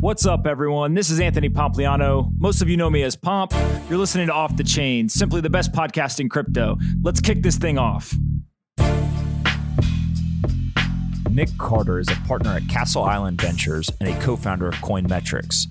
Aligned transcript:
What's 0.00 0.24
up, 0.24 0.46
everyone? 0.46 0.94
This 0.94 1.10
is 1.10 1.20
Anthony 1.20 1.50
Pompliano. 1.50 2.32
Most 2.38 2.62
of 2.62 2.70
you 2.70 2.78
know 2.78 2.88
me 2.88 3.02
as 3.02 3.16
Pomp. 3.16 3.52
You're 3.90 3.98
listening 3.98 4.28
to 4.28 4.32
Off 4.32 4.56
the 4.56 4.64
Chain, 4.64 5.10
simply 5.10 5.42
the 5.42 5.50
best 5.50 5.72
podcast 5.72 6.20
in 6.20 6.30
crypto. 6.30 6.78
Let's 7.02 7.20
kick 7.20 7.42
this 7.42 7.58
thing 7.58 7.76
off. 7.76 8.14
Nic 11.30 11.50
Carter 11.58 11.98
is 11.98 12.08
a 12.08 12.16
partner 12.26 12.52
at 12.52 12.66
Castle 12.66 13.04
Island 13.04 13.42
Ventures 13.42 13.90
and 14.00 14.08
a 14.08 14.18
co 14.22 14.36
founder 14.36 14.68
of 14.68 14.74
Coinmetrics. 14.76 15.70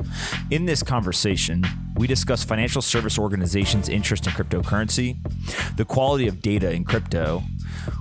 In 0.51 0.65
this 0.65 0.83
conversation, 0.83 1.65
we 1.95 2.05
discuss 2.05 2.43
financial 2.43 2.83
service 2.83 3.17
organizations' 3.17 3.89
interest 3.89 4.27
in 4.27 4.33
cryptocurrency, 4.33 5.17
the 5.75 5.85
quality 5.85 6.27
of 6.27 6.39
data 6.39 6.71
in 6.71 6.85
crypto, 6.85 7.41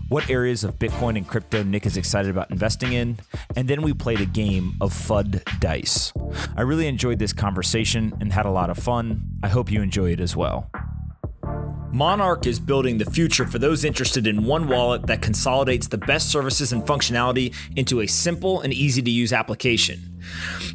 what 0.09 0.29
areas 0.31 0.65
of 0.65 0.79
Bitcoin 0.79 1.17
and 1.17 1.27
crypto 1.27 1.63
Nic 1.63 1.87
is 1.87 1.97
excited 1.97 2.31
about 2.31 2.51
investing 2.51 2.93
in, 2.93 3.19
and 3.57 3.69
then 3.69 3.83
we 3.83 3.93
played 3.93 4.21
a 4.21 4.27
game 4.27 4.75
of 4.81 4.93
FUD 4.93 5.43
Dice. 5.61 6.13
I 6.57 6.63
really 6.63 6.87
enjoyed 6.87 7.19
this 7.19 7.33
conversation 7.33 8.15
and 8.21 8.33
had 8.33 8.47
a 8.47 8.51
lot 8.51 8.71
of 8.71 8.79
fun. 8.79 9.39
I 9.43 9.49
hope 9.49 9.71
you 9.71 9.83
enjoy 9.83 10.13
it 10.13 10.21
as 10.21 10.37
well. 10.37 10.71
Monarch 11.91 12.47
is 12.47 12.61
building 12.61 12.99
the 12.99 13.11
future 13.11 13.47
for 13.47 13.59
those 13.59 13.83
interested 13.83 14.27
in 14.27 14.45
one 14.45 14.69
wallet 14.69 15.07
that 15.07 15.23
consolidates 15.23 15.89
the 15.89 15.97
best 15.97 16.31
services 16.31 16.71
and 16.71 16.83
functionality 16.83 17.55
into 17.77 18.01
a 18.01 18.07
simple 18.07 18.61
and 18.61 18.75
easy 18.75 19.01
to 19.01 19.11
use 19.11 19.33
application. 19.33 20.18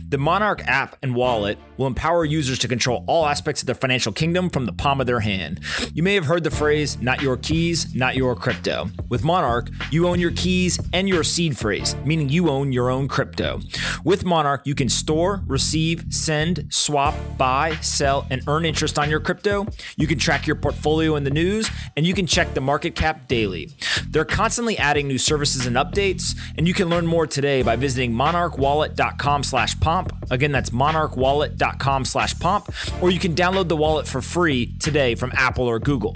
The 0.10 0.18
Monarch 0.18 0.62
app 0.68 0.96
and 1.02 1.16
wallet 1.16 1.58
will 1.78 1.88
empower 1.88 2.24
users 2.24 2.60
to 2.60 2.68
control 2.68 3.04
all 3.08 3.26
aspects 3.26 3.62
of 3.62 3.66
their 3.66 3.76
financial 3.76 4.12
kingdom 4.12 4.50
from 4.50 4.66
the 4.66 4.74
palm 4.74 5.02
of 5.02 5.08
their 5.08 5.22
hand. 5.22 5.60
You 5.94 6.04
may 6.04 6.14
have 6.16 6.26
heard 6.26 6.44
the 6.44 6.52
phrase, 6.52 7.02
not 7.02 7.22
your 7.22 7.36
keys, 7.38 7.96
not 7.96 8.16
your 8.16 8.36
crypto. 8.36 8.90
With 9.10 9.24
Monarch, 9.24 9.70
you 9.92 10.08
own 10.08 10.20
your 10.20 10.32
keys 10.32 10.80
and 10.94 11.10
your 11.10 11.24
seed 11.24 11.58
phrase, 11.58 11.96
meaning 12.06 12.30
you 12.30 12.50
own 12.50 12.72
your 12.72 12.90
own 12.90 13.08
crypto. 13.08 13.60
With 14.04 14.26
Monarch, 14.26 14.62
you 14.66 14.76
can 14.76 14.90
store, 14.90 15.42
receive, 15.48 16.06
send, 16.10 16.68
swap, 16.70 17.16
buy, 17.38 17.76
sell, 17.82 18.28
and 18.30 18.44
earn 18.48 18.66
interest 18.66 19.00
on 19.00 19.10
your 19.10 19.20
crypto. 19.20 19.66
You 19.98 20.08
can 20.08 20.20
track 20.20 20.46
your 20.46 20.56
portfolio 20.56 21.16
in 21.16 21.24
the 21.24 21.32
news, 21.32 21.70
and 21.98 22.06
you 22.06 22.14
can 22.14 22.28
check 22.28 22.54
the 22.54 22.62
market 22.62 22.96
cap 22.96 23.28
daily. 23.28 23.72
They're 24.10 24.26
constantly 24.26 24.78
adding 24.78 25.08
new 25.08 25.18
services 25.18 25.66
and 25.66 25.76
updates, 25.76 26.38
and 26.58 26.68
you 26.68 26.74
can 26.74 26.90
learn 26.90 27.08
more 27.08 27.26
today 27.26 27.64
by 27.64 27.76
visiting 27.76 28.12
monarchwallet.com 28.14 29.43
slash 29.44 29.80
pomp. 29.80 30.12
Again, 30.32 30.52
that's 30.52 30.70
monarchwallet.com 30.72 32.06
slash 32.06 32.40
pomp, 32.40 32.74
or 33.02 33.12
you 33.12 33.20
can 33.20 33.36
download 33.36 33.68
the 33.68 33.78
wallet 33.78 34.08
for 34.08 34.22
free 34.22 34.74
today 34.80 35.16
from 35.16 35.32
Apple 35.36 35.66
or 35.66 35.80
Google. 35.80 36.16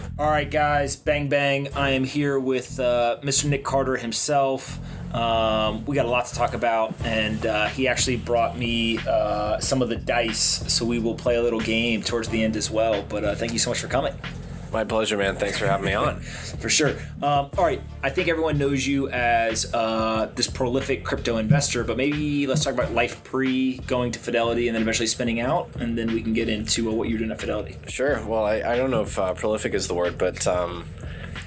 All 0.19 0.29
right, 0.29 0.49
guys, 0.49 0.97
bang 0.97 1.29
bang. 1.29 1.69
I 1.73 1.91
am 1.91 2.03
here 2.03 2.37
with 2.37 2.79
uh, 2.79 3.17
Mr. 3.23 3.45
Nic 3.45 3.63
Carter 3.63 3.95
himself. 3.95 4.77
Um, 5.15 5.85
we 5.85 5.95
got 5.95 6.05
a 6.05 6.09
lot 6.09 6.25
to 6.25 6.35
talk 6.35 6.53
about, 6.53 6.93
and 7.03 7.45
uh, 7.45 7.67
he 7.67 7.87
actually 7.87 8.17
brought 8.17 8.57
me 8.57 8.99
uh, 8.99 9.59
some 9.59 9.81
of 9.81 9.87
the 9.87 9.95
dice, 9.95 10.63
so 10.71 10.85
we 10.85 10.99
will 10.99 11.15
play 11.15 11.37
a 11.37 11.41
little 11.41 11.61
game 11.61 12.01
towards 12.03 12.27
the 12.27 12.43
end 12.43 12.57
as 12.57 12.69
well. 12.69 13.03
But 13.07 13.23
uh, 13.23 13.35
thank 13.35 13.53
you 13.53 13.59
so 13.59 13.71
much 13.71 13.79
for 13.79 13.87
coming. 13.87 14.13
My 14.71 14.85
pleasure, 14.85 15.17
man. 15.17 15.35
Thanks 15.35 15.57
for 15.57 15.67
having 15.67 15.85
me 15.85 15.93
on. 15.93 16.21
for 16.21 16.69
sure. 16.69 16.91
Um, 17.21 17.49
all 17.57 17.65
right, 17.65 17.81
I 18.01 18.09
think 18.09 18.29
everyone 18.29 18.57
knows 18.57 18.87
you 18.87 19.09
as 19.09 19.71
uh, 19.73 20.31
this 20.33 20.49
prolific 20.49 21.03
crypto 21.03 21.37
investor, 21.37 21.83
but 21.83 21.97
maybe 21.97 22.47
let's 22.47 22.63
talk 22.63 22.73
about 22.73 22.93
life 22.93 23.21
pre 23.25 23.79
going 23.79 24.11
to 24.13 24.19
Fidelity 24.19 24.69
and 24.69 24.75
then 24.75 24.83
eventually 24.83 25.07
spinning 25.07 25.41
out, 25.41 25.69
and 25.75 25.97
then 25.97 26.13
we 26.13 26.21
can 26.21 26.33
get 26.33 26.47
into 26.47 26.89
uh, 26.89 26.93
what 26.93 27.09
you're 27.09 27.17
doing 27.17 27.31
at 27.31 27.39
Fidelity. 27.41 27.75
Sure. 27.87 28.25
Well, 28.25 28.45
I, 28.45 28.61
I 28.61 28.77
don't 28.77 28.91
know 28.91 29.01
if 29.01 29.19
uh, 29.19 29.33
prolific 29.33 29.73
is 29.73 29.89
the 29.89 29.93
word, 29.93 30.17
but 30.17 30.47
um, 30.47 30.85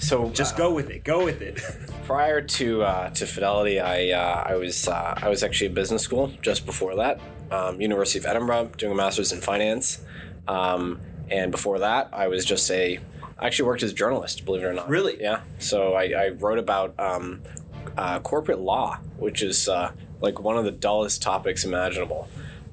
so 0.00 0.28
just 0.30 0.56
go 0.56 0.74
with 0.74 0.90
it. 0.90 1.02
Go 1.02 1.24
with 1.24 1.40
it. 1.40 1.62
prior 2.04 2.42
to 2.42 2.82
uh, 2.82 3.10
to 3.10 3.26
Fidelity, 3.26 3.80
I 3.80 4.10
uh, 4.10 4.44
I 4.46 4.56
was 4.56 4.86
uh, 4.86 5.14
I 5.16 5.30
was 5.30 5.42
actually 5.42 5.68
at 5.68 5.74
business 5.74 6.02
school 6.02 6.30
just 6.42 6.66
before 6.66 6.94
that, 6.96 7.20
um, 7.50 7.80
University 7.80 8.18
of 8.18 8.26
Edinburgh, 8.26 8.72
doing 8.76 8.92
a 8.92 8.94
master's 8.94 9.32
in 9.32 9.40
finance. 9.40 10.04
Um, 10.46 11.00
and 11.30 11.50
before 11.50 11.78
that, 11.78 12.10
I 12.12 12.28
was 12.28 12.44
just 12.44 12.70
a 12.70 13.00
I 13.44 13.48
actually 13.48 13.66
worked 13.66 13.82
as 13.82 13.90
a 13.90 13.94
journalist, 13.94 14.46
believe 14.46 14.62
it 14.62 14.64
or 14.64 14.72
not. 14.72 14.88
Really? 14.88 15.20
Yeah. 15.20 15.40
So 15.58 15.92
I, 15.92 16.04
I 16.16 16.28
wrote 16.30 16.58
about 16.58 16.98
um, 16.98 17.42
uh, 17.94 18.18
corporate 18.20 18.58
law, 18.58 19.00
which 19.18 19.42
is 19.42 19.68
uh, 19.68 19.92
like 20.22 20.40
one 20.40 20.56
of 20.56 20.64
the 20.64 20.70
dullest 20.70 21.20
topics 21.20 21.62
imaginable. 21.62 22.26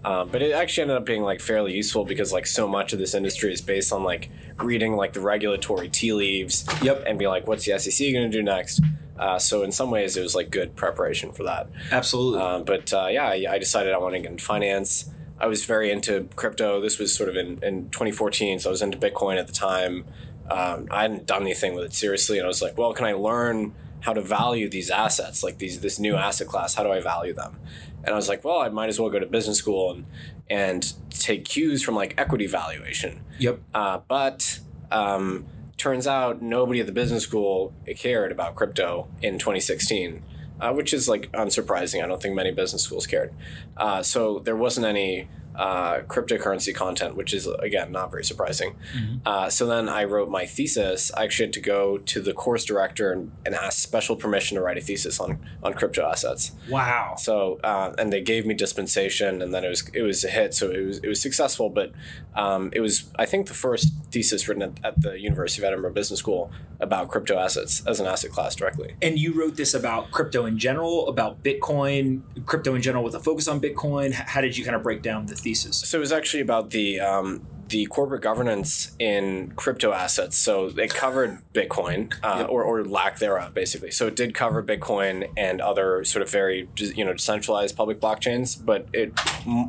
Um, 0.06 0.30
but 0.30 0.42
it 0.42 0.54
actually 0.54 0.84
ended 0.84 0.96
up 0.96 1.06
being 1.06 1.24
like 1.24 1.42
fairly 1.42 1.74
useful 1.74 2.06
because 2.06 2.32
like 2.32 2.48
so 2.48 2.70
much 2.70 2.94
of 2.94 3.00
this 3.00 3.14
industry 3.14 3.52
is 3.52 3.60
based 3.60 3.92
on 3.92 4.06
like 4.06 4.30
reading 4.62 4.96
like 4.96 5.12
the 5.12 5.20
regulatory 5.20 5.90
tea 5.90 6.14
leaves. 6.14 6.66
Yep. 6.82 7.04
And 7.06 7.20
be 7.20 7.28
like, 7.28 7.48
what's 7.48 7.66
the 7.66 7.78
SEC 7.78 8.14
going 8.14 8.32
to 8.32 8.38
do 8.38 8.42
next? 8.42 8.82
Uh, 9.20 9.38
so 9.40 9.64
in 9.64 9.74
some 9.74 9.92
ways, 9.92 10.16
it 10.16 10.22
was 10.22 10.36
like 10.36 10.52
good 10.52 10.78
preparation 10.78 11.34
for 11.34 11.44
that. 11.44 11.68
Absolutely. 11.92 12.40
Um, 12.40 12.64
but 12.64 12.94
uh, 12.94 13.08
yeah, 13.12 13.26
I, 13.26 13.46
I 13.50 13.58
decided 13.58 13.92
I 13.92 13.98
wanted 13.98 14.20
to 14.20 14.24
get 14.24 14.32
into 14.32 14.44
finance. 14.46 15.10
I 15.38 15.48
was 15.48 15.66
very 15.66 15.92
into 15.92 16.30
crypto. 16.38 16.80
This 16.80 16.98
was 16.98 17.14
sort 17.14 17.28
of 17.28 17.36
in, 17.36 17.62
in 17.62 17.90
2014, 17.90 18.60
so 18.60 18.70
I 18.70 18.72
was 18.72 18.82
into 18.82 18.98
Bitcoin 18.98 19.38
at 19.38 19.48
the 19.48 19.54
time. 19.54 20.06
Um, 20.50 20.88
I 20.92 21.04
hadn't 21.04 21.26
done 21.28 21.44
anything 21.44 21.76
with 21.76 21.86
it 21.86 21.94
seriously, 21.94 22.38
and 22.38 22.46
I 22.46 22.48
was 22.48 22.62
like, 22.62 22.78
well, 22.78 22.94
can 22.94 23.06
I 23.06 23.14
learn 23.14 23.74
how 24.02 24.14
to 24.14 24.22
value 24.22 24.70
these 24.70 24.90
assets, 24.90 25.44
like 25.44 25.60
these 25.60 25.80
this 25.82 26.00
new 26.00 26.16
asset 26.16 26.48
class? 26.48 26.76
How 26.76 26.84
do 26.84 26.92
I 26.92 27.00
value 27.00 27.34
them? 27.34 27.58
And 28.04 28.14
I 28.14 28.16
was 28.16 28.28
like, 28.28 28.44
well, 28.44 28.60
I 28.60 28.70
might 28.70 28.90
as 28.90 29.00
well 29.00 29.10
go 29.10 29.20
to 29.20 29.26
business 29.26 29.58
school 29.58 29.92
and 29.92 30.06
and 30.50 30.94
take 31.10 31.46
cues 31.46 31.82
from 31.82 31.96
like 31.96 32.14
equity 32.18 32.48
valuation. 32.48 33.22
Yep. 33.40 33.60
Uh, 33.74 34.00
but 34.08 34.60
um, 34.92 35.46
turns 35.78 36.08
out 36.08 36.42
nobody 36.42 36.82
at 36.82 36.88
the 36.88 36.92
business 36.92 37.24
school 37.24 37.74
cared 37.96 38.32
about 38.32 38.56
crypto 38.56 39.08
in 39.22 39.40
2016. 39.40 40.24
Uh, 40.60 40.72
which 40.72 40.94
is 40.94 41.10
like 41.10 41.32
unsurprising. 41.32 42.04
I 42.04 42.08
don't 42.08 42.22
think 42.22 42.36
many 42.36 42.52
business 42.52 42.84
schools 42.84 43.08
cared. 43.08 43.34
Uh, 43.78 44.04
so 44.04 44.38
there 44.38 44.56
wasn't 44.56 44.86
any 44.86 45.28
uh, 45.56 46.00
cryptocurrency 46.02 46.74
content, 46.74 47.16
which 47.16 47.34
is 47.34 47.48
again 47.60 47.92
not 47.92 48.12
very 48.12 48.24
surprising. 48.24 48.76
Mm-hmm. 48.96 49.18
Uh, 49.26 49.50
so 49.50 49.66
then 49.66 49.90
I 49.90 50.04
wrote 50.04 50.30
my 50.30 50.46
thesis. 50.46 51.12
I 51.16 51.24
actually 51.24 51.48
had 51.48 51.54
to 51.54 51.62
go 51.62 51.98
to 51.98 52.22
the 52.22 52.34
course 52.34 52.66
director 52.66 53.12
and, 53.12 53.32
and 53.46 53.56
ask 53.56 53.80
special 53.80 54.16
permission 54.16 54.56
to 54.56 54.62
write 54.62 54.78
a 54.78 54.82
thesis 54.82 55.20
on 55.20 55.40
on 55.64 55.74
crypto 55.74 56.06
assets. 56.06 56.52
Wow. 56.70 57.16
So 57.18 57.60
uh, 57.64 57.94
and 57.98 58.12
they 58.12 58.22
gave 58.22 58.46
me 58.46 58.54
dispensation, 58.54 59.42
and 59.42 59.54
then 59.54 59.64
it 59.64 59.70
was 59.70 59.90
it 59.94 60.02
was 60.02 60.24
a 60.24 60.30
hit. 60.30 60.54
So 60.54 60.72
it 60.72 60.86
was 60.86 60.98
it 61.00 61.08
was 61.08 61.22
successful, 61.22 61.70
but 61.70 61.92
um, 62.36 62.70
it 62.74 62.80
was 62.80 63.12
I 63.18 63.26
think 63.26 63.48
the 63.48 63.54
first 63.54 63.94
thesis 64.12 64.48
written 64.48 64.64
at, 64.64 64.86
at 64.86 65.02
the 65.02 65.20
University 65.20 65.62
of 65.62 65.68
Edinburgh 65.68 65.94
Business 65.94 66.20
School 66.20 66.52
about 66.80 67.10
crypto 67.10 67.38
assets 67.38 67.86
as 67.86 68.00
an 68.00 68.08
asset 68.08 68.32
class 68.32 68.56
directly. 68.56 68.96
And 69.02 69.20
you 69.20 69.34
wrote 69.34 69.56
this 69.56 69.74
about 69.74 70.12
crypto 70.12 70.46
in 70.46 70.58
general, 70.58 71.08
about 71.08 71.44
Bitcoin, 71.44 72.22
crypto 72.46 72.74
in 72.76 72.82
general 72.82 73.04
with 73.04 73.14
a 73.14 73.20
focus 73.20 73.48
on 73.48 73.62
Bitcoin. 73.62 74.14
How 74.14 74.42
did 74.42 74.58
you 74.58 74.66
kind 74.66 74.76
of 74.76 74.84
break 74.84 75.02
down 75.02 75.28
the 75.28 75.36
thesis? 75.42 75.78
So 75.78 75.98
it 75.98 76.02
was 76.02 76.12
actually 76.12 76.42
about 76.42 76.70
the 76.70 77.00
um, 77.00 77.46
the 77.72 77.86
corporate 77.86 78.22
governance 78.22 78.92
in 79.00 79.54
crypto 79.56 79.94
assets. 79.94 80.38
So 80.38 80.66
it 80.78 80.94
covered 80.94 81.40
Bitcoin 81.54 82.14
uh, 82.22 82.40
yep. 82.40 82.50
or, 82.50 82.64
or 82.64 82.84
lack 82.84 83.20
thereof, 83.20 83.54
basically. 83.54 83.92
So 83.92 84.08
it 84.08 84.16
did 84.16 84.34
cover 84.34 84.62
Bitcoin 84.62 85.30
and 85.38 85.62
other 85.62 86.04
sort 86.04 86.22
of 86.22 86.30
very 86.30 86.68
you 86.78 87.06
know 87.06 87.14
decentralized 87.14 87.76
public 87.76 88.00
blockchains, 88.00 88.64
but 88.64 88.88
it, 88.94 89.14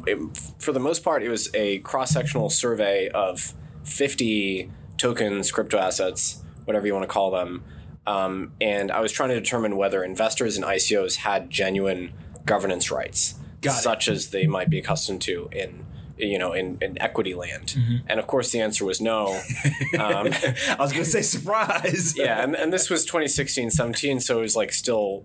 it 0.06 0.18
for 0.58 0.72
the 0.72 0.80
most 0.80 1.04
part 1.04 1.22
it 1.22 1.28
was 1.28 1.48
a 1.54 1.78
cross 1.78 2.10
sectional 2.10 2.50
survey 2.50 3.08
of 3.08 3.54
fifty 3.84 4.70
tokens, 4.98 5.50
crypto 5.50 5.78
assets, 5.78 6.42
whatever 6.64 6.86
you 6.86 6.94
want 6.94 7.04
to 7.04 7.12
call 7.12 7.30
them. 7.30 7.64
Um, 8.06 8.52
and 8.60 8.90
I 8.90 9.00
was 9.00 9.12
trying 9.12 9.28
to 9.28 9.36
determine 9.36 9.76
whether 9.76 10.02
investors 10.02 10.56
and 10.56 10.64
ICOs 10.64 11.16
had 11.16 11.50
genuine 11.50 12.12
governance 12.44 12.90
rights, 12.90 13.34
Got 13.62 13.73
such 13.82 14.09
it. 14.09 14.12
as 14.12 14.31
they 14.31 14.47
might 14.47 14.69
be 14.70 14.79
accustomed 14.79 15.23
to 15.23 15.49
in 15.53 15.87
you 16.19 16.38
know 16.38 16.53
in, 16.53 16.79
in 16.81 17.00
equity 17.00 17.35
land. 17.35 17.69
Mm-hmm. 17.69 18.06
and 18.06 18.20
of 18.20 18.26
course 18.26 18.50
the 18.50 18.61
answer 18.61 18.85
was 18.85 19.00
no. 19.00 19.41
Um, 19.99 20.29
i 20.32 20.76
was 20.79 20.93
gonna 20.93 21.05
say 21.05 21.23
surprise. 21.23 22.14
Yeah 22.17 22.43
and, 22.43 22.55
and 22.55 22.73
this 22.73 22.88
was 22.91 23.05
2016 23.05 23.70
17 23.70 24.20
so 24.20 24.38
it 24.38 24.43
was 24.43 24.56
like 24.56 24.73
still 24.73 25.25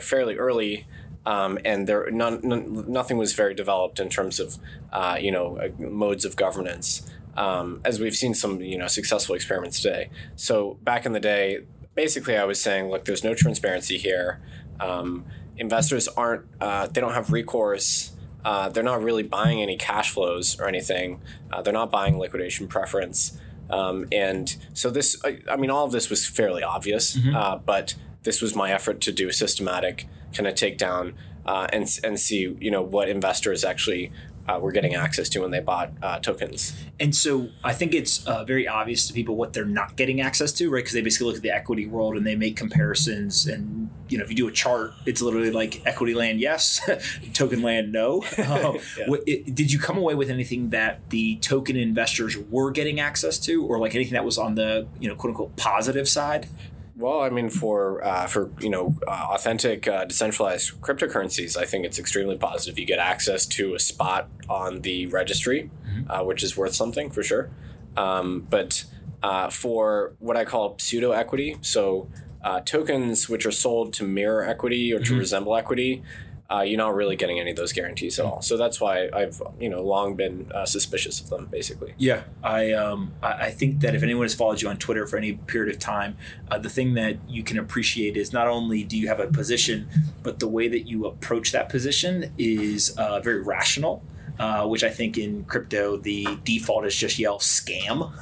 fairly 0.00 0.36
early 0.36 0.86
um, 1.26 1.58
and 1.64 1.86
there 1.86 2.10
none, 2.10 2.40
none, 2.42 2.90
nothing 2.90 3.18
was 3.18 3.32
very 3.32 3.54
developed 3.54 3.98
in 3.98 4.08
terms 4.08 4.38
of 4.40 4.58
uh, 4.92 5.16
you 5.20 5.32
know 5.32 5.58
uh, 5.58 5.68
modes 5.78 6.24
of 6.24 6.36
governance 6.36 7.08
um, 7.36 7.80
as 7.84 8.00
we've 8.00 8.16
seen 8.16 8.32
some 8.34 8.60
you 8.60 8.78
know 8.78 8.86
successful 8.86 9.34
experiments 9.34 9.82
today. 9.82 10.08
So 10.36 10.78
back 10.82 11.04
in 11.04 11.12
the 11.12 11.20
day 11.20 11.60
basically 11.94 12.36
i 12.36 12.44
was 12.44 12.60
saying 12.60 12.90
look 12.90 13.04
there's 13.04 13.24
no 13.24 13.34
transparency 13.34 13.98
here. 13.98 14.40
Um, 14.80 15.24
investors 15.58 16.08
aren't 16.08 16.44
uh, 16.60 16.86
they 16.86 17.00
don't 17.00 17.14
have 17.14 17.32
recourse 17.32 18.12
Uh, 18.44 18.68
they're 18.68 18.84
not 18.84 19.02
really 19.02 19.24
buying 19.24 19.60
any 19.60 19.76
cash 19.76 20.12
flows 20.12 20.56
or 20.60 20.68
anything. 20.68 21.20
Uh, 21.50 21.60
they're 21.62 21.72
not 21.82 21.90
buying 21.90 22.16
liquidation 22.16 22.68
preference. 22.68 23.36
Um, 23.70 24.06
and 24.12 24.56
so 24.72 24.88
this, 24.88 25.16
I, 25.24 25.40
I, 25.50 25.56
mean, 25.56 25.68
all 25.68 25.84
of 25.84 25.90
this 25.90 26.08
was 26.08 26.24
fairly 26.28 26.62
obvious, 26.62 27.16
mm-hmm. 27.16 27.34
uh, 27.34 27.56
but 27.56 27.96
this 28.22 28.40
was 28.40 28.54
my 28.54 28.70
effort 28.70 29.00
to 29.00 29.10
do 29.10 29.28
a 29.28 29.32
systematic 29.32 30.06
kind 30.32 30.46
of 30.46 30.54
takedown 30.54 31.14
uh, 31.46 31.66
and 31.72 31.88
and 32.04 32.20
see 32.20 32.56
you 32.60 32.70
know 32.70 32.82
what 32.82 33.08
investors 33.08 33.64
actually 33.64 34.12
uh, 34.48 34.58
were 34.60 34.72
getting 34.72 34.94
access 34.94 35.28
to 35.30 35.40
when 35.40 35.50
they 35.50 35.60
bought 35.60 35.92
uh, 36.02 36.18
tokens. 36.18 36.74
And 37.00 37.14
so 37.14 37.48
I 37.64 37.72
think 37.72 37.94
it's 37.94 38.26
uh, 38.26 38.44
very 38.44 38.66
obvious 38.66 39.06
to 39.08 39.12
people 39.12 39.36
what 39.36 39.52
they're 39.52 39.64
not 39.64 39.96
getting 39.96 40.20
access 40.20 40.52
to, 40.54 40.70
right? 40.70 40.80
Because 40.80 40.92
they 40.92 41.02
basically 41.02 41.26
look 41.26 41.36
at 41.36 41.42
the 41.42 41.50
equity 41.50 41.86
world 41.86 42.16
and 42.16 42.26
they 42.26 42.36
make 42.36 42.56
comparisons. 42.56 43.46
And 43.46 43.90
you 44.08 44.18
know, 44.18 44.24
if 44.24 44.30
you 44.30 44.36
do 44.36 44.48
a 44.48 44.52
chart, 44.52 44.92
it's 45.04 45.20
literally 45.20 45.50
like 45.50 45.84
equity 45.84 46.14
land, 46.14 46.40
yes, 46.40 46.80
token 47.32 47.62
land, 47.62 47.92
no. 47.92 48.24
Um, 48.46 48.78
yeah. 48.96 49.08
what, 49.08 49.22
it, 49.26 49.54
did 49.54 49.72
you 49.72 49.78
come 49.78 49.98
away 49.98 50.14
with 50.14 50.30
anything 50.30 50.70
that 50.70 51.10
the 51.10 51.36
token 51.36 51.76
investors 51.76 52.38
were 52.38 52.70
getting 52.70 53.00
access 53.00 53.38
to, 53.40 53.66
or 53.66 53.78
like 53.78 53.94
anything 53.94 54.14
that 54.14 54.24
was 54.24 54.38
on 54.38 54.54
the 54.54 54.86
you 55.00 55.08
know 55.08 55.16
quote 55.16 55.30
unquote 55.30 55.56
positive 55.56 56.08
side? 56.08 56.48
Well, 56.98 57.20
I 57.20 57.28
mean, 57.28 57.50
for 57.50 58.02
uh, 58.02 58.26
for 58.26 58.50
you 58.58 58.70
know 58.70 58.96
uh, 59.06 59.28
authentic 59.30 59.86
uh, 59.86 60.06
decentralized 60.06 60.80
cryptocurrencies, 60.80 61.56
I 61.56 61.66
think 61.66 61.84
it's 61.84 61.98
extremely 61.98 62.38
positive. 62.38 62.78
You 62.78 62.86
get 62.86 62.98
access 62.98 63.44
to 63.46 63.74
a 63.74 63.78
spot 63.78 64.30
on 64.48 64.80
the 64.80 65.06
registry, 65.06 65.70
mm-hmm. 65.86 66.10
Uh, 66.10 66.24
which 66.24 66.42
is 66.42 66.56
worth 66.56 66.74
something 66.74 67.10
for 67.10 67.22
sure. 67.22 67.50
Um, 67.98 68.46
but 68.48 68.84
uh, 69.22 69.50
for 69.50 70.14
what 70.20 70.38
I 70.38 70.46
call 70.46 70.78
pseudo 70.78 71.12
equity, 71.12 71.58
so 71.60 72.08
uh, 72.42 72.60
tokens 72.60 73.28
which 73.28 73.44
are 73.44 73.52
sold 73.52 73.92
to 73.94 74.04
mirror 74.04 74.42
equity 74.42 74.92
or 74.92 74.98
to 74.98 75.04
mm-hmm. 75.04 75.18
resemble 75.18 75.54
equity, 75.54 76.02
uh, 76.50 76.60
you're 76.60 76.78
not 76.78 76.94
really 76.94 77.16
getting 77.16 77.40
any 77.40 77.50
of 77.50 77.56
those 77.56 77.72
guarantees 77.72 78.18
at 78.18 78.24
all. 78.24 78.40
So 78.40 78.56
that's 78.56 78.80
why 78.80 79.08
I've 79.12 79.42
you 79.58 79.68
know 79.68 79.82
long 79.82 80.14
been 80.14 80.50
uh, 80.54 80.64
suspicious 80.64 81.20
of 81.20 81.28
them, 81.28 81.46
basically. 81.46 81.94
Yeah, 81.98 82.24
I 82.42 82.72
um, 82.72 83.14
I 83.22 83.50
think 83.50 83.80
that 83.80 83.94
if 83.94 84.02
anyone 84.02 84.24
has 84.24 84.34
followed 84.34 84.62
you 84.62 84.68
on 84.68 84.76
Twitter 84.76 85.06
for 85.06 85.16
any 85.16 85.34
period 85.34 85.74
of 85.74 85.80
time, 85.80 86.16
uh, 86.50 86.58
the 86.58 86.70
thing 86.70 86.94
that 86.94 87.16
you 87.28 87.42
can 87.42 87.58
appreciate 87.58 88.16
is 88.16 88.32
not 88.32 88.46
only 88.46 88.84
do 88.84 88.96
you 88.96 89.08
have 89.08 89.20
a 89.20 89.26
position, 89.26 89.88
but 90.22 90.38
the 90.38 90.48
way 90.48 90.68
that 90.68 90.86
you 90.86 91.06
approach 91.06 91.52
that 91.52 91.68
position 91.68 92.32
is 92.38 92.90
uh, 92.96 93.20
very 93.20 93.42
rational 93.42 94.02
uh, 94.38 94.66
which 94.66 94.84
I 94.84 94.90
think 94.90 95.18
in 95.18 95.44
crypto 95.44 95.96
the 95.96 96.26
default 96.44 96.86
is 96.86 96.94
just 96.94 97.18
yell 97.18 97.38
scam, 97.38 98.12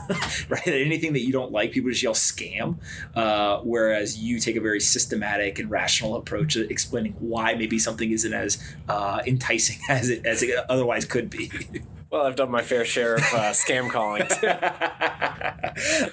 right? 0.48 0.66
Anything 0.66 1.12
that 1.14 1.20
you 1.20 1.32
don't 1.32 1.52
like, 1.52 1.72
people 1.72 1.90
just 1.90 2.02
yell 2.02 2.14
scam. 2.14 2.76
Uh, 3.14 3.58
whereas 3.60 4.18
you 4.18 4.38
take 4.38 4.56
a 4.56 4.60
very 4.60 4.80
systematic 4.80 5.58
and 5.58 5.70
rational 5.70 6.16
approach 6.16 6.54
to 6.54 6.68
explaining 6.70 7.14
why 7.18 7.54
maybe 7.54 7.78
something 7.78 8.10
isn't 8.10 8.32
as 8.32 8.62
uh, 8.88 9.20
enticing 9.26 9.78
as 9.88 10.10
it 10.10 10.24
as 10.24 10.42
it 10.42 10.54
otherwise 10.68 11.04
could 11.04 11.30
be. 11.30 11.50
Well, 12.10 12.26
I've 12.26 12.36
done 12.36 12.48
my 12.48 12.62
fair 12.62 12.84
share 12.84 13.16
of 13.16 13.22
uh, 13.22 13.50
scam 13.50 13.90
calling. 13.90 14.22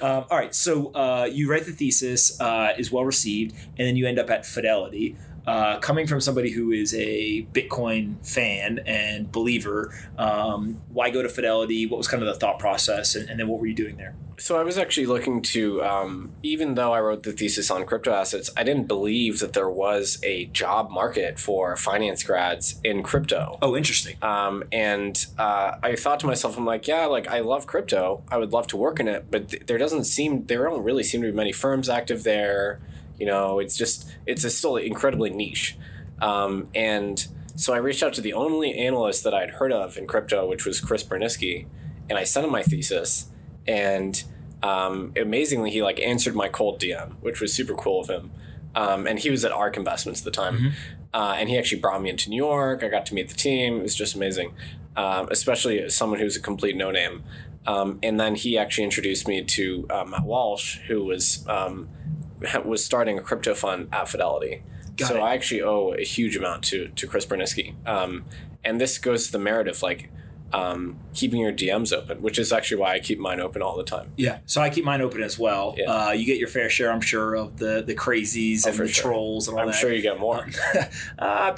um, 0.02 0.26
all 0.32 0.38
right, 0.40 0.56
so 0.56 0.92
uh, 0.94 1.30
you 1.32 1.48
write 1.48 1.68
the 1.68 1.74
thesis, 1.74 2.42
uh, 2.42 2.74
is 2.76 2.92
well 2.92 3.06
received, 3.06 3.54
and 3.78 3.88
then 3.88 3.96
you 3.96 4.08
end 4.08 4.18
up 4.18 4.32
at 4.32 4.44
Fidelity 4.44 5.16
uh, 5.48 5.80
coming 5.80 6.08
from 6.08 6.22
somebody 6.22 6.52
who 6.52 6.72
is 6.72 6.94
a 6.94 7.46
Bitcoin 7.54 8.26
fan 8.26 8.80
and 8.86 9.32
believer, 9.32 9.94
um, 10.18 10.82
why 10.90 11.10
go 11.10 11.22
to 11.22 11.30
Fidelity? 11.30 11.86
What 11.86 11.98
was 11.98 12.08
kind 12.08 12.22
of 12.24 12.28
the 12.28 12.40
thought 12.40 12.60
process, 12.60 13.16
and, 13.16 13.30
and 13.30 13.40
then 13.40 13.48
what 13.48 13.60
were 13.60 13.68
you 13.68 13.76
doing 13.76 13.98
there? 13.98 14.16
So 14.38 14.60
I 14.60 14.64
was 14.64 14.76
actually 14.76 15.06
looking 15.06 15.44
to, 15.44 15.84
um, 15.84 16.32
even 16.42 16.74
though 16.74 16.94
I 16.94 17.00
wrote 17.00 17.22
the 17.22 17.32
thesis 17.32 17.70
on 17.70 17.86
crypto 17.86 18.12
assets, 18.12 18.50
I 18.58 18.64
didn't 18.64 18.88
believe 18.88 19.38
that 19.40 19.54
there 19.54 19.70
was 19.70 20.18
a 20.24 20.46
job 20.46 20.90
market 20.90 21.40
for 21.40 21.78
finance 21.78 22.24
grads 22.24 22.80
in 22.84 23.04
crypto. 23.04 23.60
Oh, 23.62 23.78
interesting. 23.78 24.18
Um, 24.24 24.64
and 24.72 25.24
uh, 25.38 25.74
I 25.84 25.96
thought 25.96 26.20
to 26.22 26.28
myself, 26.28 26.58
I'm 26.58 26.66
like, 26.66 26.88
yeah, 26.88 27.06
like 27.06 27.28
I 27.28 27.42
love 27.42 27.68
crypto. 27.68 28.24
I 28.32 28.38
would 28.38 28.52
love 28.52 28.66
to 28.68 28.78
work 28.78 29.00
in 29.00 29.08
it, 29.08 29.30
but 29.30 29.50
th- 29.50 29.68
there 29.68 29.78
doesn't 29.78 30.06
seem, 30.06 30.48
there 30.48 30.64
don't 30.64 30.84
really 30.84 31.04
seem 31.04 31.22
to 31.22 31.28
be 31.28 31.38
many 31.38 31.52
firms 31.52 31.88
active 31.88 32.24
there. 32.24 32.80
You 33.22 33.28
know, 33.28 33.60
it's 33.60 33.78
just 33.78 34.10
it's 34.26 34.52
still 34.52 34.78
incredibly 34.78 35.30
niche. 35.30 35.78
Um, 36.24 36.70
and 36.74 37.28
so 37.56 37.72
I 37.72 37.78
reached 37.78 38.02
out 38.02 38.16
to 38.16 38.22
the 38.22 38.34
only 38.34 38.74
analyst 38.74 39.24
that 39.26 39.34
I'd 39.36 39.52
heard 39.52 39.72
of 39.72 39.96
in 39.96 40.08
crypto, 40.08 40.50
which 40.50 40.66
was 40.66 40.82
Chris 40.82 41.04
Burniske, 41.04 41.68
and 42.10 42.18
I 42.18 42.24
sent 42.24 42.48
him 42.48 42.52
my 42.52 42.64
thesis. 42.64 43.30
And 43.68 44.24
um, 44.64 45.14
amazingly, 45.16 45.70
he 45.70 45.84
like 45.84 46.00
answered 46.00 46.36
my 46.36 46.48
cold 46.48 46.82
DM, 46.82 47.14
which 47.22 47.40
was 47.40 47.54
super 47.54 47.76
cool 47.76 48.02
of 48.02 48.10
him. 48.10 48.32
Um, 48.74 49.06
and 49.06 49.20
he 49.20 49.30
was 49.30 49.46
at 49.46 49.52
ARK 49.52 49.78
Investments 49.78 50.22
at 50.22 50.26
the 50.26 50.32
time. 50.32 50.58
Mm-hmm. 50.58 50.70
Uh, 51.14 51.36
and 51.38 51.48
he 51.48 51.60
actually 51.60 51.80
brought 51.80 52.02
me 52.02 52.10
into 52.10 52.28
New 52.32 52.38
York. 52.38 52.84
I 52.84 52.88
got 52.88 53.06
to 53.06 53.14
meet 53.14 53.30
the 53.30 53.36
team. 53.36 53.78
It 53.78 53.84
was 53.84 53.94
just 53.94 54.16
amazing, 54.16 54.56
um, 54.96 55.28
especially 55.30 55.80
as 55.80 55.96
someone 55.96 56.20
who's 56.20 56.36
a 56.36 56.42
complete 56.42 56.76
no 56.76 56.90
name. 56.90 57.24
Um, 57.68 58.00
and 58.02 58.20
then 58.20 58.34
he 58.34 58.58
actually 58.58 58.86
introduced 58.86 59.28
me 59.28 59.44
to 59.44 59.86
uh, 59.92 60.06
Matt 60.06 60.24
Walsh, 60.24 60.80
who 60.88 61.04
was 61.04 61.46
um, 61.48 61.88
was 62.64 62.84
starting 62.84 63.18
a 63.18 63.22
crypto 63.22 63.54
fund 63.54 63.90
at 63.92 64.08
Fidelity. 64.08 64.64
Got 64.98 65.08
so 65.10 65.16
it. 65.18 65.22
I 65.22 65.34
actually 65.34 65.62
owe 65.62 65.94
a 65.94 66.04
huge 66.04 66.36
amount 66.36 66.64
to 66.66 66.90
to 66.90 67.08
Chris 67.08 67.26
Burniske. 67.26 67.76
Um, 67.88 68.26
and 68.64 68.80
this 68.80 68.98
goes 68.98 69.28
to 69.28 69.32
the 69.32 69.40
merit 69.40 69.68
of 69.68 69.82
like 69.82 70.10
um, 70.54 71.00
keeping 71.14 71.40
your 71.40 71.54
DMs 71.54 71.94
open, 71.94 72.22
which 72.22 72.38
is 72.38 72.52
actually 72.52 72.82
why 72.82 72.94
I 72.94 73.00
keep 73.00 73.20
mine 73.20 73.40
open 73.40 73.62
all 73.62 73.78
the 73.78 73.84
time. 73.84 74.12
Yeah, 74.18 74.40
so 74.46 74.62
I 74.62 74.70
keep 74.70 74.84
mine 74.84 75.02
open 75.02 75.24
as 75.24 75.40
well. 75.40 75.76
Yeah. 75.78 75.86
Uh, 75.86 76.12
you 76.12 76.26
get 76.26 76.38
your 76.38 76.48
fair 76.48 76.70
share, 76.70 76.92
I'm 76.92 77.02
sure, 77.02 77.36
of 77.36 77.58
the 77.58 77.84
the 77.86 77.96
crazies 77.96 78.64
oh, 78.66 78.70
and 78.70 78.80
the 78.80 78.88
sure. 78.88 79.12
trolls 79.12 79.48
and 79.48 79.56
all 79.56 79.62
I'm 79.62 79.68
that. 79.70 79.76
I'm 79.76 79.82
sure 79.82 79.92
you 79.92 80.02
get 80.02 80.20
more. 80.20 80.48
uh, 81.20 81.54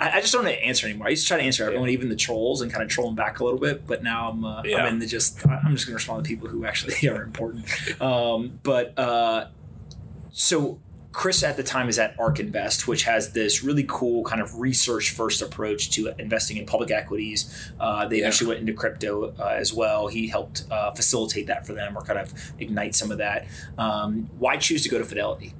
I, 0.00 0.20
just 0.20 0.32
don't 0.32 0.46
answer 0.46 0.86
anymore. 0.86 1.06
I 1.06 1.10
used 1.10 1.24
to 1.24 1.28
try 1.28 1.36
to 1.38 1.42
answer 1.44 1.64
everyone, 1.64 1.88
yeah. 1.88 1.94
even 1.94 2.08
the 2.08 2.16
trolls, 2.16 2.60
and 2.62 2.70
kind 2.70 2.82
of 2.82 2.88
troll 2.88 3.08
them 3.08 3.16
back 3.16 3.40
a 3.40 3.44
little 3.44 3.60
bit. 3.60 3.86
But 3.86 4.02
now 4.02 4.30
I'm 4.30 4.44
uh, 4.44 4.62
yeah. 4.64 4.78
I'm 4.78 4.94
in 4.94 4.98
the 4.98 5.06
just 5.06 5.46
I'm 5.46 5.74
just 5.74 5.86
going 5.86 5.92
to 5.92 5.94
respond 5.94 6.24
to 6.24 6.28
people 6.28 6.48
who 6.48 6.64
actually 6.64 7.08
are 7.08 7.22
important. 7.22 7.66
Um, 8.00 8.58
but 8.62 8.98
uh, 8.98 9.48
so 10.36 10.78
Chris 11.12 11.42
at 11.42 11.56
the 11.56 11.62
time 11.62 11.88
is 11.88 11.98
at 11.98 12.14
ARK 12.20 12.40
Invest, 12.40 12.86
which 12.86 13.04
has 13.04 13.32
this 13.32 13.64
really 13.64 13.86
cool 13.88 14.22
kind 14.22 14.42
of 14.42 14.60
research 14.60 15.12
first 15.12 15.40
approach 15.40 15.90
to 15.92 16.08
investing 16.18 16.58
in 16.58 16.66
public 16.66 16.90
equities. 16.90 17.72
Uh, 17.80 18.06
they 18.06 18.20
yeah. 18.20 18.26
actually 18.26 18.48
went 18.48 18.60
into 18.60 18.74
crypto 18.74 19.34
uh, 19.38 19.54
as 19.56 19.72
well. 19.72 20.08
He 20.08 20.28
helped 20.28 20.64
uh, 20.70 20.90
facilitate 20.90 21.46
that 21.46 21.66
for 21.66 21.72
them 21.72 21.96
or 21.96 22.02
kind 22.02 22.18
of 22.18 22.34
ignite 22.58 22.94
some 22.94 23.10
of 23.10 23.16
that. 23.16 23.46
Um, 23.78 24.28
why 24.38 24.58
choose 24.58 24.82
to 24.82 24.90
go 24.90 24.98
to 24.98 25.06
Fidelity? 25.06 25.54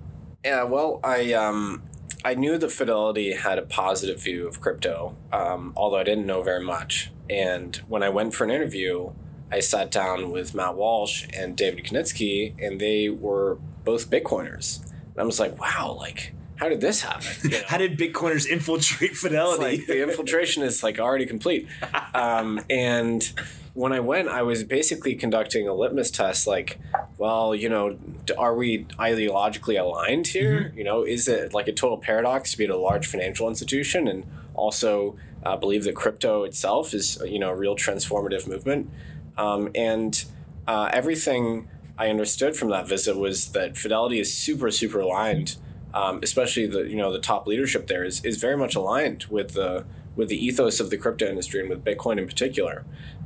Yeah, 0.44 0.64
well, 0.64 1.00
I. 1.02 1.32
Um, 1.32 1.82
I 2.24 2.34
knew 2.34 2.58
that 2.58 2.72
Fidelity 2.72 3.34
had 3.34 3.58
a 3.58 3.62
positive 3.62 4.20
view 4.20 4.48
of 4.48 4.60
crypto, 4.60 5.16
um, 5.32 5.72
although 5.76 5.98
I 5.98 6.02
didn't 6.02 6.26
know 6.26 6.42
very 6.42 6.64
much. 6.64 7.12
And 7.30 7.76
when 7.88 8.02
I 8.02 8.08
went 8.08 8.34
for 8.34 8.42
an 8.42 8.50
interview, 8.50 9.12
I 9.50 9.60
sat 9.60 9.92
down 9.92 10.32
with 10.32 10.52
Matt 10.52 10.74
Walsh 10.74 11.26
and 11.32 11.56
David 11.56 11.84
Kunitzky, 11.84 12.54
and 12.60 12.80
they 12.80 13.08
were 13.08 13.58
both 13.86 14.10
Bitcoiners. 14.10 14.84
And 14.84 15.20
I 15.20 15.22
was 15.22 15.40
like, 15.40 15.58
wow, 15.58 15.96
like, 15.98 16.34
how 16.56 16.68
did 16.68 16.82
this 16.82 17.00
happen? 17.00 17.28
You 17.44 17.50
know? 17.50 17.66
how 17.68 17.78
did 17.78 17.96
Bitcoiners 17.96 18.46
infiltrate 18.46 19.16
Fidelity? 19.16 19.78
Like, 19.78 19.86
the 19.86 20.02
infiltration 20.02 20.62
is 20.62 20.82
like 20.82 20.98
already 20.98 21.24
complete. 21.24 21.66
Um, 22.14 22.60
and 22.70 23.30
when 23.74 23.92
I 23.92 24.00
went, 24.00 24.28
I 24.28 24.40
was 24.40 24.64
basically 24.64 25.14
conducting 25.14 25.68
a 25.68 25.74
litmus 25.74 26.10
test 26.10 26.46
like, 26.46 26.78
well, 27.18 27.54
you 27.54 27.68
know, 27.68 27.98
are 28.38 28.54
we 28.54 28.84
ideologically 28.98 29.78
aligned 29.78 30.28
here? 30.28 30.60
Mm-hmm. 30.60 30.78
You 30.78 30.84
know, 30.84 31.02
is 31.02 31.28
it 31.28 31.52
like 31.52 31.68
a 31.68 31.72
total 31.72 31.98
paradox 31.98 32.52
to 32.52 32.58
be 32.58 32.64
at 32.64 32.70
a 32.70 32.76
large 32.78 33.06
financial 33.06 33.48
institution 33.50 34.08
and 34.08 34.24
also 34.54 35.18
uh, 35.42 35.58
believe 35.58 35.84
that 35.84 35.94
crypto 35.94 36.44
itself 36.44 36.94
is, 36.94 37.20
you 37.26 37.38
know, 37.38 37.50
a 37.50 37.54
real 37.54 37.76
transformative 37.76 38.48
movement? 38.48 38.88
Um, 39.36 39.68
and 39.74 40.24
uh, 40.66 40.88
everything 40.90 41.68
I 41.98 42.08
understood 42.08 42.56
from 42.56 42.70
that 42.70 42.86
visit 42.86 43.16
was 43.16 43.52
that 43.52 43.76
Fidelity 43.76 44.20
is 44.20 44.32
super, 44.32 44.70
super 44.70 45.00
aligned, 45.00 45.56
um, 45.94 46.20
especially 46.22 46.66
the 46.66 46.88
you 46.88 46.96
know 46.96 47.12
the 47.12 47.20
top 47.20 47.46
leadership 47.46 47.86
there 47.86 48.04
is, 48.04 48.24
is 48.24 48.38
very 48.38 48.56
much 48.56 48.74
aligned 48.74 49.24
with 49.30 49.54
the 49.54 49.84
with 50.14 50.28
the 50.28 50.46
ethos 50.46 50.80
of 50.80 50.90
the 50.90 50.96
crypto 50.96 51.26
industry 51.26 51.60
and 51.60 51.68
with 51.68 51.84
Bitcoin 51.84 52.18
in 52.18 52.26
particular, 52.26 52.84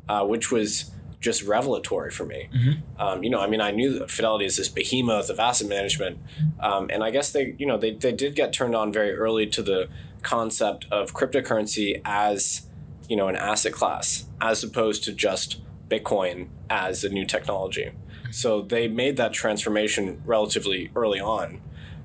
uh, 0.09 0.25
which 0.25 0.51
was 0.51 0.91
just 1.21 1.43
revelatory 1.43 2.11
for 2.11 2.25
me. 2.25 2.49
Mm-hmm. 2.53 3.01
Um, 3.01 3.23
you 3.23 3.31
know, 3.31 3.41
I 3.41 3.47
mean, 3.47 3.61
I 3.61 3.71
knew 3.71 3.99
that 3.99 4.11
Fidelity 4.11 4.47
is 4.47 4.57
this 4.57 4.69
behemoth 4.69 5.29
of 5.29 5.39
asset 5.39 5.69
management, 5.69 6.19
um, 6.59 6.89
and 6.93 7.05
I 7.05 7.11
guess 7.11 7.31
they, 7.31 7.55
you 7.59 7.67
know, 7.67 7.77
they, 7.77 7.93
they 7.93 8.13
did 8.13 8.35
get 8.35 8.53
turned 8.53 8.75
on 8.75 8.93
very 8.93 9.15
early 9.15 9.47
to 9.49 9.63
the 9.63 9.89
concept 10.23 10.87
of 10.91 11.13
cryptocurrency 11.13 12.01
as, 12.05 12.63
you 13.09 13.17
know, 13.17 13.29
an 13.29 13.37
asset 13.37 13.73
class, 13.73 14.25
as 14.41 14.65
opposed 14.65 15.05
to 15.05 15.13
just 15.13 15.61
Bitcoin 15.89 16.49
as 16.71 17.05
a 17.05 17.11
new 17.11 17.27
technology. 17.27 17.91
So 18.31 18.63
they 18.63 18.89
made 18.89 19.17
that 19.17 19.33
transformation 19.33 20.23
relatively 20.25 20.91
early 20.95 21.21
on. 21.21 21.61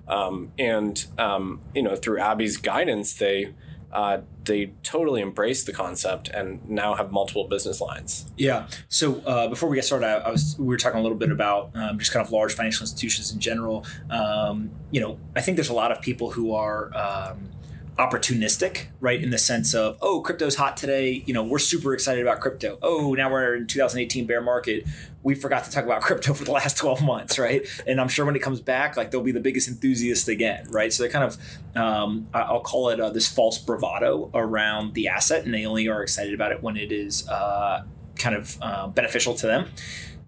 Um, 0.08 0.52
and, 0.60 1.06
um, 1.18 1.62
you 1.74 1.82
know, 1.82 1.96
through 1.96 2.20
Abby's 2.20 2.58
guidance, 2.58 3.14
they, 3.14 3.54
uh, 3.92 4.20
they 4.44 4.74
totally 4.84 5.22
embraced 5.22 5.66
the 5.66 5.74
concept 5.74 6.28
and 6.28 6.68
now 6.70 6.96
have 6.96 7.12
multiple 7.12 7.48
business 7.48 7.82
lines. 7.82 8.30
Yeah. 8.38 8.68
So 8.90 9.22
uh, 9.22 9.48
before 9.48 9.70
we 9.70 9.78
get 9.78 9.86
started, 9.86 10.06
I, 10.06 10.14
I, 10.16 10.32
was 10.32 10.56
we 10.60 10.66
were 10.66 10.78
talking 10.78 11.00
a 11.00 11.02
little 11.02 11.18
bit 11.18 11.32
about 11.32 11.72
um, 11.76 11.98
just 11.98 12.12
kind 12.12 12.24
of 12.24 12.32
large 12.32 12.54
financial 12.54 12.84
institutions 12.84 13.32
in 13.32 13.40
general. 13.40 13.86
Um, 14.10 14.72
you 14.92 15.02
know, 15.02 15.18
I 15.36 15.42
think 15.42 15.56
there's 15.56 15.70
a 15.70 15.74
lot 15.74 15.92
of 15.92 16.02
people 16.02 16.32
who 16.32 16.54
are 16.54 16.96
um, 16.96 17.50
opportunistic, 17.98 18.88
right? 19.00 19.22
In 19.22 19.30
the 19.30 19.38
sense 19.38 19.74
of, 19.74 19.98
oh, 20.02 20.20
crypto's 20.20 20.56
hot 20.56 20.76
today. 20.76 21.24
You 21.26 21.34
know, 21.34 21.44
we're 21.44 21.60
super 21.60 21.94
excited 21.94 22.22
about 22.22 22.42
crypto. 22.42 22.78
Oh, 22.82 23.14
now 23.14 23.32
we're 23.32 23.56
in 23.56 23.68
2018 23.68 24.26
bear 24.26 24.42
market. 24.42 24.84
We 25.24 25.34
forgot 25.34 25.64
to 25.64 25.72
talk 25.72 25.86
about 25.86 26.02
crypto 26.04 26.34
for 26.34 26.44
the 26.44 26.52
last 26.52 26.78
12 26.78 27.02
months, 27.02 27.40
right? 27.40 27.66
And 27.88 28.02
I'm 28.02 28.10
sure 28.10 28.26
when 28.26 28.36
it 28.36 28.42
comes 28.42 28.60
back, 28.60 28.98
like 28.98 29.12
they'll 29.12 29.22
be 29.22 29.32
the 29.32 29.40
biggest 29.40 29.70
enthusiast 29.70 30.28
again, 30.28 30.68
right? 30.70 30.92
So 30.92 31.04
they're 31.04 31.12
kind 31.12 31.24
of, 31.24 31.38
um, 31.76 32.28
I'll 32.34 32.60
call 32.60 32.90
it 32.90 33.00
uh, 33.00 33.12
this 33.12 33.30
false 33.30 33.58
bravado 33.58 34.30
around 34.34 34.94
the 34.94 35.08
asset, 35.08 35.46
and 35.46 35.54
they 35.54 35.66
only 35.66 35.88
are 35.88 36.04
excited 36.04 36.34
about 36.34 36.52
it 36.52 36.62
when 36.62 36.76
it 36.76 36.92
is 36.92 37.28
uh, 37.30 37.84
kind 38.18 38.36
of 38.36 38.58
uh, 38.62 38.88
beneficial 38.88 39.36
to 39.36 39.48
them 39.48 39.70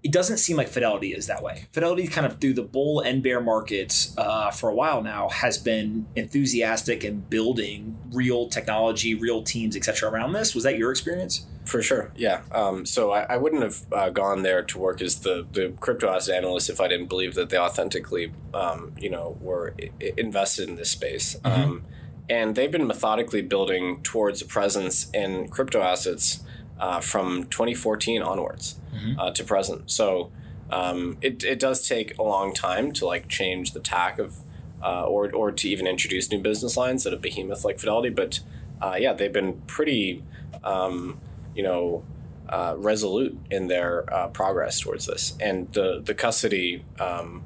it 0.04 0.12
doesn't 0.12 0.38
seem 0.38 0.58
like 0.58 0.68
Fidelity 0.68 1.13
is 1.13 1.27
that 1.27 1.42
way. 1.42 1.66
Fidelity, 1.72 2.08
kind 2.08 2.25
of 2.25 2.39
through 2.39 2.54
the 2.54 2.63
bull 2.63 3.00
and 3.00 3.24
bear 3.24 3.42
markets 3.42 4.13
uh, 4.18 4.51
for 4.51 4.70
a 4.70 4.75
while 4.75 5.01
now, 5.01 5.30
has 5.30 5.58
been 5.58 6.08
enthusiastic 6.16 7.04
and 7.04 7.30
building 7.30 7.98
real 8.12 8.48
technology, 8.48 9.16
real 9.16 9.42
teams, 9.42 9.75
etc. 9.75 10.10
around 10.12 10.34
this. 10.34 10.54
Was 10.54 10.63
that 10.63 10.77
your 10.77 10.92
experience? 10.92 11.46
For 11.66 11.82
sure, 11.82 12.12
yeah. 12.16 12.44
Um, 12.51 12.86
so 12.86 13.12
I, 13.12 13.24
I, 13.24 13.38
wouldn't 13.38 13.62
have 13.62 13.86
uh, 13.92 14.10
gone 14.10 14.44
there 14.44 14.63
to 14.63 14.77
work 14.77 15.01
as 15.01 15.20
the, 15.20 15.46
the 15.51 15.74
crypto 15.82 16.08
asset 16.10 16.38
analyst 16.38 16.70
if 16.70 16.80
I 16.80 16.88
didn't 16.88 17.08
believe 17.08 17.34
that 17.34 17.50
they 17.50 17.58
authentically, 17.58 18.32
um, 18.54 18.94
you 18.98 19.10
know, 19.10 19.38
were 19.42 19.75
I- 19.82 20.13
invested 20.16 20.70
in 20.70 20.77
this 20.77 20.92
space. 20.92 21.36
Mm-hmm. 21.44 21.62
Um, 21.62 21.86
and 22.30 22.56
they've 22.56 22.72
been 22.72 22.88
methodically 22.88 23.42
building 23.42 24.01
towards 24.01 24.42
a 24.42 24.46
presence 24.46 25.10
in 25.12 25.50
crypto 25.50 25.82
assets 25.82 26.42
uh, 26.79 27.00
from 27.00 27.46
2014 27.46 28.22
onwards 28.22 28.75
mm-hmm. 28.93 29.19
uh, 29.19 29.31
to 29.31 29.43
present. 29.43 29.89
So 29.91 30.31
um, 30.69 31.17
it, 31.22 31.43
it 31.43 31.60
does 31.60 31.88
take 31.88 32.17
a 32.17 32.24
long 32.24 32.53
time 32.53 32.91
to 32.93 33.05
like 33.05 33.27
change 33.27 33.72
the 33.72 33.79
tack 33.79 34.19
of 34.19 34.38
uh, 34.84 35.03
or, 35.03 35.34
or 35.34 35.51
to 35.51 35.67
even 35.69 35.88
introduce 35.88 36.31
new 36.31 36.39
business 36.39 36.77
lines 36.77 37.05
at 37.07 37.13
a 37.13 37.17
behemoth 37.17 37.65
like 37.65 37.79
Fidelity. 37.79 38.10
But 38.10 38.41
uh, 38.81 38.96
yeah, 39.00 39.13
they've 39.13 39.34
been 39.34 39.62
pretty, 39.67 40.24
um, 40.63 41.19
you 41.55 41.63
know, 41.63 42.03
uh, 42.50 42.75
resolute 42.77 43.38
in 43.50 43.67
their 43.67 44.12
uh, 44.13 44.27
progress 44.29 44.79
towards 44.79 45.05
this. 45.05 45.36
And 45.39 45.72
the 45.74 46.01
the 46.03 46.13
custody, 46.13 46.86
um, 47.00 47.43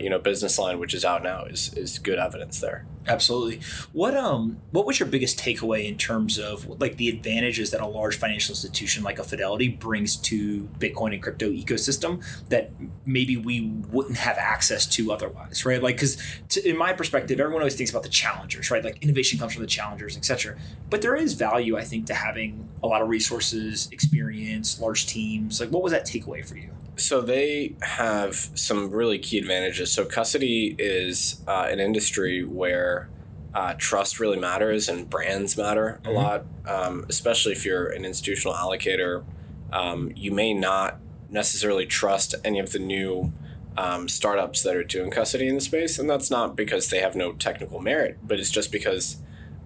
you 0.00 0.10
know, 0.10 0.18
business 0.18 0.58
line 0.58 0.78
which 0.78 0.94
is 0.94 1.04
out 1.04 1.22
now 1.22 1.44
is 1.44 1.72
is 1.74 1.98
good 1.98 2.18
evidence 2.18 2.60
there. 2.60 2.86
Absolutely. 3.06 3.60
What 3.92 4.16
um 4.16 4.58
what 4.70 4.86
was 4.86 5.00
your 5.00 5.08
biggest 5.08 5.38
takeaway 5.38 5.88
in 5.88 5.96
terms 5.96 6.38
of 6.38 6.80
like 6.80 6.96
the 6.96 7.08
advantages 7.08 7.70
that 7.72 7.80
a 7.80 7.86
large 7.86 8.16
financial 8.16 8.52
institution 8.52 9.02
like 9.02 9.18
a 9.18 9.24
Fidelity 9.24 9.68
brings 9.68 10.16
to 10.16 10.68
Bitcoin 10.78 11.12
and 11.14 11.22
crypto 11.22 11.50
ecosystem 11.50 12.24
that 12.48 12.70
maybe 13.04 13.36
we 13.36 13.60
wouldn't 13.90 14.18
have 14.18 14.36
access 14.38 14.86
to 14.86 15.10
otherwise, 15.10 15.64
right? 15.64 15.82
Like 15.82 15.98
cuz 15.98 16.16
in 16.64 16.76
my 16.76 16.92
perspective 16.92 17.40
everyone 17.40 17.62
always 17.62 17.74
thinks 17.74 17.90
about 17.90 18.04
the 18.04 18.08
challengers, 18.08 18.70
right? 18.70 18.84
Like 18.84 19.02
innovation 19.02 19.38
comes 19.38 19.52
from 19.54 19.62
the 19.62 19.68
challengers, 19.68 20.16
etc. 20.16 20.56
But 20.88 21.02
there 21.02 21.16
is 21.16 21.34
value 21.34 21.76
I 21.76 21.82
think 21.82 22.06
to 22.06 22.14
having 22.14 22.68
a 22.82 22.86
lot 22.86 23.02
of 23.02 23.08
resources, 23.08 23.88
experience, 23.90 24.80
large 24.80 25.06
teams. 25.06 25.60
Like 25.60 25.70
what 25.70 25.82
was 25.82 25.92
that 25.92 26.06
takeaway 26.06 26.44
for 26.44 26.56
you? 26.56 26.70
So 26.96 27.20
they 27.20 27.74
have 27.80 28.34
some 28.34 28.90
really 28.90 29.18
key 29.18 29.38
advantages. 29.38 29.92
So 29.92 30.04
custody 30.04 30.76
is 30.78 31.42
uh, 31.48 31.68
an 31.70 31.80
industry 31.80 32.44
where 32.44 33.08
uh, 33.54 33.74
trust 33.76 34.20
really 34.20 34.38
matters 34.38 34.88
and 34.88 35.08
brands 35.08 35.56
matter 35.56 36.00
a 36.04 36.08
mm-hmm. 36.08 36.16
lot, 36.16 36.44
um, 36.66 37.04
especially 37.08 37.52
if 37.52 37.64
you're 37.64 37.88
an 37.88 38.04
institutional 38.04 38.54
allocator. 38.54 39.24
Um, 39.72 40.12
you 40.14 40.32
may 40.32 40.52
not 40.52 40.98
necessarily 41.30 41.86
trust 41.86 42.34
any 42.44 42.58
of 42.58 42.72
the 42.72 42.78
new 42.78 43.32
um, 43.76 44.08
startups 44.08 44.62
that 44.62 44.76
are 44.76 44.84
doing 44.84 45.10
custody 45.10 45.48
in 45.48 45.54
the 45.54 45.60
space, 45.60 45.98
and 45.98 46.08
that's 46.08 46.30
not 46.30 46.56
because 46.56 46.90
they 46.90 47.00
have 47.00 47.16
no 47.16 47.32
technical 47.32 47.80
merit, 47.80 48.18
but 48.22 48.38
it's 48.38 48.50
just 48.50 48.70
because 48.70 49.16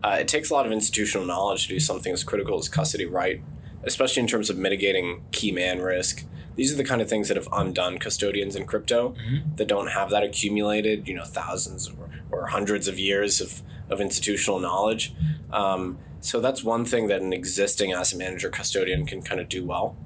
uh, 0.04 0.16
it 0.20 0.28
takes 0.28 0.50
a 0.50 0.54
lot 0.54 0.66
of 0.66 0.72
institutional 0.72 1.26
knowledge 1.26 1.64
to 1.64 1.68
do 1.70 1.80
something 1.80 2.12
as 2.12 2.22
critical 2.22 2.58
as 2.58 2.68
custody 2.68 3.04
right, 3.04 3.42
especially 3.82 4.20
in 4.20 4.28
terms 4.28 4.48
of 4.48 4.56
mitigating 4.56 5.24
key 5.32 5.50
man 5.50 5.80
risk 5.80 6.24
these 6.56 6.72
are 6.72 6.76
the 6.76 6.84
kind 6.84 7.00
of 7.00 7.08
things 7.08 7.28
that 7.28 7.36
have 7.36 7.48
undone 7.52 7.98
custodians 7.98 8.56
in 8.56 8.66
crypto 8.66 9.10
mm-hmm. 9.10 9.54
that 9.56 9.68
don't 9.68 9.88
have 9.88 10.10
that 10.10 10.22
accumulated, 10.22 11.06
you 11.06 11.14
know, 11.14 11.24
thousands 11.24 11.88
or, 11.88 12.10
or 12.30 12.46
hundreds 12.46 12.88
of 12.88 12.98
years 12.98 13.40
of, 13.40 13.62
of 13.88 14.00
institutional 14.00 14.58
knowledge. 14.58 15.14
Um, 15.52 15.98
so 16.20 16.40
that's 16.40 16.64
one 16.64 16.84
thing 16.84 17.06
that 17.08 17.22
an 17.22 17.32
existing 17.32 17.92
asset 17.92 18.18
manager 18.18 18.48
custodian 18.48 19.06
can 19.06 19.22
kind 19.22 19.40
of 19.40 19.48
do 19.48 19.64
well. 19.64 19.96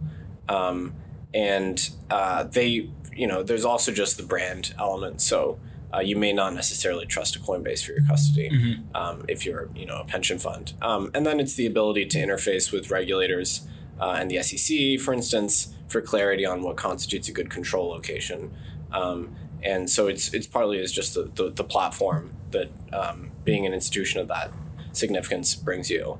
Um, 0.48 0.94
and 1.32 1.90
uh, 2.10 2.42
they, 2.42 2.90
you 3.14 3.26
know, 3.26 3.42
there's 3.42 3.64
also 3.64 3.92
just 3.92 4.16
the 4.16 4.24
brand 4.24 4.74
element. 4.78 5.22
So 5.22 5.58
uh, 5.94 6.00
you 6.00 6.16
may 6.16 6.32
not 6.32 6.52
necessarily 6.54 7.06
trust 7.06 7.36
a 7.36 7.38
Coinbase 7.38 7.84
for 7.84 7.92
your 7.92 8.02
custody 8.06 8.50
mm-hmm. 8.50 8.96
um, 8.96 9.24
if 9.28 9.46
you're, 9.46 9.70
you 9.74 9.86
know, 9.86 10.00
a 10.00 10.04
pension 10.04 10.38
fund. 10.38 10.72
Um, 10.82 11.10
and 11.14 11.24
then 11.24 11.40
it's 11.40 11.54
the 11.54 11.66
ability 11.66 12.06
to 12.06 12.18
interface 12.18 12.72
with 12.72 12.90
regulators 12.90 13.66
uh, 14.00 14.16
and 14.18 14.30
the 14.30 14.42
SEC, 14.42 14.98
for 15.04 15.12
instance, 15.12 15.74
for 15.88 16.00
clarity 16.00 16.46
on 16.46 16.62
what 16.62 16.76
constitutes 16.76 17.28
a 17.28 17.32
good 17.32 17.50
control 17.50 17.88
location. 17.90 18.52
Um, 18.92 19.36
and 19.62 19.90
so 19.90 20.06
it's 20.06 20.32
it's 20.32 20.46
partly 20.46 20.78
is 20.78 20.90
just 20.90 21.14
the, 21.14 21.30
the, 21.34 21.50
the 21.50 21.64
platform 21.64 22.34
that 22.50 22.70
um, 22.92 23.30
being 23.44 23.66
an 23.66 23.74
institution 23.74 24.20
of 24.20 24.28
that 24.28 24.50
significance 24.92 25.54
brings 25.54 25.90
you. 25.90 26.18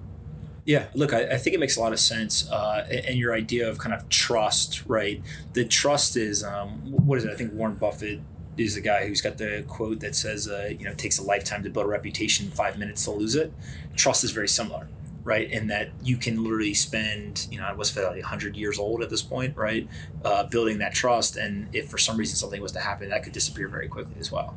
Yeah, 0.67 0.87
look, 0.95 1.15
I, 1.15 1.23
I, 1.23 1.37
think 1.39 1.55
it 1.55 1.59
makes 1.59 1.77
a 1.77 1.81
lot 1.81 1.93
of 1.93 1.99
sense. 1.99 2.49
Uh, 2.51 2.87
and 3.09 3.19
your 3.19 3.35
idea 3.35 3.69
of 3.69 3.79
kind 3.79 3.95
of 3.95 4.09
trust, 4.11 4.85
right? 4.87 5.21
The 5.55 5.65
trust 5.65 6.17
is, 6.17 6.45
um, 6.45 6.83
what 6.85 7.17
is 7.19 7.25
it? 7.25 7.33
I 7.33 7.35
think 7.35 7.55
Warren 7.55 7.77
Buffett 7.77 8.21
is 8.59 8.75
the 8.75 8.83
guy 8.83 9.07
who's 9.07 9.23
got 9.23 9.39
the 9.39 9.65
quote 9.67 10.01
that 10.01 10.15
says, 10.15 10.47
uh, 10.47 10.71
you 10.79 10.85
know, 10.85 10.91
it 10.91 10.99
takes 10.99 11.19
a 11.19 11.23
lifetime 11.23 11.63
to 11.63 11.71
build 11.71 11.87
a 11.87 11.89
reputation, 11.89 12.51
five 12.51 12.79
minutes 12.79 13.05
to 13.07 13.11
lose 13.11 13.35
it. 13.35 13.53
Trust 13.97 14.23
is 14.23 14.33
very 14.33 14.49
similar 14.49 14.87
right? 15.25 15.51
And 15.51 15.71
that 15.71 15.91
you 16.03 16.17
can 16.17 16.43
literally 16.43 16.75
spend, 16.75 17.47
you 17.51 17.59
know, 17.59 17.73
what's 17.75 17.91
Fidelity, 17.91 18.21
100 18.21 18.57
years 18.57 18.79
old 18.79 19.03
at 19.03 19.11
this 19.11 19.23
point, 19.23 19.57
right? 19.57 19.89
Uh, 20.25 20.45
building 20.45 20.79
that 20.79 20.95
trust. 20.95 21.37
And 21.37 21.69
if 21.75 21.89
for 21.89 21.99
some 21.99 22.17
reason 22.17 22.37
something 22.37 22.61
was 22.61 22.73
to 22.73 22.81
happen, 22.81 23.11
that 23.11 23.23
could 23.23 23.33
disappear 23.33 23.69
very 23.69 23.89
quickly 23.89 24.17
as 24.19 24.33
well. 24.33 24.55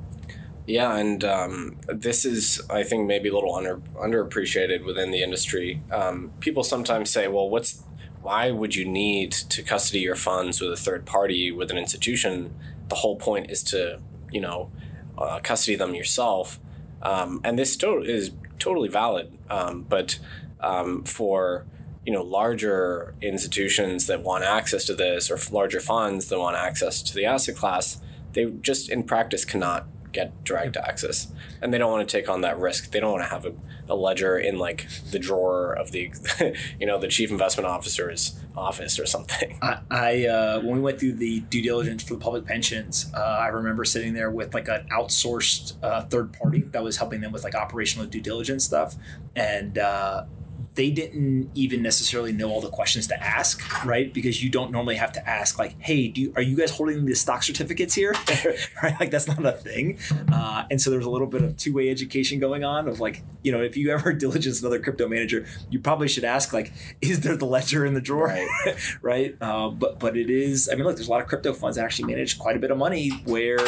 Yeah, 0.65 0.95
and 0.95 1.23
um, 1.25 1.77
this 1.87 2.23
is, 2.23 2.61
I 2.69 2.83
think, 2.83 3.05
maybe 3.05 3.27
a 3.27 3.33
little 3.33 3.53
under 3.53 3.77
underappreciated 3.95 4.85
within 4.85 5.11
the 5.11 5.21
industry. 5.21 5.81
Um, 5.91 6.31
people 6.39 6.63
sometimes 6.63 7.09
say, 7.09 7.27
"Well, 7.27 7.49
what's 7.49 7.83
why 8.21 8.49
would 8.51 8.73
you 8.73 8.85
need 8.85 9.33
to 9.33 9.61
custody 9.61 9.99
your 9.99 10.15
funds 10.15 10.61
with 10.61 10.71
a 10.71 10.77
third 10.77 11.05
party 11.05 11.51
with 11.51 11.69
an 11.69 11.77
institution? 11.77 12.55
The 12.87 12.95
whole 12.95 13.17
point 13.17 13.51
is 13.51 13.61
to, 13.63 13.99
you 14.31 14.39
know, 14.39 14.71
uh, 15.17 15.39
custody 15.43 15.75
them 15.75 15.95
yourself." 15.95 16.59
Um, 17.01 17.41
and 17.43 17.59
this 17.59 17.73
still 17.73 18.01
is 18.01 18.31
totally 18.57 18.87
valid, 18.87 19.37
um, 19.49 19.81
but 19.89 20.19
um, 20.63 21.03
for 21.03 21.65
you 22.05 22.11
know 22.11 22.21
larger 22.21 23.15
institutions 23.21 24.07
that 24.07 24.21
want 24.23 24.43
access 24.43 24.85
to 24.85 24.95
this 24.95 25.31
or 25.31 25.37
larger 25.51 25.79
funds 25.79 26.27
that 26.29 26.39
want 26.39 26.55
access 26.55 27.01
to 27.01 27.13
the 27.13 27.25
asset 27.25 27.55
class 27.55 28.01
they 28.33 28.45
just 28.45 28.89
in 28.89 29.03
practice 29.03 29.45
cannot 29.45 29.87
get 30.13 30.43
direct 30.43 30.77
access. 30.77 31.27
And 31.61 31.73
they 31.73 31.77
don't 31.77 31.91
want 31.91 32.07
to 32.07 32.17
take 32.17 32.29
on 32.29 32.41
that 32.41 32.57
risk. 32.59 32.91
They 32.91 32.99
don't 32.99 33.11
want 33.11 33.23
to 33.23 33.29
have 33.29 33.45
a, 33.45 33.53
a 33.89 33.95
ledger 33.95 34.37
in 34.37 34.57
like 34.57 34.87
the 35.11 35.19
drawer 35.19 35.73
of 35.73 35.91
the 35.91 36.11
you 36.79 36.85
know 36.85 36.99
the 36.99 37.07
chief 37.07 37.31
investment 37.31 37.67
officer's 37.67 38.39
office 38.55 38.99
or 38.99 39.05
something. 39.05 39.57
I, 39.61 39.79
I 39.89 40.25
uh, 40.27 40.61
when 40.61 40.75
we 40.75 40.79
went 40.79 40.99
through 40.99 41.13
the 41.13 41.41
due 41.41 41.61
diligence 41.61 42.03
for 42.03 42.13
the 42.13 42.19
public 42.19 42.45
pensions 42.45 43.11
uh, 43.15 43.19
i 43.19 43.47
remember 43.47 43.83
sitting 43.83 44.13
there 44.13 44.29
with 44.29 44.53
like 44.53 44.67
an 44.67 44.87
outsourced 44.91 45.73
uh, 45.81 46.03
third 46.03 46.33
party 46.33 46.61
that 46.61 46.83
was 46.83 46.97
helping 46.97 47.21
them 47.21 47.31
with 47.31 47.43
like 47.43 47.55
operational 47.55 48.05
due 48.05 48.21
diligence 48.21 48.63
stuff. 48.63 48.95
And 49.35 49.77
uh, 49.77 50.25
they 50.75 50.89
didn't 50.89 51.51
even 51.53 51.81
necessarily 51.81 52.31
know 52.31 52.49
all 52.49 52.61
the 52.61 52.69
questions 52.69 53.05
to 53.07 53.23
ask, 53.23 53.85
right? 53.85 54.11
Because 54.11 54.43
you 54.43 54.49
don't 54.49 54.71
normally 54.71 54.95
have 54.95 55.11
to 55.13 55.29
ask 55.29 55.59
like, 55.59 55.75
"Hey, 55.79 56.07
do 56.07 56.21
you, 56.21 56.33
are 56.35 56.41
you 56.41 56.57
guys 56.57 56.71
holding 56.71 57.05
the 57.05 57.15
stock 57.15 57.43
certificates 57.43 57.93
here?" 57.93 58.15
right? 58.83 58.99
Like 58.99 59.11
that's 59.11 59.27
not 59.27 59.45
a 59.45 59.51
thing. 59.51 59.99
Uh, 60.31 60.63
and 60.71 60.81
so 60.81 60.89
there's 60.89 61.05
a 61.05 61.09
little 61.09 61.27
bit 61.27 61.43
of 61.43 61.57
two 61.57 61.73
way 61.73 61.89
education 61.89 62.39
going 62.39 62.63
on 62.63 62.87
of 62.87 62.99
like, 62.99 63.23
you 63.43 63.51
know, 63.51 63.61
if 63.61 63.77
you 63.77 63.91
ever 63.91 64.13
diligence 64.23 64.61
another 64.61 64.79
crypto 64.79 65.07
manager, 65.07 65.45
you 65.69 65.79
probably 65.79 66.07
should 66.07 66.23
ask 66.23 66.53
like, 66.53 66.71
"Is 67.01 67.21
there 67.21 67.37
the 67.37 67.45
ledger 67.45 67.85
in 67.85 67.93
the 67.93 68.01
drawer?" 68.01 68.27
Right. 68.27 68.75
right? 69.01 69.35
Uh, 69.41 69.69
but 69.69 69.99
but 69.99 70.17
it 70.17 70.29
is. 70.29 70.69
I 70.71 70.75
mean, 70.75 70.85
look, 70.85 70.95
there's 70.95 71.07
a 71.07 71.11
lot 71.11 71.21
of 71.21 71.27
crypto 71.27 71.53
funds 71.53 71.77
that 71.77 71.85
actually 71.85 72.11
manage 72.11 72.39
quite 72.39 72.55
a 72.55 72.59
bit 72.59 72.71
of 72.71 72.77
money 72.77 73.09
where 73.25 73.59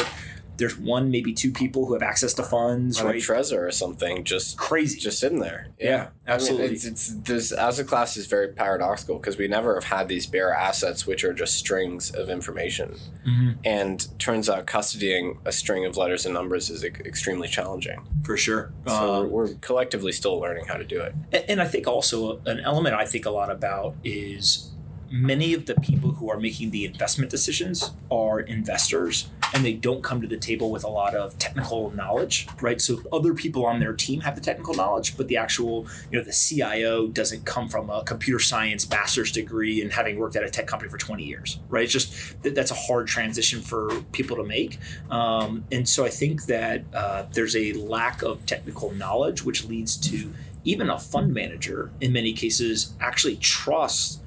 there's 0.56 0.76
one, 0.78 1.10
maybe 1.10 1.32
two 1.32 1.50
people 1.50 1.86
who 1.86 1.92
have 1.92 2.02
access 2.02 2.34
to 2.34 2.42
funds, 2.42 3.00
On 3.00 3.06
right? 3.06 3.16
A 3.16 3.18
Trezor 3.18 3.66
or 3.66 3.70
something, 3.70 4.24
just 4.24 4.56
crazy, 4.56 4.98
just 4.98 5.18
sitting 5.18 5.40
there. 5.40 5.68
Yeah, 5.78 5.88
yeah 5.88 6.08
absolutely. 6.26 6.64
I 6.64 6.68
mean, 6.68 6.76
it's, 6.76 6.84
it's 6.86 7.14
this 7.14 7.52
asset 7.52 7.86
class 7.86 8.16
is 8.16 8.26
very 8.26 8.48
paradoxical 8.48 9.18
because 9.18 9.36
we 9.36 9.48
never 9.48 9.74
have 9.74 9.84
had 9.84 10.08
these 10.08 10.26
bare 10.26 10.54
assets, 10.54 11.06
which 11.06 11.24
are 11.24 11.32
just 11.32 11.54
strings 11.54 12.10
of 12.10 12.28
information, 12.28 12.96
mm-hmm. 13.26 13.52
and 13.64 14.08
turns 14.18 14.48
out 14.48 14.66
custodying 14.66 15.38
a 15.44 15.52
string 15.52 15.84
of 15.84 15.96
letters 15.96 16.24
and 16.24 16.34
numbers 16.34 16.70
is 16.70 16.84
e- 16.84 16.88
extremely 17.04 17.48
challenging. 17.48 18.06
For 18.24 18.36
sure. 18.36 18.72
So 18.86 18.94
um, 18.94 19.30
we're, 19.30 19.46
we're 19.46 19.54
collectively 19.56 20.12
still 20.12 20.38
learning 20.38 20.66
how 20.66 20.76
to 20.76 20.84
do 20.84 21.00
it. 21.00 21.14
And, 21.32 21.44
and 21.48 21.62
I 21.62 21.66
think 21.66 21.86
also 21.86 22.40
an 22.46 22.60
element 22.60 22.94
I 22.94 23.04
think 23.04 23.26
a 23.26 23.30
lot 23.30 23.50
about 23.50 23.94
is 24.04 24.72
many 25.10 25.54
of 25.54 25.66
the 25.66 25.74
people 25.76 26.12
who 26.12 26.30
are 26.30 26.38
making 26.38 26.70
the 26.70 26.84
investment 26.84 27.30
decisions 27.30 27.92
are 28.10 28.40
investors 28.40 29.28
and 29.56 29.64
they 29.64 29.72
don't 29.72 30.02
come 30.02 30.20
to 30.20 30.26
the 30.26 30.36
table 30.36 30.70
with 30.70 30.84
a 30.84 30.88
lot 30.88 31.14
of 31.14 31.38
technical 31.38 31.90
knowledge, 31.92 32.46
right? 32.60 32.78
So 32.78 33.00
other 33.10 33.32
people 33.32 33.64
on 33.64 33.80
their 33.80 33.94
team 33.94 34.20
have 34.20 34.34
the 34.34 34.42
technical 34.42 34.74
knowledge, 34.74 35.16
but 35.16 35.28
the 35.28 35.38
actual, 35.38 35.86
you 36.10 36.18
know, 36.18 36.24
the 36.24 36.32
CIO 36.32 37.06
doesn't 37.06 37.46
come 37.46 37.66
from 37.70 37.88
a 37.88 38.04
computer 38.04 38.38
science 38.38 38.88
master's 38.90 39.32
degree 39.32 39.80
and 39.80 39.94
having 39.94 40.18
worked 40.18 40.36
at 40.36 40.44
a 40.44 40.50
tech 40.50 40.66
company 40.66 40.90
for 40.90 40.98
20 40.98 41.24
years, 41.24 41.58
right? 41.70 41.84
It's 41.84 41.92
just 41.92 42.42
that's 42.42 42.70
a 42.70 42.74
hard 42.74 43.06
transition 43.06 43.62
for 43.62 44.02
people 44.12 44.36
to 44.36 44.44
make. 44.44 44.78
Um, 45.10 45.64
and 45.72 45.88
so 45.88 46.04
I 46.04 46.10
think 46.10 46.44
that 46.44 46.84
uh, 46.92 47.24
there's 47.32 47.56
a 47.56 47.72
lack 47.72 48.20
of 48.20 48.44
technical 48.44 48.92
knowledge, 48.92 49.42
which 49.42 49.64
leads 49.64 49.96
to 50.10 50.34
even 50.64 50.90
a 50.90 50.98
fund 50.98 51.32
manager 51.32 51.92
in 52.02 52.12
many 52.12 52.34
cases 52.34 52.94
actually 53.00 53.36
trusts 53.36 54.20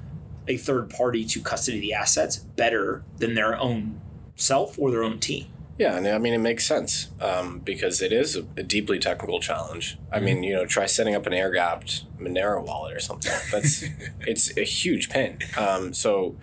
a 0.48 0.56
third 0.56 0.90
party 0.90 1.24
to 1.24 1.40
custody 1.40 1.78
the 1.78 1.92
assets 1.94 2.36
better 2.36 3.04
than 3.18 3.34
their 3.34 3.56
own 3.56 4.00
self 4.40 4.78
or 4.78 4.90
their 4.90 5.02
own 5.02 5.18
team. 5.18 5.46
Yeah, 5.78 5.96
and 5.96 6.06
I 6.06 6.18
mean 6.18 6.34
it 6.34 6.38
makes 6.38 6.66
sense 6.66 7.08
um, 7.22 7.60
because 7.60 8.02
it 8.02 8.12
is 8.12 8.36
a, 8.36 8.40
a 8.56 8.62
deeply 8.62 8.98
technical 8.98 9.40
challenge. 9.40 9.98
I 10.12 10.16
mm-hmm. 10.16 10.24
mean, 10.26 10.42
you 10.42 10.54
know, 10.54 10.66
try 10.66 10.84
setting 10.84 11.14
up 11.14 11.26
an 11.26 11.32
air 11.32 11.50
gapped 11.50 12.04
Monero 12.18 12.62
wallet 12.62 12.94
or 12.94 13.00
something. 13.00 13.32
That's 13.50 13.84
it's 14.20 14.56
a 14.58 14.64
huge 14.64 15.08
pain. 15.08 15.38
Um, 15.56 15.94
so 15.94 16.36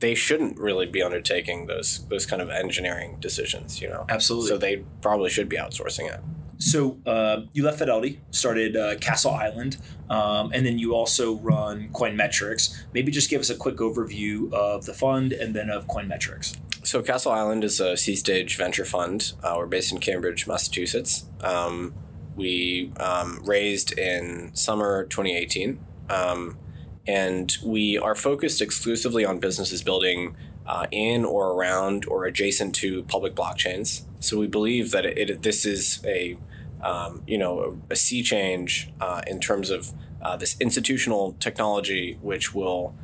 they 0.00 0.14
shouldn't 0.14 0.58
really 0.58 0.84
be 0.84 1.02
undertaking 1.02 1.68
those 1.68 2.06
those 2.08 2.26
kind 2.26 2.42
of 2.42 2.50
engineering 2.50 3.16
decisions. 3.18 3.80
You 3.80 3.88
know, 3.88 4.04
absolutely. 4.10 4.48
So 4.48 4.58
they 4.58 4.84
probably 5.00 5.30
should 5.30 5.48
be 5.48 5.56
outsourcing 5.56 6.12
it. 6.12 6.20
So 6.58 6.98
uh, 7.06 7.42
you 7.52 7.64
left 7.64 7.78
Fidelity, 7.78 8.20
started 8.30 8.76
uh, 8.76 8.96
Castle 8.96 9.32
Island, 9.32 9.78
um, 10.08 10.52
and 10.52 10.64
then 10.64 10.78
you 10.78 10.94
also 10.94 11.36
run 11.36 11.88
Coinmetrics. 11.92 12.84
Maybe 12.92 13.10
just 13.10 13.30
give 13.30 13.40
us 13.40 13.50
a 13.50 13.56
quick 13.56 13.76
overview 13.76 14.52
of 14.52 14.84
the 14.84 14.94
fund 14.94 15.32
and 15.32 15.56
then 15.56 15.70
of 15.70 15.88
Coinmetrics. 15.88 16.56
So 16.84 17.00
Castle 17.00 17.30
Island 17.30 17.62
is 17.62 17.78
a 17.78 17.96
seed 17.96 18.18
stage 18.18 18.56
venture 18.56 18.84
fund. 18.84 19.34
Uh, 19.40 19.54
we're 19.56 19.66
based 19.66 19.92
in 19.92 19.98
Cambridge, 19.98 20.48
Massachusetts. 20.48 21.26
Um, 21.40 21.94
we 22.34 22.92
um, 22.96 23.40
raised 23.44 23.96
in 23.96 24.50
summer 24.54 25.04
2018, 25.04 25.78
um, 26.10 26.58
and 27.06 27.56
we 27.64 27.98
are 27.98 28.16
focused 28.16 28.60
exclusively 28.60 29.24
on 29.24 29.38
businesses 29.38 29.80
building 29.80 30.36
uh, 30.66 30.86
in 30.90 31.24
or 31.24 31.52
around 31.52 32.04
or 32.06 32.24
adjacent 32.24 32.74
to 32.76 33.04
public 33.04 33.34
blockchains. 33.34 34.02
So 34.18 34.36
we 34.36 34.48
believe 34.48 34.90
that 34.90 35.06
it, 35.06 35.30
it 35.30 35.42
this 35.42 35.64
is 35.64 36.00
a 36.04 36.36
um, 36.82 37.22
you 37.28 37.38
know, 37.38 37.78
a, 37.90 37.92
a 37.92 37.96
sea 37.96 38.24
change 38.24 38.90
uh, 39.00 39.22
in 39.28 39.38
terms 39.38 39.70
of 39.70 39.92
uh, 40.20 40.36
this 40.36 40.56
institutional 40.60 41.36
technology, 41.38 42.18
which 42.20 42.52
will 42.52 42.96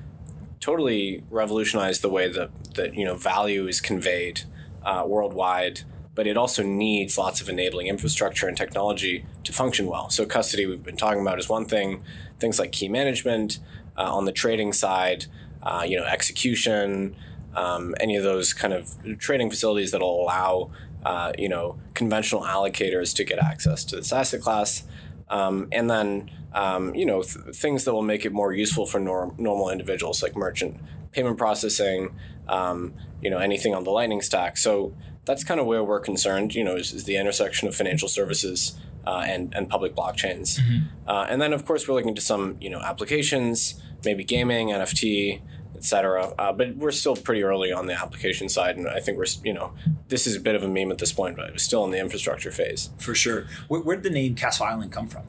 totally 0.69 1.23
revolutionized 1.31 2.03
the 2.03 2.11
way 2.11 2.29
that, 2.29 2.51
that 2.75 2.95
you 2.95 3.03
know 3.03 3.15
value 3.15 3.67
is 3.67 3.81
conveyed 3.81 4.43
uh, 4.85 5.03
worldwide. 5.07 5.81
But 6.15 6.27
it 6.27 6.37
also 6.37 6.63
needs 6.63 7.17
lots 7.17 7.41
of 7.41 7.49
enabling 7.49 7.87
infrastructure 7.87 8.47
and 8.49 8.57
technology 8.57 9.25
to 9.45 9.53
function 9.53 9.87
well. 9.87 10.11
So 10.11 10.27
custody, 10.27 10.67
we've 10.67 10.83
been 10.83 10.97
talking 10.97 11.23
about, 11.23 11.39
is 11.39 11.49
one 11.49 11.65
thing. 11.65 12.03
Things 12.39 12.59
like 12.59 12.73
key 12.73 12.89
management 12.89 13.61
uh, 13.97 14.13
on 14.13 14.25
the 14.25 14.33
trading 14.33 14.73
side, 14.73 15.27
uh, 15.63 15.85
you 15.87 15.97
know, 15.97 16.05
execution, 16.05 17.15
um, 17.55 17.95
any 18.01 18.17
of 18.17 18.25
those 18.25 18.53
kind 18.53 18.75
of 18.75 18.95
trading 19.19 19.49
facilities 19.49 19.93
that'll 19.93 20.21
allow 20.23 20.71
uh, 21.07 21.33
you 21.39 21.49
know, 21.49 21.79
conventional 21.95 22.43
allocators 22.43 23.15
to 23.15 23.25
get 23.25 23.39
access 23.39 23.85
to 23.85 23.97
this 23.97 24.13
asset 24.13 24.41
class. 24.41 24.83
Um, 25.31 25.69
and 25.73 25.91
then, 25.91 26.31
um, 26.55 26.95
you 26.95 27.05
know, 27.05 27.23
th- 27.23 27.55
things 27.55 27.85
that 27.85 27.93
will 27.93 28.03
make 28.03 28.25
it 28.25 28.33
more 28.33 28.53
useful 28.53 28.87
for 28.87 28.99
norm- 28.99 29.35
normal 29.39 29.71
individuals 29.71 30.23
like 30.23 30.37
merchant 30.37 30.81
payment 31.13 31.39
processing, 31.39 32.15
um, 32.49 32.95
you 33.21 33.31
know, 33.31 33.39
anything 33.39 33.75
on 33.75 33.85
the 33.85 33.91
Lightning 33.91 34.23
stack. 34.23 34.57
So 34.57 34.95
that's 35.25 35.45
kind 35.45 35.61
of 35.61 35.67
where 35.67 35.85
we're 35.85 36.01
concerned, 36.01 36.55
you 36.55 36.65
know, 36.65 36.77
is, 36.77 36.93
is 36.93 37.05
the 37.05 37.17
intersection 37.17 37.69
of 37.69 37.75
financial 37.75 38.09
services 38.09 38.79
uh, 39.07 39.25
and, 39.27 39.55
and 39.55 39.69
public 39.69 39.95
blockchains. 39.95 40.61
Mm-hmm. 40.61 41.09
Uh, 41.09 41.27
and 41.29 41.41
then, 41.41 41.53
of 41.53 41.65
course, 41.65 41.89
we're 41.89 41.95
looking 41.95 42.15
to 42.15 42.21
some, 42.21 42.57
you 42.61 42.71
know, 42.71 42.81
applications, 42.81 43.81
maybe 44.05 44.25
gaming, 44.25 44.69
NFT, 44.69 45.41
etc. 45.79 46.35
Uh, 46.39 46.53
but 46.53 46.77
we're 46.77 46.91
still 46.91 47.17
pretty 47.17 47.43
early 47.43 47.73
on 47.73 47.87
the 47.87 47.95
application 47.95 48.49
side, 48.49 48.77
and 48.77 48.89
I 48.89 49.01
think 49.01 49.17
we're 49.17 49.27
you 49.45 49.55
know 49.55 49.73
this 50.09 50.27
is 50.27 50.37
a 50.37 50.41
bit 50.41 50.55
of 50.55 50.63
a 50.63 50.69
meme 50.69 50.91
at 50.91 50.99
this 50.99 51.13
point, 51.13 51.37
but 51.37 51.53
we're 51.53 51.59
still 51.59 51.85
in 51.85 51.91
the 51.91 52.01
infrastructure 52.01 52.51
phase. 52.51 52.91
For 52.99 53.15
sure. 53.15 53.47
Where, 53.69 53.81
where 53.81 53.97
did 53.97 54.05
the 54.05 54.11
name 54.11 54.35
Castle 54.35 54.67
Island 54.67 54.93
come 54.93 55.07
from? 55.07 55.23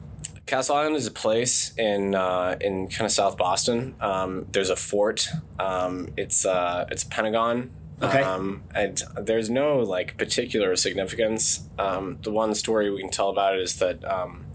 Castle 0.46 0.74
Island 0.74 0.96
is 0.96 1.06
a 1.06 1.12
place 1.12 1.72
in 1.78 2.14
uh, 2.14 2.56
in 2.60 2.88
kind 2.88 3.06
of 3.06 3.12
South 3.12 3.36
Boston. 3.36 3.94
Um, 4.00 4.46
there's 4.50 4.70
a 4.70 4.76
fort. 4.76 5.28
Um, 5.58 6.08
it's 6.16 6.44
uh, 6.44 6.86
it's 6.90 7.04
Pentagon. 7.04 7.70
Okay. 8.02 8.22
Um, 8.22 8.62
and 8.74 9.02
there's 9.16 9.50
no 9.50 9.78
like 9.78 10.16
particular 10.16 10.74
significance. 10.74 11.68
Um, 11.78 12.18
the 12.22 12.30
one 12.30 12.54
story 12.54 12.90
we 12.90 13.00
can 13.00 13.10
tell 13.10 13.28
about 13.28 13.54
it 13.54 13.60
is 13.60 13.76
that 13.76 14.04
um, 14.04 14.46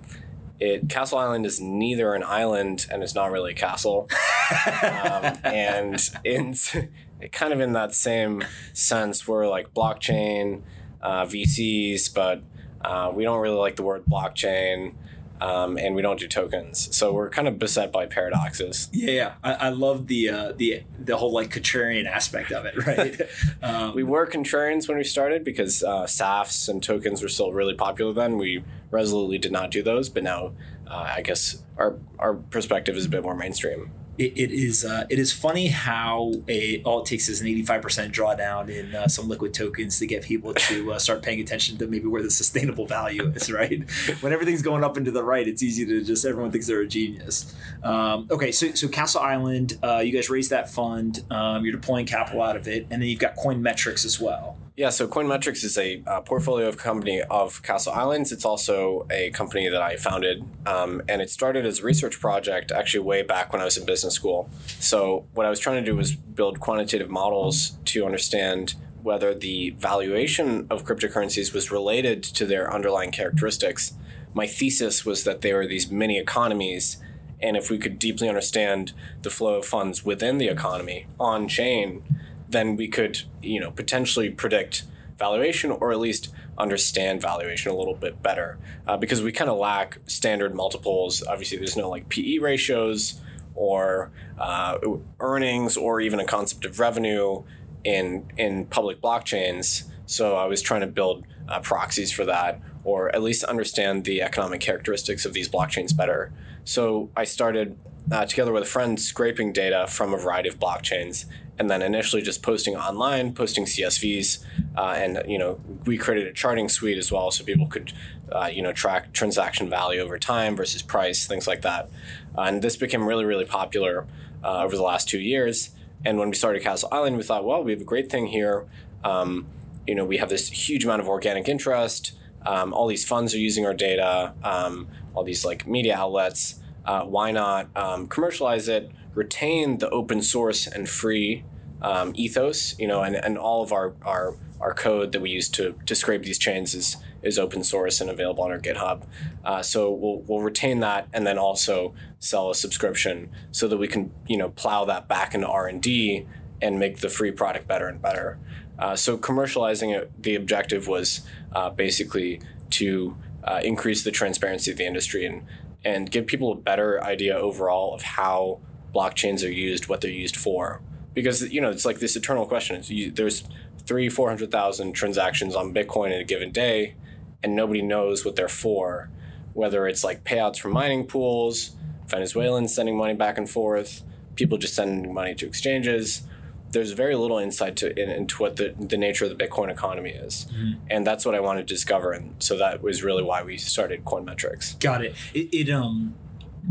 it 0.60 0.89
Castle 0.89 1.18
Island 1.18 1.46
is 1.46 1.60
neither 1.60 2.13
an 2.13 2.24
island 2.24 2.88
and 2.91 3.04
it's 3.04 3.15
not 3.15 3.32
really 3.32 3.52
a 3.52 3.56
castle, 3.56 4.10
um, 4.84 5.38
and 5.44 6.10
in 6.24 6.56
kind 7.32 7.54
of 7.54 7.60
in 7.60 7.74
that 7.74 7.94
same 7.94 8.44
sense, 8.74 9.28
we're 9.28 9.48
like 9.48 9.74
blockchain 9.74 10.62
uh, 11.02 11.26
VCs, 11.26 12.13
but 12.13 12.41
uh, 12.82 13.12
we 13.13 13.24
don't 13.24 13.39
really 13.39 13.58
like 13.58 13.76
the 13.76 13.84
word 13.84 14.06
blockchain 14.06 14.96
um, 15.41 15.78
and 15.78 15.95
we 15.95 16.02
don't 16.02 16.19
do 16.19 16.28
tokens. 16.28 16.95
So 16.95 17.13
we're 17.13 17.30
kind 17.30 17.48
of 17.48 17.60
beset 17.60 17.91
by 17.91 18.06
paradoxes. 18.06 18.89
Yeah, 18.91 19.12
yeah. 19.12 19.34
I, 19.43 19.54
I 19.54 19.69
love 19.69 20.08
the 20.08 20.30
uh, 20.30 20.54
the 20.56 20.84
the 21.00 21.17
whole 21.17 21.32
like 21.32 21.50
contrarian 21.50 22.06
aspect 22.06 22.52
of 22.52 22.65
it, 22.65 22.86
right? 22.86 23.21
um, 23.62 23.93
we 23.93 24.04
were 24.04 24.28
contrarians 24.28 24.88
when 24.88 24.98
we 24.98 25.04
started 25.04 25.43
because 25.43 25.84
uh, 25.84 26.04
SAFTs 26.04 26.69
and 26.69 26.82
tokens 26.82 27.21
were 27.21 27.30
still 27.30 27.52
really 27.52 27.74
popular 27.74 28.13
then. 28.13 28.38
We 28.38 28.63
resolutely 28.91 29.38
did 29.38 29.52
not 29.52 29.71
do 29.71 29.84
those, 29.84 30.10
but 30.10 30.24
now 30.24 30.54
uh, 30.88 31.13
I 31.15 31.21
guess 31.21 31.62
our 31.78 31.98
our 32.19 32.36
perspective 32.36 32.95
is 32.95 33.06
a 33.06 33.10
bit 33.10 33.24
more 33.24 33.36
mainstream 33.36 33.91
it, 34.17 34.38
it 34.38 34.51
is 34.51 34.86
uh, 34.86 35.06
it 35.10 35.19
is 35.19 35.32
funny 35.32 35.67
how 35.67 36.32
a, 36.47 36.82
all 36.84 37.01
it 37.01 37.06
takes 37.06 37.28
is 37.30 37.41
an 37.41 37.47
85% 37.47 38.12
drawdown 38.12 38.69
in 38.69 38.95
uh, 38.95 39.08
some 39.08 39.28
liquid 39.28 39.54
tokens 39.54 39.99
to 39.99 40.08
get 40.08 40.23
people 40.23 40.54
to 40.54 40.93
uh, 40.93 40.99
start 40.99 41.21
paying 41.21 41.39
attention 41.39 41.78
to 41.78 41.88
maybe 41.88 42.08
where 42.08 42.23
the 42.23 42.32
sustainable 42.32 42.86
value 42.86 43.32
is 43.36 43.51
right? 43.56 43.84
When 44.21 44.34
everything's 44.34 44.62
going 44.62 44.84
up 44.84 44.97
into 44.97 45.12
the 45.12 45.23
right 45.23 45.47
it's 45.47 45.62
easy 45.62 45.86
to 45.86 46.04
just 46.04 46.25
everyone 46.25 46.51
thinks 46.51 46.67
they're 46.67 46.82
a 46.82 46.88
genius. 46.88 47.54
Um, 47.84 48.28
okay 48.32 48.51
so, 48.51 48.71
so 48.71 48.88
castle 48.88 49.21
island 49.21 49.78
uh, 49.84 49.99
you 49.99 50.12
guys 50.12 50.30
raised 50.30 50.49
that 50.49 50.69
fund 50.69 51.23
um, 51.30 51.65
you're 51.65 51.75
deploying 51.75 52.06
capital 52.06 52.41
out 52.41 52.56
of 52.56 52.67
it 52.67 52.88
and 52.89 53.01
then 53.01 53.10
you've 53.10 53.19
got 53.19 53.36
Coin 53.36 53.62
Metrics 53.62 54.06
as 54.06 54.19
well 54.19 54.58
yeah, 54.76 54.90
so 54.90 55.08
Coinmetrics 55.08 55.64
is 55.64 55.78
a 55.78 56.04
uh, 56.06 56.20
portfolio 56.20 56.68
of 56.68 56.78
company 56.78 57.22
of 57.22 57.64
Castle 57.64 57.94
Islands. 57.94 58.34
It's 58.34 58.44
also 58.44 59.08
a 59.10 59.30
company 59.30 59.70
that 59.70 59.82
I 59.82 59.96
founded, 59.96 60.44
um, 60.66 61.02
and 61.08 61.22
it 61.22 61.30
started 61.30 61.66
as 61.66 61.80
a 61.80 61.84
research 61.84 62.20
project 62.20 62.74
actually 62.74 63.00
way 63.06 63.22
back 63.24 63.54
when 63.54 63.62
I 63.62 63.66
was 63.66 63.78
in 63.78 63.86
business 63.86 64.14
school. 64.14 64.50
So 64.80 65.28
what 65.34 65.46
I 65.46 65.50
was 65.50 65.62
trying 65.62 65.82
to 65.82 65.90
do 65.90 65.96
was 65.96 66.14
build 66.14 66.60
quantitative 66.60 67.10
models 67.10 67.78
to 67.86 68.06
understand 68.06 68.76
whether 69.02 69.34
the 69.34 69.70
valuation 69.78 70.68
of 70.70 70.84
cryptocurrencies 70.84 71.54
was 71.54 71.72
related 71.72 72.22
to 72.24 72.46
their 72.46 72.74
underlying 72.74 73.12
characteristics. 73.12 73.94
My 74.34 74.46
thesis 74.46 75.06
was 75.06 75.24
that 75.24 75.40
they 75.40 75.54
were 75.54 75.66
these 75.66 75.90
mini 75.90 76.18
economies, 76.20 76.98
and 77.40 77.56
if 77.56 77.70
we 77.70 77.78
could 77.78 77.98
deeply 77.98 78.28
understand 78.28 78.92
the 79.22 79.30
flow 79.30 79.56
of 79.56 79.66
funds 79.66 80.04
within 80.04 80.38
the 80.38 80.50
economy 80.50 81.08
on 81.18 81.48
chain 81.48 82.04
then 82.50 82.76
we 82.76 82.88
could, 82.88 83.22
you 83.42 83.60
know, 83.60 83.72
potentially 83.72 84.30
predict 84.30 84.84
valuation 85.18 85.72
or 85.72 85.92
at 85.92 86.00
least 86.00 86.30
understand 86.58 87.22
valuation 87.22 87.72
a 87.72 87.76
little 87.76 87.96
bit 87.96 88.22
better 88.22 88.58
uh, 88.88 88.98
because 88.98 89.22
we 89.22 89.32
kind 89.32 89.50
of 89.50 89.58
lack 89.58 90.00
standard 90.06 90.56
multiples. 90.56 91.24
Obviously, 91.26 91.58
there's 91.58 91.78
no 91.78 91.90
like 91.90 92.10
PE 92.10 92.38
ratios 92.38 93.20
or 93.56 94.12
uh, 94.38 94.78
earnings 95.20 95.78
or 95.78 96.02
even 96.02 96.20
a 96.20 96.26
concept 96.26 96.66
of 96.66 96.80
revenue 96.80 97.44
in 97.84 98.26
in 98.38 98.66
public 98.66 99.02
blockchains. 99.02 99.84
So 100.06 100.36
I 100.36 100.46
was 100.46 100.62
trying 100.62 100.82
to 100.82 100.88
build 100.88 101.26
uh, 101.48 101.60
proxies 101.62 102.12
for 102.12 102.26
that, 102.26 102.60
or 102.84 103.14
at 103.16 103.22
least 103.22 103.44
understand 103.44 104.06
the 104.06 104.22
economic 104.22 104.62
characteristics 104.62 105.26
of 105.26 105.34
these 105.34 105.50
blockchains 105.50 105.96
better. 105.96 106.32
So 106.64 107.10
I 107.16 107.24
started 107.24 107.78
uh, 108.12 108.26
together 108.26 108.52
with 108.52 108.64
a 108.64 108.68
friend 108.68 109.00
scraping 109.00 109.52
data 109.52 109.88
from 109.88 110.14
a 110.14 110.18
variety 110.18 110.50
of 110.50 110.60
blockchains 110.60 111.26
and 111.58 111.70
then 111.70 111.82
initially 111.82 112.22
just 112.22 112.44
posting 112.44 112.76
online, 112.76 113.34
posting 113.34 113.65
CSVs, 113.65 114.44
uh, 114.78 114.94
and 114.98 115.24
you 115.28 115.38
know 115.38 115.60
we 115.86 115.98
created 115.98 116.28
a 116.28 116.34
charting 116.34 116.70
suite 116.70 116.98
as 116.98 117.12
well, 117.12 117.32
so 117.32 117.44
people 117.44 117.68
could 117.68 117.94
uh, 118.32 118.50
you 118.52 118.62
know 118.62 118.74
track 118.74 119.13
transaction 119.13 119.70
value 119.70 120.02
over 120.02 120.18
time 120.20 120.56
versus 120.56 120.82
price, 120.82 121.28
things 121.28 121.48
like 121.48 121.62
that. 121.62 121.89
Uh, 122.38 122.41
and 122.41 122.62
this 122.62 122.76
became 122.76 123.08
really 123.08 123.26
really 123.26 123.46
popular 123.46 124.06
uh, 124.44 124.63
over 124.63 124.76
the 124.76 124.84
last 124.84 125.08
two 125.08 125.20
years. 125.20 125.72
And 126.04 126.20
when 126.20 126.30
we 126.30 126.36
started 126.36 126.62
Castle 126.62 126.89
Island, 126.91 127.18
we 127.18 127.24
thought, 127.24 127.44
well, 127.44 127.63
we 127.63 127.72
have 127.72 127.82
a 127.82 127.86
great 127.86 128.12
thing 128.12 128.28
here. 128.28 128.68
Um, 129.04 129.48
you 129.88 129.96
know, 129.96 130.06
we 130.06 130.18
have 130.18 130.30
this 130.30 130.50
huge 130.50 130.84
amount 130.84 131.02
of 131.02 131.08
organic 131.08 131.50
interest. 131.50 132.13
Um, 132.46 132.74
all 132.74 132.88
these 132.88 133.06
funds 133.06 133.34
are 133.34 133.39
using 133.39 133.65
our 133.65 133.74
data. 133.74 134.34
Um, 134.44 134.88
all 135.15 135.24
these 135.24 135.44
like 135.44 135.65
media 135.65 135.96
outlets. 135.96 136.60
Uh, 136.86 137.04
why 137.04 137.32
not 137.32 137.70
um, 137.76 138.08
commercialize 138.08 138.68
it? 138.68 138.91
Retain 139.15 139.80
the 139.80 139.89
open 139.89 140.21
source 140.21 140.67
and 140.67 140.88
free 140.88 141.43
um, 141.82 142.13
ethos, 142.15 142.78
you 142.78 142.88
know, 142.88 143.01
and, 143.01 143.15
and 143.15 143.38
all 143.38 143.63
of 143.63 143.71
our, 143.71 143.95
our 144.04 144.36
our 144.62 144.73
code 144.73 145.12
that 145.12 145.21
we 145.21 145.30
use 145.30 145.49
to 145.49 145.75
to 145.86 145.95
scrape 145.95 146.23
these 146.23 146.39
chains 146.39 146.73
is 146.73 146.97
is 147.21 147.39
open 147.39 147.63
source 147.63 147.99
and 147.99 148.10
available 148.10 148.43
on 148.43 148.51
our 148.51 148.60
GitHub. 148.60 149.04
Uh, 149.43 149.62
so 149.62 149.91
we'll 149.91 150.21
we'll 150.28 150.41
retain 150.41 150.80
that 150.80 151.08
and 151.13 151.25
then 151.25 151.38
also 151.38 151.93
sell 152.19 152.49
a 152.49 152.56
subscription 152.56 153.30
so 153.51 153.67
that 153.67 153.78
we 153.78 153.88
can 153.88 154.12
you 154.28 154.38
know 154.38 154.49
plow 154.49 154.86
that 154.86 155.08
back 155.08 155.34
into 155.34 155.47
R 155.47 155.67
and 155.67 155.82
D 155.82 156.25
and 156.62 156.80
make 156.80 156.99
the 156.99 157.10
free 157.10 157.32
product 157.32 157.67
better 157.67 157.88
and 157.88 158.01
better. 158.01 158.39
Uh, 158.80 158.95
so 158.95 159.17
commercializing 159.17 159.95
it, 159.95 160.12
the 160.21 160.36
objective 160.36 160.88
was 160.88 161.21
uh, 161.54 161.69
basically 161.69 162.41
to 162.71 163.15
uh, 163.43 163.62
increase 163.63 164.04
the 164.04 164.12
transparency 164.12 164.71
of 164.71 164.78
the 164.78 164.86
industry 164.86 165.25
and 165.25 165.43
and 165.84 166.10
give 166.10 166.25
people 166.25 166.51
a 166.51 166.56
better 166.56 167.04
idea 167.04 167.36
overall 167.36 167.93
of 167.93 168.01
how 168.01 168.60
blockchains 168.96 169.44
are 169.44 169.52
used, 169.52 169.88
what 169.88 170.02
they're 170.02 170.10
used 170.10 170.38
for. 170.38 170.82
Because 171.14 171.54
you 171.54 171.62
know 171.62 171.70
it's 171.70 171.86
like 171.86 172.00
this 172.00 172.16
eternal 172.16 172.46
question. 172.46 172.82
You, 172.86 173.12
there's 173.12 173.44
three, 173.86 174.10
four 174.10 174.30
hundred 174.30 174.52
thousand 174.52 174.94
transactions 174.94 175.56
on 175.56 175.74
Bitcoin 175.74 176.12
in 176.14 176.20
a 176.20 176.24
given 176.24 176.52
day, 176.52 176.96
and 177.44 177.56
nobody 177.56 177.82
knows 177.82 178.26
what 178.26 178.36
they're 178.36 178.50
for. 178.50 179.10
Whether 179.54 179.88
it's 179.88 180.04
like 180.04 180.26
payouts 180.26 180.60
from 180.60 180.74
mining 180.74 181.06
pools, 181.06 181.76
Venezuelans 182.08 182.76
sending 182.76 182.98
money 182.98 183.14
back 183.14 183.38
and 183.38 183.50
forth, 183.50 184.04
people 184.36 184.58
just 184.58 184.76
sending 184.76 185.14
money 185.14 185.34
to 185.36 185.46
exchanges. 185.46 186.24
There's 186.72 186.92
very 186.92 187.16
little 187.16 187.38
insight 187.38 187.78
to 187.78 187.98
in, 187.98 188.10
into 188.10 188.36
what 188.42 188.58
the, 188.58 188.76
the 188.78 188.98
nature 188.98 189.24
of 189.24 189.36
the 189.36 189.42
Bitcoin 189.42 189.70
economy 189.72 190.10
is, 190.10 190.48
mm-hmm. 190.54 190.74
and 190.90 191.08
that's 191.08 191.26
what 191.26 191.34
I 191.34 191.40
wanted 191.40 191.68
to 191.68 191.74
discover. 191.74 192.12
And 192.12 192.36
so 192.40 192.58
that 192.58 192.82
was 192.82 193.02
really 193.02 193.24
why 193.24 193.44
we 193.44 193.58
started 193.58 194.04
Coin 194.04 194.26
Metrics. 194.26 194.74
Got 194.76 195.06
it. 195.06 195.16
It, 195.34 195.54
it 195.54 195.70
um, 195.70 196.16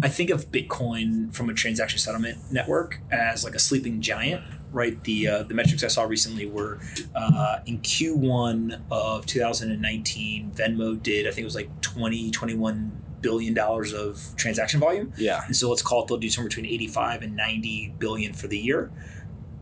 I 0.03 0.09
think 0.09 0.31
of 0.31 0.51
Bitcoin 0.51 1.35
from 1.35 1.49
a 1.49 1.55
transaction 1.55 1.99
settlement 1.99 2.39
network 2.51 3.01
as 3.11 3.45
like 3.45 3.55
a 3.55 3.59
sleeping 3.61 4.01
giant 4.01 4.43
right? 4.75 5.03
The 5.05 5.29
uh, 5.29 5.43
the 5.45 5.55
metrics 5.55 5.85
I 5.85 5.89
saw 5.89 6.03
recently 6.03 6.47
were 6.47 6.81
uh, 7.15 7.61
in 7.65 7.79
Q1 7.79 8.83
of 8.91 9.25
2019, 9.25 10.51
Venmo 10.51 11.01
did 11.01 11.27
I 11.27 11.31
think 11.31 11.43
it 11.43 11.45
was 11.45 11.55
like 11.55 11.81
20, 11.81 12.31
21 12.33 13.05
billion 13.21 13.55
dollars 13.55 13.95
of 13.95 14.35
transaction 14.37 14.81
volume. 14.81 15.13
Yeah. 15.17 15.43
And 15.47 15.57
so 15.57 15.71
let's 15.71 15.81
call 15.81 16.03
it 16.03 16.09
they'll 16.09 16.19
do 16.19 16.29
somewhere 16.29 16.49
between 16.51 16.67
85 16.67 17.23
and 17.23 17.37
90 17.37 17.95
billion 17.99 18.35
for 18.35 18.49
the 18.49 18.59
year. 18.59 18.91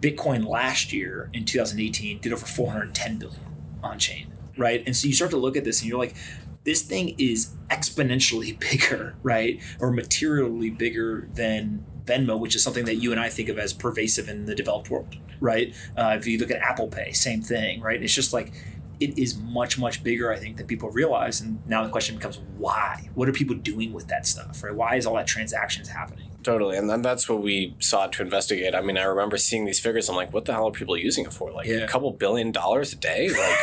Bitcoin 0.00 0.44
last 0.44 0.92
year 0.92 1.30
in 1.32 1.44
2018 1.44 2.18
did 2.18 2.32
over 2.32 2.44
410 2.44 3.18
billion 3.18 3.40
on 3.84 4.00
chain, 4.00 4.32
right? 4.58 4.82
And 4.84 4.96
so 4.96 5.06
you 5.06 5.14
start 5.14 5.30
to 5.30 5.36
look 5.36 5.56
at 5.56 5.62
this 5.62 5.80
and 5.80 5.88
you're 5.88 5.98
like, 5.98 6.16
this 6.64 6.82
thing 6.82 7.14
is 7.18 7.54
exponentially 7.70 8.58
bigger, 8.70 9.16
right? 9.22 9.60
Or 9.80 9.90
materially 9.90 10.70
bigger 10.70 11.28
than 11.32 11.84
Venmo, 12.04 12.38
which 12.38 12.54
is 12.54 12.62
something 12.62 12.84
that 12.84 12.96
you 12.96 13.12
and 13.12 13.20
I 13.20 13.28
think 13.28 13.48
of 13.48 13.58
as 13.58 13.72
pervasive 13.72 14.28
in 14.28 14.46
the 14.46 14.54
developed 14.54 14.90
world, 14.90 15.16
right? 15.40 15.74
Uh, 15.96 16.16
if 16.18 16.26
you 16.26 16.38
look 16.38 16.50
at 16.50 16.60
Apple 16.60 16.88
Pay, 16.88 17.12
same 17.12 17.42
thing, 17.42 17.80
right? 17.80 18.02
It's 18.02 18.14
just 18.14 18.32
like 18.32 18.52
it 19.00 19.18
is 19.18 19.36
much 19.36 19.78
much 19.78 20.02
bigger, 20.04 20.32
I 20.32 20.38
think, 20.38 20.56
than 20.56 20.66
people 20.66 20.90
realize. 20.90 21.40
And 21.40 21.66
now 21.66 21.82
the 21.84 21.90
question 21.90 22.16
becomes 22.16 22.38
why? 22.56 23.08
What 23.14 23.28
are 23.28 23.32
people 23.32 23.56
doing 23.56 23.92
with 23.92 24.08
that 24.08 24.26
stuff, 24.26 24.62
right? 24.62 24.74
Why 24.74 24.96
is 24.96 25.06
all 25.06 25.14
that 25.16 25.26
transactions 25.26 25.88
happening? 25.88 26.31
Totally, 26.42 26.76
and 26.76 26.90
then 26.90 27.02
that's 27.02 27.28
what 27.28 27.40
we 27.40 27.76
sought 27.78 28.12
to 28.14 28.22
investigate. 28.22 28.74
I 28.74 28.80
mean, 28.80 28.98
I 28.98 29.04
remember 29.04 29.36
seeing 29.36 29.64
these 29.64 29.78
figures. 29.78 30.08
I'm 30.08 30.16
like, 30.16 30.32
what 30.32 30.44
the 30.44 30.52
hell 30.52 30.68
are 30.68 30.72
people 30.72 30.96
using 30.96 31.24
it 31.24 31.32
for? 31.32 31.52
Like 31.52 31.66
yeah. 31.66 31.76
a 31.76 31.88
couple 31.88 32.10
billion 32.12 32.52
dollars 32.52 32.92
a 32.92 32.96
day? 32.96 33.30
Like, 33.42 33.58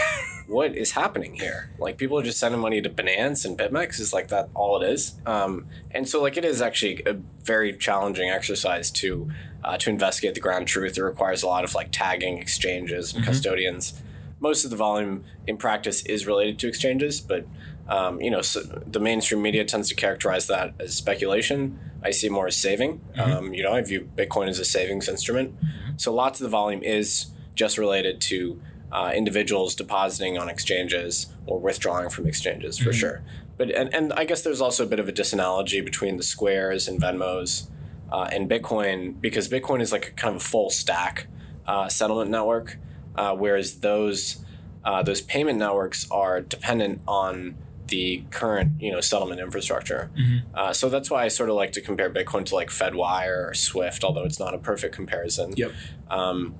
what 0.47 0.75
is 0.75 0.91
happening 0.91 1.35
here? 1.35 1.69
Like, 1.77 1.97
people 1.97 2.17
are 2.17 2.23
just 2.23 2.39
sending 2.39 2.59
money 2.59 2.81
to 2.81 2.89
Binance 2.89 3.45
and 3.45 3.55
BitMEX. 3.57 3.99
Is 3.99 4.13
like 4.13 4.29
that 4.29 4.49
all 4.55 4.81
it 4.81 4.89
is? 4.89 5.13
Um, 5.25 5.67
and 5.91 6.09
so, 6.09 6.21
like, 6.21 6.37
it 6.37 6.43
is 6.43 6.59
actually 6.59 7.03
a 7.05 7.17
very 7.43 7.77
challenging 7.77 8.29
exercise 8.31 8.89
to 8.91 9.29
uh, 9.63 9.77
to 9.77 9.89
investigate 9.89 10.33
the 10.33 10.41
ground 10.41 10.67
truth. 10.67 10.97
It 10.97 11.03
requires 11.03 11.43
a 11.43 11.47
lot 11.47 11.63
of 11.63 11.75
like 11.75 11.89
tagging 11.91 12.39
exchanges 12.39 13.13
and 13.13 13.23
mm-hmm. 13.23 13.31
custodians. 13.31 14.01
Most 14.39 14.63
of 14.63 14.71
the 14.71 14.77
volume 14.77 15.23
in 15.45 15.57
practice 15.57 16.03
is 16.05 16.25
related 16.25 16.57
to 16.59 16.67
exchanges, 16.67 17.19
but 17.19 17.45
um, 17.89 18.21
you 18.21 18.29
know, 18.29 18.41
so 18.41 18.61
the 18.61 18.99
mainstream 18.99 19.41
media 19.41 19.65
tends 19.65 19.89
to 19.89 19.95
characterize 19.95 20.47
that 20.47 20.73
as 20.79 20.95
speculation. 20.95 21.79
I 22.03 22.11
see 22.11 22.29
more 22.29 22.47
as 22.47 22.55
saving. 22.55 23.01
Mm-hmm. 23.17 23.31
Um, 23.31 23.53
you 23.53 23.63
know, 23.63 23.73
I 23.73 23.81
view 23.81 24.09
Bitcoin 24.15 24.47
as 24.47 24.59
a 24.59 24.65
savings 24.65 25.09
instrument. 25.09 25.55
Mm-hmm. 25.55 25.97
So 25.97 26.13
lots 26.13 26.39
of 26.39 26.43
the 26.43 26.49
volume 26.49 26.83
is 26.83 27.31
just 27.55 27.77
related 27.77 28.21
to 28.21 28.61
uh, 28.91 29.11
individuals 29.13 29.75
depositing 29.75 30.37
on 30.37 30.49
exchanges 30.49 31.27
or 31.45 31.59
withdrawing 31.59 32.09
from 32.09 32.27
exchanges 32.27 32.77
for 32.77 32.89
mm-hmm. 32.89 32.99
sure. 32.99 33.23
But 33.57 33.71
and, 33.71 33.93
and 33.93 34.13
I 34.13 34.23
guess 34.23 34.43
there's 34.43 34.61
also 34.61 34.83
a 34.83 34.87
bit 34.87 34.99
of 34.99 35.09
a 35.09 35.11
disanalogy 35.11 35.83
between 35.83 36.17
the 36.17 36.23
Squares 36.23 36.87
and 36.87 37.01
Venmos 37.01 37.69
uh, 38.11 38.29
and 38.31 38.49
Bitcoin 38.49 39.19
because 39.19 39.49
Bitcoin 39.49 39.81
is 39.81 39.91
like 39.91 40.07
a 40.07 40.11
kind 40.11 40.35
of 40.35 40.41
a 40.41 40.45
full 40.45 40.69
stack 40.69 41.27
uh, 41.67 41.89
settlement 41.89 42.31
network, 42.31 42.77
uh, 43.15 43.35
whereas 43.35 43.81
those 43.81 44.45
uh, 44.85 45.03
those 45.03 45.21
payment 45.21 45.59
networks 45.59 46.09
are 46.09 46.39
dependent 46.39 47.01
on 47.07 47.57
the 47.89 48.23
current 48.31 48.81
you 48.81 48.91
know 48.91 49.01
settlement 49.01 49.41
infrastructure. 49.41 50.09
Mm-hmm. 50.17 50.55
Uh, 50.55 50.73
so 50.73 50.89
that's 50.89 51.09
why 51.09 51.25
I 51.25 51.27
sort 51.27 51.49
of 51.49 51.55
like 51.55 51.71
to 51.73 51.81
compare 51.81 52.09
Bitcoin 52.09 52.45
to 52.45 52.55
like 52.55 52.69
FedWire 52.69 53.49
or 53.49 53.53
Swift, 53.53 54.03
although 54.03 54.23
it's 54.23 54.39
not 54.39 54.53
a 54.53 54.57
perfect 54.57 54.95
comparison. 54.95 55.53
Yep. 55.55 55.71
Um, 56.09 56.55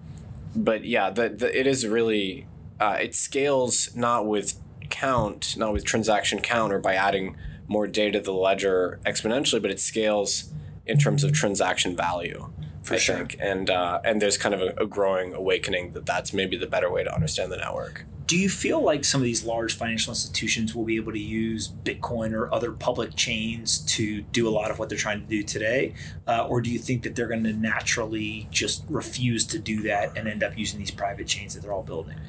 but 0.55 0.83
yeah, 0.83 1.09
the, 1.09 1.29
the 1.29 1.59
it 1.59 1.67
is 1.67 1.87
really 1.87 2.47
uh, 2.79 2.97
it 2.99 3.15
scales 3.15 3.95
not 3.95 4.25
with 4.25 4.59
count, 4.89 5.55
not 5.57 5.73
with 5.73 5.85
transaction 5.85 6.39
count, 6.39 6.73
or 6.73 6.79
by 6.79 6.95
adding 6.95 7.37
more 7.67 7.87
data 7.87 8.19
to 8.19 8.25
the 8.25 8.33
ledger 8.33 8.99
exponentially, 9.05 9.61
but 9.61 9.71
it 9.71 9.79
scales 9.79 10.51
in 10.85 10.97
terms 10.97 11.23
of 11.23 11.31
transaction 11.31 11.95
value. 11.95 12.51
For 12.81 12.95
I 12.95 12.97
sure. 12.97 13.17
think, 13.17 13.37
and 13.39 13.69
uh, 13.69 13.99
and 14.03 14.21
there's 14.21 14.37
kind 14.37 14.55
of 14.55 14.61
a, 14.61 14.83
a 14.83 14.87
growing 14.87 15.33
awakening 15.33 15.91
that 15.91 16.05
that's 16.05 16.33
maybe 16.33 16.57
the 16.57 16.65
better 16.65 16.91
way 16.91 17.03
to 17.03 17.13
understand 17.13 17.51
the 17.51 17.57
network 17.57 18.05
do 18.29 18.37
you 18.37 18.47
feel 18.47 18.79
like 18.79 19.03
some 19.03 19.21
of 19.21 19.25
these 19.25 19.43
large 19.43 19.75
financial 19.75 20.11
institutions 20.11 20.75
will 20.75 20.85
be 20.85 20.97
able 20.97 21.11
to 21.11 21.19
use 21.19 21.67
Bitcoin 21.67 22.31
or 22.31 22.53
other 22.53 22.71
public 22.71 23.15
chains 23.15 23.79
to 23.79 24.21
do 24.21 24.47
a 24.47 24.51
lot 24.51 24.69
of 24.69 24.77
what 24.77 24.87
they're 24.87 24.99
trying 24.99 25.19
to 25.19 25.25
do 25.25 25.41
today? 25.41 25.95
Uh, 26.27 26.45
or 26.45 26.61
do 26.61 26.69
you 26.69 26.77
think 26.77 27.01
that 27.01 27.15
they're 27.15 27.27
going 27.27 27.43
to 27.43 27.53
naturally 27.53 28.47
just 28.51 28.85
refuse 28.87 29.47
to 29.47 29.57
do 29.57 29.81
that 29.81 30.15
and 30.15 30.27
end 30.27 30.43
up 30.43 30.55
using 30.55 30.77
these 30.77 30.91
private 30.91 31.25
chains 31.25 31.55
that 31.55 31.61
they're 31.61 31.73
all 31.73 31.81
building? 31.81 32.19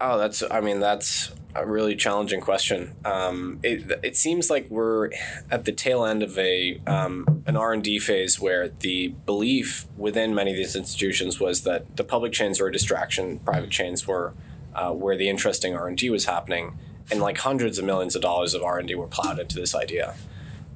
Oh, 0.00 0.16
that's, 0.16 0.42
I 0.50 0.62
mean, 0.62 0.80
that's 0.80 1.30
a 1.54 1.66
really 1.66 1.94
challenging 1.94 2.40
question. 2.40 2.96
Um, 3.04 3.60
it, 3.62 4.00
it 4.02 4.16
seems 4.16 4.48
like 4.48 4.70
we're 4.70 5.10
at 5.50 5.66
the 5.66 5.72
tail 5.72 6.06
end 6.06 6.22
of 6.22 6.38
a 6.38 6.80
um, 6.86 7.42
an 7.44 7.54
R 7.54 7.74
and 7.74 7.84
D 7.84 7.98
phase 7.98 8.40
where 8.40 8.70
the 8.70 9.08
belief 9.26 9.86
within 9.94 10.34
many 10.34 10.52
of 10.52 10.56
these 10.56 10.74
institutions 10.74 11.38
was 11.38 11.64
that 11.64 11.98
the 11.98 12.04
public 12.04 12.32
chains 12.32 12.60
were 12.60 12.68
a 12.68 12.72
distraction, 12.72 13.40
private 13.40 13.68
chains 13.68 14.06
were 14.06 14.32
uh, 14.74 14.92
where 14.92 15.16
the 15.16 15.28
interesting 15.28 15.74
R&D 15.74 16.10
was 16.10 16.26
happening 16.26 16.78
and 17.10 17.20
like 17.20 17.38
hundreds 17.38 17.78
of 17.78 17.84
millions 17.84 18.14
of 18.14 18.22
dollars 18.22 18.54
of 18.54 18.62
R&D 18.62 18.94
were 18.94 19.06
plowed 19.06 19.38
into 19.38 19.56
this 19.56 19.74
idea 19.74 20.14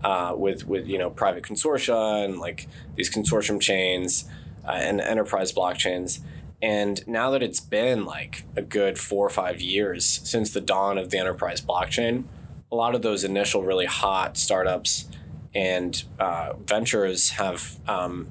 uh, 0.02 0.34
with 0.36 0.66
with 0.66 0.86
you 0.88 0.98
know 0.98 1.10
private 1.10 1.44
consortia 1.44 2.24
and 2.24 2.38
like 2.38 2.68
these 2.96 3.10
consortium 3.10 3.60
chains 3.60 4.24
uh, 4.66 4.72
and 4.72 5.00
enterprise 5.00 5.52
blockchains. 5.52 6.20
And 6.60 7.06
now 7.08 7.30
that 7.30 7.42
it's 7.42 7.60
been 7.60 8.04
like 8.04 8.44
a 8.56 8.62
good 8.62 8.98
four 8.98 9.26
or 9.26 9.30
five 9.30 9.60
years 9.60 10.04
since 10.24 10.52
the 10.52 10.60
dawn 10.60 10.96
of 10.96 11.10
the 11.10 11.18
enterprise 11.18 11.60
blockchain 11.60 12.24
a 12.72 12.74
lot 12.74 12.94
of 12.94 13.02
those 13.02 13.22
initial 13.22 13.62
really 13.62 13.84
hot 13.84 14.38
startups 14.38 15.04
and 15.54 16.04
uh, 16.18 16.54
ventures 16.66 17.30
have 17.32 17.76
um, 17.86 18.28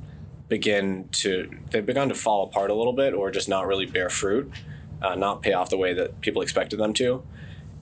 begin 0.50 1.08
to 1.12 1.50
they've 1.69 1.86
begun 1.86 2.10
to 2.10 2.15
fall 2.15 2.43
apart 2.43 2.71
a 2.71 2.74
little 2.74 2.91
bit 2.91 3.13
or 3.13 3.30
just 3.30 3.47
not 3.47 3.67
really 3.67 3.86
bear 3.86 4.10
fruit 4.10 4.52
uh, 5.01 5.15
not 5.15 5.41
pay 5.41 5.53
off 5.53 5.69
the 5.69 5.77
way 5.77 5.93
that 5.93 6.21
people 6.21 6.41
expected 6.41 6.79
them 6.79 6.93
to. 6.93 7.23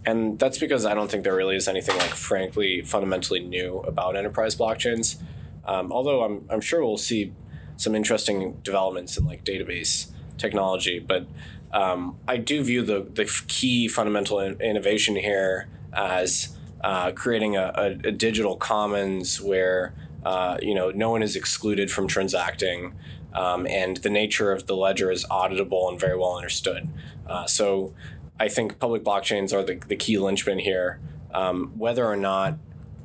And 0.05 0.39
that's 0.39 0.58
because 0.58 0.86
I 0.86 0.93
don't 0.93 1.12
think 1.12 1.23
there 1.23 1.36
really 1.36 1.55
is 1.55 1.67
anything 1.67 1.97
like 1.97 2.12
frankly 2.12 2.82
fundamentally 2.82 3.41
new 3.41 3.79
about 3.79 4.15
enterprise 4.15 4.55
blockchains. 4.55 5.21
Um, 5.65 5.91
although 5.91 6.23
I'm, 6.23 6.45
I'm 6.49 6.62
sure 6.62 6.84
we'll 6.84 6.97
see 6.97 7.34
some 7.75 7.95
interesting 7.95 8.60
developments 8.63 9.17
in 9.17 9.25
like 9.25 9.43
database 9.43 10.10
technology, 10.38 10.99
but 10.99 11.27
um, 11.71 12.17
I 12.27 12.38
do 12.38 12.63
view 12.63 12.84
the, 12.84 13.01
the 13.01 13.25
key 13.47 13.88
fundamental 13.88 14.39
in- 14.39 14.60
innovation 14.60 15.15
here 15.15 15.67
as 15.93 16.58
uh, 16.82 17.12
creating 17.12 17.58
a, 17.58 17.71
a, 17.75 17.86
a, 18.08 18.12
digital 18.12 18.55
commons 18.55 19.41
where 19.41 19.93
uh, 20.23 20.58
you 20.62 20.73
know 20.73 20.91
no 20.91 21.10
one 21.10 21.21
is 21.21 21.36
excluded 21.36 21.91
from 21.91 22.08
transacting 22.08 22.93
um, 23.34 23.68
and 23.68 23.98
the 23.98 24.10
nature 24.10 24.52
of 24.52 24.68
the 24.68 24.76
ledger 24.76 25.12
is 25.12 25.26
auditable 25.26 25.89
and 25.89 26.00
very 26.00 26.18
well 26.18 26.36
understood. 26.36 26.89
Uh, 27.28 27.46
so 27.46 27.94
I 28.39 28.48
think 28.48 28.80
public 28.80 29.04
blockchains 29.04 29.54
are 29.54 29.63
the, 29.63 29.76
the 29.88 29.96
key 29.96 30.18
linchpin 30.18 30.60
here. 30.60 31.00
Um, 31.34 31.74
whether 31.78 32.06
or 32.06 32.15
not 32.15 32.58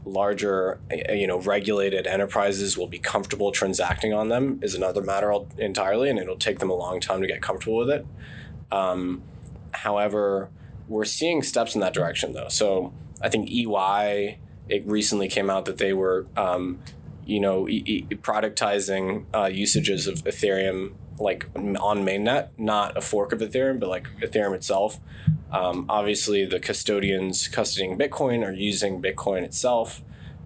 larger, 0.06 0.80
you 1.08 1.26
know, 1.26 1.38
regulated 1.40 2.06
enterprises 2.06 2.76
will 2.76 2.86
be 2.86 2.98
comfortable 2.98 3.52
transacting 3.52 4.12
on 4.12 4.28
them 4.28 4.60
is 4.62 4.74
another 4.74 5.02
matter 5.02 5.32
entirely, 5.58 6.10
and 6.10 6.18
it'll 6.18 6.36
take 6.36 6.58
them 6.58 6.70
a 6.70 6.74
long 6.74 7.00
time 7.00 7.20
to 7.20 7.26
get 7.26 7.42
comfortable 7.42 7.78
with 7.78 7.90
it. 7.90 8.06
Um, 8.70 9.22
however, 9.72 10.50
we're 10.88 11.04
seeing 11.04 11.42
steps 11.42 11.74
in 11.74 11.80
that 11.80 11.94
direction, 11.94 12.32
though. 12.32 12.48
So 12.48 12.92
I 13.22 13.28
think 13.28 13.50
EY 13.50 14.38
it 14.68 14.86
recently 14.86 15.28
came 15.28 15.50
out 15.50 15.66
that 15.66 15.78
they 15.78 15.92
were 15.92 16.26
um, 16.36 16.80
you 17.26 17.40
know, 17.40 17.68
e- 17.68 17.82
e- 17.86 18.14
productizing 18.16 19.24
uh, 19.34 19.46
usages 19.46 20.06
of 20.06 20.24
Ethereum 20.24 20.94
like 21.18 21.46
on 21.54 22.04
mainnet, 22.04 22.48
not 22.58 22.96
a 22.96 23.00
fork 23.00 23.32
of 23.32 23.38
Ethereum, 23.40 23.78
but 23.78 23.88
like 23.88 24.08
Ethereum 24.20 24.54
itself. 24.54 24.98
Um, 25.52 25.86
obviously, 25.88 26.44
the 26.44 26.58
custodians 26.58 27.48
custodying 27.48 27.98
Bitcoin 27.98 28.44
are 28.44 28.52
using 28.52 29.00
Bitcoin 29.00 29.42
itself. 29.42 30.02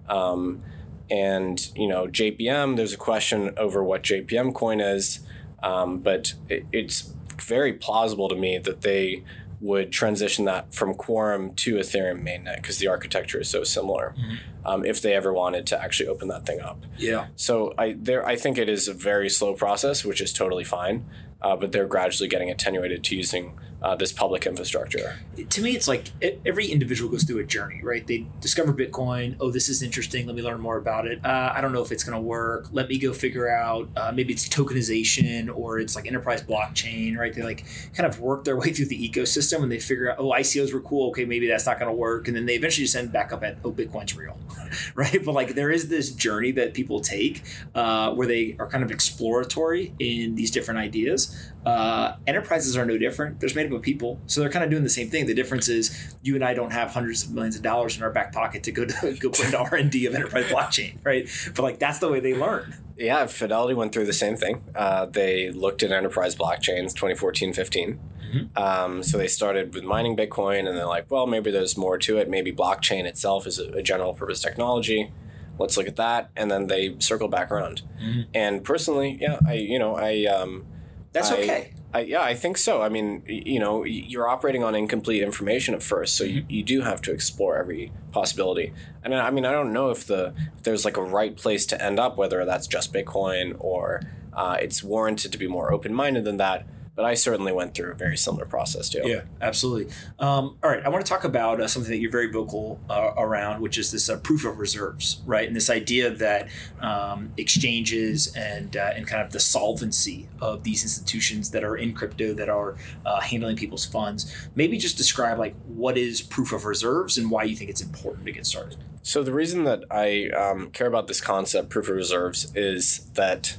Um, 0.07 0.61
and 1.09 1.71
you 1.75 1.87
know 1.87 2.07
JPM, 2.07 2.75
there's 2.75 2.93
a 2.93 2.97
question 2.97 3.53
over 3.57 3.83
what 3.83 4.03
JPM 4.03 4.53
coin 4.53 4.79
is, 4.79 5.19
um, 5.63 5.99
but 5.99 6.33
it, 6.47 6.65
it's 6.71 7.13
very 7.41 7.73
plausible 7.73 8.29
to 8.29 8.35
me 8.35 8.57
that 8.59 8.81
they 8.81 9.23
would 9.61 9.91
transition 9.91 10.45
that 10.45 10.73
from 10.73 10.93
Quorum 10.93 11.53
to 11.53 11.75
Ethereum 11.75 12.23
mainnet 12.23 12.57
because 12.57 12.77
the 12.77 12.87
architecture 12.87 13.41
is 13.41 13.49
so 13.49 13.63
similar. 13.63 14.15
Mm-hmm. 14.17 14.35
Um, 14.65 14.85
if 14.85 15.01
they 15.01 15.13
ever 15.13 15.33
wanted 15.33 15.65
to 15.67 15.81
actually 15.81 16.07
open 16.07 16.27
that 16.27 16.45
thing 16.45 16.59
up. 16.59 16.85
Yeah. 16.97 17.27
So 17.35 17.73
I 17.77 17.95
there 17.97 18.25
I 18.25 18.35
think 18.35 18.57
it 18.57 18.69
is 18.69 18.87
a 18.87 18.93
very 18.93 19.29
slow 19.29 19.53
process, 19.53 20.03
which 20.03 20.21
is 20.21 20.33
totally 20.33 20.65
fine. 20.65 21.05
Uh, 21.41 21.55
but 21.55 21.71
they're 21.71 21.87
gradually 21.87 22.27
getting 22.27 22.49
attenuated 22.49 23.03
to 23.03 23.15
using 23.15 23.57
uh, 23.81 23.95
this 23.95 24.11
public 24.11 24.45
infrastructure. 24.45 25.19
To 25.49 25.61
me, 25.61 25.71
it's 25.71 25.87
like 25.87 26.11
every 26.45 26.67
individual 26.67 27.09
goes 27.09 27.23
through 27.23 27.39
a 27.39 27.45
journey, 27.45 27.81
right? 27.81 28.05
They 28.05 28.25
discover 28.41 28.73
Bitcoin. 28.73 29.37
Oh, 29.39 29.51
this 29.51 29.69
is 29.69 29.81
interesting. 29.81 30.25
Let 30.25 30.35
me 30.35 30.41
learn 30.41 30.59
more 30.59 30.77
about 30.77 31.07
it. 31.07 31.23
Uh, 31.25 31.53
I 31.55 31.61
don't 31.61 31.71
know 31.71 31.81
if 31.81 31.91
it's 31.91 32.03
going 32.03 32.15
to 32.15 32.21
work. 32.21 32.67
Let 32.71 32.89
me 32.89 32.97
go 32.99 33.13
figure 33.13 33.49
out. 33.49 33.89
Uh, 33.95 34.11
maybe 34.13 34.33
it's 34.33 34.49
tokenization 34.49 35.55
or 35.55 35.79
it's 35.79 35.95
like 35.95 36.07
enterprise 36.07 36.43
blockchain, 36.43 37.17
right? 37.17 37.33
They 37.33 37.41
like 37.41 37.65
kind 37.93 38.07
of 38.07 38.19
work 38.19 38.43
their 38.43 38.57
way 38.57 38.73
through 38.73 38.87
the 38.87 39.09
ecosystem 39.09 39.63
and 39.63 39.71
they 39.71 39.79
figure 39.79 40.11
out, 40.11 40.17
oh, 40.19 40.31
ICOs 40.31 40.73
were 40.73 40.81
cool. 40.81 41.09
Okay, 41.09 41.23
maybe 41.23 41.47
that's 41.47 41.65
not 41.65 41.79
going 41.79 41.89
to 41.89 41.95
work. 41.95 42.27
And 42.27 42.35
then 42.35 42.45
they 42.45 42.55
eventually 42.55 42.83
just 42.83 42.97
end 42.97 43.13
back 43.13 43.31
up 43.31 43.43
at, 43.43 43.57
oh, 43.63 43.71
Bitcoin's 43.71 44.15
real, 44.15 44.37
right? 44.95 45.23
But 45.23 45.31
like 45.31 45.55
there 45.55 45.71
is 45.71 45.87
this 45.87 46.11
journey 46.11 46.51
that 46.51 46.73
people 46.73 46.99
take 46.99 47.43
uh, 47.75 48.11
where 48.11 48.27
they 48.27 48.57
are 48.59 48.67
kind 48.67 48.83
of 48.83 48.91
exploratory 48.91 49.93
in 49.99 50.35
these 50.35 50.51
different 50.51 50.81
ideas. 50.81 51.28
Uh, 51.65 52.15
enterprises 52.25 52.77
are 52.77 52.85
no 52.85 52.97
different. 52.97 53.39
They're 53.39 53.49
made 53.53 53.67
up 53.67 53.73
of 53.73 53.81
people, 53.81 54.19
so 54.27 54.39
they're 54.39 54.49
kind 54.49 54.63
of 54.63 54.71
doing 54.71 54.83
the 54.83 54.89
same 54.89 55.09
thing. 55.09 55.25
The 55.25 55.33
difference 55.33 55.67
is 55.67 56.15
you 56.23 56.35
and 56.35 56.43
I 56.43 56.53
don't 56.53 56.71
have 56.71 56.91
hundreds 56.91 57.23
of 57.23 57.31
millions 57.31 57.57
of 57.57 57.61
dollars 57.61 57.97
in 57.97 58.03
our 58.03 58.11
back 58.11 58.31
pocket 58.31 58.63
to 58.63 58.71
go 58.71 58.85
to 58.85 59.17
go 59.19 59.29
put 59.29 59.45
into 59.45 59.59
R 59.59 59.75
and 59.75 59.91
D 59.91 60.05
of 60.05 60.15
enterprise 60.15 60.45
blockchain, 60.45 60.97
right? 61.03 61.29
But 61.55 61.63
like 61.63 61.79
that's 61.79 61.99
the 61.99 62.07
way 62.09 62.19
they 62.19 62.33
learn. 62.33 62.75
Yeah, 62.97 63.27
Fidelity 63.27 63.73
went 63.73 63.93
through 63.93 64.05
the 64.05 64.13
same 64.13 64.35
thing. 64.35 64.63
Uh, 64.75 65.05
they 65.05 65.51
looked 65.51 65.83
at 65.83 65.91
enterprise 65.91 66.35
blockchains 66.35 66.93
2014, 66.93 67.53
15. 67.53 67.99
Mm-hmm. 68.33 68.61
Um, 68.61 69.03
so 69.03 69.17
they 69.17 69.27
started 69.27 69.73
with 69.73 69.83
mining 69.83 70.15
Bitcoin, 70.15 70.67
and 70.67 70.77
they're 70.77 70.85
like, 70.85 71.09
well, 71.09 71.25
maybe 71.25 71.49
there's 71.51 71.77
more 71.77 71.97
to 71.97 72.17
it. 72.17 72.29
Maybe 72.29 72.51
blockchain 72.51 73.05
itself 73.05 73.47
is 73.47 73.57
a, 73.57 73.69
a 73.71 73.81
general 73.81 74.13
purpose 74.13 74.41
technology. 74.41 75.11
Let's 75.57 75.77
look 75.77 75.87
at 75.87 75.95
that, 75.97 76.29
and 76.35 76.49
then 76.49 76.67
they 76.67 76.95
circle 76.99 77.27
back 77.27 77.51
around. 77.51 77.81
Mm-hmm. 78.01 78.21
And 78.33 78.63
personally, 78.63 79.17
yeah, 79.19 79.39
I 79.45 79.53
you 79.53 79.79
know 79.79 79.95
I. 79.95 80.25
Um, 80.25 80.65
that's 81.11 81.31
I, 81.31 81.33
okay. 81.35 81.73
I, 81.93 82.01
yeah, 82.01 82.21
I 82.21 82.35
think 82.35 82.57
so. 82.57 82.83
I 82.83 82.89
mean, 82.89 83.23
you 83.25 83.59
know, 83.59 83.83
you're 83.83 84.27
operating 84.27 84.63
on 84.63 84.75
incomplete 84.75 85.23
information 85.23 85.73
at 85.73 85.81
first, 85.81 86.15
so 86.15 86.23
you, 86.23 86.45
you 86.47 86.61
do 86.61 86.81
have 86.81 87.01
to 87.03 87.11
explore 87.11 87.57
every 87.57 87.91
possibility. 88.11 88.73
And 89.03 89.15
I 89.15 89.31
mean, 89.31 89.45
I 89.45 89.51
don't 89.51 89.73
know 89.73 89.89
if 89.89 90.05
the 90.05 90.33
if 90.57 90.63
there's 90.63 90.85
like 90.85 90.97
a 90.97 91.03
right 91.03 91.35
place 91.35 91.65
to 91.67 91.83
end 91.83 91.99
up, 91.99 92.15
whether 92.15 92.45
that's 92.45 92.67
just 92.67 92.93
Bitcoin 92.93 93.55
or 93.59 94.01
uh, 94.33 94.57
it's 94.61 94.83
warranted 94.83 95.31
to 95.31 95.37
be 95.39 95.47
more 95.47 95.73
open 95.73 95.93
minded 95.93 96.25
than 96.25 96.37
that 96.37 96.67
but 96.99 97.05
I 97.05 97.13
certainly 97.13 97.53
went 97.53 97.75
through 97.75 97.93
a 97.93 97.95
very 97.95 98.17
similar 98.17 98.45
process 98.45 98.89
too. 98.89 98.99
Yeah, 99.05 99.21
absolutely. 99.39 99.89
Um, 100.19 100.57
all 100.61 100.69
right, 100.69 100.85
I 100.85 100.89
want 100.89 101.05
to 101.05 101.09
talk 101.09 101.23
about 101.23 101.61
uh, 101.61 101.67
something 101.69 101.89
that 101.89 101.99
you're 101.99 102.11
very 102.11 102.29
vocal 102.29 102.77
uh, 102.89 103.13
around, 103.15 103.61
which 103.61 103.77
is 103.77 103.89
this 103.89 104.09
uh, 104.09 104.17
proof 104.17 104.43
of 104.43 104.59
reserves, 104.59 105.21
right? 105.25 105.47
And 105.47 105.55
this 105.55 105.69
idea 105.69 106.09
that 106.09 106.49
um, 106.81 107.31
exchanges 107.37 108.35
and 108.35 108.75
uh, 108.75 108.91
and 108.93 109.07
kind 109.07 109.23
of 109.23 109.31
the 109.31 109.39
solvency 109.39 110.27
of 110.41 110.65
these 110.65 110.83
institutions 110.83 111.51
that 111.51 111.63
are 111.63 111.77
in 111.77 111.93
crypto 111.93 112.33
that 112.33 112.49
are 112.49 112.75
uh, 113.05 113.21
handling 113.21 113.55
people's 113.55 113.85
funds. 113.85 114.49
Maybe 114.53 114.77
just 114.77 114.97
describe 114.97 115.39
like 115.39 115.55
what 115.67 115.97
is 115.97 116.21
proof 116.21 116.51
of 116.51 116.65
reserves 116.65 117.17
and 117.17 117.31
why 117.31 117.43
you 117.43 117.55
think 117.55 117.69
it's 117.69 117.81
important 117.81 118.25
to 118.25 118.33
get 118.33 118.45
started. 118.45 118.75
So 119.03 119.23
the 119.23 119.31
reason 119.31 119.63
that 119.63 119.85
I 119.89 120.27
um, 120.31 120.69
care 120.71 120.87
about 120.87 121.07
this 121.07 121.21
concept, 121.21 121.69
proof 121.69 121.87
of 121.87 121.95
reserves, 121.95 122.53
is 122.57 123.09
that 123.13 123.55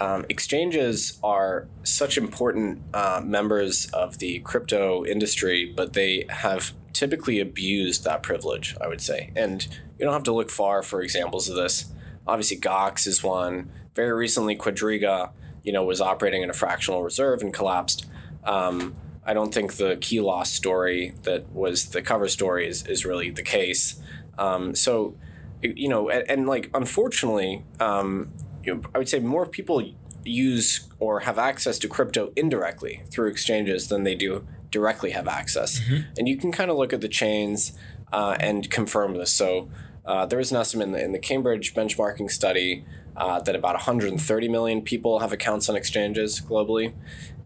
um, 0.00 0.26
exchanges 0.28 1.18
are 1.22 1.68
such 1.84 2.18
important 2.18 2.82
uh, 2.92 3.20
members 3.24 3.86
of 3.92 4.18
the 4.18 4.40
crypto 4.40 5.04
industry, 5.04 5.72
but 5.74 5.92
they 5.92 6.26
have 6.28 6.72
typically 6.92 7.40
abused 7.40 8.04
that 8.04 8.22
privilege, 8.22 8.76
I 8.80 8.88
would 8.88 9.00
say. 9.00 9.30
And 9.36 9.66
you 9.98 10.04
don't 10.04 10.12
have 10.12 10.24
to 10.24 10.32
look 10.32 10.50
far 10.50 10.82
for 10.82 11.02
examples 11.02 11.48
of 11.48 11.56
this. 11.56 11.86
Obviously, 12.26 12.56
Gox 12.56 13.06
is 13.06 13.22
one. 13.22 13.70
Very 13.94 14.12
recently, 14.12 14.56
Quadriga, 14.56 15.30
you 15.62 15.72
know, 15.72 15.84
was 15.84 16.00
operating 16.00 16.42
in 16.42 16.50
a 16.50 16.54
fractional 16.54 17.02
reserve 17.02 17.40
and 17.40 17.52
collapsed. 17.52 18.06
Um, 18.44 18.96
I 19.24 19.32
don't 19.32 19.54
think 19.54 19.74
the 19.74 19.96
key 20.00 20.20
loss 20.20 20.50
story 20.50 21.14
that 21.22 21.50
was 21.50 21.90
the 21.90 22.02
cover 22.02 22.28
story 22.28 22.66
is, 22.66 22.86
is 22.86 23.04
really 23.04 23.30
the 23.30 23.42
case. 23.42 24.00
Um, 24.38 24.74
so, 24.74 25.16
you 25.62 25.88
know, 25.88 26.10
and, 26.10 26.28
and 26.28 26.46
like 26.46 26.70
unfortunately, 26.74 27.64
um, 27.80 28.32
you 28.64 28.74
know, 28.74 28.82
I 28.94 28.98
would 28.98 29.08
say 29.08 29.18
more 29.20 29.46
people 29.46 29.82
use 30.24 30.88
or 30.98 31.20
have 31.20 31.38
access 31.38 31.78
to 31.78 31.88
crypto 31.88 32.32
indirectly 32.34 33.02
through 33.10 33.28
exchanges 33.28 33.88
than 33.88 34.04
they 34.04 34.14
do 34.14 34.46
directly 34.70 35.10
have 35.10 35.28
access. 35.28 35.80
Mm-hmm. 35.80 36.12
And 36.18 36.28
you 36.28 36.36
can 36.36 36.50
kind 36.50 36.70
of 36.70 36.76
look 36.76 36.92
at 36.92 37.00
the 37.00 37.08
chains 37.08 37.76
uh, 38.12 38.36
and 38.40 38.70
confirm 38.70 39.14
this. 39.14 39.32
So 39.32 39.68
uh, 40.04 40.26
there 40.26 40.38
was 40.38 40.50
an 40.50 40.56
estimate 40.56 40.88
in 40.88 40.92
the, 40.92 41.04
in 41.04 41.12
the 41.12 41.18
Cambridge 41.18 41.74
benchmarking 41.74 42.30
study 42.30 42.84
uh, 43.16 43.40
that 43.40 43.54
about 43.54 43.74
130 43.74 44.48
million 44.48 44.82
people 44.82 45.20
have 45.20 45.32
accounts 45.32 45.68
on 45.68 45.76
exchanges 45.76 46.40
globally. 46.40 46.94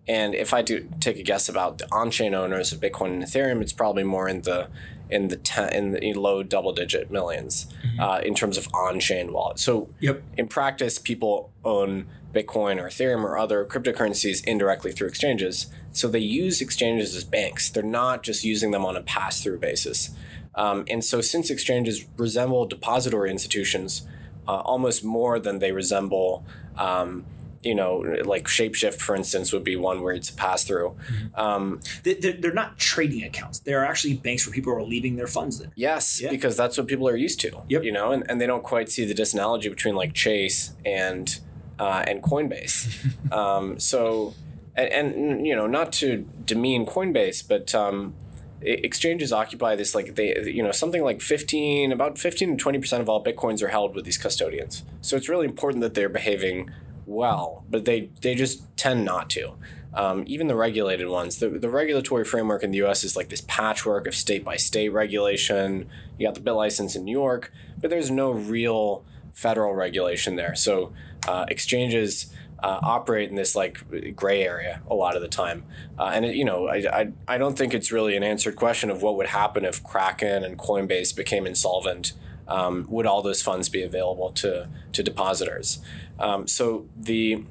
And 0.06 0.34
if 0.34 0.54
I 0.54 0.62
do 0.62 0.88
take 1.00 1.18
a 1.18 1.22
guess 1.22 1.48
about 1.48 1.78
the 1.78 1.88
on-chain 1.92 2.32
owners 2.34 2.72
of 2.72 2.80
Bitcoin 2.80 3.12
and 3.12 3.22
Ethereum, 3.22 3.60
it's 3.60 3.74
probably 3.74 4.04
more 4.04 4.26
in 4.26 4.40
the 4.42 4.68
in 5.10 5.28
the 5.28 5.36
ten, 5.36 5.72
in 5.72 5.92
the 5.92 6.14
low 6.14 6.42
double 6.42 6.72
digit 6.72 7.10
1000000s 7.10 7.66
mm-hmm. 7.66 8.00
uh, 8.00 8.18
in 8.18 8.34
terms 8.34 8.56
of 8.56 8.68
on-chain 8.74 9.32
wallets. 9.32 9.62
So 9.62 9.88
yep. 10.00 10.22
in 10.36 10.48
practice, 10.48 10.98
people 10.98 11.50
own 11.64 12.06
Bitcoin 12.32 12.78
or 12.78 12.88
Ethereum 12.88 13.22
or 13.24 13.38
other 13.38 13.64
cryptocurrencies 13.64 14.44
indirectly 14.44 14.92
through 14.92 15.08
exchanges. 15.08 15.66
So 15.92 16.08
they 16.08 16.18
use 16.18 16.60
exchanges 16.60 17.16
as 17.16 17.24
banks. 17.24 17.70
They're 17.70 17.82
not 17.82 18.22
just 18.22 18.44
using 18.44 18.70
them 18.70 18.84
on 18.84 18.96
a 18.96 19.02
pass-through 19.02 19.58
basis. 19.58 20.10
Um, 20.54 20.84
and 20.88 21.04
so 21.04 21.20
since 21.20 21.50
exchanges 21.50 22.04
resemble 22.16 22.66
depository 22.66 23.30
institutions 23.30 24.06
uh, 24.46 24.60
almost 24.60 25.04
more 25.04 25.38
than 25.38 25.58
they 25.58 25.72
resemble 25.72 26.44
um, 26.76 27.24
you 27.62 27.74
know, 27.74 27.98
like 28.24 28.44
Shapeshift, 28.44 29.00
for 29.00 29.16
instance, 29.16 29.52
would 29.52 29.64
be 29.64 29.76
one 29.76 30.00
where 30.02 30.12
it's 30.12 30.30
a 30.30 30.34
pass 30.34 30.64
through. 30.64 30.96
Mm-hmm. 31.10 31.40
Um, 31.40 31.80
they're 32.04 32.52
not 32.52 32.78
trading 32.78 33.24
accounts. 33.24 33.58
They're 33.58 33.84
actually 33.84 34.14
banks 34.14 34.46
where 34.46 34.54
people 34.54 34.72
are 34.72 34.82
leaving 34.82 35.16
their 35.16 35.26
funds 35.26 35.58
there. 35.58 35.70
Yes, 35.74 36.20
yeah. 36.20 36.30
because 36.30 36.56
that's 36.56 36.78
what 36.78 36.86
people 36.86 37.08
are 37.08 37.16
used 37.16 37.40
to. 37.40 37.62
Yep. 37.68 37.82
You 37.82 37.92
know, 37.92 38.12
and, 38.12 38.24
and 38.28 38.40
they 38.40 38.46
don't 38.46 38.62
quite 38.62 38.88
see 38.88 39.04
the 39.04 39.14
disanalogy 39.14 39.68
between 39.68 39.96
like 39.96 40.14
Chase 40.14 40.72
and 40.84 41.40
uh, 41.78 42.04
and 42.06 42.22
Coinbase. 42.22 43.32
um, 43.32 43.78
so, 43.78 44.34
and, 44.76 45.14
and, 45.14 45.46
you 45.46 45.54
know, 45.54 45.66
not 45.66 45.92
to 45.94 46.26
demean 46.44 46.86
Coinbase, 46.86 47.46
but 47.46 47.74
um, 47.74 48.14
exchanges 48.60 49.32
occupy 49.32 49.76
this 49.76 49.94
like 49.94 50.16
they 50.16 50.36
you 50.50 50.62
know 50.62 50.72
something 50.72 51.04
like 51.04 51.20
15 51.20 51.92
about 51.92 52.18
15 52.18 52.50
to 52.50 52.56
20 52.56 52.78
percent 52.80 53.00
of 53.00 53.08
all 53.08 53.22
bitcoins 53.22 53.62
are 53.62 53.68
held 53.68 53.94
with 53.94 54.04
these 54.04 54.18
custodians 54.18 54.82
so 55.00 55.16
it's 55.16 55.28
really 55.28 55.46
important 55.46 55.80
that 55.80 55.94
they're 55.94 56.08
behaving 56.08 56.68
well, 57.08 57.64
but 57.68 57.84
they 57.84 58.10
they 58.20 58.34
just 58.34 58.62
tend 58.76 59.04
not 59.04 59.30
to. 59.30 59.54
Um, 59.94 60.24
even 60.26 60.46
the 60.46 60.54
regulated 60.54 61.08
ones, 61.08 61.38
the, 61.38 61.48
the 61.48 61.70
regulatory 61.70 62.24
framework 62.24 62.62
in 62.62 62.70
the 62.70 62.76
U.S. 62.78 63.02
is 63.02 63.16
like 63.16 63.30
this 63.30 63.40
patchwork 63.40 64.06
of 64.06 64.14
state 64.14 64.44
by 64.44 64.56
state 64.56 64.90
regulation. 64.90 65.88
You 66.18 66.26
got 66.26 66.34
the 66.34 66.42
BitLicense 66.42 66.94
in 66.94 67.04
New 67.04 67.18
York, 67.18 67.50
but 67.80 67.88
there's 67.90 68.10
no 68.10 68.30
real 68.30 69.04
federal 69.32 69.74
regulation 69.74 70.36
there. 70.36 70.54
So 70.54 70.92
uh, 71.26 71.46
exchanges 71.48 72.32
uh, 72.62 72.80
operate 72.82 73.30
in 73.30 73.36
this 73.36 73.56
like 73.56 74.14
gray 74.14 74.42
area 74.42 74.82
a 74.90 74.94
lot 74.94 75.16
of 75.16 75.22
the 75.22 75.28
time. 75.28 75.64
Uh, 75.98 76.10
and 76.12 76.24
it, 76.26 76.36
you 76.36 76.44
know, 76.44 76.68
I, 76.68 76.76
I, 76.76 77.12
I 77.26 77.38
don't 77.38 77.56
think 77.56 77.72
it's 77.72 77.90
really 77.90 78.16
an 78.16 78.22
answered 78.22 78.56
question 78.56 78.90
of 78.90 79.00
what 79.00 79.16
would 79.16 79.28
happen 79.28 79.64
if 79.64 79.82
Kraken 79.82 80.44
and 80.44 80.58
Coinbase 80.58 81.16
became 81.16 81.46
insolvent. 81.46 82.12
Um, 82.46 82.86
would 82.88 83.06
all 83.06 83.22
those 83.22 83.42
funds 83.42 83.68
be 83.68 83.82
available 83.82 84.30
to 84.32 84.68
to 84.92 85.02
depositors? 85.02 85.80
Um, 86.18 86.46
so 86.46 86.86
the 86.96 87.44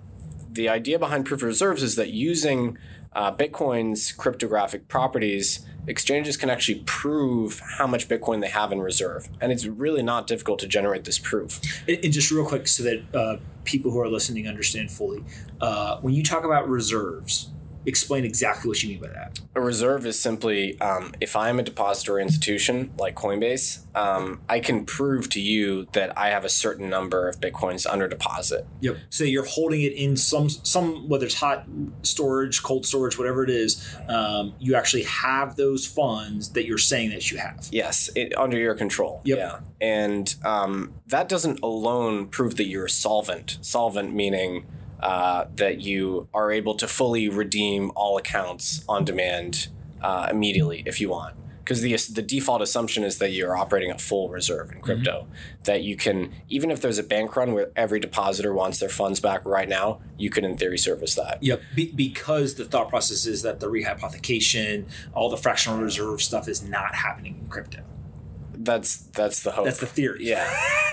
the 0.50 0.70
idea 0.70 0.98
behind 0.98 1.26
proof 1.26 1.42
of 1.42 1.48
reserves 1.48 1.84
is 1.84 1.96
that 1.96 2.10
using 2.10 2.78
uh, 3.14 3.32
Bitcoin's 3.32 4.12
cryptographic 4.12 4.88
properties, 4.88 5.66
exchanges 5.86 6.36
can 6.36 6.50
actually 6.50 6.84
prove 6.86 7.62
how 7.78 7.88
much 7.88 8.08
Bitcoin 8.08 8.42
they 8.42 8.50
have 8.50 8.72
in 8.72 8.82
reserve, 8.82 9.30
and 9.40 9.52
it's 9.52 9.66
really 9.66 10.04
not 10.04 10.28
difficult 10.28 10.60
to 10.60 10.68
generate 10.68 11.04
this 11.06 11.20
proof. 11.20 11.60
And, 11.88 12.00
and 12.04 12.14
just 12.14 12.32
real 12.32 12.46
quick, 12.46 12.68
so 12.68 12.84
that 12.84 13.04
uh, 13.14 13.38
people 13.64 13.92
who 13.92 14.00
are 14.00 14.10
listening 14.10 14.48
understand 14.48 14.92
fully, 14.92 15.24
uh, 15.62 15.98
when 16.02 16.14
you 16.14 16.24
talk 16.24 16.44
about 16.44 16.68
reserves, 16.68 17.50
explain 17.88 18.26
exactly 18.26 18.68
what 18.68 18.84
you 18.84 18.90
mean 18.90 19.00
by 19.00 19.08
that. 19.08 19.40
A 19.56 19.62
reserve 19.62 20.06
is 20.06 20.20
simply 20.20 20.80
um, 20.82 21.14
if 21.22 21.36
I'm 21.36 21.58
a 21.58 21.64
depository 21.64 22.22
institution 22.22 22.92
like 23.00 23.16
Coinbase, 23.16 23.80
um, 23.96 24.42
I 24.50 24.60
can 24.60 24.86
prove 24.86 25.30
to 25.32 25.40
you 25.40 25.88
that 25.94 26.16
I 26.18 26.30
have 26.30 26.44
a 26.44 26.50
certain 26.50 26.90
number 26.90 27.28
of 27.28 27.40
bitcoins 27.40 27.88
under 27.90 28.08
deposit. 28.08 28.68
Yep. 28.82 28.98
So 29.10 29.24
you're 29.24 29.46
holding 29.46 29.82
it 29.82 29.94
in 29.94 30.18
some 30.18 30.50
some 30.50 31.08
whether 31.08 31.26
it's 31.26 31.40
hot 31.40 31.66
storage, 32.04 32.62
cold 32.62 32.86
storage, 32.86 33.18
whatever 33.18 33.44
it 33.44 33.50
is. 33.50 33.98
Um, 34.10 34.54
you 34.60 34.76
actually 34.76 35.04
have 35.04 35.56
those 35.56 35.88
funds 35.88 36.50
that 36.50 36.66
you're 36.66 36.78
saying 36.78 37.12
that 37.12 37.32
you 37.32 37.38
have. 37.38 37.68
Yes, 37.72 38.10
it, 38.16 38.38
under 38.38 38.58
your 38.58 38.76
control. 38.76 39.22
Yep. 39.24 39.38
Yeah, 39.38 39.60
and 39.80 40.36
um, 40.44 40.94
that 41.08 41.30
doesn't 41.30 41.62
alone 41.64 42.28
prove 42.28 42.58
that 42.58 42.68
you're 42.68 42.90
solvent. 42.90 43.58
Solvent 43.62 44.14
meaning 44.14 44.66
uh, 45.00 45.46
that 45.56 45.82
you 45.82 46.28
are 46.34 46.52
able 46.52 46.76
to 46.76 46.88
fully 46.88 47.30
redeem 47.30 47.92
all 47.96 48.18
accounts 48.18 48.84
on 48.88 49.06
demand 49.06 49.68
uh, 50.02 50.28
immediately 50.32 50.84
if 50.86 51.00
you 51.00 51.10
want. 51.10 51.36
Because 51.60 51.82
the, 51.82 51.98
the 52.14 52.22
default 52.22 52.62
assumption 52.62 53.04
is 53.04 53.18
that 53.18 53.32
you're 53.32 53.58
operating 53.58 53.92
at 53.92 54.00
full 54.00 54.30
reserve 54.30 54.72
in 54.72 54.80
crypto. 54.80 55.28
That 55.66 55.84
you 55.84 55.98
can, 55.98 56.32
even 56.48 56.72
if 56.72 56.80
there's 56.80 56.98
a 56.98 57.04
bank 57.04 57.36
run 57.36 57.52
where 57.52 57.72
every 57.76 58.00
depositor 58.00 58.54
wants 58.54 58.80
their 58.80 58.88
funds 58.88 59.20
back 59.20 59.46
right 59.46 59.68
now, 59.68 60.00
you 60.18 60.30
can, 60.30 60.46
in 60.46 60.56
theory, 60.56 60.78
service 60.78 61.14
that. 61.16 61.44
Yep. 61.44 61.62
Be- 61.76 61.92
because 61.92 62.56
the 62.56 62.64
thought 62.64 62.88
process 62.88 63.26
is 63.26 63.42
that 63.42 63.60
the 63.60 63.68
rehypothecation, 63.68 64.86
all 65.14 65.30
the 65.30 65.36
fractional 65.36 65.78
reserve 65.80 66.22
stuff 66.22 66.48
is 66.48 66.64
not 66.64 66.96
happening 66.96 67.38
in 67.42 67.48
crypto. 67.50 67.84
That's 68.68 68.98
that's 68.98 69.42
the 69.42 69.52
hope. 69.52 69.66
That's 69.66 69.80
the 69.80 69.88
theory. 69.88 70.20
Yeah. 70.22 70.46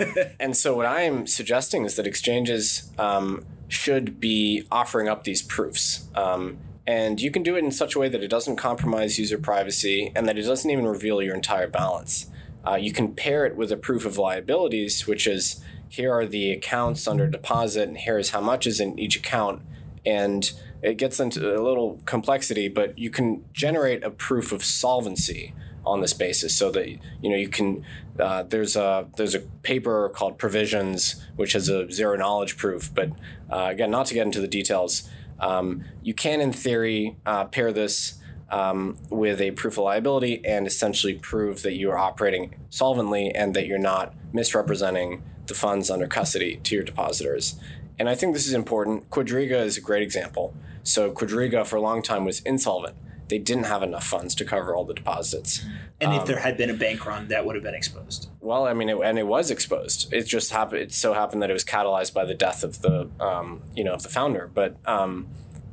and 0.41 0.57
so 0.57 0.77
what 0.77 0.87
I 0.87 1.03
am 1.03 1.27
suggesting 1.27 1.85
is 1.85 1.97
that 1.97 2.07
exchanges 2.07 2.91
um, 2.99 3.45
should 3.67 4.21
be 4.21 4.67
offering 4.71 5.09
up 5.09 5.25
these 5.25 5.43
proofs. 5.43 6.09
Um, 6.15 6.59
and 6.87 7.21
you 7.21 7.33
can 7.33 7.43
do 7.43 7.57
it 7.57 7.65
in 7.65 7.73
such 7.73 7.97
a 7.97 7.99
way 7.99 8.09
that 8.09 8.23
it 8.23 8.29
doesn't 8.29 8.57
compromise 8.57 9.19
user 9.19 9.39
privacy 9.39 10.13
and 10.15 10.29
that 10.29 10.39
it 10.39 10.43
doesn't 10.43 10.71
even 10.71 10.87
reveal 10.87 11.21
your 11.21 11.35
entire 11.35 11.67
balance. 11.67 12.27
Uh, 12.65 12.77
you 12.77 12.93
can 12.93 13.13
pair 13.13 13.45
it 13.45 13.57
with 13.57 13.73
a 13.73 13.77
proof 13.77 14.07
of 14.07 14.17
liabilities, 14.17 15.07
which 15.07 15.27
is 15.27 15.63
here 15.89 16.13
are 16.13 16.27
the 16.27 16.53
accounts 16.53 17.09
under 17.09 17.27
deposit 17.27 17.89
and 17.89 17.99
here's 17.99 18.31
how 18.31 18.41
much 18.41 18.67
is 18.69 18.79
in 18.81 18.99
each 18.99 19.17
account. 19.17 19.63
And 20.07 20.53
it 20.81 20.95
gets 20.95 21.19
into 21.19 21.59
a 21.59 21.61
little 21.61 22.01
complexity, 22.05 22.69
but 22.69 22.97
you 22.99 23.11
can 23.11 23.45
generate 23.53 24.05
a 24.05 24.11
proof 24.11 24.53
of 24.53 24.63
solvency 24.63 25.55
on 25.87 26.01
this 26.01 26.13
basis 26.13 26.57
so 26.57 26.71
that 26.71 26.89
you 26.89 27.31
know 27.31 27.37
you 27.37 27.49
can 27.49 27.85
uh, 28.19 28.43
there's 28.45 28.77
a 28.77 29.09
there's 29.17 29.35
a 29.35 29.41
paper 29.41 30.09
called 30.09 30.39
provisions 30.39 31.25
which 31.37 31.53
has 31.53 31.69
a 31.69 31.91
zero 31.91 32.17
knowledge 32.17 32.57
proof 32.57 32.93
but 32.95 33.11
uh, 33.51 33.69
again 33.71 33.91
not 33.91 34.07
to 34.07 34.15
get 34.15 34.25
into 34.25 34.41
the 34.41 34.49
details 34.49 35.09
um, 35.41 35.85
you 36.03 36.15
can 36.15 36.41
in 36.41 36.53
theory 36.53 37.17
uh, 37.27 37.45
pair 37.45 37.73
this 37.73 38.21
um, 38.51 38.97
with 39.11 39.41
a 39.41 39.51
proof 39.53 39.75
of 39.75 39.85
liability 39.85 40.45
and 40.45 40.67
essentially 40.67 41.15
prove 41.15 41.63
that 41.63 41.75
you 41.75 41.91
are 41.91 41.99
operating 41.99 42.55
solvently 42.71 43.33
and 43.35 43.55
that 43.55 43.67
you're 43.67 43.79
not 43.79 44.15
misrepresenting 44.33 45.23
the 45.47 45.55
funds 45.55 45.91
under 45.91 46.07
custody 46.07 46.61
to 46.63 46.75
your 46.75 46.85
depositors. 46.85 47.57
And 47.99 48.09
i 48.09 48.15
think 48.15 48.33
this 48.33 48.47
is 48.47 48.55
important. 48.55 49.11
Quadriga 49.11 49.61
is 49.65 49.77
a 49.77 49.81
great 49.81 50.03
example. 50.03 50.55
So 50.83 51.11
quadriga 51.11 51.67
for 51.67 51.77
a 51.77 51.81
long 51.81 52.03
time 52.03 52.25
was 52.25 52.41
insolvent 52.41 52.97
they 53.29 53.39
didn't 53.39 53.65
have 53.65 53.83
enough 53.83 54.05
funds 54.05 54.35
to 54.35 54.45
cover 54.45 54.75
all 54.75 54.85
the 54.85 54.95
deposits. 54.95 55.65
And 56.01 56.13
Um, 56.13 56.21
if 56.21 56.27
there 56.27 56.41
had 56.41 56.57
been 56.57 56.71
a 56.71 56.75
bank 56.75 57.07
run, 57.07 57.29
that 57.29 57.47
would 57.47 57.55
have 57.55 57.65
been 57.65 57.75
exposed. 57.75 58.29
Well, 58.41 58.67
I 58.67 58.75
mean, 58.75 58.89
it, 58.89 58.99
and 59.03 59.19
it 59.19 59.27
was 59.27 59.51
exposed. 59.51 60.13
It 60.13 60.25
just 60.25 60.51
happened. 60.53 60.83
It 60.83 60.93
so 60.93 61.15
happened 61.15 61.41
that 61.43 61.51
it 61.51 61.55
was 61.55 61.65
catalyzed 61.65 62.13
by 62.13 62.25
the 62.25 62.35
death 62.35 62.63
of 62.63 62.83
the, 62.83 63.09
um, 63.21 63.63
you 63.75 63.85
know, 63.85 63.95
of 63.95 64.03
the 64.03 64.09
founder. 64.09 64.51
But 64.53 64.77
um, 64.87 65.29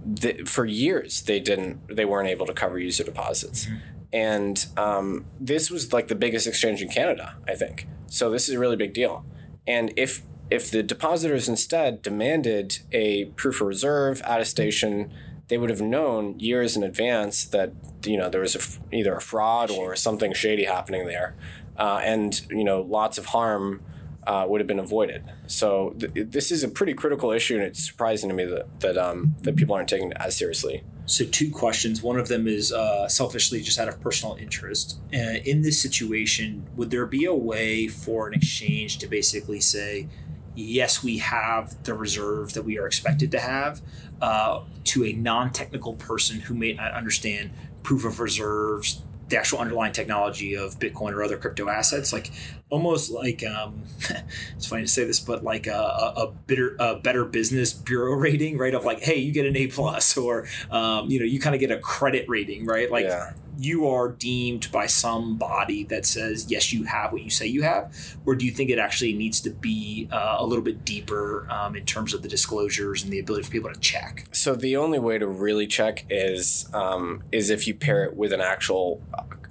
the, 0.05 0.43
for 0.45 0.65
years, 0.65 1.21
they 1.23 1.39
didn't. 1.39 1.95
They 1.95 2.05
weren't 2.05 2.29
able 2.29 2.45
to 2.45 2.53
cover 2.53 2.79
user 2.79 3.03
deposits, 3.03 3.67
and 4.13 4.65
um, 4.77 5.25
this 5.39 5.69
was 5.69 5.91
like 5.91 6.07
the 6.07 6.15
biggest 6.15 6.47
exchange 6.47 6.81
in 6.81 6.89
Canada, 6.89 7.35
I 7.47 7.55
think. 7.55 7.87
So 8.07 8.29
this 8.29 8.47
is 8.47 8.55
a 8.55 8.59
really 8.59 8.77
big 8.77 8.93
deal. 8.93 9.25
And 9.67 9.93
if 9.95 10.23
if 10.49 10.69
the 10.69 10.83
depositors 10.83 11.47
instead 11.47 12.01
demanded 12.01 12.79
a 12.91 13.25
proof 13.35 13.61
of 13.61 13.67
reserve 13.67 14.21
attestation, 14.25 15.11
they 15.51 15.57
would 15.57 15.69
have 15.69 15.81
known 15.81 16.39
years 16.39 16.77
in 16.77 16.81
advance 16.81 17.43
that 17.43 17.73
you 18.05 18.15
know 18.15 18.29
there 18.29 18.39
was 18.39 18.55
a 18.55 18.95
either 18.95 19.15
a 19.15 19.21
fraud 19.21 19.69
or 19.69 19.97
something 19.97 20.33
shady 20.33 20.63
happening 20.63 21.05
there, 21.05 21.35
uh, 21.77 21.99
and 22.01 22.47
you 22.49 22.63
know 22.63 22.81
lots 22.81 23.17
of 23.17 23.25
harm 23.25 23.83
uh, 24.25 24.45
would 24.47 24.61
have 24.61 24.67
been 24.67 24.79
avoided. 24.79 25.29
So 25.47 25.93
th- 25.99 26.29
this 26.29 26.53
is 26.53 26.63
a 26.63 26.69
pretty 26.69 26.93
critical 26.93 27.33
issue, 27.33 27.55
and 27.55 27.65
it's 27.65 27.85
surprising 27.85 28.29
to 28.29 28.35
me 28.35 28.45
that 28.45 28.79
that 28.79 28.97
um, 28.97 29.35
that 29.41 29.57
people 29.57 29.75
aren't 29.75 29.89
taking 29.89 30.11
it 30.11 30.17
as 30.21 30.37
seriously. 30.37 30.85
So, 31.05 31.25
two 31.25 31.51
questions. 31.51 32.01
One 32.01 32.17
of 32.17 32.29
them 32.29 32.47
is 32.47 32.71
uh, 32.71 33.09
selfishly 33.09 33.61
just 33.61 33.77
out 33.77 33.89
of 33.89 33.99
personal 33.99 34.37
interest. 34.37 34.99
Uh, 35.13 35.41
in 35.43 35.63
this 35.63 35.81
situation, 35.81 36.65
would 36.77 36.91
there 36.91 37.05
be 37.05 37.25
a 37.25 37.35
way 37.35 37.89
for 37.89 38.29
an 38.29 38.33
exchange 38.33 38.99
to 38.99 39.07
basically 39.07 39.59
say, 39.59 40.07
yes, 40.55 41.03
we 41.03 41.17
have 41.17 41.83
the 41.83 41.93
reserve 41.93 42.53
that 42.53 42.63
we 42.63 42.77
are 42.77 42.87
expected 42.87 43.31
to 43.31 43.39
have, 43.39 43.81
uh, 44.21 44.61
to 44.91 45.06
a 45.06 45.13
non 45.13 45.51
technical 45.51 45.93
person 45.93 46.41
who 46.41 46.54
may 46.54 46.73
not 46.73 46.91
understand 46.91 47.51
proof 47.82 48.04
of 48.04 48.19
reserves, 48.19 49.01
the 49.30 49.38
actual 49.38 49.60
underlying 49.60 49.93
technology 49.93 50.54
of 50.54 50.77
Bitcoin 50.80 51.13
or 51.13 51.23
other 51.23 51.38
crypto 51.38 51.69
assets, 51.69 52.12
like 52.12 52.30
almost 52.69 53.10
like 53.10 53.41
um, 53.45 53.84
it's 54.56 54.65
funny 54.65 54.82
to 54.82 54.88
say 54.89 55.06
this, 55.06 55.21
but 55.21 55.45
like 55.45 55.65
a, 55.65 55.71
a, 55.71 56.23
a 56.23 56.32
bitter, 56.32 56.75
a 56.77 56.95
better 56.95 57.23
business 57.23 57.71
bureau 57.71 58.13
rating, 58.17 58.58
right? 58.58 58.73
Of 58.73 58.84
like, 58.84 58.99
hey, 58.99 59.15
you 59.15 59.32
get 59.32 59.45
an 59.45 59.56
A 59.56 59.67
plus, 59.67 60.17
or 60.17 60.47
um, 60.69 61.10
you 61.10 61.19
know, 61.19 61.25
you 61.25 61.39
kind 61.39 61.56
of 61.56 61.62
get 61.62 61.71
a 61.71 61.80
credit 61.80 62.25
rating, 62.27 62.65
right? 62.65 62.91
Like 62.91 63.06
Yeah. 63.06 63.32
You 63.62 63.88
are 63.88 64.10
deemed 64.10 64.71
by 64.71 64.88
some 64.88 65.38
body 65.38 65.84
that 65.86 66.06
says 66.06 66.50
yes, 66.50 66.74
you 66.74 66.84
have 66.86 67.12
what 67.12 67.21
you 67.21 67.30
say 67.30 67.45
you 67.45 67.62
have, 67.62 68.17
or 68.26 68.36
do 68.36 68.45
you 68.45 68.52
think 68.52 68.69
it 68.69 68.80
actually 68.80 69.13
needs 69.13 69.39
to 69.41 69.52
be 69.52 70.08
uh, 70.12 70.38
a 70.39 70.45
little 70.45 70.63
bit 70.63 70.84
deeper 70.84 71.47
um, 71.50 71.76
in 71.76 71.86
terms 71.86 72.13
of 72.13 72.24
the 72.24 72.28
disclosures 72.28 73.04
and 73.04 73.13
the 73.13 73.19
ability 73.19 73.43
for 73.43 73.52
people 73.52 73.71
to 73.71 73.80
check? 73.80 74.26
So 74.32 74.56
the 74.56 74.76
only 74.78 75.00
way 75.00 75.17
to 75.17 75.28
really 75.28 75.67
check 75.67 76.06
is 76.10 76.67
um, 76.74 77.24
is 77.32 77.50
if 77.50 77.67
you 77.67 77.74
pair 77.76 78.04
it 78.04 78.15
with 78.15 78.34
an 78.34 78.41
actual 78.41 79.02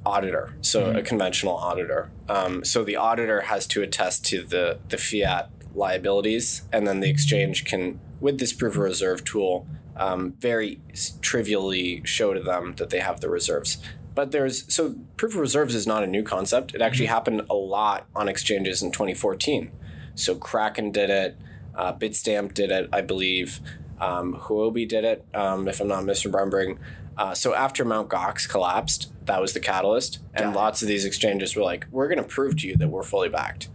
auditor, 0.04 0.54
so 0.60 0.90
a 0.90 1.02
conventional 1.02 1.56
auditor. 1.56 2.10
Um, 2.28 2.64
so 2.64 2.82
the 2.82 2.96
auditor 2.96 3.42
has 3.42 3.66
to 3.68 3.82
attest 3.82 4.24
to 4.26 4.42
the 4.42 4.78
the 4.88 4.98
fiat 4.98 5.50
liabilities, 5.74 6.62
and 6.72 6.86
then 6.86 7.00
the 7.00 7.08
exchange 7.08 7.64
can, 7.64 8.00
with 8.20 8.38
this 8.40 8.52
proof 8.52 8.74
of 8.74 8.80
reserve 8.80 9.24
tool, 9.24 9.66
um, 9.96 10.32
very 10.40 10.80
trivially 11.20 12.02
show 12.04 12.34
to 12.34 12.40
them 12.40 12.74
that 12.76 12.90
they 12.90 13.00
have 13.00 13.20
the 13.20 13.28
reserves. 13.28 13.78
But 14.14 14.32
there's 14.32 14.72
so 14.72 14.96
proof 15.16 15.34
of 15.34 15.40
reserves 15.40 15.74
is 15.74 15.86
not 15.86 16.02
a 16.02 16.06
new 16.06 16.22
concept. 16.22 16.74
It 16.74 16.82
actually 16.82 17.06
happened 17.06 17.42
a 17.48 17.54
lot 17.54 18.06
on 18.14 18.28
exchanges 18.28 18.82
in 18.82 18.90
2014. 18.90 19.70
So 20.14 20.34
Kraken 20.34 20.90
did 20.90 21.10
it, 21.10 21.38
uh, 21.74 21.92
Bitstamp 21.92 22.52
did 22.54 22.70
it, 22.70 22.88
I 22.92 23.00
believe. 23.00 23.60
Um, 24.00 24.34
Huobi 24.34 24.88
did 24.88 25.04
it, 25.04 25.24
um, 25.34 25.68
if 25.68 25.80
I'm 25.80 25.88
not 25.88 26.04
misremembering. 26.04 26.78
Uh, 27.16 27.34
so 27.34 27.54
after 27.54 27.84
Mt. 27.84 28.08
Gox 28.08 28.48
collapsed, 28.48 29.12
that 29.26 29.40
was 29.40 29.52
the 29.52 29.60
catalyst, 29.60 30.20
and 30.34 30.54
lots 30.54 30.80
of 30.82 30.88
these 30.88 31.04
exchanges 31.04 31.54
were 31.54 31.62
like, 31.62 31.86
"We're 31.90 32.08
going 32.08 32.18
to 32.18 32.24
prove 32.24 32.56
to 32.58 32.66
you 32.66 32.76
that 32.76 32.88
we're 32.88 33.02
fully 33.02 33.28
backed." 33.28 33.68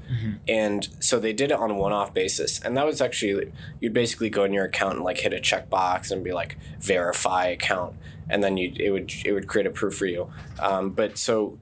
And 0.47 0.87
so 0.99 1.19
they 1.19 1.31
did 1.31 1.51
it 1.51 1.57
on 1.57 1.69
a 1.71 1.75
one-off 1.75 2.13
basis, 2.13 2.59
and 2.59 2.75
that 2.75 2.85
was 2.85 3.01
actually 3.01 3.51
you'd 3.79 3.93
basically 3.93 4.29
go 4.29 4.43
in 4.43 4.51
your 4.53 4.65
account 4.65 4.95
and 4.95 5.03
like 5.03 5.19
hit 5.19 5.31
a 5.31 5.37
checkbox 5.37 6.11
and 6.11 6.23
be 6.23 6.33
like 6.33 6.57
verify 6.79 7.45
account, 7.47 7.95
and 8.29 8.43
then 8.43 8.57
you 8.57 8.71
it 8.75 8.91
would 8.91 9.11
it 9.25 9.31
would 9.31 9.47
create 9.47 9.67
a 9.67 9.71
proof 9.71 9.95
for 9.97 10.05
you. 10.05 10.31
Um, 10.59 10.91
but 10.91 11.17
so 11.17 11.57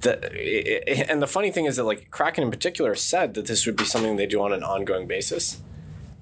the 0.00 0.14
i- 0.32 0.82
i- 0.90 1.06
and 1.10 1.20
the 1.22 1.26
funny 1.26 1.50
thing 1.50 1.64
is 1.66 1.76
that 1.76 1.84
like 1.84 2.10
Kraken 2.10 2.44
in 2.44 2.50
particular 2.50 2.94
said 2.94 3.34
that 3.34 3.46
this 3.46 3.66
would 3.66 3.76
be 3.76 3.84
something 3.84 4.16
they 4.16 4.26
do 4.26 4.40
on 4.42 4.52
an 4.52 4.62
ongoing 4.62 5.06
basis, 5.06 5.60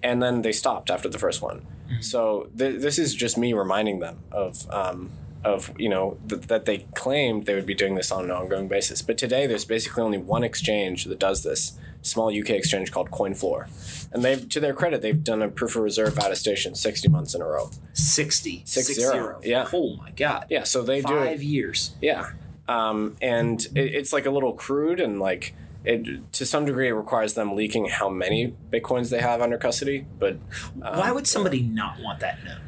and 0.03 0.23
then 0.23 0.43
they 0.43 0.53
stopped 0.53 0.91
after 0.91 1.09
the 1.09 1.19
first 1.19 1.43
one. 1.43 1.67
So 2.01 2.49
th- 2.57 2.81
this 2.81 2.99
is 2.99 3.15
just 3.15 3.37
me 3.37 3.53
reminding 3.53 3.99
them 4.01 4.21
of 4.33 4.67
um, 4.71 5.11
of 5.45 5.71
you 5.79 5.89
know 5.89 6.17
th- 6.29 6.43
that 6.43 6.65
they 6.65 6.79
claimed 6.95 7.45
they 7.47 7.55
would 7.55 7.67
be 7.67 7.75
doing 7.75 7.97
this 7.97 8.11
on 8.11 8.25
an 8.25 8.31
ongoing 8.31 8.67
basis. 8.69 9.03
But 9.03 9.19
today 9.19 9.47
there's 9.47 9.65
basically 9.67 10.03
only 10.03 10.19
one 10.19 10.43
exchange 10.43 11.05
that 11.05 11.19
does 11.19 11.43
this, 11.43 11.73
small 12.01 12.29
UK 12.29 12.51
exchange 12.51 12.91
called 12.93 13.11
CoinFloor, 13.11 14.02
and 14.13 14.25
they've 14.25 14.49
to 14.49 14.61
their 14.61 14.75
credit 14.75 15.03
they've 15.03 15.23
done 15.23 15.43
a 15.43 15.49
proof 15.49 15.77
of 15.77 15.83
reserve 15.83 16.17
attestation 16.19 16.75
sixty 16.75 17.09
months 17.09 17.35
in 17.35 17.43
a 17.43 17.47
row. 17.47 17.71
60. 17.93 18.63
Six 18.65 18.87
Six 18.87 18.99
zero. 18.99 19.13
zero. 19.13 19.41
Yeah. 19.43 19.69
Oh 19.73 19.97
my 19.97 20.11
God. 20.11 20.47
Yeah, 20.49 20.65
so 20.65 20.83
they 20.83 21.01
do 21.01 21.17
it. 21.19 21.27
Five 21.27 21.43
years. 21.43 21.95
Yeah. 22.01 22.31
Um, 22.69 23.17
and 23.21 23.65
it, 23.75 23.95
it's 23.95 24.13
like 24.13 24.27
a 24.27 24.31
little 24.31 24.53
crude 24.53 25.01
and 25.01 25.19
like 25.19 25.55
it 25.85 26.33
to 26.33 26.47
some 26.47 26.65
degree 26.65 26.89
it 26.89 26.93
requires 26.93 27.35
them 27.35 27.57
leaking 27.57 27.87
how 27.87 28.09
many 28.09 28.55
bitcoins 28.71 29.11
they 29.11 29.21
have 29.21 29.41
under 29.41 29.59
custody. 29.59 30.07
But 30.19 30.35
um, 30.83 30.99
why 30.99 31.11
would 31.11 31.27
somebody 31.27 31.63
not 31.63 32.01
want 32.01 32.21
that 32.21 32.45
known 32.45 32.61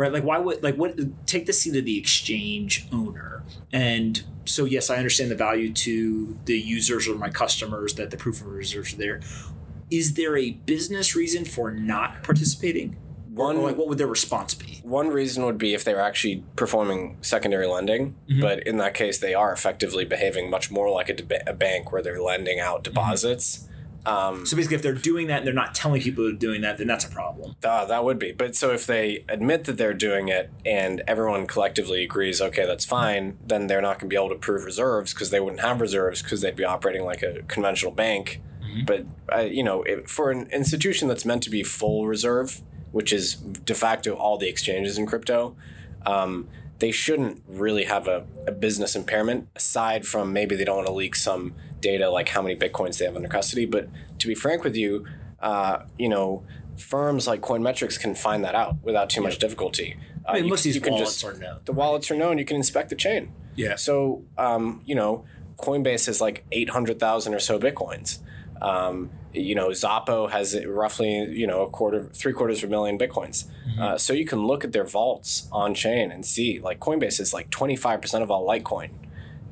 right 0.00 0.12
like 0.12 0.24
why 0.24 0.38
would 0.38 0.62
like 0.62 0.76
what 0.76 0.96
take 1.26 1.44
the 1.46 1.52
seat 1.52 1.76
of 1.76 1.84
the 1.84 1.98
exchange 1.98 2.86
owner 2.90 3.42
and 3.70 4.22
so 4.46 4.64
yes 4.64 4.88
i 4.88 4.96
understand 4.96 5.30
the 5.30 5.34
value 5.34 5.70
to 5.72 6.38
the 6.46 6.58
users 6.58 7.06
or 7.06 7.16
my 7.16 7.28
customers 7.28 7.94
that 7.96 8.10
the 8.10 8.16
proof 8.16 8.40
of 8.40 8.46
reserves 8.46 8.94
are 8.94 8.96
there 8.96 9.20
is 9.90 10.14
there 10.14 10.36
a 10.36 10.52
business 10.52 11.14
reason 11.16 11.44
for 11.44 11.70
not 11.72 12.22
participating 12.22 12.96
Or, 13.36 13.46
One- 13.46 13.62
like, 13.62 13.76
what 13.76 13.88
would 13.88 13.98
their 13.98 14.06
response 14.08 14.54
be? 14.54 14.80
One 14.82 15.08
reason 15.08 15.44
would 15.46 15.56
be 15.58 15.72
if 15.72 15.84
they 15.84 15.94
were 15.94 16.00
actually 16.00 16.42
performing 16.56 17.16
secondary 17.22 17.66
lending, 17.66 18.16
but 18.40 18.66
in 18.66 18.76
that 18.78 18.92
case, 18.94 19.18
they 19.18 19.34
are 19.34 19.52
effectively 19.52 20.04
behaving 20.04 20.50
much 20.50 20.70
more 20.70 20.90
like 20.90 21.08
a, 21.08 21.14
deba- 21.14 21.46
a 21.46 21.52
bank 21.54 21.92
where 21.92 22.02
they're 22.02 22.20
lending 22.20 22.58
out 22.60 22.82
deposits. 22.84 23.68
Um, 24.06 24.46
So 24.46 24.56
basically, 24.56 24.76
if 24.76 24.82
they're 24.82 24.94
doing 24.94 25.26
that 25.28 25.38
and 25.38 25.46
they're 25.46 25.54
not 25.54 25.74
telling 25.74 26.00
people 26.02 26.24
they're 26.24 26.32
doing 26.32 26.62
that, 26.62 26.78
then 26.78 26.86
that's 26.88 27.04
a 27.04 27.10
problem. 27.10 27.54
Uh, 27.62 27.84
that 27.84 28.02
would 28.02 28.18
be. 28.18 28.32
But 28.32 28.56
so 28.56 28.72
if 28.72 28.84
they 28.86 29.24
admit 29.28 29.64
that 29.64 29.76
they're 29.76 29.94
doing 29.94 30.28
it 30.28 30.50
and 30.66 31.02
everyone 31.06 31.46
collectively 31.46 32.02
agrees, 32.02 32.40
okay, 32.40 32.64
that's 32.66 32.84
fine, 32.84 33.36
then 33.46 33.66
they're 33.68 33.82
not 33.82 33.98
going 34.00 34.08
to 34.10 34.14
be 34.14 34.16
able 34.16 34.30
to 34.30 34.36
prove 34.40 34.64
reserves 34.64 35.12
because 35.14 35.30
they 35.30 35.38
wouldn't 35.40 35.60
have 35.62 35.80
reserves 35.80 36.22
because 36.22 36.40
they'd 36.40 36.56
be 36.56 36.64
operating 36.64 37.04
like 37.04 37.22
a 37.22 37.42
conventional 37.42 37.92
bank. 37.92 38.40
But, 38.86 39.06
uh, 39.32 39.40
you 39.40 39.62
know, 39.62 39.82
if, 39.82 40.08
for 40.08 40.30
an 40.30 40.48
institution 40.52 41.08
that's 41.08 41.24
meant 41.24 41.42
to 41.44 41.50
be 41.50 41.62
full 41.62 42.06
reserve, 42.06 42.60
which 42.92 43.12
is 43.12 43.34
de 43.36 43.74
facto 43.74 44.14
all 44.14 44.36
the 44.38 44.48
exchanges 44.48 44.98
in 44.98 45.06
crypto, 45.06 45.54
um, 46.06 46.48
they 46.78 46.90
shouldn't 46.90 47.42
really 47.46 47.84
have 47.84 48.08
a, 48.08 48.26
a 48.46 48.52
business 48.52 48.96
impairment 48.96 49.48
aside 49.54 50.06
from 50.06 50.32
maybe 50.32 50.56
they 50.56 50.64
don't 50.64 50.76
want 50.76 50.86
to 50.88 50.92
leak 50.92 51.14
some 51.14 51.54
data 51.80 52.08
like 52.10 52.30
how 52.30 52.40
many 52.42 52.56
bitcoins 52.56 52.98
they 52.98 53.04
have 53.04 53.16
under 53.16 53.28
custody. 53.28 53.66
But 53.66 53.88
to 54.18 54.26
be 54.26 54.34
frank 54.34 54.64
with 54.64 54.74
you, 54.76 55.06
uh, 55.40 55.84
you 55.98 56.08
know, 56.08 56.42
firms 56.78 57.26
like 57.26 57.42
CoinMetrics 57.42 58.00
can 58.00 58.14
find 58.14 58.42
that 58.44 58.54
out 58.54 58.76
without 58.82 59.10
too 59.10 59.20
much 59.20 59.38
difficulty. 59.38 59.96
Uh, 60.26 60.30
I 60.30 60.34
mean, 60.36 60.44
you- 60.44 60.50
most 60.50 60.60
of 60.60 60.64
these 60.64 60.74
you 60.76 60.80
can 60.80 60.94
wallets 60.94 61.20
just- 61.20 61.24
are 61.24 61.38
known. 61.38 61.60
The 61.66 61.72
wallets 61.72 62.10
are 62.10 62.16
known. 62.16 62.38
You 62.38 62.44
can 62.46 62.56
inspect 62.56 62.88
the 62.88 62.96
chain. 62.96 63.32
Yeah. 63.56 63.76
So, 63.76 64.22
um, 64.38 64.80
you 64.86 64.94
know, 64.94 65.24
Coinbase 65.58 66.06
has 66.06 66.20
like 66.22 66.44
800,000 66.52 67.34
or 67.34 67.38
so 67.40 67.58
Bitcoins. 67.58 68.20
Um, 68.60 69.10
you 69.32 69.54
know, 69.54 69.68
Xapo 69.68 70.28
has 70.30 70.58
roughly, 70.66 71.12
you 71.30 71.46
know, 71.46 71.62
a 71.62 71.70
quarter, 71.70 72.04
three 72.12 72.32
quarters 72.32 72.62
of 72.62 72.68
a 72.68 72.70
million 72.70 72.98
Bitcoins. 72.98 73.44
Uh, 73.80 73.96
so 73.96 74.12
you 74.12 74.26
can 74.26 74.44
look 74.46 74.64
at 74.64 74.72
their 74.72 74.84
vaults 74.84 75.48
on 75.52 75.72
chain 75.74 76.10
and 76.10 76.26
see, 76.26 76.58
like, 76.58 76.80
Coinbase 76.80 77.20
is 77.20 77.32
like 77.32 77.48
25% 77.50 78.22
of 78.22 78.30
all 78.30 78.46
Litecoin. 78.46 78.90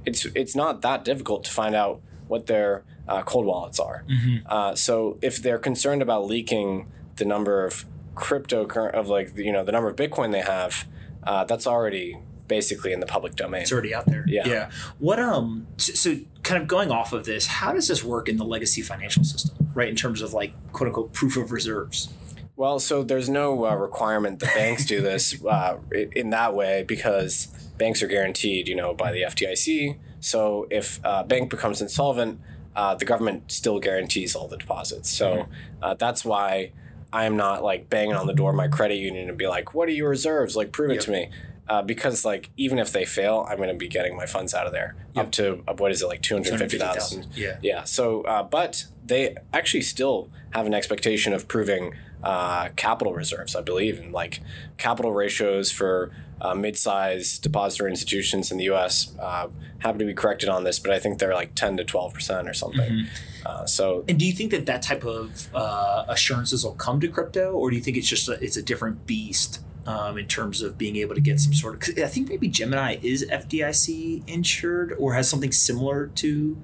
It's, 0.04 0.24
it's 0.34 0.56
not 0.56 0.82
that 0.82 1.04
difficult 1.04 1.44
to 1.44 1.50
find 1.50 1.74
out 1.74 2.00
what 2.26 2.46
their 2.46 2.82
uh, 3.06 3.22
cold 3.22 3.46
wallets 3.46 3.78
are. 3.78 4.04
Uh, 4.46 4.74
so 4.74 5.18
if 5.22 5.40
they're 5.40 5.59
concerned 5.59 6.02
about 6.02 6.26
leaking 6.26 6.90
the 7.16 7.24
number 7.24 7.64
of 7.64 7.84
crypto 8.14 8.64
of 8.90 9.09
like, 9.09 9.36
you 9.36 9.52
know, 9.52 9.64
the 9.64 9.72
number 9.72 9.88
of 9.88 9.96
Bitcoin 9.96 10.32
they 10.32 10.40
have, 10.42 10.86
uh, 11.22 11.44
that's 11.44 11.66
already 11.66 12.18
basically 12.49 12.92
in 12.92 13.01
the 13.01 13.07
public 13.07 13.36
domain. 13.36 13.62
It's 13.62 13.72
already 13.72 13.94
out 13.94 14.07
there. 14.07 14.24
Yeah. 14.26 14.49
Yeah. 14.49 14.70
What 14.99 15.18
um 15.18 15.66
so, 15.76 15.92
so 15.92 16.16
kind 16.42 16.61
of 16.61 16.66
going 16.66 16.90
off 16.90 17.12
of 17.12 17.24
this, 17.24 17.46
how 17.46 17.72
does 17.72 17.88
this 17.88 18.03
work 18.03 18.28
in 18.28 18.36
the 18.36 18.44
legacy 18.44 18.82
financial 18.82 19.24
system, 19.24 19.70
right? 19.74 19.88
In 19.88 19.96
terms 19.96 20.22
of 20.22 20.32
like 20.32 20.53
quote 20.72 20.88
unquote 20.88 21.12
proof 21.12 21.36
of 21.36 21.53
reserves. 21.53 22.12
Well, 22.57 22.80
so 22.80 23.05
there's 23.05 23.28
no 23.28 23.66
uh, 23.66 23.74
requirement 23.76 24.40
that 24.40 24.53
banks 24.53 24.84
do 24.84 25.01
this 25.01 25.44
uh, 25.49 25.78
in 25.92 26.30
that 26.30 26.55
way 26.55 26.82
because 26.82 27.46
banks 27.78 28.03
are 28.03 28.09
guaranteed, 28.09 28.66
you 28.66 28.74
know, 28.74 28.94
by 28.94 29.12
the 29.12 29.22
FDIC. 29.22 29.96
So 30.20 30.66
if 30.68 30.99
a 31.05 31.22
bank 31.22 31.51
becomes 31.51 31.80
insolvent, 31.80 32.40
uh, 32.74 32.94
the 32.94 33.05
government 33.05 33.51
still 33.53 33.78
guarantees 33.78 34.34
all 34.34 34.49
the 34.49 34.57
deposits. 34.57 35.09
So 35.11 35.46
uh, 35.82 35.94
that's 35.94 36.24
why 36.24 36.72
I 37.12 37.24
am 37.24 37.36
not 37.36 37.62
like 37.62 37.88
banging 37.88 38.14
on 38.14 38.26
the 38.26 38.34
door 38.34 38.51
of 38.51 38.57
my 38.57 38.68
credit 38.68 38.96
union 38.96 39.28
and 39.28 39.38
be 39.38 39.46
like, 39.46 39.74
"What 39.74 39.88
are 39.88 39.92
your 39.92 40.11
reserves? 40.11 40.57
Like, 40.57 40.72
prove 40.72 40.90
it 40.90 41.01
to 41.03 41.11
me." 41.11 41.30
Uh, 41.68 41.82
because 41.82 42.24
like 42.24 42.50
even 42.56 42.78
if 42.78 42.92
they 42.92 43.04
fail, 43.04 43.46
I'm 43.48 43.58
going 43.58 43.68
to 43.68 43.74
be 43.74 43.88
getting 43.88 44.16
my 44.16 44.26
funds 44.26 44.54
out 44.54 44.66
of 44.66 44.72
there 44.72 44.96
up 45.16 45.30
to 45.32 45.62
uh, 45.68 45.74
what 45.74 45.90
is 45.90 46.02
it 46.02 46.06
like 46.06 46.22
two 46.22 46.34
hundred 46.34 46.58
fifty 46.58 46.78
thousand? 46.78 47.26
Yeah. 47.34 47.58
Yeah. 47.62 47.84
So, 47.84 48.22
uh, 48.22 48.42
but 48.42 48.86
they 49.04 49.36
actually 49.52 49.82
still 49.82 50.30
have 50.52 50.66
an 50.66 50.74
expectation 50.74 51.32
of 51.32 51.46
proving 51.46 51.94
uh, 52.22 52.70
capital 52.76 53.12
reserves, 53.12 53.54
I 53.54 53.60
believe, 53.60 53.98
and 53.98 54.12
like 54.12 54.40
capital 54.76 55.12
ratios 55.12 55.70
for 55.70 56.10
uh, 56.40 56.54
mid-sized 56.54 57.42
depository 57.42 57.90
institutions 57.90 58.50
in 58.50 58.58
the 58.58 58.64
U.S. 58.64 59.14
Uh, 59.20 59.48
happen 59.80 59.98
to 59.98 60.04
be 60.04 60.14
corrected 60.14 60.48
on 60.48 60.64
this, 60.64 60.78
but 60.78 60.92
I 60.92 60.98
think 60.98 61.18
they're 61.18 61.34
like 61.34 61.54
ten 61.54 61.76
to 61.76 61.84
twelve 61.84 62.14
percent 62.14 62.48
or 62.48 62.54
something. 62.54 63.06
Uh, 63.44 63.66
so 63.66 64.04
And 64.08 64.18
do 64.18 64.26
you 64.26 64.32
think 64.32 64.50
that 64.50 64.66
that 64.66 64.82
type 64.82 65.04
of 65.04 65.48
uh, 65.54 66.04
assurances 66.08 66.64
will 66.64 66.74
come 66.74 67.00
to 67.00 67.08
crypto, 67.08 67.52
or 67.52 67.70
do 67.70 67.76
you 67.76 67.82
think 67.82 67.96
it's 67.96 68.08
just 68.08 68.28
a, 68.28 68.32
it's 68.42 68.56
a 68.56 68.62
different 68.62 69.06
beast 69.06 69.60
um, 69.89 70.18
in 70.18 70.26
terms 70.26 70.61
of 70.62 70.76
being 70.76 70.97
able 70.97 71.14
to 71.14 71.20
get 71.20 71.41
some 71.41 71.55
sort 71.55 71.74
of? 71.74 71.80
'cause 71.80 71.99
I 71.99 72.07
think 72.09 72.28
maybe 72.28 72.49
Gemini 72.49 72.99
is 73.03 73.24
FDIC 73.30 74.22
insured 74.26 74.95
or 74.99 75.14
has 75.14 75.28
something 75.28 75.53
similar 75.53 76.09
to 76.16 76.57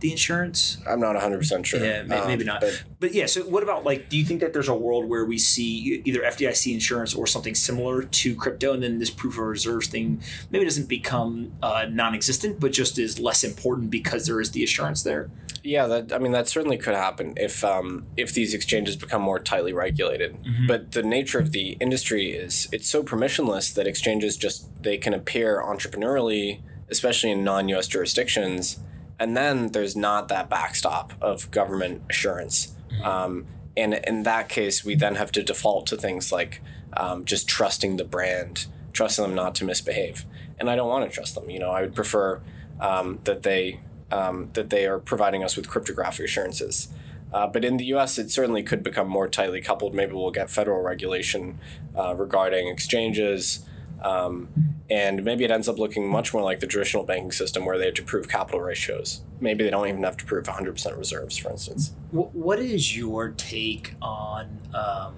the 0.00 0.12
insurance. 0.12 0.78
I'm 0.86 1.00
not 1.00 1.16
hundred 1.20 1.38
percent 1.38 1.66
sure. 1.66 1.80
Yeah, 1.84 2.02
may- 2.04 2.24
maybe 2.26 2.42
Um, 2.42 2.46
not. 2.46 2.60
But 2.60 2.82
But 3.00 3.14
yeah, 3.14 3.26
so 3.26 3.42
what 3.42 3.62
about 3.64 3.84
like? 3.84 4.08
Do 4.08 4.16
you 4.16 4.24
think 4.24 4.40
that 4.40 4.52
there's 4.52 4.68
a 4.68 4.74
world 4.74 5.08
where 5.08 5.24
we 5.24 5.38
see 5.38 6.02
either 6.04 6.20
FDIC 6.22 6.72
insurance 6.72 7.14
or 7.14 7.26
something 7.26 7.54
similar 7.56 8.02
to 8.02 8.34
crypto, 8.36 8.72
and 8.74 8.82
then 8.82 8.98
this 9.00 9.10
proof 9.10 9.34
of 9.34 9.44
reserves 9.44 9.88
thing 9.88 10.20
maybe 10.52 10.64
doesn't 10.64 10.88
become 10.88 11.50
uh, 11.62 11.86
non-existent, 11.90 12.60
but 12.60 12.70
just 12.72 12.96
is 12.98 13.18
less 13.18 13.42
important 13.42 13.90
because 13.90 14.26
there 14.26 14.40
is 14.40 14.52
the 14.52 14.62
assurance 14.62 15.02
there? 15.02 15.30
Yeah, 15.68 15.86
that 15.86 16.14
I 16.14 16.18
mean 16.18 16.32
that 16.32 16.48
certainly 16.48 16.78
could 16.78 16.94
happen 16.94 17.34
if 17.36 17.62
um, 17.62 18.06
if 18.16 18.32
these 18.32 18.54
exchanges 18.54 18.96
become 18.96 19.20
more 19.20 19.38
tightly 19.38 19.74
regulated. 19.74 20.38
But 20.66 20.92
the 20.92 21.02
nature 21.02 21.38
of 21.38 21.52
the 21.52 21.76
industry 21.78 22.30
is 22.30 22.68
it's 22.72 22.88
so 22.88 23.02
permissionless 23.02 23.74
that 23.74 23.86
exchanges 23.86 24.38
just 24.38 24.82
they 24.82 24.96
can 24.96 25.12
appear 25.12 25.60
entrepreneurially, 25.60 26.62
especially 26.88 27.30
in 27.32 27.44
non-U.S. 27.44 27.86
jurisdictions, 27.86 28.78
and 29.18 29.36
then 29.36 29.72
there's 29.72 29.94
not 29.94 30.28
that 30.28 30.48
backstop 30.48 31.12
of 31.20 31.50
government 31.50 32.00
assurance. 32.08 32.74
Um, 33.04 33.46
and 33.76 33.92
in 33.92 34.22
that 34.22 34.48
case, 34.48 34.86
we 34.86 34.94
then 34.94 35.16
have 35.16 35.30
to 35.32 35.42
default 35.42 35.86
to 35.88 35.98
things 35.98 36.32
like 36.32 36.62
um, 36.96 37.26
just 37.26 37.46
trusting 37.46 37.98
the 37.98 38.04
brand, 38.04 38.64
trusting 38.94 39.22
them 39.22 39.34
not 39.34 39.54
to 39.56 39.66
misbehave. 39.66 40.24
And 40.58 40.70
I 40.70 40.76
don't 40.76 40.88
want 40.88 41.04
to 41.04 41.14
trust 41.14 41.34
them. 41.34 41.50
You 41.50 41.58
know, 41.58 41.72
I 41.72 41.82
would 41.82 41.94
prefer 41.94 42.40
um, 42.80 43.18
that 43.24 43.42
they 43.42 43.80
um, 44.10 44.50
that 44.54 44.70
they 44.70 44.86
are 44.86 44.98
providing 44.98 45.44
us 45.44 45.56
with 45.56 45.68
cryptographic 45.68 46.26
assurances. 46.26 46.88
Uh, 47.32 47.46
but 47.46 47.64
in 47.64 47.76
the 47.76 47.84
U.S., 47.86 48.18
it 48.18 48.30
certainly 48.30 48.62
could 48.62 48.82
become 48.82 49.08
more 49.08 49.28
tightly 49.28 49.60
coupled. 49.60 49.94
Maybe 49.94 50.12
we'll 50.12 50.30
get 50.30 50.50
federal 50.50 50.82
regulation 50.82 51.58
uh, 51.96 52.14
regarding 52.14 52.68
exchanges, 52.68 53.66
um, 54.02 54.48
and 54.88 55.22
maybe 55.24 55.44
it 55.44 55.50
ends 55.50 55.68
up 55.68 55.78
looking 55.78 56.08
much 56.08 56.32
more 56.32 56.42
like 56.42 56.60
the 56.60 56.66
traditional 56.66 57.04
banking 57.04 57.32
system, 57.32 57.66
where 57.66 57.76
they 57.76 57.84
have 57.84 57.94
to 57.94 58.02
prove 58.02 58.28
capital 58.28 58.60
ratios. 58.60 59.20
Maybe 59.40 59.64
they 59.64 59.70
don't 59.70 59.86
even 59.86 60.02
have 60.04 60.16
to 60.18 60.24
prove 60.24 60.46
100% 60.46 60.96
reserves, 60.96 61.36
for 61.36 61.50
instance. 61.50 61.92
What 62.10 62.58
is 62.58 62.96
your 62.96 63.28
take 63.30 63.94
on 64.00 64.60
um, 64.72 65.14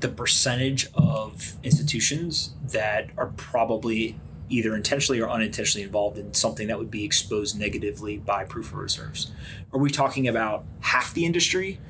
the 0.00 0.08
percentage 0.08 0.88
of 0.94 1.54
institutions 1.62 2.54
that 2.72 3.10
are 3.18 3.32
probably 3.36 4.18
either 4.48 4.74
intentionally 4.74 5.20
or 5.20 5.28
unintentionally 5.28 5.84
involved 5.84 6.18
in 6.18 6.34
something 6.34 6.68
that 6.68 6.78
would 6.78 6.90
be 6.90 7.04
exposed 7.04 7.58
negatively 7.58 8.18
by 8.18 8.44
proof 8.44 8.72
of 8.72 8.78
reserves? 8.78 9.32
Are 9.72 9.78
we 9.78 9.90
talking 9.90 10.28
about 10.28 10.64
half 10.80 11.14
the 11.14 11.24
industry, 11.24 11.80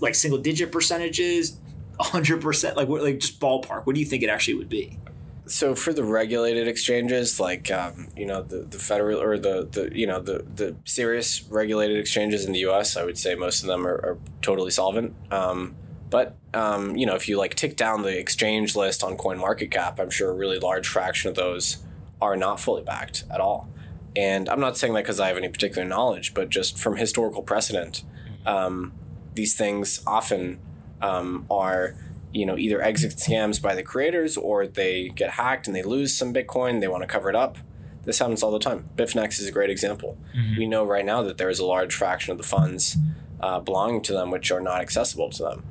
like 0.00 0.14
single 0.14 0.38
digit 0.38 0.72
percentages, 0.72 1.58
hundred 1.98 2.42
percent, 2.42 2.76
like 2.76 2.88
what, 2.88 3.02
like 3.02 3.18
just 3.18 3.40
ballpark? 3.40 3.86
What 3.86 3.94
do 3.94 4.00
you 4.00 4.06
think 4.06 4.22
it 4.22 4.28
actually 4.28 4.54
would 4.54 4.68
be? 4.68 4.98
so 5.46 5.74
for 5.74 5.92
the 5.92 6.02
regulated 6.02 6.66
exchanges 6.66 7.38
like 7.38 7.70
um, 7.70 8.08
you 8.16 8.26
know 8.26 8.42
the, 8.42 8.58
the 8.58 8.78
federal 8.78 9.22
or 9.22 9.38
the, 9.38 9.66
the 9.70 9.96
you 9.96 10.06
know 10.06 10.20
the, 10.20 10.44
the 10.54 10.74
serious 10.84 11.44
regulated 11.44 11.96
exchanges 11.96 12.44
in 12.44 12.52
the 12.52 12.60
us 12.60 12.96
i 12.96 13.04
would 13.04 13.16
say 13.16 13.34
most 13.34 13.62
of 13.62 13.68
them 13.68 13.86
are, 13.86 13.94
are 13.94 14.18
totally 14.42 14.70
solvent 14.70 15.14
um, 15.30 15.74
but 16.10 16.36
um, 16.54 16.96
you 16.96 17.06
know 17.06 17.14
if 17.14 17.28
you 17.28 17.38
like 17.38 17.54
tick 17.54 17.76
down 17.76 18.02
the 18.02 18.18
exchange 18.18 18.76
list 18.76 19.02
on 19.02 19.16
coin 19.16 19.38
market 19.38 19.70
cap 19.70 19.98
i'm 19.98 20.10
sure 20.10 20.30
a 20.30 20.34
really 20.34 20.58
large 20.58 20.86
fraction 20.86 21.28
of 21.28 21.36
those 21.36 21.78
are 22.20 22.36
not 22.36 22.58
fully 22.58 22.82
backed 22.82 23.24
at 23.30 23.40
all. 23.40 23.68
And 24.14 24.48
i'm 24.48 24.60
not 24.60 24.76
saying 24.76 24.94
that 24.94 25.02
because 25.02 25.20
i 25.20 25.28
have 25.28 25.36
any 25.36 25.48
particular 25.48 25.86
knowledge 25.86 26.32
but 26.32 26.48
just 26.48 26.78
from 26.78 26.96
historical 26.96 27.42
precedent 27.42 28.02
um, 28.46 28.92
these 29.34 29.56
things 29.56 30.02
often 30.06 30.58
um, 31.02 31.46
are 31.50 31.96
you 32.32 32.46
know 32.46 32.56
either 32.56 32.80
exit 32.82 33.12
scams 33.12 33.60
by 33.60 33.74
the 33.74 33.82
creators 33.82 34.36
or 34.36 34.66
they 34.66 35.08
get 35.10 35.30
hacked 35.30 35.66
and 35.66 35.76
they 35.76 35.82
lose 35.82 36.16
some 36.16 36.32
bitcoin 36.32 36.80
they 36.80 36.88
want 36.88 37.02
to 37.02 37.06
cover 37.06 37.28
it 37.30 37.36
up. 37.36 37.58
This 38.04 38.20
happens 38.20 38.42
all 38.44 38.52
the 38.52 38.60
time. 38.60 38.88
Bitfinex 38.94 39.40
is 39.40 39.48
a 39.48 39.52
great 39.52 39.68
example. 39.68 40.16
We 40.58 40.66
know 40.68 40.84
right 40.84 41.04
now 41.04 41.22
that 41.22 41.38
there 41.38 41.48
is 41.48 41.58
a 41.58 41.66
large 41.66 41.92
fraction 41.92 42.30
of 42.30 42.38
the 42.38 42.44
funds 42.44 42.96
uh, 43.40 43.58
belonging 43.58 44.00
to 44.02 44.12
them 44.12 44.30
which 44.30 44.52
are 44.52 44.60
not 44.60 44.80
accessible 44.80 45.28
to 45.30 45.42
them 45.42 45.64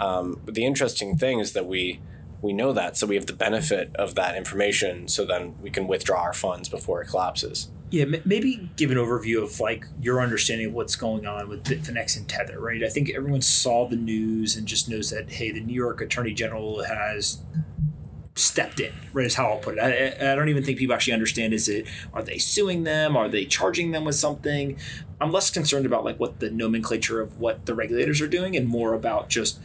um, 0.00 0.40
but 0.44 0.54
the 0.54 0.64
interesting 0.64 1.16
thing 1.16 1.40
is 1.40 1.52
that 1.52 1.66
we 1.66 2.00
we 2.40 2.52
know 2.52 2.72
that 2.72 2.96
so 2.96 3.06
we 3.06 3.14
have 3.16 3.26
the 3.26 3.32
benefit 3.32 3.94
of 3.96 4.14
that 4.14 4.36
information 4.36 5.08
so 5.08 5.24
then 5.24 5.54
we 5.60 5.70
can 5.70 5.86
withdraw 5.88 6.20
our 6.22 6.32
funds 6.34 6.68
before 6.68 7.02
it 7.02 7.08
collapses 7.08 7.68
Yeah, 7.90 8.04
m- 8.04 8.22
maybe 8.24 8.70
give 8.76 8.90
an 8.90 8.98
overview 8.98 9.42
of 9.42 9.58
like 9.60 9.86
your 10.00 10.20
understanding 10.20 10.68
of 10.68 10.74
what's 10.74 10.94
going 10.94 11.26
on 11.26 11.48
with 11.48 11.64
Bitfinex 11.64 12.16
and 12.18 12.28
Tether, 12.28 12.60
right? 12.60 12.82
I 12.84 12.88
think 12.90 13.10
everyone 13.10 13.40
saw 13.40 13.88
the 13.88 13.96
news 13.96 14.56
and 14.56 14.68
just 14.68 14.88
knows 14.90 15.08
that 15.10 15.30
hey, 15.32 15.50
the 15.50 15.60
New 15.60 15.74
York 15.74 16.00
Attorney 16.00 16.34
General 16.34 16.84
has 16.84 17.38
stepped 18.38 18.80
in, 18.80 18.92
right? 19.12 19.26
Is 19.26 19.34
how 19.34 19.50
I'll 19.50 19.58
put 19.58 19.78
it. 19.78 19.80
I, 19.80 20.32
I 20.32 20.34
don't 20.34 20.48
even 20.48 20.62
think 20.62 20.78
people 20.78 20.94
actually 20.94 21.12
understand. 21.12 21.52
Is 21.52 21.68
it 21.68 21.86
are 22.12 22.22
they 22.22 22.38
suing 22.38 22.84
them? 22.84 23.16
Are 23.16 23.28
they 23.28 23.44
charging 23.44 23.90
them 23.90 24.04
with 24.04 24.14
something? 24.14 24.78
I'm 25.20 25.32
less 25.32 25.50
concerned 25.50 25.86
about 25.86 26.04
like 26.04 26.18
what 26.18 26.40
the 26.40 26.50
nomenclature 26.50 27.20
of 27.20 27.40
what 27.40 27.66
the 27.66 27.74
regulators 27.74 28.20
are 28.20 28.28
doing 28.28 28.56
and 28.56 28.68
more 28.68 28.94
about 28.94 29.28
just 29.28 29.60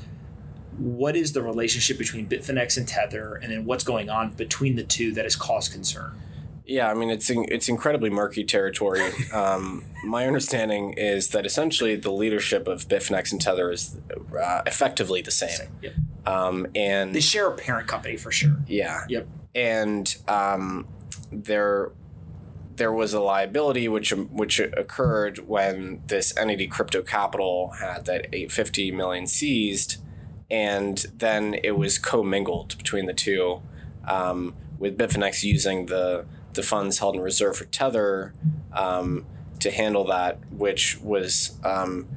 what 0.78 1.15
is 1.15 1.34
the 1.34 1.41
relationship 1.41 1.97
between 1.97 2.28
Bitfinex 2.28 2.78
and 2.78 2.88
Tether, 2.88 3.36
and 3.36 3.51
then 3.51 3.65
what's 3.65 3.84
going 3.84 4.09
on 4.09 4.32
between 4.32 4.76
the 4.76 4.84
two 4.84 5.11
that 5.13 5.24
has 5.24 5.36
caused 5.36 5.71
concern? 5.71 6.19
Yeah, 6.66 6.89
I 6.89 6.93
mean 6.93 7.09
it's 7.09 7.30
in, 7.30 7.45
it's 7.49 7.68
incredibly 7.70 8.09
murky 8.09 8.43
territory. 8.43 9.01
Um, 9.34 9.84
my 10.05 10.28
understanding 10.28 10.93
is 10.93 11.30
that 11.30 11.45
essentially 11.45 11.95
the 11.95 12.11
leadership 12.11 12.68
of 12.68 12.88
Bitfinex 12.88 13.32
and 13.32 13.41
Tether 13.41 13.72
is 13.72 13.97
uh, 14.39 14.61
effectively 14.66 15.22
the 15.22 15.32
same. 15.32 15.68
Yep. 15.82 15.93
Um, 16.26 16.68
and 16.76 17.14
They 17.16 17.20
share 17.20 17.47
a 17.47 17.55
parent 17.55 17.88
company 17.88 18.16
for 18.18 18.32
sure. 18.32 18.57
yeah, 18.68 19.05
Yep. 19.09 19.28
and 19.55 20.16
um, 20.28 20.88
there 21.32 21.91
there 22.76 22.91
was 22.91 23.14
a 23.14 23.20
liability 23.20 23.88
which 23.88 24.11
which 24.11 24.59
occurred 24.59 25.39
when 25.47 26.01
this 26.07 26.36
entity 26.38 26.68
crypto 26.68 27.01
capital 27.03 27.70
had 27.80 28.05
that 28.05 28.26
850 28.34 28.91
million 28.91 29.28
seized 29.28 29.97
and 30.49 31.05
then 31.16 31.53
it 31.64 31.78
was 31.78 31.99
commingled 31.99 32.76
between 32.78 33.05
the 33.05 33.14
two 33.14 33.61
um, 34.07 34.55
with 34.80 34.97
bitfinex 34.97 35.43
using 35.43 35.86
the 35.86 36.26
the 36.53 36.63
funds 36.63 36.99
held 36.99 37.15
in 37.15 37.21
reserve 37.21 37.57
for 37.57 37.65
tether 37.65 38.33
um, 38.73 39.25
to 39.59 39.71
handle 39.71 40.05
that 40.05 40.39
which 40.51 40.99
was 41.01 41.57
um, 41.63 42.07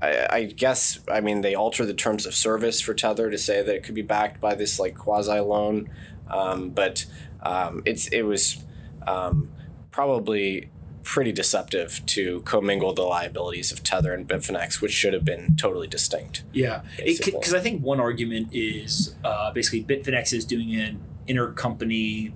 I, 0.00 0.26
I 0.30 0.44
guess 0.44 1.00
I 1.10 1.20
mean 1.20 1.40
they 1.40 1.54
altered 1.54 1.86
the 1.86 1.94
terms 1.94 2.26
of 2.26 2.34
service 2.34 2.80
for 2.80 2.94
tether 2.94 3.30
to 3.30 3.38
say 3.38 3.62
that 3.62 3.74
it 3.74 3.82
could 3.82 3.94
be 3.94 4.02
backed 4.02 4.40
by 4.40 4.54
this 4.54 4.78
like 4.78 4.96
quasi 4.96 5.38
loan 5.40 5.90
um, 6.28 6.70
but 6.70 7.06
um, 7.42 7.82
it's 7.84 8.08
it 8.08 8.22
was 8.22 8.64
um, 9.06 9.50
probably 9.90 10.70
pretty 11.06 11.30
deceptive 11.30 12.04
to 12.04 12.40
commingle 12.40 12.92
the 12.92 13.02
liabilities 13.02 13.70
of 13.70 13.84
Tether 13.84 14.12
and 14.12 14.28
Bitfinex, 14.28 14.80
which 14.80 14.92
should 14.92 15.12
have 15.14 15.24
been 15.24 15.54
totally 15.56 15.86
distinct. 15.86 16.42
Yeah, 16.52 16.82
because 16.98 17.54
I 17.54 17.60
think 17.60 17.80
one 17.80 18.00
argument 18.00 18.48
is 18.52 19.14
uh, 19.22 19.52
basically 19.52 19.84
Bitfinex 19.84 20.32
is 20.32 20.44
doing 20.44 20.74
an 20.74 21.00
intercompany 21.28 22.32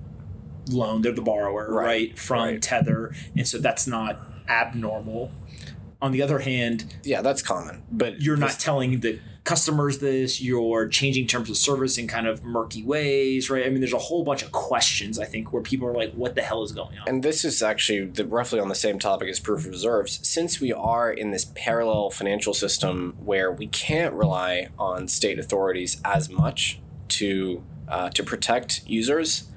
loan; 0.72 1.02
they're 1.02 1.12
the 1.12 1.22
borrower, 1.22 1.72
Right, 1.72 1.84
right, 1.86 2.18
from 2.18 2.44
right. 2.44 2.62
Tether, 2.62 3.14
and 3.36 3.46
so 3.46 3.58
that's 3.58 3.86
not 3.86 4.20
abnormal. 4.48 5.30
On 6.02 6.12
the 6.12 6.22
other 6.22 6.38
hand, 6.38 6.96
Yeah, 7.04 7.20
that's 7.20 7.42
common, 7.42 7.82
but 7.92 8.22
you're 8.22 8.36
not 8.36 8.58
telling 8.58 9.00
the 9.00 9.20
customers 9.44 9.98
this. 9.98 10.40
You're 10.40 10.88
changing 10.88 11.26
terms 11.26 11.50
of 11.50 11.56
service 11.56 11.98
in 11.98 12.06
kind 12.06 12.26
of 12.26 12.44
murky 12.44 12.82
ways, 12.82 13.50
right? 13.50 13.66
I 13.66 13.68
mean, 13.68 13.80
there's 13.80 13.92
a 13.92 13.98
whole 13.98 14.22
bunch 14.24 14.42
of 14.42 14.52
questions 14.52 15.18
I 15.18 15.24
think 15.24 15.52
where 15.52 15.62
people 15.62 15.86
are 15.88 15.94
like, 15.94 16.12
"What 16.12 16.34
the 16.34 16.42
hell 16.42 16.62
is 16.62 16.72
going 16.72 16.98
on?" 16.98 17.08
And 17.08 17.22
this 17.22 17.44
is 17.44 17.62
actually 17.62 18.06
the, 18.06 18.24
roughly 18.24 18.60
on 18.60 18.68
the 18.68 18.74
same 18.74 18.98
topic 18.98 19.28
as 19.28 19.40
proof 19.40 19.60
of 19.66 19.72
reserves. 19.72 20.20
Since 20.22 20.60
we 20.60 20.72
are 20.72 21.10
in 21.10 21.32
this 21.32 21.50
parallel 21.54 22.10
financial 22.10 22.54
system 22.54 23.16
where 23.22 23.50
we 23.52 23.66
can't 23.66 24.14
rely 24.14 24.68
on 24.78 25.08
state 25.08 25.38
authorities 25.38 26.00
as 26.04 26.30
much 26.30 26.80
to 27.08 27.62
uh, 27.88 28.08
to 28.10 28.22
protect 28.22 28.82
users, 28.86 29.50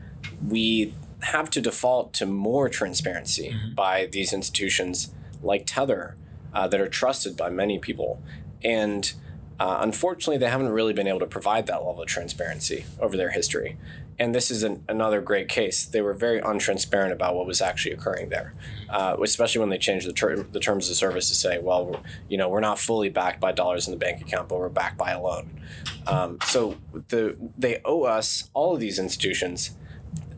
we 0.46 0.94
have 1.24 1.50
to 1.52 1.62
default 1.62 2.14
to 2.14 2.26
more 2.26 2.70
transparency 2.70 3.56
by 3.76 4.08
these 4.12 4.34
institutions 4.34 5.14
like 5.42 5.64
Tether 5.66 6.16
uh, 6.54 6.68
that 6.68 6.80
are 6.80 6.88
trusted 6.88 7.36
by 7.36 7.50
many 7.50 7.80
people. 7.80 8.22
And 8.64 9.14
uh, 9.60 9.78
unfortunately, 9.82 10.38
they 10.38 10.50
haven't 10.50 10.70
really 10.70 10.94
been 10.94 11.08
able 11.08 11.20
to 11.20 11.28
provide 11.28 11.68
that 11.68 11.86
level 11.86 12.02
of 12.02 12.08
transparency 12.08 12.86
over 13.00 13.16
their 13.18 13.32
history. 13.32 13.78
And 14.20 14.34
this 14.36 14.52
is 14.52 14.64
an, 14.64 14.84
another 14.88 15.22
great 15.22 15.50
case. 15.50 15.86
They 15.86 16.02
were 16.02 16.14
very 16.14 16.40
untransparent 16.40 17.12
about 17.12 17.36
what 17.36 17.48
was 17.48 17.62
actually 17.62 17.94
occurring 17.94 18.30
there, 18.30 18.54
uh, 18.90 19.18
especially 19.24 19.60
when 19.60 19.70
they 19.70 19.78
changed 19.78 20.08
the, 20.08 20.14
ter- 20.14 20.44
the 20.44 20.60
terms 20.60 20.90
of 20.90 20.96
service 20.96 21.30
to 21.30 21.36
say, 21.36 21.60
well, 21.60 22.04
you 22.30 22.38
know, 22.38 22.48
we're 22.48 22.60
not 22.60 22.78
fully 22.78 23.10
backed 23.10 23.40
by 23.40 23.52
dollars 23.52 23.88
in 23.88 23.92
the 23.92 23.98
bank 23.98 24.22
account, 24.22 24.50
but 24.50 24.60
we're 24.60 24.70
backed 24.70 24.98
by 24.98 25.12
a 25.12 25.22
loan. 25.22 25.60
Um, 26.06 26.38
so 26.46 26.78
the 27.10 27.38
they 27.58 27.82
owe 27.86 28.04
us 28.04 28.50
all 28.54 28.74
of 28.74 28.80
these 28.80 29.00
institutions, 29.00 29.76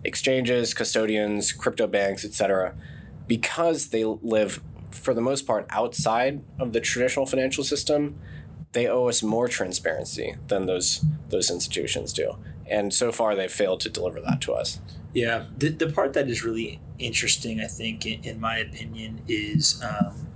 exchanges, 0.05 0.73
custodians, 0.73 1.51
crypto 1.51 1.87
banks, 1.87 2.23
etc., 2.23 2.75
because 3.27 3.89
they 3.89 4.03
live 4.03 4.61
for 4.91 5.13
the 5.13 5.21
most 5.21 5.45
part 5.45 5.65
outside 5.71 6.43
of 6.59 6.71
the 6.71 6.79
traditional 6.79 7.25
financial 7.25 7.63
system 7.63 8.17
they 8.75 8.87
owe 8.87 9.07
us 9.07 9.23
more 9.23 9.47
transparency 9.47 10.35
than 10.47 10.67
those 10.67 11.03
those 11.29 11.49
institutions 11.49 12.13
do. 12.13 12.37
And 12.67 12.93
so 12.93 13.11
far, 13.11 13.35
they've 13.35 13.51
failed 13.51 13.79
to 13.81 13.89
deliver 13.89 14.19
that 14.21 14.41
to 14.41 14.53
us. 14.53 14.79
Yeah, 15.13 15.45
the, 15.57 15.69
the 15.69 15.89
part 15.91 16.13
that 16.13 16.29
is 16.29 16.43
really 16.43 16.81
interesting, 16.99 17.61
I 17.61 17.67
think, 17.67 18.05
in, 18.05 18.23
in 18.23 18.39
my 18.39 18.57
opinion, 18.57 19.21
is 19.27 19.81
um, 19.81 20.27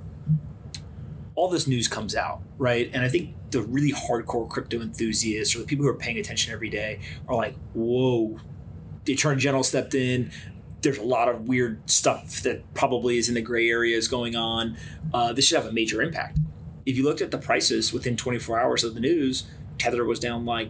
all 1.35 1.49
this 1.49 1.67
news 1.67 1.87
comes 1.87 2.15
out, 2.15 2.41
right? 2.57 2.89
And 2.93 3.03
I 3.03 3.09
think 3.09 3.35
the 3.51 3.61
really 3.61 3.91
hardcore 3.91 4.47
crypto 4.47 4.79
enthusiasts 4.79 5.55
or 5.55 5.59
the 5.59 5.65
people 5.65 5.83
who 5.83 5.91
are 5.91 5.97
paying 5.97 6.17
attention 6.17 6.53
every 6.53 6.69
day 6.69 6.99
are 7.27 7.35
like, 7.35 7.55
whoa, 7.73 8.39
the 9.09 9.15
attorney 9.15 9.41
general 9.41 9.63
stepped 9.63 9.95
in. 9.95 10.29
There's 10.83 10.99
a 10.99 11.03
lot 11.03 11.29
of 11.29 11.47
weird 11.47 11.89
stuff 11.89 12.41
that 12.41 12.75
probably 12.75 13.17
is 13.17 13.27
in 13.27 13.33
the 13.33 13.41
gray 13.41 13.67
areas 13.67 14.07
going 14.07 14.35
on. 14.35 14.77
Uh, 15.11 15.33
this 15.33 15.47
should 15.47 15.57
have 15.57 15.65
a 15.65 15.71
major 15.71 15.99
impact. 15.99 16.37
If 16.85 16.95
you 16.95 17.03
looked 17.03 17.19
at 17.19 17.31
the 17.31 17.39
prices 17.39 17.91
within 17.91 18.15
24 18.15 18.59
hours 18.59 18.83
of 18.83 18.93
the 18.93 18.99
news, 18.99 19.47
Tether 19.79 20.05
was 20.05 20.19
down 20.19 20.45
like 20.45 20.69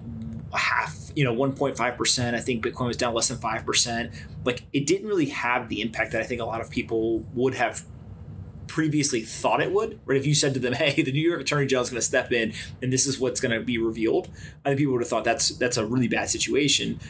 half, 0.54 1.12
you 1.18 1.26
know, 1.26 1.36
1.5%. 1.36 2.34
I 2.34 2.40
think 2.40 2.66
Bitcoin 2.66 2.88
was 2.88 2.96
down 2.96 3.14
less 3.14 3.28
than 3.28 3.40
5%. 3.40 4.16
Like 4.46 4.64
it 4.72 4.88
didn't 4.88 5.10
really 5.10 5.30
have 5.30 5.68
the 5.68 5.82
impact 5.82 6.14
that 6.14 6.22
I 6.22 6.24
think 6.24 6.40
a 6.40 6.46
lot 6.46 6.62
of 6.62 6.70
people 6.70 7.26
would 7.34 7.56
have 7.56 7.84
previously 8.68 9.20
thought 9.20 9.62
it 9.62 9.74
would. 9.74 10.00
Right? 10.06 10.18
If 10.18 10.26
you 10.26 10.34
said 10.34 10.54
to 10.54 10.62
them, 10.62 10.74
"Hey, 10.82 11.02
the 11.02 11.12
New 11.12 11.28
York 11.28 11.42
Attorney 11.42 11.68
General 11.68 11.84
is 11.84 11.90
going 11.90 12.00
to 12.00 12.06
step 12.06 12.32
in, 12.32 12.54
and 12.82 12.94
this 12.94 13.06
is 13.06 13.20
what's 13.20 13.42
going 13.42 13.52
to 13.52 13.66
be 13.66 13.78
revealed," 13.78 14.30
I 14.64 14.70
think 14.70 14.80
people 14.80 14.94
would 14.94 15.02
have 15.02 15.10
thought 15.10 15.26
that's 15.26 15.50
that's 15.50 15.76
a 15.76 15.86
really 15.86 16.08
bad 16.08 16.30
situation. 16.30 17.02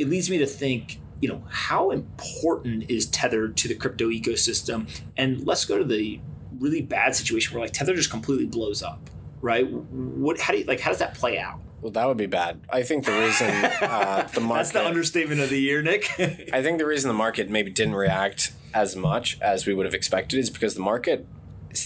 It 0.00 0.08
leads 0.08 0.30
me 0.30 0.38
to 0.38 0.46
think, 0.46 0.98
you 1.20 1.28
know, 1.28 1.44
how 1.50 1.90
important 1.90 2.90
is 2.90 3.06
Tether 3.06 3.48
to 3.48 3.68
the 3.68 3.74
crypto 3.74 4.08
ecosystem? 4.08 4.88
And 5.16 5.46
let's 5.46 5.64
go 5.66 5.76
to 5.76 5.84
the 5.84 6.20
really 6.58 6.80
bad 6.80 7.14
situation 7.14 7.54
where 7.54 7.64
like 7.64 7.74
Tether 7.74 7.94
just 7.94 8.10
completely 8.10 8.46
blows 8.46 8.82
up, 8.82 9.10
right? 9.42 9.70
What? 9.70 10.40
How 10.40 10.54
do 10.54 10.60
you 10.60 10.64
like? 10.64 10.80
How 10.80 10.90
does 10.90 10.98
that 11.00 11.14
play 11.14 11.38
out? 11.38 11.60
Well, 11.82 11.92
that 11.92 12.06
would 12.06 12.16
be 12.16 12.26
bad. 12.26 12.60
I 12.70 12.82
think 12.82 13.04
the 13.04 13.12
reason 13.12 13.50
uh, 13.82 14.28
the 14.32 14.40
market. 14.40 14.58
That's 14.58 14.72
the 14.72 14.86
understatement 14.86 15.40
of 15.40 15.50
the 15.50 15.60
year, 15.60 15.82
Nic. 15.82 16.10
I 16.52 16.62
think 16.62 16.78
the 16.78 16.86
reason 16.86 17.08
the 17.08 17.14
market 17.14 17.50
maybe 17.50 17.70
didn't 17.70 17.94
react 17.94 18.52
as 18.72 18.96
much 18.96 19.38
as 19.40 19.66
we 19.66 19.74
would 19.74 19.84
have 19.86 19.94
expected 19.94 20.38
is 20.38 20.48
because 20.48 20.74
the 20.74 20.80
market 20.80 21.26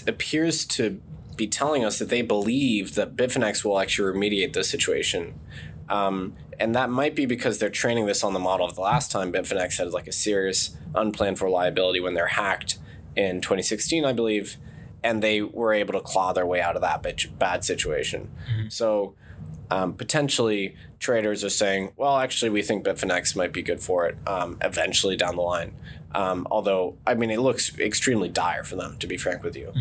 appears 0.06 0.64
to 0.66 1.00
be 1.36 1.46
telling 1.46 1.84
us 1.84 1.98
that 1.98 2.08
they 2.08 2.22
believe 2.22 2.94
that 2.94 3.16
Bitfinex 3.16 3.64
will 3.64 3.78
actually 3.78 4.12
remediate 4.12 4.52
this 4.52 4.70
situation. 4.70 5.38
Um, 5.89 6.35
and 6.59 6.74
that 6.74 6.89
might 6.91 7.14
be 7.14 7.26
because 7.26 7.59
they're 7.59 7.70
training 7.70 8.07
this 8.07 8.22
on 8.24 8.32
the 8.32 8.39
model 8.39 8.66
of 8.66 8.74
the 8.74 8.80
last 8.80 9.11
time 9.11 9.32
Bitfinex 9.32 9.78
had 9.78 9.91
like 9.91 10.07
a 10.07 10.12
serious 10.12 10.76
unplanned 10.95 11.39
for 11.39 11.49
liability 11.51 12.01
when 12.01 12.14
they're 12.14 12.28
hacked 12.28 12.78
in 13.16 13.41
2016, 13.41 14.05
I 14.05 14.12
believe, 14.12 14.57
and 15.03 15.22
they 15.22 15.43
were 15.43 15.72
able 15.74 15.93
to 15.95 16.01
claw 16.01 16.32
their 16.32 16.47
way 16.47 16.61
out 16.61 16.76
of 16.76 16.82
that 16.82 17.03
bitch, 17.03 17.37
bad 17.39 17.64
situation. 17.64 18.30
So 18.68 19.14
um, 19.70 19.95
potentially 19.95 20.74
traders 20.99 21.45
are 21.45 21.51
saying, 21.51 21.93
well, 21.97 22.16
actually, 22.18 22.51
we 22.51 22.62
think 22.62 22.85
Bitfinex 22.85 23.37
might 23.37 23.53
be 23.53 23.62
good 23.62 23.80
for 23.80 24.07
it 24.07 24.16
um, 24.26 24.57
eventually 24.62 25.16
down 25.16 25.37
the 25.37 25.43
line. 25.43 25.74
Um, 26.14 26.47
although, 26.51 26.97
I 27.07 27.14
mean, 27.14 27.30
it 27.30 27.41
looks 27.41 27.76
extremely 27.78 28.28
dire 28.28 28.62
for 28.62 28.76
them, 28.76 28.97
to 28.99 29.07
be 29.07 29.16
frank 29.16 29.43
with 29.43 29.57
you. 29.57 29.72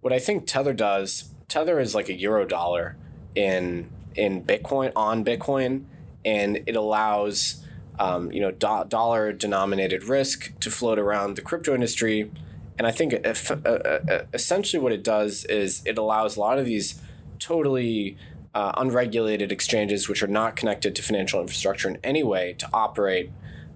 What 0.00 0.12
I 0.12 0.18
think 0.18 0.46
Tether 0.46 0.72
does, 0.72 1.34
Tether 1.48 1.78
is 1.78 1.94
like 1.94 2.08
a 2.08 2.14
euro 2.14 2.46
dollar 2.46 2.96
in 3.34 3.90
in 4.14 4.42
Bitcoin 4.42 4.92
on 4.94 5.24
Bitcoin, 5.24 5.84
and 6.24 6.62
it 6.66 6.76
allows 6.76 7.64
um, 7.98 8.30
you 8.32 8.40
know 8.40 8.50
do- 8.50 8.84
dollar 8.88 9.32
denominated 9.32 10.04
risk 10.04 10.58
to 10.60 10.70
float 10.70 10.98
around 10.98 11.36
the 11.36 11.42
crypto 11.42 11.74
industry. 11.74 12.30
And 12.78 12.86
I 12.86 12.90
think 12.90 13.14
eff- 13.24 13.50
uh, 13.50 13.54
uh, 13.68 14.24
essentially 14.32 14.82
what 14.82 14.92
it 14.92 15.04
does 15.04 15.44
is 15.44 15.82
it 15.84 15.98
allows 15.98 16.36
a 16.36 16.40
lot 16.40 16.58
of 16.58 16.64
these 16.64 17.00
totally 17.38 18.16
uh, 18.54 18.72
unregulated 18.76 19.52
exchanges, 19.52 20.08
which 20.08 20.22
are 20.22 20.28
not 20.28 20.56
connected 20.56 20.94
to 20.96 21.02
financial 21.02 21.40
infrastructure 21.40 21.88
in 21.88 21.98
any 22.02 22.22
way, 22.22 22.54
to 22.54 22.68
operate 22.72 23.30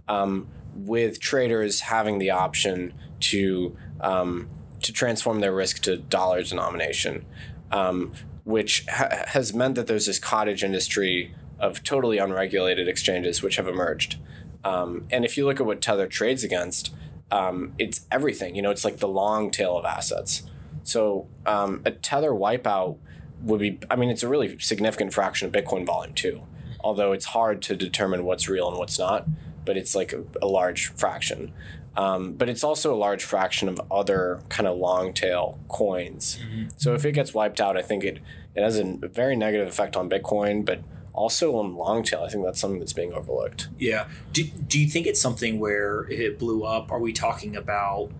um, 0.09 0.49
with 0.74 1.20
traders 1.20 1.80
having 1.80 2.18
the 2.18 2.30
option 2.30 2.93
to 3.20 3.76
um, 4.01 4.49
to 4.82 4.93
transform 4.93 5.41
their 5.41 5.55
risk 5.55 5.82
to 5.82 5.97
dollar 5.97 6.43
denomination, 6.43 7.24
um, 7.72 8.12
which 8.47 8.86
ha- 8.88 9.24
has 9.26 9.53
meant 9.53 9.74
that 9.74 9.88
there's 9.88 10.07
this 10.07 10.20
cottage 10.20 10.62
industry 10.62 11.34
of 11.59 11.82
totally 11.82 12.18
unregulated 12.18 12.86
exchanges 12.86 13.42
which 13.42 13.57
have 13.57 13.66
emerged. 13.66 14.16
Um, 14.64 15.07
and 15.11 15.24
if 15.24 15.36
you 15.36 15.44
look 15.44 15.59
at 15.59 15.66
what 15.66 15.80
Tether 15.82 16.07
trades 16.07 16.44
against, 16.44 16.94
um, 17.32 17.72
it's 17.76 18.07
everything. 18.11 18.55
You 18.55 18.62
know, 18.62 18.70
it's 18.70 18.84
like 18.84 18.99
the 18.99 19.09
long 19.09 19.51
tail 19.51 19.76
of 19.76 19.84
assets. 19.84 20.44
So 20.84 21.26
um, 21.44 21.82
a 21.84 21.90
Tether 21.90 22.30
wipeout 22.30 22.99
would 23.42 23.59
be, 23.61 23.80
I 23.90 23.97
mean, 23.97 24.11
it's 24.11 24.22
a 24.22 24.28
really 24.28 24.57
significant 24.61 25.12
fraction 25.12 25.49
of 25.49 25.53
Bitcoin 25.53 25.84
volume 25.84 26.14
too, 26.14 26.42
although 26.80 27.11
it's 27.11 27.26
hard 27.26 27.62
to 27.62 27.74
determine 27.74 28.24
what's 28.24 28.49
real 28.49 28.68
and 28.68 28.78
what's 28.78 28.99
not. 28.99 29.26
but 29.66 29.76
it's 29.76 29.94
like 29.94 30.14
a, 30.14 30.24
a 30.40 30.47
large 30.47 30.86
fraction. 30.86 31.53
Um, 31.97 32.34
but 32.34 32.49
it's 32.49 32.62
also 32.62 32.94
a 32.94 32.97
large 32.97 33.24
fraction 33.24 33.68
of 33.68 33.80
other 33.90 34.42
kind 34.49 34.66
of 34.66 34.76
long 34.76 35.12
tail 35.14 35.59
coins. 35.68 36.38
So 36.76 36.94
if 36.94 37.05
it 37.05 37.12
gets 37.12 37.32
wiped 37.32 37.61
out, 37.61 37.76
I 37.76 37.82
think 37.82 38.05
it, 38.05 38.18
it 38.55 38.62
has 38.62 38.78
a 38.78 38.84
very 38.84 39.34
negative 39.34 39.68
effect 39.68 39.97
on 39.97 40.11
Bitcoin, 40.11 40.64
but 40.64 40.80
also 41.14 41.57
on 41.57 41.74
long 41.74 42.03
tail. 42.03 42.22
I 42.22 42.28
think 42.28 42.44
that's 42.44 42.61
something 42.61 42.78
that's 42.78 42.92
being 42.92 43.14
overlooked. 43.14 43.68
Yeah. 43.78 44.09
Do, 44.32 44.44
do 44.44 44.78
you 44.78 44.88
think 44.88 45.07
it's 45.07 45.20
something 45.20 45.59
where 45.59 46.07
it 46.11 46.38
blew 46.38 46.64
up, 46.64 46.92
are 46.92 47.01
we 47.01 47.12
talking 47.14 47.57
about 47.57 48.11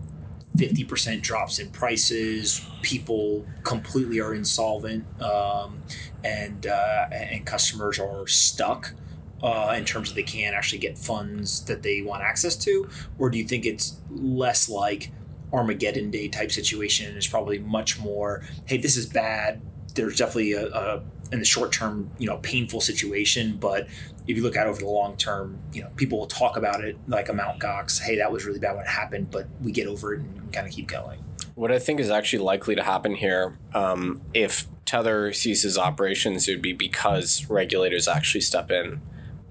50% 0.57 1.21
drops 1.21 1.59
in 1.59 1.69
prices, 1.69 2.65
people 2.81 3.45
completely 3.61 4.19
are 4.19 4.33
insolvent, 4.33 5.05
um, 5.21 5.83
and, 6.23 6.65
uh, 6.65 7.07
and 7.11 7.45
customers 7.45 7.99
are 7.99 8.25
stuck? 8.25 8.93
Uh, 9.41 9.75
in 9.77 9.85
terms 9.85 10.09
of 10.09 10.15
they 10.15 10.23
can't 10.23 10.55
actually 10.55 10.79
get 10.79 10.97
funds 10.97 11.63
that 11.65 11.83
they 11.83 12.01
want 12.01 12.23
access 12.23 12.55
to, 12.55 12.89
or 13.19 13.29
do 13.29 13.37
you 13.37 13.45
think 13.45 13.67
it's 13.67 13.97
less 14.09 14.67
like 14.67 15.11
Armageddon 15.53 16.09
Day 16.09 16.27
type 16.27 16.51
situation? 16.51 17.15
It's 17.15 17.27
probably 17.27 17.59
much 17.59 17.99
more, 17.99 18.41
hey, 18.65 18.77
this 18.77 18.97
is 18.97 19.05
bad. 19.05 19.61
There's 19.93 20.17
definitely 20.17 20.53
a, 20.53 20.67
a 20.67 21.03
in 21.31 21.39
the 21.39 21.45
short 21.45 21.71
term, 21.71 22.09
you 22.17 22.27
know, 22.27 22.37
painful 22.37 22.81
situation, 22.81 23.57
but 23.57 23.87
if 24.27 24.35
you 24.35 24.43
look 24.43 24.55
out 24.55 24.67
over 24.67 24.79
the 24.79 24.87
long 24.87 25.15
term, 25.17 25.59
you 25.73 25.81
know, 25.81 25.89
people 25.95 26.19
will 26.19 26.27
talk 26.27 26.57
about 26.57 26.83
it 26.83 26.97
like 27.07 27.29
a 27.29 27.33
Mount 27.33 27.59
Gox. 27.59 28.01
Hey, 28.01 28.17
that 28.17 28.31
was 28.31 28.45
really 28.45 28.59
bad 28.59 28.75
when 28.75 28.85
it 28.85 28.89
happened, 28.89 29.31
but 29.31 29.47
we 29.61 29.71
get 29.71 29.87
over 29.87 30.13
it 30.13 30.21
and 30.21 30.51
kind 30.53 30.67
of 30.67 30.73
keep 30.73 30.87
going. 30.87 31.23
What 31.55 31.71
I 31.71 31.79
think 31.79 31.99
is 31.99 32.09
actually 32.09 32.43
likely 32.43 32.75
to 32.75 32.83
happen 32.83 33.15
here, 33.15 33.57
um, 33.73 34.21
if 34.33 34.67
Tether 34.85 35.33
ceases 35.33 35.77
operations, 35.77 36.47
it 36.47 36.53
would 36.53 36.61
be 36.61 36.73
because 36.73 37.45
regulators 37.49 38.07
actually 38.07 38.41
step 38.41 38.69
in 38.69 39.01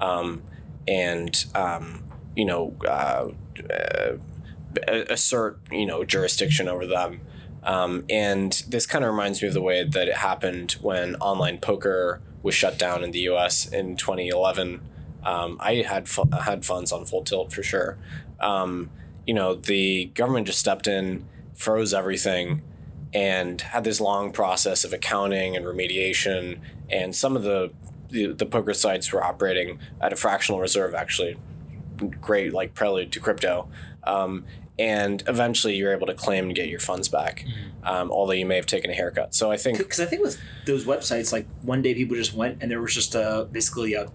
um, 0.01 0.43
and 0.87 1.45
um, 1.55 2.05
you 2.35 2.45
know 2.45 2.75
uh, 2.87 3.29
uh, 3.71 4.17
assert 5.09 5.59
you 5.71 5.87
know 5.87 6.05
jurisdiction 6.05 6.69
over 6.69 6.87
them. 6.87 7.21
Um, 7.63 8.05
and 8.09 8.63
this 8.69 8.87
kind 8.87 9.05
of 9.05 9.11
reminds 9.11 9.43
me 9.43 9.49
of 9.49 9.55
the 9.55 9.61
way 9.61 9.83
that 9.83 10.09
it 10.09 10.17
happened 10.19 10.77
when 10.81 11.17
online 11.17 11.59
poker 11.59 12.21
was 12.43 12.55
shut 12.55 12.79
down 12.79 13.03
in 13.03 13.11
the 13.11 13.19
U.S. 13.21 13.67
in 13.67 13.97
2011. 13.97 14.81
Um, 15.25 15.57
I 15.59 15.83
had 15.83 16.09
fu- 16.09 16.31
had 16.31 16.65
funds 16.65 16.93
on 16.93 17.05
full 17.05 17.25
tilt 17.25 17.53
for 17.53 17.65
sure. 17.65 17.99
Um, 18.39 18.91
you 19.27 19.35
know, 19.35 19.57
the 19.57 20.07
government 20.15 20.47
just 20.47 20.61
stepped 20.61 20.87
in, 20.87 21.27
froze 21.55 21.93
everything, 21.93 22.63
and 23.13 23.61
had 23.61 23.83
this 23.83 24.01
long 24.01 24.31
process 24.31 24.85
of 24.85 24.93
accounting 24.93 25.57
and 25.57 25.67
remediation. 25.67 26.61
And 26.89 27.17
some 27.17 27.37
of 27.37 27.43
the 27.43 27.73
the, 28.11 28.33
the 28.33 28.47
poker 28.47 28.75
sites 28.75 29.13
were 29.13 29.23
operating 29.23 29.79
at 30.01 30.13
a 30.13 30.17
fractional 30.17 30.61
reserve, 30.61 30.95
actually. 30.95 31.37
Great, 32.21 32.53
like 32.53 32.75
prelude 32.75 33.13
to 33.13 33.21
crypto. 33.21 33.69
Um, 34.05 34.45
and 34.79 35.23
eventually 35.27 35.75
you're 35.77 35.93
able 35.93 36.07
to 36.07 36.15
claim 36.15 36.47
and 36.47 36.55
get 36.55 36.69
your 36.69 36.81
funds 36.81 37.09
back, 37.09 37.45
um, 37.83 38.11
although 38.11 38.35
you 38.35 38.45
may 38.45 38.57
have 38.57 38.67
taken 38.67 38.91
a 38.91 38.95
haircut. 38.95 39.35
So 39.35 39.51
I 39.51 39.57
think 39.57 39.79
Because 39.79 40.01
I 40.01 40.05
think 40.05 40.23
with 40.23 40.39
those 40.67 40.85
websites, 40.85 41.33
like 41.33 41.47
one 41.63 41.81
day 41.83 41.95
people 41.95 42.17
just 42.17 42.35
went 42.35 42.59
and 42.61 42.71
there 42.71 42.81
was 42.81 42.95
just 42.95 43.15
a 43.15 43.49
basically 43.51 43.95
a 43.95 44.11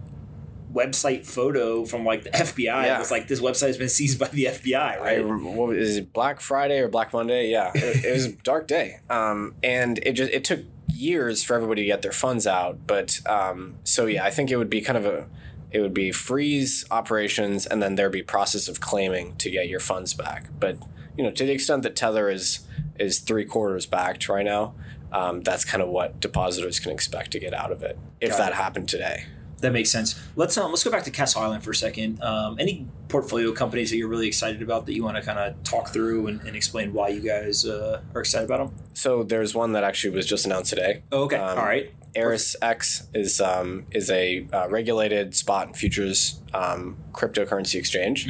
website 0.72 1.26
photo 1.26 1.84
from 1.84 2.04
like 2.04 2.22
the 2.22 2.30
FBI. 2.30 2.64
Yeah. 2.64 2.96
It 2.96 2.98
was 2.98 3.10
like 3.10 3.28
this 3.28 3.40
website 3.40 3.68
has 3.68 3.78
been 3.78 3.88
seized 3.88 4.18
by 4.18 4.28
the 4.28 4.44
FBI, 4.52 4.74
I, 4.76 4.98
right? 4.98 5.26
what 5.26 5.68
was 5.68 5.78
is 5.78 5.96
it 5.98 6.12
Black 6.12 6.40
Friday 6.40 6.78
or 6.78 6.88
Black 6.88 7.12
Monday? 7.12 7.50
Yeah, 7.50 7.70
it, 7.74 8.04
it 8.04 8.12
was 8.12 8.26
a 8.26 8.32
dark 8.32 8.68
day, 8.68 9.00
um, 9.10 9.54
and 9.62 9.98
it 10.02 10.12
just 10.12 10.30
it 10.32 10.44
took 10.44 10.60
years 11.02 11.42
for 11.44 11.54
everybody 11.54 11.82
to 11.82 11.86
get 11.86 12.02
their 12.02 12.12
funds 12.12 12.46
out. 12.46 12.86
But 12.86 13.20
um, 13.28 13.76
so 13.84 14.06
yeah, 14.06 14.24
I 14.24 14.30
think 14.30 14.50
it 14.50 14.56
would 14.56 14.70
be 14.70 14.80
kind 14.80 14.96
of 14.96 15.04
a 15.04 15.26
it 15.70 15.80
would 15.80 15.94
be 15.94 16.12
freeze 16.12 16.84
operations, 16.90 17.66
and 17.66 17.82
then 17.82 17.94
there'd 17.94 18.12
be 18.12 18.22
process 18.22 18.68
of 18.68 18.80
claiming 18.80 19.34
to 19.36 19.50
get 19.50 19.68
your 19.68 19.80
funds 19.80 20.14
back. 20.14 20.48
But 20.58 20.76
you 21.16 21.24
know, 21.24 21.30
to 21.30 21.44
the 21.44 21.52
extent 21.52 21.82
that 21.82 21.96
Tether 21.96 22.28
is 22.28 22.60
is 22.98 23.18
three 23.20 23.44
quarters 23.44 23.86
backed 23.86 24.28
right 24.28 24.44
now, 24.44 24.74
um, 25.12 25.42
that's 25.42 25.64
kind 25.64 25.82
of 25.82 25.88
what 25.88 26.20
depositors 26.20 26.78
can 26.78 26.92
expect 26.92 27.30
to 27.32 27.38
get 27.38 27.54
out 27.54 27.72
of 27.72 27.82
it 27.82 27.98
if 28.20 28.30
Got 28.30 28.38
that 28.38 28.52
it. 28.52 28.56
happened 28.56 28.88
today. 28.88 29.24
That 29.62 29.72
makes 29.72 29.90
sense. 29.90 30.20
Let's 30.36 30.58
um, 30.58 30.70
let's 30.70 30.84
go 30.84 30.90
back 30.90 31.04
to 31.04 31.10
Castle 31.10 31.40
Island 31.40 31.62
for 31.64 31.70
a 31.70 31.74
second. 31.74 32.20
Um, 32.22 32.56
any 32.58 32.86
portfolio 33.08 33.52
companies 33.52 33.90
that 33.90 33.96
you're 33.96 34.08
really 34.08 34.26
excited 34.26 34.60
about 34.60 34.86
that 34.86 34.94
you 34.94 35.04
want 35.04 35.16
to 35.16 35.22
kind 35.22 35.38
of 35.38 35.62
talk 35.62 35.88
through 35.90 36.26
and, 36.26 36.40
and 36.42 36.56
explain 36.56 36.92
why 36.92 37.08
you 37.08 37.20
guys 37.20 37.64
uh, 37.64 38.02
are 38.14 38.20
excited 38.20 38.46
about 38.50 38.58
them? 38.58 38.84
So 38.94 39.22
there's 39.22 39.54
one 39.54 39.72
that 39.72 39.84
actually 39.84 40.14
was 40.14 40.26
just 40.26 40.44
announced 40.46 40.70
today. 40.70 41.02
Oh, 41.12 41.22
okay, 41.24 41.36
Um, 41.36 41.58
all 41.58 41.64
right. 41.64 41.92
Eris 42.14 42.56
X 42.60 43.06
is 43.14 43.40
um, 43.40 43.86
is 43.92 44.10
a 44.10 44.46
uh, 44.52 44.68
regulated 44.68 45.34
spot 45.34 45.68
and 45.68 45.76
futures 45.76 46.40
um, 46.52 46.96
cryptocurrency 47.12 47.76
exchange. 47.76 48.28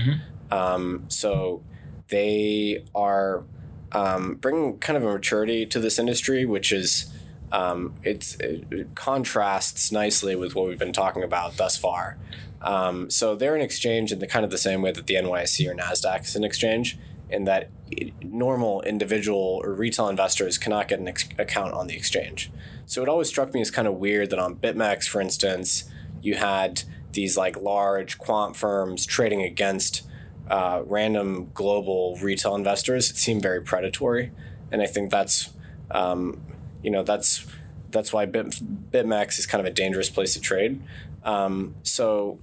Um, 0.50 1.06
so 1.08 1.62
they 2.08 2.84
are 2.94 3.44
um, 3.92 4.34
bringing 4.34 4.78
kind 4.78 4.96
of 4.98 5.02
a 5.02 5.12
maturity 5.12 5.64
to 5.66 5.80
this 5.80 5.98
industry, 5.98 6.44
which 6.44 6.70
is 6.72 7.10
um, 7.52 7.94
it 8.02 8.36
contrasts 8.96 9.92
nicely 9.92 10.34
with 10.34 10.54
what 10.56 10.66
we've 10.66 10.78
been 10.78 10.92
talking 10.92 11.22
about 11.22 11.56
thus 11.56 11.76
far. 11.76 12.18
Um, 12.60 13.10
so 13.10 13.36
they're 13.36 13.54
an 13.54 13.62
exchange 13.62 14.10
in 14.10 14.18
the 14.18 14.26
kind 14.26 14.44
of 14.44 14.50
the 14.50 14.58
same 14.58 14.82
way 14.82 14.92
that 14.92 15.06
the 15.06 15.14
NYSE 15.14 15.68
or 15.68 15.74
Nasdaq 15.74 16.24
is 16.24 16.34
an 16.34 16.44
exchange, 16.44 16.98
in 17.32 17.44
that 17.44 17.70
normal 18.22 18.82
individual 18.82 19.60
or 19.64 19.72
retail 19.72 20.08
investors 20.08 20.58
cannot 20.58 20.86
get 20.86 21.00
an 21.00 21.08
ex- 21.08 21.28
account 21.38 21.72
on 21.72 21.86
the 21.86 21.96
exchange. 21.96 22.50
So 22.84 23.02
it 23.02 23.08
always 23.08 23.28
struck 23.28 23.54
me 23.54 23.60
as 23.62 23.70
kind 23.70 23.88
of 23.88 23.94
weird 23.94 24.30
that 24.30 24.38
on 24.38 24.56
BitMEX, 24.56 25.04
for 25.04 25.20
instance, 25.20 25.90
you 26.20 26.34
had 26.34 26.82
these 27.12 27.36
like 27.36 27.56
large 27.60 28.18
quant 28.18 28.54
firms 28.54 29.06
trading 29.06 29.42
against 29.42 30.06
uh, 30.48 30.82
random 30.84 31.50
global 31.54 32.18
retail 32.22 32.54
investors. 32.54 33.10
It 33.10 33.16
seemed 33.16 33.42
very 33.42 33.62
predatory, 33.62 34.30
and 34.70 34.82
I 34.82 34.86
think 34.86 35.10
that's 35.10 35.50
um, 35.90 36.42
you 36.82 36.90
know 36.90 37.02
that's 37.02 37.46
that's 37.90 38.12
why 38.12 38.24
Bit, 38.26 38.46
BitMEX 38.90 39.38
is 39.38 39.46
kind 39.46 39.60
of 39.60 39.70
a 39.70 39.74
dangerous 39.74 40.10
place 40.10 40.34
to 40.34 40.40
trade. 40.40 40.82
Um, 41.24 41.74
so 41.82 42.38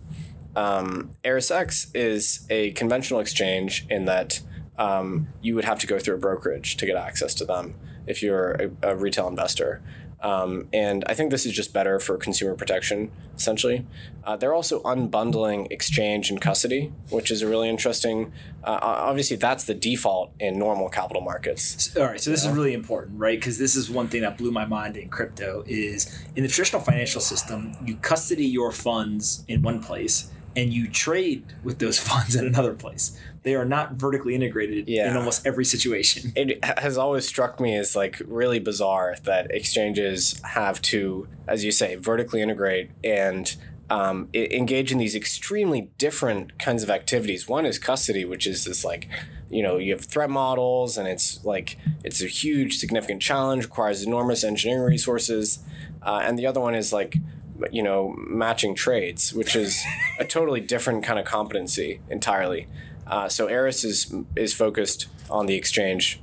um, 0.56 1.12
ErisX 1.24 1.90
is 1.94 2.46
a 2.50 2.72
conventional 2.72 3.20
exchange 3.20 3.86
in 3.90 4.06
that 4.06 4.42
um, 4.78 5.28
you 5.42 5.56
would 5.56 5.66
have 5.66 5.80
to 5.80 5.88
go 5.88 6.00
through 6.00 6.16
a 6.16 6.20
brokerage 6.20 6.78
to 6.78 6.86
get 6.86 6.96
access 6.96 7.34
to 7.36 7.46
them 7.46 7.76
if 8.08 8.24
you're 8.24 8.52
a, 8.52 8.92
a 8.92 8.96
retail 8.96 9.28
investor. 9.28 9.82
Um, 10.22 10.68
and 10.74 11.04
I 11.08 11.14
think 11.14 11.32
this 11.32 11.46
is 11.46 11.54
just 11.54 11.74
better 11.74 12.00
for 12.00 12.18
consumer 12.18 12.56
protection, 12.56 13.12
essentially. 13.36 13.86
Uh, 14.24 14.36
they're 14.36 14.54
also 14.54 14.82
unbundling 14.84 15.72
exchange 15.72 16.30
and 16.30 16.42
custody, 16.42 16.92
which 17.10 17.32
is 17.32 17.42
a 17.42 17.48
really 17.48 17.70
interesting. 17.70 18.34
Uh, 18.64 18.80
obviously, 18.82 19.38
that's 19.38 19.64
the 19.64 19.74
default 19.74 20.32
in 20.40 20.60
normal 20.60 20.90
capital 20.90 21.22
markets. 21.22 21.96
All 21.96 22.04
right, 22.04 22.20
so 22.20 22.32
this 22.32 22.44
is 22.44 22.52
really 22.52 22.74
important, 22.74 23.20
right? 23.20 23.40
Because 23.40 23.58
this 23.58 23.76
is 23.76 23.90
one 23.90 24.08
thing 24.10 24.22
that 24.22 24.38
blew 24.38 24.52
my 24.52 24.66
mind 24.66 24.98
in 24.98 25.10
crypto 25.10 25.64
is 25.68 26.26
in 26.36 26.44
the 26.44 26.50
traditional 26.50 26.82
financial 26.82 27.22
system, 27.22 27.76
you 27.86 27.96
custody 27.96 28.46
your 28.46 28.72
funds 28.72 29.46
in 29.48 29.62
one 29.62 29.82
place 29.82 30.30
and 30.56 30.74
you 30.74 30.90
trade 30.90 31.46
with 31.64 31.80
those 31.80 32.00
funds 32.10 32.36
in 32.36 32.46
another 32.46 32.74
place. 32.74 33.18
They 33.44 33.56
are 33.56 33.66
not 33.66 33.94
vertically 33.94 34.36
integrated 34.36 34.90
in 34.90 35.16
almost 35.16 35.46
every 35.46 35.66
situation. 35.66 36.34
it 36.36 36.64
has 36.64 36.98
always 36.98 37.28
struck 37.28 37.60
me 37.60 37.76
as 37.76 37.96
like 37.96 38.22
really 38.26 38.60
bizarre 38.60 39.16
that 39.24 39.52
exchanges 39.52 40.40
have 40.44 40.82
to, 40.84 41.28
as 41.48 41.64
you 41.64 41.72
say, 41.72 41.96
vertically 41.96 42.42
integrate 42.42 42.92
and 43.04 43.56
um, 43.90 44.30
engage 44.34 44.92
in 44.92 44.98
these 44.98 45.16
extremely 45.16 45.90
different 45.98 46.60
kinds 46.60 46.84
of 46.84 46.90
activities. 46.90 47.48
One 47.48 47.66
is 47.66 47.80
custody, 47.80 48.26
which 48.26 48.46
is 48.46 48.66
this 48.66 48.86
like, 48.86 49.08
you 49.50 49.64
know, 49.64 49.78
you 49.78 49.94
have 49.94 50.06
threat 50.06 50.30
models, 50.30 50.98
and 50.98 51.08
it's 51.08 51.44
like 51.44 51.78
it's 52.04 52.22
a 52.22 52.28
huge, 52.28 52.78
significant 52.78 53.22
challenge, 53.22 53.64
requires 53.64 54.04
enormous 54.04 54.44
engineering 54.44 54.84
resources, 54.84 55.60
uh, 56.04 56.22
and 56.24 56.38
the 56.38 56.46
other 56.46 56.60
one 56.60 56.76
is 56.76 56.94
like 56.94 57.16
you 57.72 57.84
know 57.84 58.16
matching 58.18 58.74
trades 58.74 59.34
which 59.34 59.56
is 59.56 59.84
a 60.18 60.24
totally 60.24 60.62
different 60.62 61.04
kind 61.04 61.20
of 61.20 61.26
competency 61.26 62.00
entirely 62.10 62.68
uh, 63.10 63.28
so 63.28 63.48
eris 63.48 63.84
is 63.84 64.14
is 64.36 64.54
focused 64.54 65.08
on 65.30 65.46
the 65.46 65.56
exchange 65.56 66.22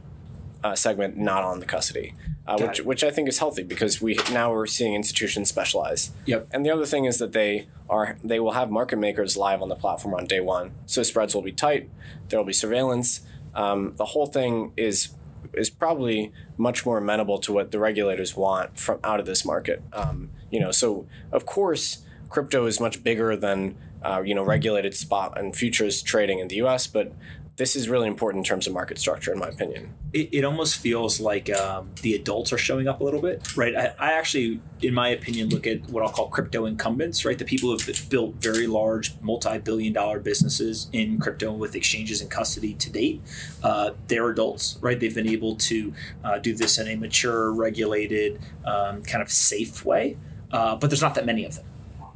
uh, 0.64 0.74
segment 0.74 1.16
not 1.16 1.44
on 1.44 1.60
the 1.60 1.66
custody 1.66 2.14
uh, 2.46 2.56
which 2.58 2.78
it. 2.80 2.86
which 2.86 3.02
I 3.04 3.10
think 3.10 3.28
is 3.28 3.38
healthy 3.38 3.62
because 3.62 4.00
we 4.00 4.18
now 4.32 4.52
we're 4.52 4.66
seeing 4.66 4.94
institutions 4.94 5.48
specialize 5.48 6.10
Yep. 6.26 6.48
and 6.52 6.64
the 6.64 6.70
other 6.70 6.86
thing 6.86 7.04
is 7.04 7.18
that 7.18 7.32
they 7.32 7.68
are 7.88 8.18
they 8.24 8.40
will 8.40 8.52
have 8.52 8.70
market 8.70 8.98
makers 8.98 9.36
live 9.36 9.62
on 9.62 9.68
the 9.68 9.76
platform 9.76 10.14
on 10.14 10.26
day 10.26 10.40
one 10.40 10.72
so 10.86 11.02
spreads 11.02 11.34
will 11.34 11.42
be 11.42 11.52
tight 11.52 11.90
there 12.28 12.38
will 12.38 12.46
be 12.46 12.52
surveillance 12.52 13.20
um, 13.54 13.94
the 13.96 14.06
whole 14.06 14.26
thing 14.26 14.72
is 14.76 15.14
is 15.54 15.70
probably 15.70 16.32
much 16.56 16.84
more 16.84 16.98
amenable 16.98 17.38
to 17.38 17.52
what 17.52 17.70
the 17.70 17.78
regulators 17.78 18.36
want 18.36 18.78
from 18.78 18.98
out 19.02 19.20
of 19.20 19.26
this 19.26 19.44
market. 19.44 19.82
Um, 19.92 20.30
you 20.50 20.60
know, 20.60 20.70
so 20.70 21.06
of 21.32 21.46
course, 21.46 22.04
crypto 22.28 22.66
is 22.66 22.80
much 22.80 23.02
bigger 23.02 23.36
than 23.36 23.76
uh, 24.02 24.22
you 24.24 24.34
know 24.34 24.44
regulated 24.44 24.94
spot 24.94 25.38
and 25.38 25.54
futures 25.54 26.02
trading 26.02 26.38
in 26.38 26.48
the 26.48 26.56
U.S., 26.56 26.86
but 26.86 27.12
this 27.56 27.74
is 27.74 27.88
really 27.88 28.06
important 28.06 28.44
in 28.44 28.48
terms 28.48 28.66
of 28.66 28.74
market 28.74 28.98
structure, 28.98 29.32
in 29.32 29.38
my 29.38 29.48
opinion. 29.48 29.94
It, 30.12 30.28
it 30.30 30.44
almost 30.44 30.76
feels 30.76 31.20
like 31.20 31.50
um, 31.50 31.90
the 32.02 32.14
adults 32.14 32.52
are 32.52 32.58
showing 32.58 32.86
up 32.86 33.00
a 33.00 33.04
little 33.04 33.22
bit, 33.22 33.56
right? 33.56 33.74
I, 33.74 33.94
I 33.98 34.12
actually, 34.12 34.60
in 34.82 34.92
my 34.92 35.08
opinion, 35.08 35.48
look 35.48 35.66
at 35.66 35.88
what 35.88 36.02
I'll 36.02 36.12
call 36.12 36.28
crypto 36.28 36.66
incumbents, 36.66 37.24
right? 37.24 37.38
The 37.38 37.46
people 37.46 37.70
who've 37.70 38.10
built 38.10 38.34
very 38.34 38.66
large, 38.66 39.14
multi-billion 39.22 39.94
dollar 39.94 40.20
businesses 40.20 40.90
in 40.92 41.18
crypto 41.18 41.52
with 41.52 41.74
exchanges 41.74 42.20
in 42.20 42.28
custody 42.28 42.74
to 42.74 42.90
date. 42.90 43.22
Uh, 43.62 43.92
they're 44.06 44.28
adults, 44.28 44.78
right? 44.82 45.00
They've 45.00 45.14
been 45.14 45.28
able 45.28 45.56
to 45.56 45.94
uh, 46.22 46.38
do 46.38 46.54
this 46.54 46.78
in 46.78 46.88
a 46.88 46.96
mature, 46.96 47.50
regulated, 47.52 48.38
um, 48.66 49.02
kind 49.02 49.22
of 49.22 49.30
safe 49.30 49.82
way, 49.82 50.18
uh, 50.52 50.76
but 50.76 50.90
there's 50.90 51.02
not 51.02 51.14
that 51.14 51.24
many 51.24 51.46
of 51.46 51.56
them 51.56 51.64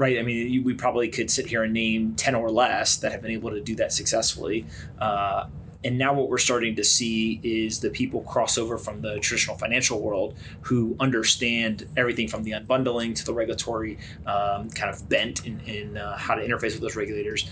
right? 0.01 0.19
I 0.19 0.23
mean, 0.23 0.51
you, 0.51 0.63
we 0.63 0.73
probably 0.73 1.09
could 1.11 1.31
sit 1.31 1.47
here 1.47 1.63
and 1.63 1.75
name 1.75 2.15
10 2.15 2.35
or 2.35 2.51
less 2.51 2.97
that 2.97 3.13
have 3.13 3.21
been 3.21 3.33
able 3.33 3.51
to 3.51 3.61
do 3.61 3.77
that 3.77 3.93
successfully. 3.93 4.65
Uh, 4.99 5.45
and 5.85 5.99
now 5.99 6.15
what 6.15 6.31
we're 6.31 6.39
starting 6.39 6.75
to 6.77 6.85
see 6.85 7.39
is 7.43 7.81
the 7.81 7.91
people 7.91 8.23
cross 8.23 8.57
over 8.57 8.79
from 8.79 9.03
the 9.03 9.21
traditional 9.21 9.59
financial 9.59 10.01
world 10.01 10.39
who 10.63 10.97
understand 11.01 11.87
everything 11.99 12.29
from 12.29 12.45
the 12.45 12.53
unbundling 12.53 13.15
to 13.15 13.27
the 13.27 13.35
regulatory 13.35 13.99
um, 14.25 14.71
kind 14.71 14.89
of 14.89 15.07
bent 15.07 15.47
in, 15.47 15.61
in 15.61 15.99
uh, 15.99 16.17
how 16.17 16.35
to 16.35 16.43
interface 16.43 16.73
with 16.73 16.81
those 16.81 16.97
regulators. 16.97 17.51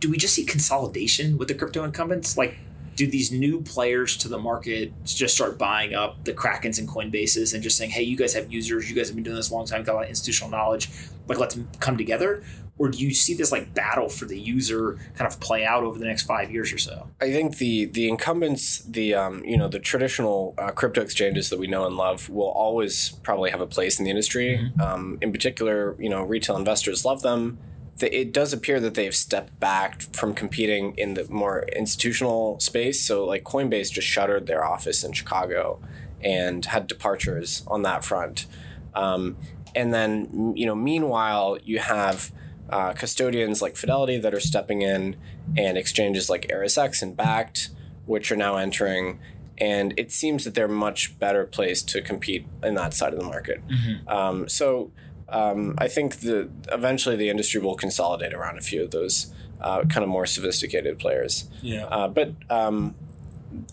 Do 0.00 0.10
we 0.10 0.16
just 0.16 0.34
see 0.34 0.46
consolidation 0.46 1.36
with 1.36 1.48
the 1.48 1.54
crypto 1.54 1.84
incumbents? 1.84 2.38
Like, 2.38 2.56
do 2.96 3.06
these 3.06 3.32
new 3.32 3.60
players 3.60 4.16
to 4.18 4.28
the 4.28 4.38
market 4.38 4.92
just 5.04 5.34
start 5.34 5.58
buying 5.58 5.94
up 5.94 6.24
the 6.24 6.32
Krakens 6.32 6.78
and 6.78 6.88
Coinbases 6.88 7.54
and 7.54 7.62
just 7.62 7.76
saying, 7.76 7.90
hey, 7.90 8.02
you 8.02 8.16
guys 8.16 8.34
have 8.34 8.52
users, 8.52 8.88
you 8.88 8.96
guys 8.96 9.08
have 9.08 9.16
been 9.16 9.24
doing 9.24 9.36
this 9.36 9.50
a 9.50 9.54
long 9.54 9.66
time, 9.66 9.82
got 9.82 9.92
a 9.92 9.96
lot 9.96 10.04
of 10.04 10.10
institutional 10.10 10.50
knowledge, 10.50 10.90
like 11.28 11.38
let's 11.38 11.58
come 11.80 11.96
together? 11.96 12.42
Or 12.76 12.88
do 12.88 12.98
you 12.98 13.14
see 13.14 13.34
this 13.34 13.52
like 13.52 13.72
battle 13.72 14.08
for 14.08 14.24
the 14.24 14.38
user 14.38 14.98
kind 15.14 15.30
of 15.30 15.38
play 15.38 15.64
out 15.64 15.84
over 15.84 15.96
the 15.96 16.06
next 16.06 16.24
five 16.24 16.50
years 16.50 16.72
or 16.72 16.78
so? 16.78 17.08
I 17.20 17.30
think 17.30 17.58
the 17.58 17.84
the 17.84 18.08
incumbents, 18.08 18.80
the 18.80 19.14
um, 19.14 19.44
you 19.44 19.56
know 19.56 19.68
the 19.68 19.78
traditional 19.78 20.54
uh, 20.58 20.72
crypto 20.72 21.00
exchanges 21.00 21.50
that 21.50 21.58
we 21.60 21.68
know 21.68 21.86
and 21.86 21.96
love, 21.96 22.28
will 22.28 22.48
always 22.48 23.10
probably 23.22 23.52
have 23.52 23.60
a 23.60 23.66
place 23.66 24.00
in 24.00 24.04
the 24.04 24.10
industry. 24.10 24.58
Mm-hmm. 24.60 24.80
Um, 24.80 25.18
in 25.22 25.30
particular, 25.30 25.94
you 26.00 26.08
know, 26.08 26.24
retail 26.24 26.56
investors 26.56 27.04
love 27.04 27.22
them 27.22 27.58
it 28.00 28.32
does 28.32 28.52
appear 28.52 28.80
that 28.80 28.94
they've 28.94 29.14
stepped 29.14 29.58
back 29.60 30.02
from 30.12 30.34
competing 30.34 30.94
in 30.96 31.14
the 31.14 31.26
more 31.30 31.64
institutional 31.74 32.58
space. 32.60 33.00
So, 33.00 33.24
like 33.24 33.44
Coinbase 33.44 33.92
just 33.92 34.08
shuttered 34.08 34.46
their 34.46 34.64
office 34.64 35.04
in 35.04 35.12
Chicago 35.12 35.80
and 36.22 36.64
had 36.64 36.86
departures 36.86 37.62
on 37.66 37.82
that 37.82 38.04
front. 38.04 38.46
Um, 38.94 39.36
and 39.74 39.92
then, 39.92 40.54
you 40.56 40.66
know, 40.66 40.74
meanwhile, 40.74 41.58
you 41.62 41.78
have 41.80 42.32
uh, 42.70 42.92
custodians 42.92 43.60
like 43.60 43.76
Fidelity 43.76 44.18
that 44.18 44.32
are 44.32 44.40
stepping 44.40 44.82
in, 44.82 45.16
and 45.56 45.76
exchanges 45.76 46.30
like 46.30 46.48
ErisX 46.48 47.02
and 47.02 47.16
Bakkt, 47.16 47.68
which 48.06 48.32
are 48.32 48.36
now 48.36 48.56
entering. 48.56 49.20
And 49.58 49.94
it 49.96 50.10
seems 50.10 50.44
that 50.44 50.54
they're 50.54 50.66
much 50.66 51.18
better 51.18 51.44
placed 51.44 51.88
to 51.90 52.02
compete 52.02 52.46
in 52.62 52.74
that 52.74 52.94
side 52.94 53.12
of 53.12 53.18
the 53.18 53.24
market. 53.24 53.66
Mm-hmm. 53.68 54.08
Um, 54.08 54.48
so 54.48 54.90
um, 55.28 55.74
I 55.78 55.88
think 55.88 56.20
the 56.20 56.50
eventually 56.70 57.16
the 57.16 57.28
industry 57.28 57.60
will 57.60 57.76
consolidate 57.76 58.34
around 58.34 58.58
a 58.58 58.60
few 58.60 58.82
of 58.84 58.90
those 58.90 59.32
uh, 59.60 59.84
kind 59.84 60.02
of 60.02 60.08
more 60.08 60.26
sophisticated 60.26 60.98
players. 60.98 61.48
Yeah. 61.62 61.86
Uh, 61.86 62.08
but 62.08 62.32
um, 62.50 62.94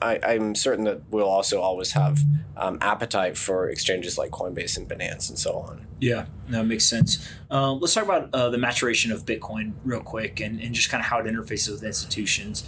I, 0.02 0.36
am 0.36 0.56
certain 0.56 0.86
that 0.86 1.02
we'll 1.10 1.28
also 1.28 1.62
always 1.62 1.92
have 1.92 2.22
um, 2.56 2.78
appetite 2.82 3.38
for 3.38 3.70
exchanges 3.70 4.18
like 4.18 4.32
Coinbase 4.32 4.78
and 4.78 4.90
Binance 4.90 5.30
and 5.30 5.38
so 5.38 5.54
on. 5.54 5.88
Yeah, 6.00 6.26
that 6.50 6.66
makes 6.66 6.86
sense. 6.86 7.28
Uh, 7.50 7.74
let's 7.74 7.94
talk 7.94 8.06
about 8.06 8.30
uh, 8.34 8.50
the 8.50 8.58
maturation 8.58 9.12
of 9.12 9.26
Bitcoin 9.26 9.74
real 9.84 10.02
quick 10.02 10.40
and, 10.40 10.60
and 10.60 10.74
just 10.74 10.90
kind 10.90 11.02
of 11.02 11.08
how 11.08 11.20
it 11.20 11.26
interfaces 11.26 11.72
with 11.72 11.84
institutions. 11.84 12.68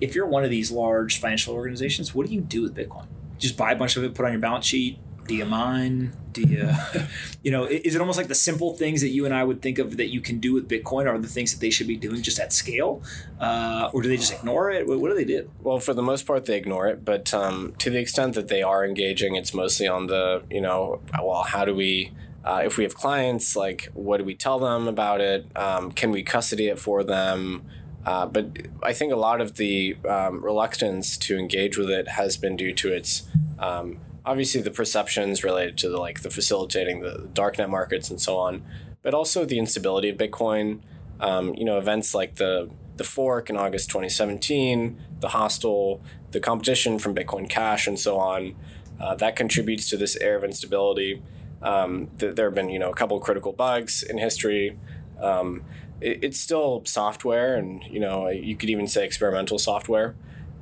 If 0.00 0.14
you're 0.14 0.26
one 0.26 0.44
of 0.44 0.50
these 0.50 0.70
large 0.70 1.20
financial 1.20 1.54
organizations, 1.54 2.14
what 2.14 2.26
do 2.26 2.34
you 2.34 2.40
do 2.40 2.62
with 2.62 2.74
Bitcoin? 2.74 3.06
Just 3.38 3.56
buy 3.56 3.72
a 3.72 3.76
bunch 3.76 3.96
of 3.96 4.04
it, 4.04 4.14
put 4.14 4.24
on 4.24 4.32
your 4.32 4.40
balance 4.40 4.66
sheet, 4.66 4.98
do 5.26 5.34
you 5.34 5.44
mine? 5.44 6.12
Do 6.32 6.42
you, 6.42 6.70
you 7.42 7.50
know, 7.50 7.64
is 7.64 7.94
it 7.94 8.00
almost 8.00 8.18
like 8.18 8.28
the 8.28 8.34
simple 8.34 8.74
things 8.74 9.00
that 9.00 9.08
you 9.08 9.24
and 9.24 9.34
I 9.34 9.44
would 9.44 9.62
think 9.62 9.78
of 9.78 9.96
that 9.96 10.08
you 10.08 10.20
can 10.20 10.38
do 10.38 10.52
with 10.52 10.68
Bitcoin 10.68 11.06
are 11.06 11.18
the 11.18 11.28
things 11.28 11.52
that 11.52 11.60
they 11.60 11.70
should 11.70 11.86
be 11.86 11.96
doing 11.96 12.22
just 12.22 12.38
at 12.38 12.52
scale? 12.52 13.02
Uh, 13.40 13.90
or 13.92 14.02
do 14.02 14.08
they 14.08 14.16
just 14.16 14.32
ignore 14.32 14.70
it? 14.70 14.86
What, 14.86 15.00
do 15.00 15.14
they 15.14 15.24
do? 15.24 15.50
Well, 15.62 15.78
for 15.78 15.94
the 15.94 16.02
most 16.02 16.26
part, 16.26 16.46
they 16.46 16.56
ignore 16.56 16.86
it. 16.86 17.04
But 17.04 17.32
um, 17.34 17.74
to 17.78 17.90
the 17.90 17.98
extent 17.98 18.34
that 18.34 18.48
they 18.48 18.62
are 18.62 18.84
engaging, 18.84 19.34
it's 19.34 19.54
mostly 19.54 19.86
on 19.86 20.06
the, 20.06 20.42
you 20.50 20.60
know, 20.60 21.00
well, 21.20 21.42
how 21.42 21.64
do 21.64 21.74
we, 21.74 22.12
uh, 22.44 22.62
if 22.64 22.76
we 22.76 22.84
have 22.84 22.94
clients, 22.94 23.56
like, 23.56 23.90
what 23.94 24.18
do 24.18 24.24
we 24.24 24.34
tell 24.34 24.58
them 24.58 24.86
about 24.86 25.20
it? 25.20 25.46
Um, 25.56 25.90
can 25.92 26.10
we 26.10 26.22
custody 26.22 26.68
it 26.68 26.78
for 26.78 27.02
them? 27.02 27.64
Uh, 28.04 28.24
but 28.24 28.58
I 28.84 28.92
think 28.92 29.12
a 29.12 29.16
lot 29.16 29.40
of 29.40 29.56
the 29.56 29.96
um, 30.08 30.44
reluctance 30.44 31.16
to 31.18 31.36
engage 31.36 31.76
with 31.76 31.90
it 31.90 32.06
has 32.06 32.36
been 32.36 32.56
due 32.56 32.72
to 32.74 32.92
its 32.92 33.24
um, 33.58 33.98
obviously 34.26 34.60
the 34.60 34.70
perceptions 34.70 35.44
related 35.44 35.78
to 35.78 35.88
the 35.88 35.98
like 35.98 36.22
the 36.22 36.30
facilitating 36.30 37.00
the 37.00 37.30
darknet 37.32 37.70
markets 37.70 38.10
and 38.10 38.20
so 38.20 38.36
on, 38.36 38.62
but 39.02 39.14
also 39.14 39.44
the 39.44 39.58
instability 39.58 40.08
of 40.10 40.18
Bitcoin. 40.18 40.80
Um, 41.20 41.54
you 41.54 41.64
know, 41.64 41.78
events 41.78 42.14
like 42.14 42.34
the 42.34 42.68
the 42.96 43.04
fork 43.04 43.48
in 43.48 43.56
August 43.56 43.88
2017, 43.90 44.98
the 45.20 45.28
hostile, 45.28 46.02
the 46.32 46.40
competition 46.40 46.98
from 46.98 47.14
Bitcoin 47.14 47.48
Cash, 47.48 47.86
and 47.86 47.98
so 47.98 48.18
on. 48.18 48.54
Uh, 48.98 49.14
that 49.14 49.36
contributes 49.36 49.88
to 49.90 49.96
this 49.96 50.16
air 50.16 50.36
of 50.36 50.44
instability. 50.44 51.22
Um, 51.62 52.08
th- 52.18 52.34
there 52.34 52.46
have 52.46 52.54
been, 52.54 52.70
you 52.70 52.78
know, 52.78 52.90
a 52.90 52.94
couple 52.94 53.18
critical 53.20 53.52
bugs 53.52 54.02
in 54.02 54.18
history. 54.18 54.78
Um, 55.20 55.62
it, 56.00 56.24
it's 56.24 56.40
still 56.40 56.82
software, 56.84 57.56
and 57.56 57.84
you 57.84 58.00
know, 58.00 58.28
you 58.28 58.56
could 58.56 58.70
even 58.70 58.88
say 58.88 59.04
experimental 59.04 59.58
software. 59.58 60.14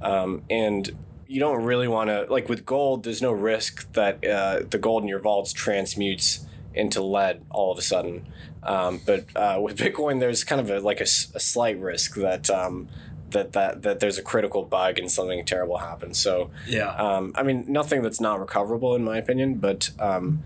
Um, 0.02 0.42
and 0.50 0.96
you 1.34 1.40
don't 1.40 1.64
really 1.64 1.88
want 1.88 2.10
to 2.10 2.26
like 2.30 2.48
with 2.48 2.64
gold. 2.64 3.02
There's 3.02 3.20
no 3.20 3.32
risk 3.32 3.92
that 3.94 4.24
uh, 4.24 4.60
the 4.70 4.78
gold 4.78 5.02
in 5.02 5.08
your 5.08 5.18
vaults 5.18 5.52
transmutes 5.52 6.46
into 6.72 7.02
lead 7.02 7.44
all 7.50 7.72
of 7.72 7.78
a 7.78 7.82
sudden. 7.82 8.28
Um, 8.62 9.00
but 9.04 9.26
uh, 9.34 9.58
with 9.60 9.76
Bitcoin, 9.80 10.20
there's 10.20 10.44
kind 10.44 10.60
of 10.60 10.70
a, 10.70 10.78
like 10.78 11.00
a, 11.00 11.08
a 11.34 11.40
slight 11.40 11.80
risk 11.80 12.14
that 12.14 12.48
um, 12.50 12.88
that 13.30 13.52
that 13.52 13.82
that 13.82 13.98
there's 13.98 14.16
a 14.16 14.22
critical 14.22 14.62
bug 14.62 14.96
and 14.96 15.10
something 15.10 15.44
terrible 15.44 15.78
happens. 15.78 16.20
So 16.20 16.52
yeah, 16.68 16.94
um, 16.94 17.32
I 17.34 17.42
mean 17.42 17.64
nothing 17.66 18.02
that's 18.02 18.20
not 18.20 18.38
recoverable 18.38 18.94
in 18.94 19.02
my 19.02 19.18
opinion, 19.18 19.56
but 19.56 19.90
um, 19.98 20.44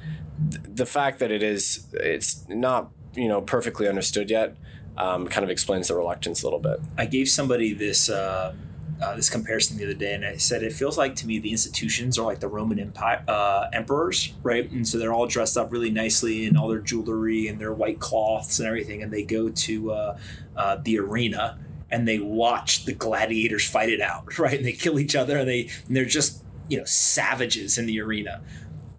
th- 0.50 0.62
the 0.74 0.86
fact 0.86 1.18
that 1.18 1.30
it 1.30 1.42
is 1.42 1.86
it's 1.92 2.48
not 2.48 2.90
you 3.14 3.28
know 3.28 3.42
perfectly 3.42 3.88
understood 3.88 4.30
yet 4.30 4.56
um, 4.96 5.28
kind 5.28 5.44
of 5.44 5.50
explains 5.50 5.88
the 5.88 5.96
reluctance 5.96 6.42
a 6.42 6.46
little 6.46 6.60
bit. 6.60 6.80
I 6.96 7.04
gave 7.04 7.28
somebody 7.28 7.74
this. 7.74 8.08
Uh 8.08 8.54
uh, 9.00 9.14
this 9.14 9.30
comparison 9.30 9.76
the 9.76 9.84
other 9.84 9.94
day, 9.94 10.14
and 10.14 10.24
I 10.24 10.36
said 10.36 10.62
it 10.62 10.72
feels 10.72 10.98
like 10.98 11.14
to 11.16 11.26
me 11.26 11.38
the 11.38 11.50
institutions 11.50 12.18
are 12.18 12.24
like 12.24 12.40
the 12.40 12.48
Roman 12.48 12.78
Empire 12.78 13.22
uh, 13.28 13.68
emperors, 13.72 14.34
right? 14.42 14.70
And 14.70 14.86
so 14.86 14.98
they're 14.98 15.12
all 15.12 15.26
dressed 15.26 15.56
up 15.56 15.70
really 15.70 15.90
nicely 15.90 16.46
in 16.46 16.56
all 16.56 16.68
their 16.68 16.80
jewelry 16.80 17.46
and 17.46 17.60
their 17.60 17.72
white 17.72 18.00
cloths 18.00 18.58
and 18.58 18.66
everything, 18.66 19.02
and 19.02 19.12
they 19.12 19.22
go 19.22 19.48
to 19.48 19.92
uh, 19.92 20.18
uh 20.56 20.76
the 20.82 20.98
arena 20.98 21.58
and 21.90 22.06
they 22.06 22.18
watch 22.18 22.84
the 22.84 22.92
gladiators 22.92 23.68
fight 23.68 23.88
it 23.88 24.00
out, 24.00 24.38
right? 24.38 24.56
And 24.56 24.66
they 24.66 24.72
kill 24.72 24.98
each 24.98 25.14
other, 25.14 25.38
and 25.38 25.48
they 25.48 25.70
and 25.86 25.96
they're 25.96 26.04
just 26.04 26.42
you 26.68 26.78
know 26.78 26.84
savages 26.84 27.78
in 27.78 27.86
the 27.86 28.00
arena, 28.00 28.42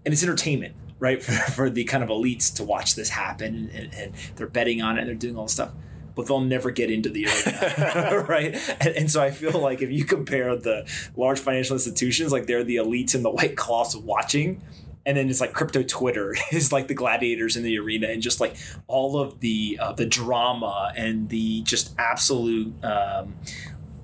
and 0.06 0.14
it's 0.14 0.24
entertainment. 0.24 0.76
Right 1.02 1.24
for, 1.24 1.32
for 1.32 1.70
the 1.70 1.86
kind 1.86 2.04
of 2.04 2.10
elites 2.10 2.54
to 2.56 2.64
watch 2.66 2.96
this 2.96 3.10
happen, 3.10 3.70
and, 3.74 3.94
and, 3.94 4.14
they're 4.36 4.48
betting 4.48 4.82
on 4.82 4.98
it, 4.98 5.02
and 5.02 5.08
they're 5.08 5.16
doing 5.16 5.38
all 5.38 5.46
this 5.46 5.54
stuff 5.54 5.72
but 6.20 6.28
they'll 6.28 6.42
never 6.42 6.70
get 6.70 6.92
into 6.92 7.10
the 7.10 7.28
arena, 7.28 8.26
right? 8.28 8.54
And, 8.82 8.94
and, 8.94 9.10
so 9.10 9.24
I 9.24 9.32
feel 9.32 9.58
like 9.58 9.82
if 9.82 9.90
you 9.90 10.04
compare 10.04 10.54
the 10.58 10.86
large 11.16 11.40
financial 11.40 11.78
institutions, 11.78 12.34
like 12.34 12.46
they're 12.46 12.66
the 12.66 12.76
elites 12.76 13.16
in 13.16 13.24
the 13.24 13.30
white 13.30 13.56
cloths 13.56 13.96
watching, 13.96 14.62
and 15.06 15.16
then 15.16 15.30
it's 15.30 15.40
like 15.40 15.54
crypto 15.54 15.82
Twitter 15.82 16.36
is 16.52 16.74
like 16.74 16.90
the 16.90 16.94
gladiators 16.94 17.56
in 17.56 17.64
the 17.64 17.80
arena, 17.80 18.08
and 18.08 18.22
just 18.22 18.42
like 18.42 18.58
all 18.88 19.18
of 19.18 19.40
the 19.40 19.80
uh, 19.82 19.94
the 19.94 20.06
drama 20.06 20.92
and 20.94 21.30
the 21.30 21.62
just 21.62 21.96
absolute 21.98 22.74
um, 22.84 23.34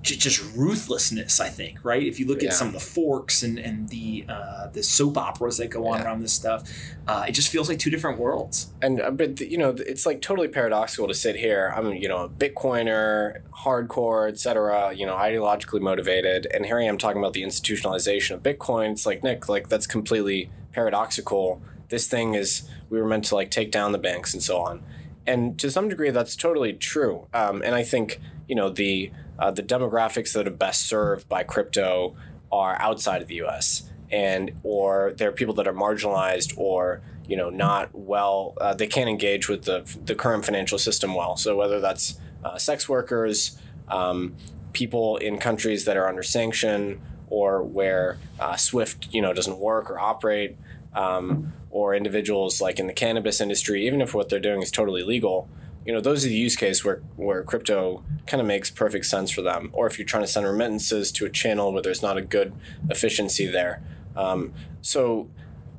just 0.06 0.42
ruthlessness. 0.54 1.40
I 1.40 1.48
think 1.48 1.84
right. 1.84 2.02
If 2.02 2.18
you 2.20 2.26
look 2.26 2.42
yeah. 2.42 2.48
at 2.48 2.54
some 2.54 2.68
of 2.68 2.74
the 2.74 2.80
forks 2.80 3.42
and 3.42 3.58
and 3.58 3.88
the 3.88 4.24
uh, 4.28 4.68
the 4.68 4.82
soap 4.82 5.18
operas 5.18 5.58
that 5.58 5.68
go 5.68 5.86
on 5.88 5.98
yeah. 5.98 6.04
around 6.04 6.20
this 6.20 6.32
stuff, 6.32 6.68
uh, 7.06 7.24
it 7.28 7.32
just 7.32 7.48
feels 7.48 7.68
like 7.68 7.78
two 7.78 7.90
different 7.90 8.18
worlds. 8.18 8.72
And 8.80 9.00
uh, 9.00 9.10
but 9.10 9.40
you 9.40 9.58
know, 9.58 9.70
it's 9.70 10.06
like 10.06 10.22
totally 10.22 10.48
paradoxical 10.48 11.08
to 11.08 11.14
sit 11.14 11.36
here. 11.36 11.72
I'm 11.76 11.92
you 11.92 12.08
know 12.08 12.24
a 12.24 12.28
Bitcoiner, 12.28 13.40
hardcore, 13.64 14.28
etc. 14.28 14.94
You 14.94 15.06
know, 15.06 15.16
ideologically 15.16 15.80
motivated, 15.80 16.46
and 16.52 16.66
here 16.66 16.78
I 16.78 16.84
am 16.84 16.98
talking 16.98 17.20
about 17.20 17.32
the 17.32 17.42
institutionalization 17.42 18.34
of 18.34 18.42
Bitcoin. 18.42 18.92
It's 18.92 19.06
like 19.06 19.22
Nic, 19.22 19.48
like 19.48 19.68
that's 19.68 19.86
completely 19.86 20.50
paradoxical. 20.72 21.62
This 21.88 22.08
thing 22.08 22.34
is 22.34 22.68
we 22.90 23.00
were 23.00 23.06
meant 23.06 23.24
to 23.26 23.34
like 23.34 23.50
take 23.50 23.70
down 23.70 23.92
the 23.92 23.98
banks 23.98 24.34
and 24.34 24.42
so 24.42 24.58
on, 24.58 24.82
and 25.26 25.58
to 25.58 25.70
some 25.70 25.88
degree 25.88 26.10
that's 26.10 26.36
totally 26.36 26.72
true. 26.72 27.26
Um, 27.32 27.62
and 27.62 27.74
I 27.74 27.82
think 27.82 28.20
you 28.48 28.54
know 28.54 28.70
the 28.70 29.10
uh, 29.38 29.50
the 29.50 29.62
demographics 29.62 30.32
that 30.32 30.46
are 30.46 30.50
best 30.50 30.82
served 30.82 31.28
by 31.28 31.42
crypto 31.42 32.16
are 32.50 32.80
outside 32.80 33.22
of 33.22 33.28
the 33.28 33.36
U.S. 33.36 33.90
and 34.10 34.52
or 34.62 35.12
there 35.16 35.28
are 35.28 35.32
people 35.32 35.54
that 35.54 35.66
are 35.66 35.74
marginalized 35.74 36.56
or 36.56 37.02
you 37.26 37.36
know 37.36 37.50
not 37.50 37.90
well 37.92 38.54
uh, 38.60 38.72
they 38.74 38.86
can't 38.86 39.08
engage 39.08 39.48
with 39.48 39.64
the 39.64 39.82
the 40.04 40.14
current 40.14 40.44
financial 40.44 40.78
system 40.78 41.14
well. 41.14 41.36
So 41.36 41.56
whether 41.56 41.80
that's 41.80 42.18
uh, 42.44 42.58
sex 42.58 42.88
workers, 42.88 43.58
um, 43.88 44.36
people 44.72 45.16
in 45.16 45.38
countries 45.38 45.84
that 45.84 45.96
are 45.96 46.08
under 46.08 46.22
sanction 46.22 47.00
or 47.28 47.62
where 47.62 48.18
uh, 48.38 48.56
Swift, 48.56 49.08
you 49.12 49.20
know, 49.20 49.32
doesn't 49.32 49.58
work 49.58 49.90
or 49.90 49.98
operate, 49.98 50.56
um, 50.94 51.52
or 51.70 51.94
individuals 51.94 52.60
like 52.60 52.78
in 52.78 52.86
the 52.86 52.92
cannabis 52.92 53.40
industry, 53.40 53.86
even 53.86 54.00
if 54.00 54.14
what 54.14 54.28
they're 54.28 54.40
doing 54.40 54.62
is 54.62 54.70
totally 54.70 55.02
legal, 55.02 55.48
you 55.86 55.92
know, 55.92 56.00
those 56.00 56.24
are 56.24 56.28
the 56.28 56.34
use 56.34 56.56
case 56.56 56.84
where, 56.84 56.96
where 57.16 57.42
crypto 57.42 58.02
kind 58.26 58.40
of 58.40 58.46
makes 58.46 58.70
perfect 58.70 59.06
sense 59.06 59.30
for 59.30 59.42
them. 59.42 59.70
Or 59.72 59.86
if 59.86 59.98
you're 59.98 60.06
trying 60.06 60.24
to 60.24 60.28
send 60.28 60.44
remittances 60.44 61.12
to 61.12 61.26
a 61.26 61.30
channel 61.30 61.72
where 61.72 61.82
there's 61.82 62.02
not 62.02 62.18
a 62.18 62.22
good 62.22 62.52
efficiency 62.90 63.46
there. 63.46 63.82
Um, 64.16 64.52
so, 64.82 65.30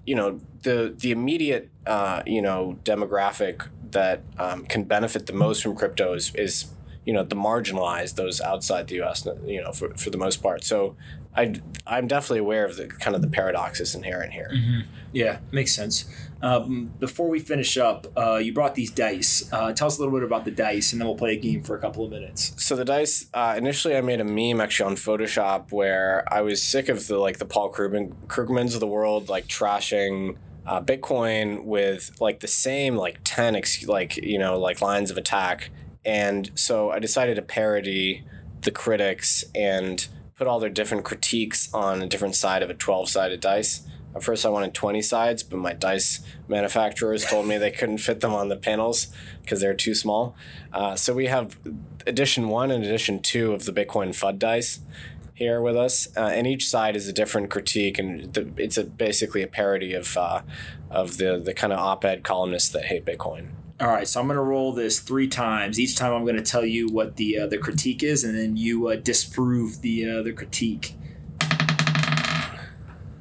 you 0.05 0.15
know, 0.15 0.39
the 0.63 0.93
the 0.97 1.11
immediate 1.11 1.69
uh, 1.85 2.23
you 2.25 2.41
know 2.41 2.77
demographic 2.83 3.67
that 3.91 4.21
um, 4.37 4.65
can 4.65 4.83
benefit 4.83 5.25
the 5.25 5.33
most 5.33 5.63
from 5.63 5.75
crypto 5.75 6.13
is, 6.13 6.33
is 6.35 6.65
you 7.05 7.13
know 7.13 7.23
the 7.23 7.35
marginalized 7.35 8.15
those 8.15 8.41
outside 8.41 8.87
the 8.87 8.95
U.S. 8.95 9.27
You 9.45 9.61
know 9.61 9.71
for, 9.71 9.93
for 9.95 10.09
the 10.09 10.17
most 10.17 10.41
part. 10.43 10.63
So 10.63 10.95
I 11.35 11.61
I'm 11.85 12.07
definitely 12.07 12.39
aware 12.39 12.65
of 12.65 12.75
the 12.75 12.87
kind 12.87 13.15
of 13.15 13.21
the 13.21 13.29
paradoxes 13.29 13.95
inherent 13.95 14.33
here. 14.33 14.51
Mm-hmm. 14.53 14.79
Yeah, 15.13 15.39
makes 15.51 15.73
sense. 15.73 16.05
Um, 16.41 16.93
before 16.99 17.29
we 17.29 17.39
finish 17.39 17.77
up, 17.77 18.07
uh, 18.15 18.35
you 18.35 18.53
brought 18.53 18.75
these 18.75 18.91
dice. 18.91 19.51
Uh, 19.51 19.73
tell 19.73 19.87
us 19.87 19.97
a 19.97 20.01
little 20.01 20.17
bit 20.17 20.23
about 20.23 20.45
the 20.45 20.51
dice, 20.51 20.91
and 20.91 21.01
then 21.01 21.07
we'll 21.07 21.17
play 21.17 21.33
a 21.33 21.39
game 21.39 21.63
for 21.63 21.75
a 21.75 21.79
couple 21.79 22.05
of 22.05 22.11
minutes. 22.11 22.53
So 22.57 22.75
the 22.75 22.85
dice. 22.85 23.27
Uh, 23.33 23.55
initially, 23.57 23.95
I 23.95 24.01
made 24.01 24.21
a 24.21 24.23
meme 24.23 24.61
actually 24.61 24.87
on 24.87 24.95
Photoshop 24.95 25.71
where 25.71 26.23
I 26.31 26.41
was 26.41 26.61
sick 26.61 26.89
of 26.89 27.07
the 27.07 27.17
like 27.17 27.39
the 27.39 27.45
Paul 27.45 27.71
Krugman, 27.71 28.13
Krugmans 28.27 28.73
of 28.73 28.79
the 28.79 28.87
world 28.87 29.29
like 29.29 29.47
trashing 29.47 30.37
uh, 30.65 30.81
Bitcoin 30.81 31.63
with 31.63 32.11
like 32.19 32.41
the 32.41 32.47
same 32.47 32.95
like 32.95 33.19
ten 33.23 33.55
ex- 33.55 33.87
like 33.87 34.17
you 34.17 34.37
know 34.37 34.59
like 34.59 34.81
lines 34.81 35.09
of 35.09 35.17
attack, 35.17 35.71
and 36.05 36.51
so 36.55 36.91
I 36.91 36.99
decided 36.99 37.35
to 37.35 37.41
parody 37.41 38.25
the 38.61 38.71
critics 38.71 39.43
and 39.55 40.07
put 40.35 40.45
all 40.45 40.59
their 40.59 40.69
different 40.69 41.03
critiques 41.03 41.73
on 41.73 42.01
a 42.01 42.07
different 42.07 42.35
side 42.35 42.61
of 42.61 42.69
a 42.69 42.73
twelve 42.73 43.09
sided 43.09 43.39
dice. 43.39 43.81
At 44.17 44.23
first, 44.23 44.47
I 44.47 44.49
wanted 44.49 44.73
20 44.73 45.03
sides, 45.03 45.43
but 45.43 45.57
my 45.57 45.73
dice 45.73 46.21
manufacturers 46.47 47.23
told 47.23 47.45
me 47.45 47.59
they 47.59 47.69
couldn't 47.69 47.99
fit 47.99 48.19
them 48.19 48.33
on 48.33 48.49
the 48.49 48.55
panels 48.55 49.13
because 49.43 49.61
they're 49.61 49.75
too 49.75 49.93
small. 49.93 50.35
Uh, 50.73 50.95
so 50.95 51.13
we 51.13 51.27
have 51.27 51.55
edition 52.07 52.49
one 52.49 52.71
and 52.71 52.83
edition 52.83 53.21
two 53.21 53.53
of 53.53 53.65
the 53.65 53.71
Bitcoin 53.71 54.09
FUD 54.09 54.39
dice 54.39 54.79
here 55.35 55.61
with 55.61 55.77
us, 55.77 56.07
uh, 56.17 56.21
and 56.21 56.47
each 56.47 56.67
side 56.67 56.95
is 56.95 57.07
a 57.07 57.13
different 57.13 57.51
critique, 57.51 57.99
and 57.99 58.33
the, 58.33 58.51
it's 58.57 58.75
a, 58.75 58.85
basically 58.85 59.43
a 59.43 59.47
parody 59.47 59.93
of 59.93 60.17
uh, 60.17 60.41
of 60.89 61.17
the 61.17 61.37
the 61.37 61.53
kind 61.53 61.71
of 61.71 61.77
op-ed 61.77 62.23
columnists 62.23 62.69
that 62.69 62.85
hate 62.85 63.05
Bitcoin. 63.05 63.49
All 63.79 63.89
right, 63.89 64.07
so 64.07 64.19
I'm 64.19 64.25
going 64.25 64.37
to 64.37 64.41
roll 64.41 64.73
this 64.73 64.99
three 64.99 65.27
times. 65.27 65.79
Each 65.79 65.95
time, 65.95 66.11
I'm 66.11 66.23
going 66.23 66.37
to 66.37 66.41
tell 66.41 66.65
you 66.65 66.87
what 66.87 67.17
the 67.17 67.37
uh, 67.37 67.45
the 67.45 67.59
critique 67.59 68.01
is, 68.01 68.23
and 68.23 68.35
then 68.35 68.57
you 68.57 68.87
uh, 68.87 68.95
disprove 68.95 69.81
the 69.81 70.09
uh, 70.09 70.23
the 70.23 70.33
critique. 70.33 70.95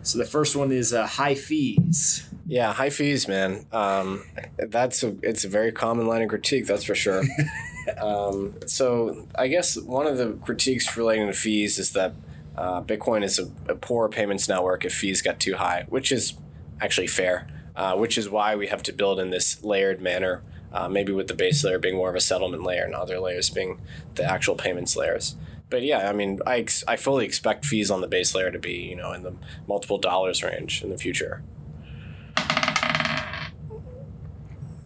So 0.07 0.18
the 0.18 0.24
first 0.24 0.54
one 0.54 0.70
is 0.70 0.94
uh, 0.94 1.04
high 1.04 1.34
fees. 1.34 2.28
Yeah, 2.46 2.72
high 2.72 2.90
fees, 2.90 3.26
man. 3.26 3.66
Um, 3.72 4.22
that's 4.57 5.02
a 5.02 5.16
it's 5.20 5.44
a 5.44 5.48
very 5.48 5.72
common 5.72 6.07
line 6.07 6.22
of 6.22 6.28
critique, 6.28 6.66
that's 6.66 6.84
for 6.84 6.94
sure. 6.94 7.24
um, 8.00 8.54
so 8.66 9.26
I 9.34 9.48
guess 9.48 9.76
one 9.76 10.07
of 10.07 10.16
the 10.16 10.34
critiques 10.44 10.96
relating 10.96 11.26
to 11.26 11.32
fees 11.32 11.80
is 11.80 11.92
that 11.94 12.14
uh, 12.57 12.82
Bitcoin 12.82 13.24
is 13.24 13.40
a, 13.40 13.50
a, 13.68 13.74
poor 13.74 14.09
payments 14.09 14.48
network 14.48 14.84
if 14.84 14.94
fees 14.94 15.22
get 15.22 15.40
too 15.40 15.57
high, 15.57 15.86
which 15.88 16.12
is 16.12 16.34
actually 16.80 17.09
fair. 17.09 17.48
Uh, 17.74 17.94
which 17.96 18.16
is 18.16 18.30
why 18.30 18.54
we 18.54 18.68
have 18.68 18.82
to 18.84 18.92
build 18.92 19.18
in 19.18 19.30
this 19.30 19.62
layered 19.64 20.00
manner. 20.00 20.40
Uh, 20.72 20.88
maybe 20.88 21.12
with 21.12 21.26
the 21.26 21.34
base 21.34 21.64
layer 21.64 21.78
being 21.78 21.96
more 21.96 22.11
of 22.11 22.14
a 22.14 22.20
settlement 22.20 22.62
layer 22.62 22.84
and 22.84 22.94
other 22.94 23.18
layers 23.18 23.50
being 23.50 23.80
the 24.14 24.24
actual 24.24 24.54
payments 24.54 24.96
layers 24.96 25.34
but 25.68 25.82
yeah, 25.82 26.08
I 26.08 26.12
mean, 26.12 26.40
I, 26.46 26.58
ex- 26.58 26.84
I 26.86 26.96
fully 26.96 27.24
expect 27.24 27.64
fees 27.64 27.90
on 27.90 28.00
the 28.00 28.06
base 28.06 28.34
layer 28.34 28.50
to 28.50 28.58
be, 28.58 28.74
you 28.74 28.96
know, 28.96 29.12
in 29.12 29.22
the 29.22 29.34
multiple 29.66 29.98
dollars 29.98 30.42
range 30.42 30.82
in 30.82 30.90
the 30.90 30.98
future. 30.98 31.42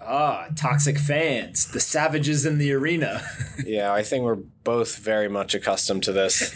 Ah, 0.03 0.49
toxic 0.57 0.99
fans, 0.99 1.71
the 1.71 1.79
savages 1.79 2.45
in 2.45 2.59
the 2.59 2.73
arena. 2.73 3.23
yeah, 3.65 3.93
I 3.93 4.03
think 4.03 4.25
we're 4.25 4.43
both 4.65 4.97
very 4.97 5.29
much 5.29 5.55
accustomed 5.55 6.03
to 6.05 6.13
this. 6.13 6.53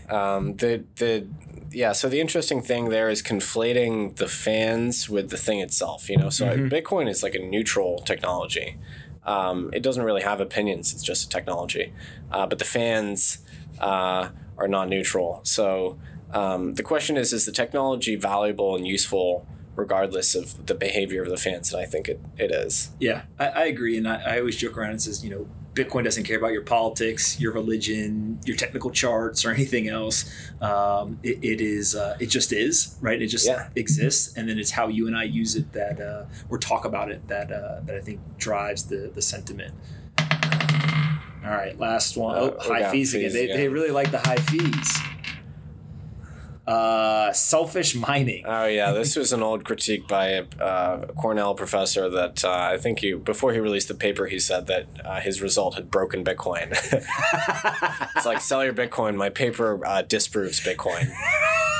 um, 0.10 0.56
the 0.56 0.84
the 0.96 1.28
yeah, 1.70 1.92
so 1.92 2.08
the 2.08 2.20
interesting 2.20 2.60
thing 2.60 2.88
there 2.88 3.08
is 3.08 3.22
conflating 3.22 4.16
the 4.16 4.26
fans 4.26 5.08
with 5.08 5.30
the 5.30 5.36
thing 5.36 5.60
itself. 5.60 6.08
You 6.08 6.16
know, 6.16 6.30
so 6.30 6.46
mm-hmm. 6.46 6.74
Bitcoin 6.74 7.08
is 7.08 7.22
like 7.22 7.34
a 7.34 7.38
neutral 7.38 8.00
technology. 8.00 8.78
Um, 9.24 9.70
it 9.72 9.82
doesn't 9.84 10.02
really 10.02 10.22
have 10.22 10.40
opinions; 10.40 10.92
it's 10.92 11.04
just 11.04 11.26
a 11.26 11.28
technology. 11.28 11.92
Uh, 12.32 12.46
but 12.46 12.58
the 12.58 12.64
fans 12.64 13.38
uh, 13.80 14.30
are 14.56 14.68
not 14.68 14.88
neutral. 14.88 15.40
So 15.44 15.98
um, 16.32 16.74
the 16.74 16.82
question 16.82 17.16
is: 17.16 17.32
Is 17.32 17.46
the 17.46 17.52
technology 17.52 18.16
valuable 18.16 18.76
and 18.76 18.86
useful? 18.86 19.46
regardless 19.76 20.34
of 20.34 20.66
the 20.66 20.74
behavior 20.74 21.22
of 21.22 21.28
the 21.28 21.36
fans 21.36 21.72
and 21.72 21.80
i 21.80 21.86
think 21.86 22.08
it, 22.08 22.20
it 22.36 22.50
is 22.50 22.90
yeah 22.98 23.22
I, 23.38 23.46
I 23.46 23.64
agree 23.66 23.96
and 23.96 24.08
I, 24.08 24.34
I 24.34 24.38
always 24.40 24.56
joke 24.56 24.76
around 24.76 24.90
and 24.90 25.00
says 25.00 25.24
you 25.24 25.30
know 25.30 25.46
Bitcoin 25.78 26.02
doesn't 26.02 26.24
care 26.24 26.36
about 26.38 26.52
your 26.52 26.62
politics, 26.62 27.40
your 27.40 27.52
religion, 27.52 28.40
your 28.44 28.56
technical 28.56 28.90
charts, 28.90 29.44
or 29.44 29.50
anything 29.52 29.88
else. 29.88 30.28
Um, 30.60 31.20
it, 31.22 31.38
it 31.42 31.60
is, 31.60 31.94
uh, 31.94 32.16
it 32.18 32.26
just 32.26 32.52
is, 32.52 32.96
right? 33.00 33.20
It 33.22 33.28
just 33.28 33.46
yeah. 33.46 33.68
exists, 33.76 34.36
and 34.36 34.48
then 34.48 34.58
it's 34.58 34.72
how 34.72 34.88
you 34.88 35.06
and 35.06 35.16
I 35.16 35.22
use 35.22 35.54
it 35.54 35.72
that, 35.74 36.00
uh, 36.00 36.24
or 36.48 36.58
talk 36.58 36.84
about 36.84 37.12
it 37.12 37.28
that, 37.28 37.52
uh, 37.52 37.80
that 37.84 37.94
I 37.94 38.00
think 38.00 38.20
drives 38.38 38.86
the 38.86 39.10
the 39.14 39.22
sentiment. 39.22 39.74
All 41.44 41.50
right, 41.50 41.78
last 41.78 42.16
one. 42.16 42.36
Uh, 42.36 42.40
oh, 42.40 42.56
high 42.60 42.90
fees, 42.90 43.12
fees 43.12 43.14
again. 43.14 43.32
They, 43.32 43.48
yeah. 43.48 43.56
they 43.56 43.68
really 43.68 43.90
like 43.90 44.10
the 44.10 44.18
high 44.18 44.36
fees. 44.36 44.98
Uh, 46.68 47.32
selfish 47.32 47.94
mining. 47.94 48.44
Oh 48.46 48.66
yeah, 48.66 48.92
this 48.92 49.16
was 49.16 49.32
an 49.32 49.42
old 49.42 49.64
critique 49.64 50.06
by 50.06 50.26
a 50.26 50.44
uh, 50.60 51.06
Cornell 51.16 51.54
professor 51.54 52.10
that 52.10 52.44
uh, 52.44 52.50
I 52.50 52.76
think 52.76 52.98
he 52.98 53.14
before 53.14 53.54
he 53.54 53.58
released 53.58 53.88
the 53.88 53.94
paper 53.94 54.26
he 54.26 54.38
said 54.38 54.66
that 54.66 54.86
uh, 55.02 55.18
his 55.20 55.40
result 55.40 55.76
had 55.76 55.90
broken 55.90 56.22
Bitcoin. 56.22 56.72
it's 58.16 58.26
like 58.26 58.42
sell 58.42 58.62
your 58.62 58.74
Bitcoin. 58.74 59.16
My 59.16 59.30
paper 59.30 59.80
uh, 59.86 60.02
disproves 60.02 60.60
Bitcoin. 60.60 61.10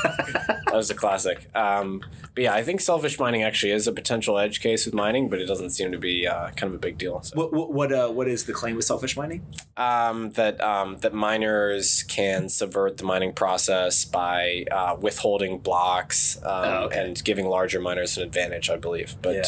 that 0.71 0.77
was 0.77 0.91
a 0.91 0.95
classic. 0.95 1.49
Um, 1.55 2.03
but 2.35 2.45
yeah, 2.45 2.55
I 2.55 2.63
think 2.63 2.81
selfish 2.81 3.19
mining 3.19 3.43
actually 3.43 3.73
is 3.73 3.87
a 3.87 3.93
potential 3.93 4.39
edge 4.39 4.61
case 4.61 4.85
with 4.85 4.95
mining, 4.95 5.29
but 5.29 5.41
it 5.41 5.47
doesn't 5.47 5.71
seem 5.71 5.93
to 5.93 5.99
be 5.99 6.27
uh, 6.27 6.51
kind 6.51 6.71
of 6.71 6.75
a 6.75 6.79
big 6.79 6.99
deal. 6.99 7.23
So. 7.23 7.37
What 7.37 7.53
what 7.53 7.73
what, 7.73 7.93
uh, 7.93 8.09
what 8.09 8.29
is 8.29 8.45
the 8.45 8.53
claim 8.53 8.77
with 8.77 8.85
selfish 8.85 9.17
mining? 9.17 9.47
Um, 9.77 10.31
that 10.33 10.61
um, 10.61 10.99
that 10.99 11.15
miners 11.15 12.03
can 12.05 12.49
subvert 12.49 12.99
the 12.99 13.05
mining 13.05 13.33
process 13.33 14.05
by 14.05 14.65
uh, 14.71 14.97
withholding 15.01 15.59
blocks 15.59 16.37
um, 16.39 16.45
oh, 16.45 16.85
okay. 16.85 17.05
and 17.05 17.25
giving 17.25 17.47
larger 17.47 17.81
miners 17.81 18.17
an 18.17 18.23
advantage, 18.23 18.71
I 18.71 18.77
believe. 18.77 19.17
But 19.23 19.35
yeah. 19.35 19.45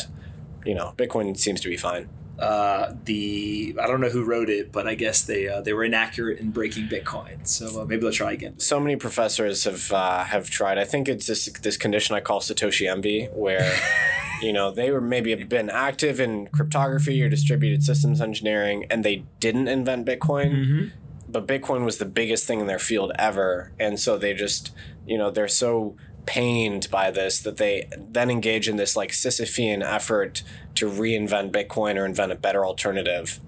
you 0.64 0.74
know, 0.74 0.94
Bitcoin 0.96 1.36
seems 1.36 1.60
to 1.60 1.68
be 1.68 1.76
fine 1.76 2.08
uh, 2.40 2.94
the 3.04 3.76
I 3.80 3.86
don't 3.86 4.00
know 4.00 4.08
who 4.08 4.24
wrote 4.24 4.48
it, 4.48 4.72
but 4.72 4.88
I 4.88 4.94
guess 4.94 5.22
they 5.22 5.46
uh, 5.46 5.60
they 5.60 5.72
were 5.72 5.84
inaccurate 5.84 6.38
in 6.38 6.50
breaking 6.50 6.88
Bitcoin. 6.88 7.46
So 7.46 7.82
uh, 7.82 7.84
maybe 7.84 8.02
they'll 8.02 8.12
try 8.12 8.32
again. 8.32 8.58
So 8.58 8.80
many 8.80 8.96
professors 8.96 9.64
have 9.64 9.92
uh, 9.92 10.24
have 10.24 10.48
tried. 10.48 10.78
I 10.78 10.84
think 10.84 11.08
it's 11.08 11.26
this 11.26 11.46
this 11.62 11.76
condition 11.76 12.16
I 12.16 12.20
call 12.20 12.40
Satoshi 12.40 12.90
envy, 12.90 13.26
where 13.26 13.78
you 14.42 14.52
know 14.52 14.70
they 14.70 14.90
were 14.90 15.02
maybe 15.02 15.30
have 15.30 15.48
been 15.48 15.68
active 15.68 16.18
in 16.18 16.46
cryptography 16.48 17.22
or 17.22 17.28
distributed 17.28 17.82
systems 17.82 18.20
engineering, 18.20 18.86
and 18.90 19.04
they 19.04 19.24
didn't 19.38 19.68
invent 19.68 20.06
Bitcoin. 20.06 20.52
Mm-hmm. 20.52 20.88
But 21.28 21.46
Bitcoin 21.46 21.84
was 21.84 21.98
the 21.98 22.06
biggest 22.06 22.46
thing 22.46 22.60
in 22.60 22.66
their 22.66 22.78
field 22.78 23.12
ever, 23.18 23.70
and 23.78 24.00
so 24.00 24.16
they 24.16 24.32
just 24.34 24.72
you 25.06 25.18
know 25.18 25.30
they're 25.30 25.46
so 25.46 25.96
pained 26.30 26.88
by 26.92 27.10
this 27.10 27.40
that 27.40 27.56
they 27.56 27.88
then 27.98 28.30
engage 28.30 28.68
in 28.68 28.76
this 28.76 28.94
like 28.94 29.10
Sisyphean 29.10 29.82
effort 29.82 30.44
to 30.76 30.88
reinvent 30.88 31.50
Bitcoin 31.50 31.96
or 31.96 32.06
invent 32.06 32.30
a 32.30 32.36
better 32.36 32.64
alternative 32.64 33.40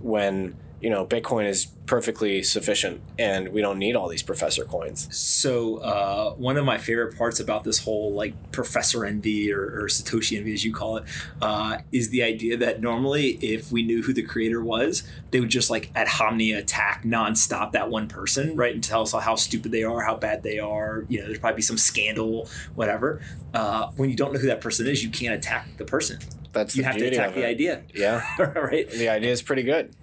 when 0.00 0.56
you 0.80 0.90
know 0.90 1.06
Bitcoin 1.06 1.46
is 1.48 1.66
perfectly 1.88 2.42
sufficient 2.42 3.00
and 3.18 3.48
we 3.48 3.62
don't 3.62 3.78
need 3.78 3.96
all 3.96 4.08
these 4.08 4.22
professor 4.22 4.62
coins. 4.64 5.08
So 5.16 5.78
uh, 5.78 6.34
one 6.34 6.58
of 6.58 6.64
my 6.66 6.76
favorite 6.76 7.16
parts 7.16 7.40
about 7.40 7.64
this 7.64 7.82
whole 7.84 8.12
like 8.12 8.52
professor 8.52 9.06
envy 9.06 9.50
or, 9.50 9.62
or 9.62 9.88
Satoshi 9.88 10.36
envy 10.36 10.52
as 10.52 10.64
you 10.64 10.72
call 10.72 10.98
it 10.98 11.04
uh, 11.40 11.78
is 11.90 12.10
the 12.10 12.22
idea 12.22 12.58
that 12.58 12.82
normally 12.82 13.38
if 13.40 13.72
we 13.72 13.82
knew 13.82 14.02
who 14.02 14.12
the 14.12 14.22
creator 14.22 14.62
was, 14.62 15.02
they 15.30 15.40
would 15.40 15.48
just 15.48 15.70
like 15.70 15.90
ad 15.94 16.08
hominem 16.08 16.58
attack 16.58 17.02
nonstop 17.04 17.72
that 17.72 17.88
one 17.88 18.06
person, 18.06 18.54
right, 18.54 18.74
and 18.74 18.84
tell 18.84 19.02
us 19.02 19.12
how 19.12 19.34
stupid 19.34 19.72
they 19.72 19.82
are, 19.82 20.02
how 20.02 20.14
bad 20.14 20.42
they 20.42 20.58
are. 20.58 21.06
You 21.08 21.20
know, 21.20 21.26
there'd 21.26 21.40
probably 21.40 21.56
be 21.56 21.62
some 21.62 21.78
scandal, 21.78 22.48
whatever. 22.74 23.22
Uh, 23.54 23.90
when 23.96 24.10
you 24.10 24.16
don't 24.16 24.34
know 24.34 24.38
who 24.38 24.46
that 24.48 24.60
person 24.60 24.86
is, 24.86 25.02
you 25.02 25.10
can't 25.10 25.34
attack 25.34 25.68
the 25.78 25.84
person. 25.86 26.18
That's 26.52 26.76
you 26.76 26.84
have 26.84 26.96
to 26.98 27.06
attack 27.06 27.34
the 27.34 27.46
idea. 27.46 27.82
Yeah, 27.94 28.22
right. 28.58 28.90
The 28.90 29.08
idea 29.08 29.30
is 29.30 29.42
pretty 29.42 29.62
good 29.62 29.94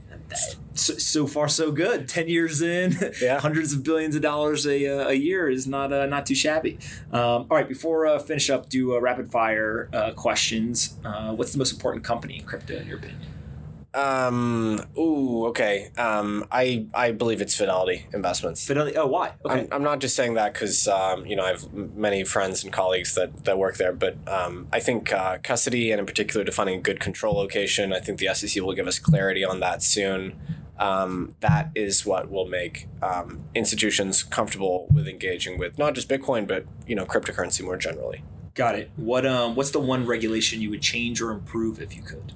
so, 0.73 0.93
so, 0.95 1.27
far 1.27 1.47
so 1.47 1.71
good. 1.71 2.07
Ten 2.07 2.27
years 2.27 2.61
in, 2.61 2.97
yeah. 3.21 3.39
hundreds 3.41 3.73
of 3.73 3.83
billions 3.83 4.15
of 4.15 4.21
dollars 4.21 4.65
a, 4.65 4.85
uh, 4.87 5.09
a 5.09 5.13
year 5.13 5.49
is 5.49 5.67
not 5.67 5.93
uh, 5.93 6.05
not 6.05 6.25
too 6.25 6.35
shabby. 6.35 6.77
Um, 7.11 7.21
all 7.21 7.47
right, 7.51 7.67
before 7.67 8.05
uh, 8.05 8.19
finish 8.19 8.49
up, 8.49 8.69
do 8.69 8.95
uh, 8.95 8.99
rapid 8.99 9.31
fire 9.31 9.89
uh, 9.93 10.11
questions. 10.13 10.97
Uh, 11.03 11.33
what's 11.33 11.51
the 11.51 11.57
most 11.57 11.73
important 11.73 12.03
company 12.03 12.39
in 12.39 12.45
crypto 12.45 12.75
in 12.75 12.87
your 12.87 12.97
opinion? 12.97 13.34
Um. 13.95 14.85
Ooh. 14.97 15.45
Okay. 15.47 15.89
Um. 15.97 16.45
I 16.51 16.87
I 16.93 17.11
believe 17.11 17.41
it's 17.41 17.55
Fidelity 17.55 18.07
Investments. 18.13 18.67
Fidelity. 18.67 18.97
Oh, 18.97 19.07
why? 19.07 19.33
Okay. 19.45 19.61
I'm, 19.61 19.67
I'm 19.71 19.83
not 19.83 19.99
just 19.99 20.15
saying 20.15 20.33
that 20.33 20.53
because 20.53 20.87
um, 20.87 21.25
you 21.25 21.35
know 21.35 21.45
I 21.45 21.49
have 21.49 21.73
many 21.73 22.23
friends 22.23 22.63
and 22.63 22.73
colleagues 22.73 23.15
that, 23.15 23.45
that 23.45 23.57
work 23.57 23.77
there, 23.77 23.93
but 23.93 24.17
um, 24.27 24.67
I 24.73 24.79
think 24.79 25.13
uh, 25.13 25.37
custody 25.41 25.91
and 25.91 25.99
in 25.99 26.05
particular 26.05 26.43
defining 26.43 26.79
a 26.79 26.81
good 26.81 26.99
control 26.99 27.35
location. 27.35 27.93
I 27.93 27.99
think 27.99 28.19
the 28.19 28.33
SEC 28.33 28.61
will 28.61 28.73
give 28.73 28.87
us 28.87 28.99
clarity 28.99 29.43
on 29.45 29.61
that 29.61 29.81
soon. 29.81 30.37
Um, 30.77 31.35
that 31.39 31.71
is 31.73 32.05
what 32.05 32.29
will 32.29 32.47
make 32.47 32.87
um, 33.01 33.45
institutions 33.55 34.23
comfortable 34.23 34.87
with 34.93 35.07
engaging 35.07 35.57
with 35.57 35.77
not 35.77 35.95
just 35.95 36.09
Bitcoin, 36.09 36.47
but 36.47 36.65
you 36.85 36.95
know 36.95 37.05
cryptocurrency 37.05 37.63
more 37.63 37.77
generally. 37.77 38.23
Got 38.55 38.75
it. 38.75 38.91
What 38.95 39.25
um 39.25 39.55
what's 39.55 39.71
the 39.71 39.79
one 39.81 40.05
regulation 40.05 40.61
you 40.61 40.69
would 40.69 40.81
change 40.81 41.21
or 41.21 41.31
improve 41.31 41.81
if 41.81 41.95
you 41.95 42.01
could? 42.01 42.33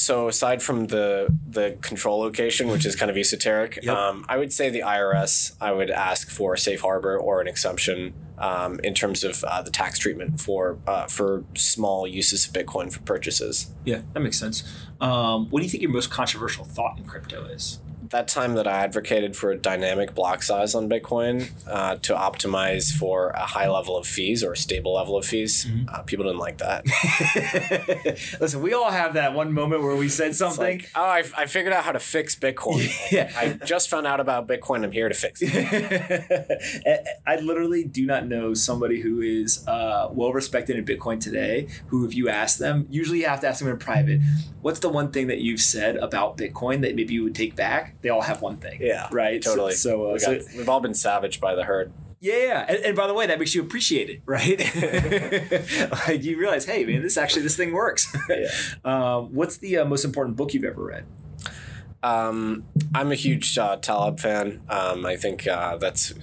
So 0.00 0.28
aside 0.28 0.62
from 0.62 0.86
the 0.86 1.28
the 1.58 1.76
control 1.82 2.20
location, 2.20 2.68
which 2.68 2.86
is 2.86 2.96
kind 2.96 3.10
of 3.10 3.16
esoteric, 3.18 3.78
Yep. 3.82 3.94
um, 3.94 4.24
I 4.28 4.38
would 4.38 4.52
say 4.58 4.70
the 4.70 4.80
IRS. 4.80 5.52
I 5.60 5.72
would 5.72 5.90
ask 5.90 6.30
for 6.30 6.54
a 6.54 6.58
safe 6.58 6.80
harbor 6.80 7.18
or 7.18 7.40
an 7.42 7.48
exemption 7.48 8.14
um, 8.40 8.80
in 8.82 8.94
terms 8.94 9.22
of 9.22 9.44
uh, 9.44 9.62
the 9.62 9.70
tax 9.70 9.98
treatment 9.98 10.40
for 10.40 10.78
uh, 10.86 11.06
for 11.06 11.44
small 11.54 12.06
uses 12.06 12.46
of 12.48 12.52
Bitcoin 12.52 12.92
for 12.92 13.00
purchases. 13.00 13.72
Yeah, 13.84 14.02
that 14.14 14.20
makes 14.20 14.38
sense. 14.38 14.64
Um, 15.00 15.48
what 15.50 15.60
do 15.60 15.64
you 15.64 15.70
think 15.70 15.82
your 15.82 15.92
most 15.92 16.10
controversial 16.10 16.64
thought 16.64 16.98
in 16.98 17.04
crypto 17.04 17.44
is? 17.44 17.78
That 18.10 18.26
time 18.26 18.54
that 18.54 18.66
I 18.66 18.78
advocated 18.82 19.36
for 19.36 19.52
a 19.52 19.56
dynamic 19.56 20.16
block 20.16 20.42
size 20.42 20.74
on 20.74 20.88
Bitcoin 20.90 21.52
uh, 21.68 21.94
to 22.02 22.12
optimize 22.12 22.92
for 22.92 23.28
a 23.28 23.46
high 23.46 23.68
level 23.68 23.96
of 23.96 24.04
fees 24.04 24.42
or 24.42 24.50
a 24.54 24.56
stable 24.56 24.94
level 24.94 25.16
of 25.16 25.24
fees, 25.24 25.64
uh, 25.86 26.02
people 26.02 26.24
didn't 26.24 26.40
like 26.40 26.58
that. 26.58 26.84
Listen, 28.40 28.62
we 28.62 28.72
all 28.74 28.90
have 28.90 29.14
that 29.14 29.32
one 29.34 29.52
moment 29.52 29.84
where 29.84 29.94
we 29.94 30.08
said 30.08 30.34
something. 30.34 30.60
like, 30.60 30.90
oh, 30.96 31.04
I, 31.04 31.22
I 31.36 31.46
figured 31.46 31.72
out 31.72 31.84
how 31.84 31.92
to 31.92 32.00
fix 32.00 32.34
Bitcoin. 32.34 32.88
Yeah. 33.12 33.30
I 33.36 33.52
just 33.64 33.88
found 33.88 34.06
out 34.08 34.18
about 34.20 34.46
Bitcoin. 34.48 34.82
I'm 34.84 34.92
here 34.92 35.08
to 35.08 35.14
fix 35.14 35.40
it. 35.42 37.06
I 37.26 37.36
literally 37.36 37.84
do 37.84 38.06
not 38.06 38.26
know 38.30 38.54
somebody 38.54 39.02
who 39.02 39.20
is 39.20 39.66
uh, 39.68 40.08
well 40.10 40.32
respected 40.32 40.76
in 40.76 40.84
Bitcoin 40.86 41.20
today. 41.20 41.68
Who, 41.88 42.06
if 42.06 42.14
you 42.14 42.30
ask 42.30 42.58
them, 42.58 42.86
usually 42.88 43.18
you 43.18 43.26
have 43.26 43.40
to 43.40 43.48
ask 43.48 43.60
them 43.60 43.68
in 43.68 43.76
private. 43.76 44.20
What's 44.62 44.80
the 44.80 44.88
one 44.88 45.10
thing 45.10 45.26
that 45.26 45.40
you've 45.40 45.60
said 45.60 45.96
about 45.96 46.38
Bitcoin 46.38 46.80
that 46.80 46.94
maybe 46.94 47.12
you 47.12 47.24
would 47.24 47.34
take 47.34 47.54
back? 47.56 48.00
They 48.00 48.08
all 48.08 48.22
have 48.22 48.40
one 48.40 48.56
thing. 48.56 48.78
Yeah, 48.80 49.08
right. 49.12 49.42
Totally. 49.42 49.74
So, 49.74 50.08
uh, 50.08 50.12
we 50.14 50.18
so 50.20 50.38
got, 50.38 50.44
we've 50.56 50.68
all 50.68 50.80
been 50.80 50.94
savaged 50.94 51.40
by 51.40 51.54
the 51.54 51.64
herd. 51.64 51.92
yeah, 52.20 52.36
yeah. 52.36 52.66
And, 52.68 52.78
and 52.84 52.96
by 52.96 53.06
the 53.06 53.14
way, 53.14 53.26
that 53.26 53.38
makes 53.38 53.54
you 53.54 53.62
appreciate 53.62 54.08
it, 54.08 54.22
right? 54.24 54.58
like 56.08 56.22
you 56.22 56.38
realize, 56.38 56.64
hey, 56.64 56.84
man, 56.84 57.02
this 57.02 57.16
actually 57.16 57.42
this 57.42 57.56
thing 57.56 57.72
works. 57.72 58.16
Yeah. 58.30 58.46
um, 58.84 59.34
what's 59.34 59.56
the 59.56 59.78
uh, 59.78 59.84
most 59.84 60.04
important 60.04 60.36
book 60.36 60.54
you've 60.54 60.64
ever 60.64 60.82
read? 60.84 61.04
Um, 62.02 62.64
I'm 62.94 63.10
a 63.10 63.14
huge 63.14 63.58
uh, 63.58 63.76
Taleb 63.76 64.20
fan. 64.20 64.62
Um, 64.68 65.04
I 65.04 65.16
think 65.16 65.46
uh, 65.46 65.76
that's 65.76 66.14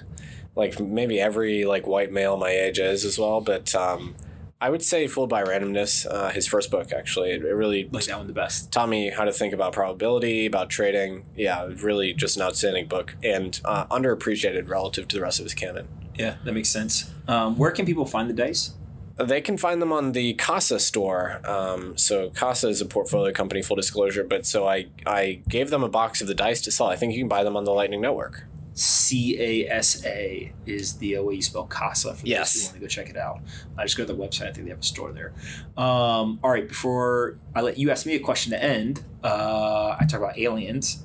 like 0.58 0.80
maybe 0.80 1.22
every 1.22 1.64
like 1.66 1.88
white 1.88 2.12
male 2.12 2.36
my 2.36 2.50
age 2.50 2.80
is 2.80 3.06
as 3.06 3.18
well. 3.18 3.40
But 3.40 3.74
um, 3.76 4.16
I 4.60 4.70
would 4.70 4.84
say 4.84 5.08
Fooled 5.08 5.30
by 5.30 5.44
Randomness, 5.44 6.06
uh, 6.10 6.30
his 6.30 6.48
first 6.48 6.72
book 6.72 6.92
actually, 6.92 7.32
it, 7.32 7.44
it 7.44 7.54
really 7.54 7.88
Like 7.92 8.06
that 8.06 8.18
one 8.18 8.28
the 8.28 8.34
best. 8.34 8.72
taught 8.72 8.90
me 8.90 9.12
how 9.12 9.24
to 9.24 9.32
think 9.32 9.54
about 9.54 9.72
probability, 9.74 10.48
about 10.48 10.70
trading. 10.70 11.26
Yeah, 11.36 11.70
really 11.82 12.14
just 12.14 12.36
an 12.38 12.44
outstanding 12.44 12.88
book 12.88 13.16
and 13.24 13.62
uh, 13.64 13.86
underappreciated 13.88 14.68
relative 14.68 15.08
to 15.10 15.16
the 15.16 15.22
rest 15.22 15.40
of 15.40 15.46
his 15.46 15.54
canon. 15.54 15.88
Yeah, 16.16 16.38
that 16.44 16.54
makes 16.54 16.70
sense. 16.70 17.12
Um, 17.28 17.58
where 17.58 17.70
can 17.70 17.86
people 17.86 18.06
find 18.06 18.28
the 18.28 18.34
dice? 18.34 18.74
They 19.18 19.42
can 19.42 19.58
find 19.58 19.82
them 19.82 19.92
on 19.92 20.12
the 20.12 20.34
Casa 20.36 20.80
store. 20.80 21.42
Um, 21.48 21.98
so 21.98 22.30
Casa 22.32 22.68
is 22.68 22.82
a 22.82 22.86
portfolio 22.86 23.32
company, 23.34 23.62
full 23.64 23.76
disclosure. 23.76 24.24
But 24.24 24.46
so 24.46 24.68
I 24.68 24.88
I 25.06 25.42
gave 25.48 25.70
them 25.70 25.84
a 25.84 25.90
box 25.90 26.22
of 26.22 26.28
the 26.28 26.36
dice 26.36 26.62
to 26.62 26.72
sell. 26.72 26.88
I 26.88 26.96
think 26.96 27.14
you 27.14 27.20
can 27.20 27.28
buy 27.28 27.44
them 27.44 27.56
on 27.56 27.64
the 27.64 27.72
Lightning 27.72 28.02
Network. 28.02 28.46
C 28.80 29.36
A 29.40 29.68
S 29.72 30.06
A 30.06 30.54
is 30.68 30.98
the 30.98 31.18
way 31.18 31.34
you 31.34 31.42
spell 31.42 31.64
Casa 31.66 32.14
for 32.14 32.24
Yes. 32.28 32.54
those 32.54 32.62
who 32.62 32.68
want 32.68 32.76
to 32.76 32.80
go 32.82 32.88
check 32.88 33.10
it 33.10 33.18
out. 33.18 33.40
I 33.76 33.84
just 33.84 33.98
go 33.98 34.06
to 34.06 34.14
the 34.14 34.18
website. 34.20 34.50
I 34.50 34.52
think 34.54 34.66
they 34.66 34.70
have 34.70 34.80
a 34.82 34.84
store 34.84 35.12
there. 35.12 35.34
Um, 35.76 36.40
all 36.44 36.52
right, 36.52 36.68
before 36.68 37.38
I 37.56 37.62
let 37.62 37.80
you 37.80 37.90
ask 37.90 38.06
me 38.06 38.14
a 38.14 38.20
question 38.20 38.52
to 38.52 38.64
end, 38.64 39.02
uh, 39.24 39.96
I 40.00 40.06
talk 40.08 40.20
about 40.20 40.38
aliens. 40.38 41.04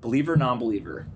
Believer, 0.00 0.36
non-believer. 0.36 1.06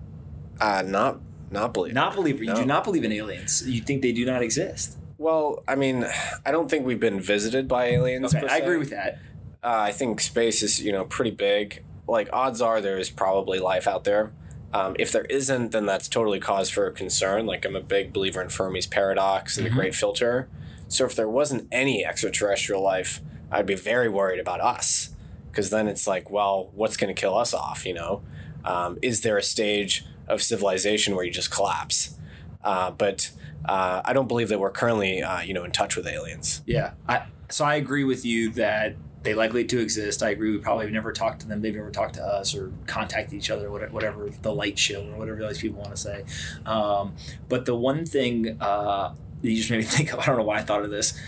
Uh, 0.61 0.83
not 0.85 1.21
not 1.53 1.73
believe. 1.73 1.95
Not 1.95 2.17
believer. 2.17 2.43
You 2.43 2.51
No. 2.51 2.57
do 2.57 2.65
not 2.67 2.83
believe 2.83 3.05
in 3.05 3.13
aliens. 3.13 3.63
You 3.65 3.81
think 3.81 4.03
they 4.03 4.11
do 4.13 4.25
not 4.27 4.43
exist. 4.43 4.97
Well, 5.19 5.63
I 5.69 5.77
mean, 5.77 6.05
I 6.45 6.51
don't 6.51 6.69
think 6.69 6.85
we've 6.85 6.99
been 6.99 7.21
visited 7.21 7.69
by 7.69 7.87
aliens. 7.87 8.35
Okay, 8.35 8.45
I 8.49 8.57
agree 8.59 8.77
with 8.77 8.91
that. 8.91 9.19
Uh, 9.63 9.69
I 9.89 9.93
think 9.93 10.21
space 10.21 10.65
is 10.65 10.83
you 10.83 10.91
know 10.91 11.05
pretty 11.05 11.31
big. 11.31 11.85
Like 12.09 12.29
odds 12.33 12.61
are 12.61 12.81
there 12.81 12.99
is 12.99 13.09
probably 13.09 13.61
life 13.61 13.87
out 13.87 14.03
there. 14.03 14.33
Um, 14.73 14.97
if 14.99 15.13
there 15.13 15.25
isn't, 15.25 15.73
then 15.73 15.87
that's 15.87 16.09
totally 16.09 16.41
cause 16.41 16.69
for 16.71 16.91
concern. 16.91 17.47
Like 17.47 17.65
I'm 17.65 17.77
a 17.77 17.81
big 17.81 18.13
believer 18.13 18.43
in 18.43 18.49
Fermi's 18.49 18.87
paradox 18.87 19.57
and 19.57 19.67
Mhm. 19.67 19.71
the 19.71 19.75
Great 19.77 19.95
Filter. 19.95 20.49
So 20.89 21.05
if 21.07 21.15
there 21.15 21.29
wasn't 21.29 21.69
any 21.73 22.05
extraterrestrial 22.05 22.83
life, 22.83 23.21
I'd 23.51 23.67
be 23.67 23.75
very 23.75 24.09
worried 24.09 24.41
about 24.41 24.61
us, 24.61 25.11
because 25.51 25.71
then 25.71 25.89
it's 25.89 26.07
like, 26.07 26.31
well, 26.31 26.71
what's 26.75 26.97
going 26.97 27.15
to 27.15 27.19
kill 27.21 27.37
us 27.37 27.55
off? 27.55 27.87
You 27.87 27.95
know, 27.95 28.23
um, 28.65 28.99
is 29.03 29.23
there 29.23 29.37
a 29.39 29.43
stage 29.43 30.05
of 30.29 30.43
civilization 30.43 31.15
where 31.15 31.25
you 31.25 31.31
just 31.33 31.51
collapse? 31.51 32.17
Uh, 32.63 32.91
but 32.91 33.31
uh, 33.69 34.03
I 34.05 34.13
don't 34.13 34.29
believe 34.29 34.49
that 34.49 34.59
we're 34.61 34.71
currently, 34.71 35.23
uh, 35.23 35.41
you 35.41 35.55
know, 35.55 35.65
in 35.65 35.71
touch 35.71 35.97
with 35.97 36.07
aliens. 36.07 36.63
Yeah. 36.67 36.93
I, 37.09 37.23
so 37.49 37.65
I 37.65 37.77
agree 37.77 38.05
with 38.05 38.25
you 38.25 38.51
that 38.51 38.95
they 39.27 39.35
likely 39.35 39.65
to 39.65 39.79
exist. 39.81 40.23
I 40.23 40.31
agree. 40.31 40.53
We 40.53 40.59
probably 40.59 40.87
have 40.87 40.93
never 40.95 41.13
talked 41.13 41.41
to 41.41 41.49
them. 41.49 41.61
They've 41.61 41.75
never 41.75 41.91
talked 41.91 42.15
to 42.15 42.25
us 42.25 42.55
or 42.55 42.73
contacted 42.87 43.35
each 43.35 43.51
other, 43.51 43.71
whatever, 43.71 43.93
whatever 43.93 44.31
the 44.43 44.55
light 44.55 44.79
show 44.79 45.05
or 45.11 45.19
whatever 45.19 45.39
those 45.41 45.59
people 45.59 45.81
want 45.81 45.91
to 45.95 46.01
say. 46.01 46.25
Um, 46.65 47.17
but 47.49 47.65
the 47.65 47.75
one 47.75 48.07
thing 48.07 48.57
uh, 48.61 49.15
that 49.43 49.51
you 49.51 49.57
just 49.57 49.71
made 49.71 49.79
me 49.79 49.83
think 49.97 50.13
of, 50.13 50.21
I 50.21 50.27
don't 50.27 50.37
know 50.39 50.45
why 50.45 50.59
I 50.59 50.63
thought 50.63 50.85
of 50.85 50.91
this. 50.91 51.21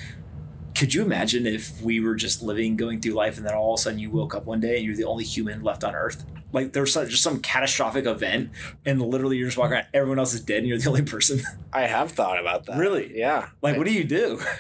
Could 0.76 0.94
you 0.94 1.03
imagine 1.03 1.44
if 1.44 1.82
we 1.82 1.99
were 1.99 2.14
just 2.14 2.40
living, 2.40 2.76
going 2.76 3.01
through 3.01 3.14
life, 3.14 3.36
and 3.36 3.44
then 3.44 3.53
all 3.55 3.74
of 3.74 3.80
a 3.80 3.82
sudden 3.82 3.99
you 3.99 4.11
woke 4.11 4.32
up 4.34 4.46
one 4.46 4.61
day 4.61 4.76
and 4.76 4.86
you're 4.86 4.94
the 4.96 5.05
only 5.05 5.24
human 5.24 5.62
left 5.64 5.82
on 5.82 5.94
Earth? 5.96 6.24
Like 6.53 6.72
there's 6.72 6.92
some, 6.92 7.09
just 7.09 7.22
some 7.22 7.40
catastrophic 7.40 8.07
event, 8.07 8.51
and 8.86 9.03
literally 9.03 9.36
you're 9.36 9.49
just 9.49 9.59
walking 9.59 9.74
around, 9.74 9.86
everyone 9.92 10.18
else 10.20 10.32
is 10.34 10.40
dead, 10.40 10.59
and 10.59 10.68
you're 10.68 10.78
the 10.78 10.88
only 10.88 11.03
person. 11.03 11.40
I 11.72 11.82
have 11.82 12.12
thought 12.12 12.38
about 12.40 12.64
that. 12.66 12.78
Really? 12.78 13.18
Yeah. 13.18 13.49
like, 13.61 13.74
I- 13.74 13.78
what 13.78 13.86
do 13.88 13.92
you 13.92 14.05
do? 14.05 14.40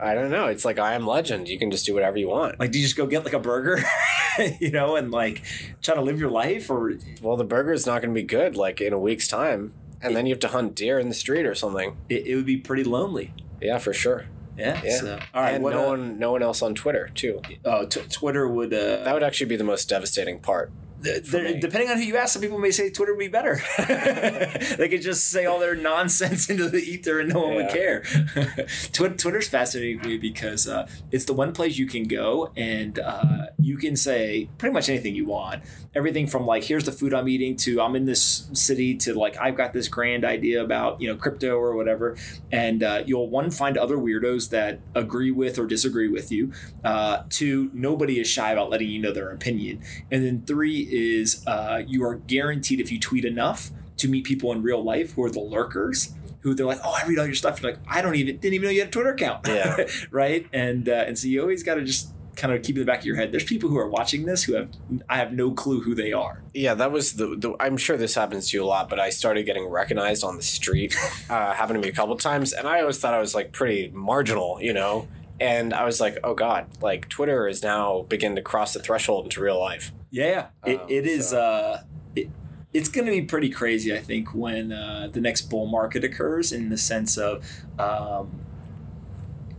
I 0.00 0.14
don't 0.14 0.30
know. 0.30 0.46
It's 0.46 0.64
like 0.64 0.78
I 0.78 0.94
am 0.94 1.06
legend. 1.06 1.48
You 1.48 1.58
can 1.58 1.70
just 1.70 1.84
do 1.86 1.94
whatever 1.94 2.16
you 2.18 2.28
want. 2.28 2.58
Like, 2.60 2.70
do 2.70 2.78
you 2.78 2.84
just 2.84 2.96
go 2.96 3.06
get 3.06 3.24
like 3.24 3.32
a 3.34 3.38
burger, 3.40 3.82
you 4.60 4.70
know, 4.70 4.96
and 4.96 5.10
like 5.10 5.42
try 5.82 5.94
to 5.94 6.00
live 6.00 6.20
your 6.20 6.30
life, 6.30 6.70
or 6.70 6.92
Well, 7.20 7.36
the 7.36 7.44
burger 7.44 7.72
is 7.72 7.86
not 7.86 8.02
going 8.02 8.14
to 8.14 8.20
be 8.20 8.26
good 8.26 8.56
like 8.56 8.80
in 8.80 8.92
a 8.92 8.98
week's 8.98 9.26
time, 9.28 9.72
and 10.00 10.14
then 10.14 10.26
you 10.26 10.32
have 10.32 10.40
to 10.40 10.48
hunt 10.48 10.74
deer 10.74 10.98
in 10.98 11.08
the 11.08 11.14
street 11.14 11.46
or 11.46 11.54
something. 11.54 11.96
it, 12.08 12.26
it 12.26 12.36
would 12.36 12.46
be 12.46 12.56
pretty 12.56 12.84
lonely. 12.84 13.32
Yeah, 13.60 13.78
for 13.78 13.92
sure. 13.92 14.26
Yeah. 14.56 14.80
Yeah. 14.84 14.96
So, 15.00 15.18
all 15.34 15.42
right. 15.42 15.54
and 15.54 15.64
What, 15.64 15.72
no 15.72 15.84
uh, 15.86 15.88
one, 15.90 16.18
no 16.18 16.32
one 16.32 16.42
else 16.42 16.62
on 16.62 16.74
Twitter 16.74 17.10
too. 17.14 17.42
uh, 17.64 17.86
t- 17.86 18.02
Twitter 18.10 18.46
would. 18.48 18.72
Uh, 18.74 19.02
That 19.04 19.14
would 19.14 19.22
actually 19.22 19.46
be 19.48 19.56
the 19.56 19.64
most 19.64 19.88
devastating 19.88 20.38
part. 20.40 20.70
Depending 21.00 21.90
on 21.90 21.96
who 21.96 22.02
you 22.02 22.16
ask, 22.16 22.32
some 22.32 22.42
people 22.42 22.58
may 22.58 22.70
say 22.70 22.90
Twitter 22.90 23.12
would 23.12 23.20
be 23.20 23.28
better. 23.28 23.60
they 23.78 24.88
could 24.88 25.02
just 25.02 25.28
say 25.28 25.46
all 25.46 25.58
their 25.58 25.74
nonsense 25.74 26.50
into 26.50 26.68
the 26.68 26.78
ether 26.78 27.20
and 27.20 27.32
no 27.32 27.40
one 27.40 27.54
would 27.54 27.68
care. 27.68 28.02
Twi- 28.92 29.08
Twitter's 29.10 29.48
fascinating 29.48 30.00
to 30.00 30.08
me 30.08 30.18
because 30.18 30.66
uh, 30.66 30.88
it's 31.12 31.24
the 31.24 31.32
one 31.32 31.52
place 31.52 31.78
you 31.78 31.86
can 31.86 32.04
go 32.04 32.52
and 32.56 32.98
uh, 32.98 33.46
you 33.58 33.76
can 33.76 33.96
say 33.96 34.48
pretty 34.58 34.72
much 34.72 34.88
anything 34.88 35.14
you 35.14 35.26
want. 35.26 35.62
Everything 35.94 36.26
from 36.26 36.46
like, 36.46 36.64
here's 36.64 36.84
the 36.84 36.92
food 36.92 37.14
I'm 37.14 37.28
eating 37.28 37.56
to 37.56 37.80
I'm 37.80 37.94
in 37.94 38.04
this 38.04 38.48
city 38.52 38.96
to 38.98 39.14
like, 39.14 39.36
I've 39.40 39.56
got 39.56 39.72
this 39.72 39.88
grand 39.88 40.24
idea 40.24 40.62
about, 40.62 41.00
you 41.00 41.08
know, 41.08 41.16
crypto 41.16 41.56
or 41.56 41.76
whatever. 41.76 42.16
And 42.50 42.82
uh, 42.82 43.02
you'll 43.06 43.28
one, 43.28 43.50
find 43.50 43.78
other 43.78 43.96
weirdos 43.96 44.50
that 44.50 44.80
agree 44.94 45.30
with 45.30 45.58
or 45.58 45.66
disagree 45.66 46.08
with 46.08 46.32
you. 46.32 46.52
Uh, 46.82 47.22
two, 47.28 47.70
nobody 47.72 48.20
is 48.20 48.28
shy 48.28 48.52
about 48.52 48.70
letting 48.70 48.88
you 48.88 49.00
know 49.00 49.12
their 49.12 49.30
opinion. 49.30 49.82
And 50.10 50.24
then 50.24 50.42
three 50.42 50.87
is 50.88 51.46
uh, 51.46 51.82
you 51.86 52.04
are 52.04 52.16
guaranteed 52.16 52.80
if 52.80 52.90
you 52.90 52.98
tweet 52.98 53.24
enough 53.24 53.70
to 53.98 54.08
meet 54.08 54.24
people 54.24 54.52
in 54.52 54.62
real 54.62 54.82
life 54.82 55.12
who 55.12 55.24
are 55.24 55.30
the 55.30 55.40
lurkers. 55.40 56.14
Who 56.42 56.54
they're 56.54 56.66
like, 56.66 56.78
oh, 56.84 56.96
I 56.96 57.06
read 57.06 57.18
all 57.18 57.26
your 57.26 57.34
stuff. 57.34 57.60
You're 57.60 57.72
like, 57.72 57.80
I 57.88 58.00
don't 58.00 58.14
even 58.14 58.38
didn't 58.38 58.54
even 58.54 58.66
know 58.66 58.70
you 58.70 58.80
had 58.80 58.88
a 58.88 58.92
Twitter 58.92 59.12
account. 59.12 59.46
Yeah. 59.48 59.86
right. 60.12 60.46
And 60.52 60.88
uh, 60.88 61.04
and 61.06 61.18
so 61.18 61.26
you 61.26 61.42
always 61.42 61.64
got 61.64 61.74
to 61.74 61.84
just 61.84 62.12
kind 62.38 62.54
of 62.54 62.62
keep 62.62 62.76
in 62.76 62.80
the 62.80 62.86
back 62.86 63.00
of 63.00 63.04
your 63.04 63.16
head. 63.16 63.32
There's 63.32 63.44
people 63.44 63.68
who 63.68 63.76
are 63.76 63.88
watching 63.88 64.24
this 64.24 64.44
who 64.44 64.54
have 64.54 64.70
I 65.08 65.16
have 65.16 65.32
no 65.32 65.50
clue 65.50 65.80
who 65.80 65.94
they 65.94 66.12
are. 66.12 66.42
Yeah, 66.54 66.74
that 66.74 66.92
was 66.92 67.14
the, 67.14 67.36
the. 67.36 67.54
I'm 67.60 67.76
sure 67.76 67.96
this 67.96 68.14
happens 68.14 68.50
to 68.50 68.56
you 68.56 68.64
a 68.64 68.66
lot, 68.66 68.88
but 68.88 68.98
I 69.00 69.10
started 69.10 69.44
getting 69.44 69.66
recognized 69.66 70.24
on 70.24 70.36
the 70.36 70.42
street. 70.42 70.96
uh, 71.30 71.52
happened 71.52 71.82
to 71.82 71.86
me 71.86 71.90
a 71.90 71.94
couple 71.94 72.16
times, 72.16 72.52
and 72.52 72.66
I 72.66 72.80
always 72.80 72.98
thought 72.98 73.12
I 73.12 73.18
was 73.18 73.34
like 73.34 73.52
pretty 73.52 73.90
marginal, 73.92 74.58
you 74.62 74.72
know. 74.72 75.08
And 75.40 75.72
I 75.72 75.84
was 75.84 76.00
like, 76.00 76.18
oh 76.24 76.34
god, 76.34 76.66
like 76.82 77.08
Twitter 77.08 77.46
is 77.46 77.62
now 77.62 78.02
beginning 78.08 78.36
to 78.36 78.42
cross 78.42 78.72
the 78.74 78.80
threshold 78.80 79.24
into 79.26 79.40
real 79.40 79.58
life. 79.60 79.92
Yeah, 80.10 80.48
it, 80.66 80.80
Um, 80.80 80.86
it 80.88 81.06
is. 81.06 81.28
so- 81.28 81.38
Uh, 81.40 81.82
it, 82.16 82.28
it's 82.72 82.88
going 82.88 83.06
to 83.06 83.12
be 83.12 83.22
pretty 83.22 83.48
crazy, 83.48 83.94
I 83.94 83.98
think, 84.00 84.34
when 84.34 84.72
uh, 84.72 85.08
the 85.12 85.20
next 85.20 85.42
bull 85.42 85.66
market 85.66 86.04
occurs. 86.04 86.52
In 86.52 86.68
the 86.68 86.76
sense 86.76 87.16
of, 87.16 87.44
um, 87.78 88.40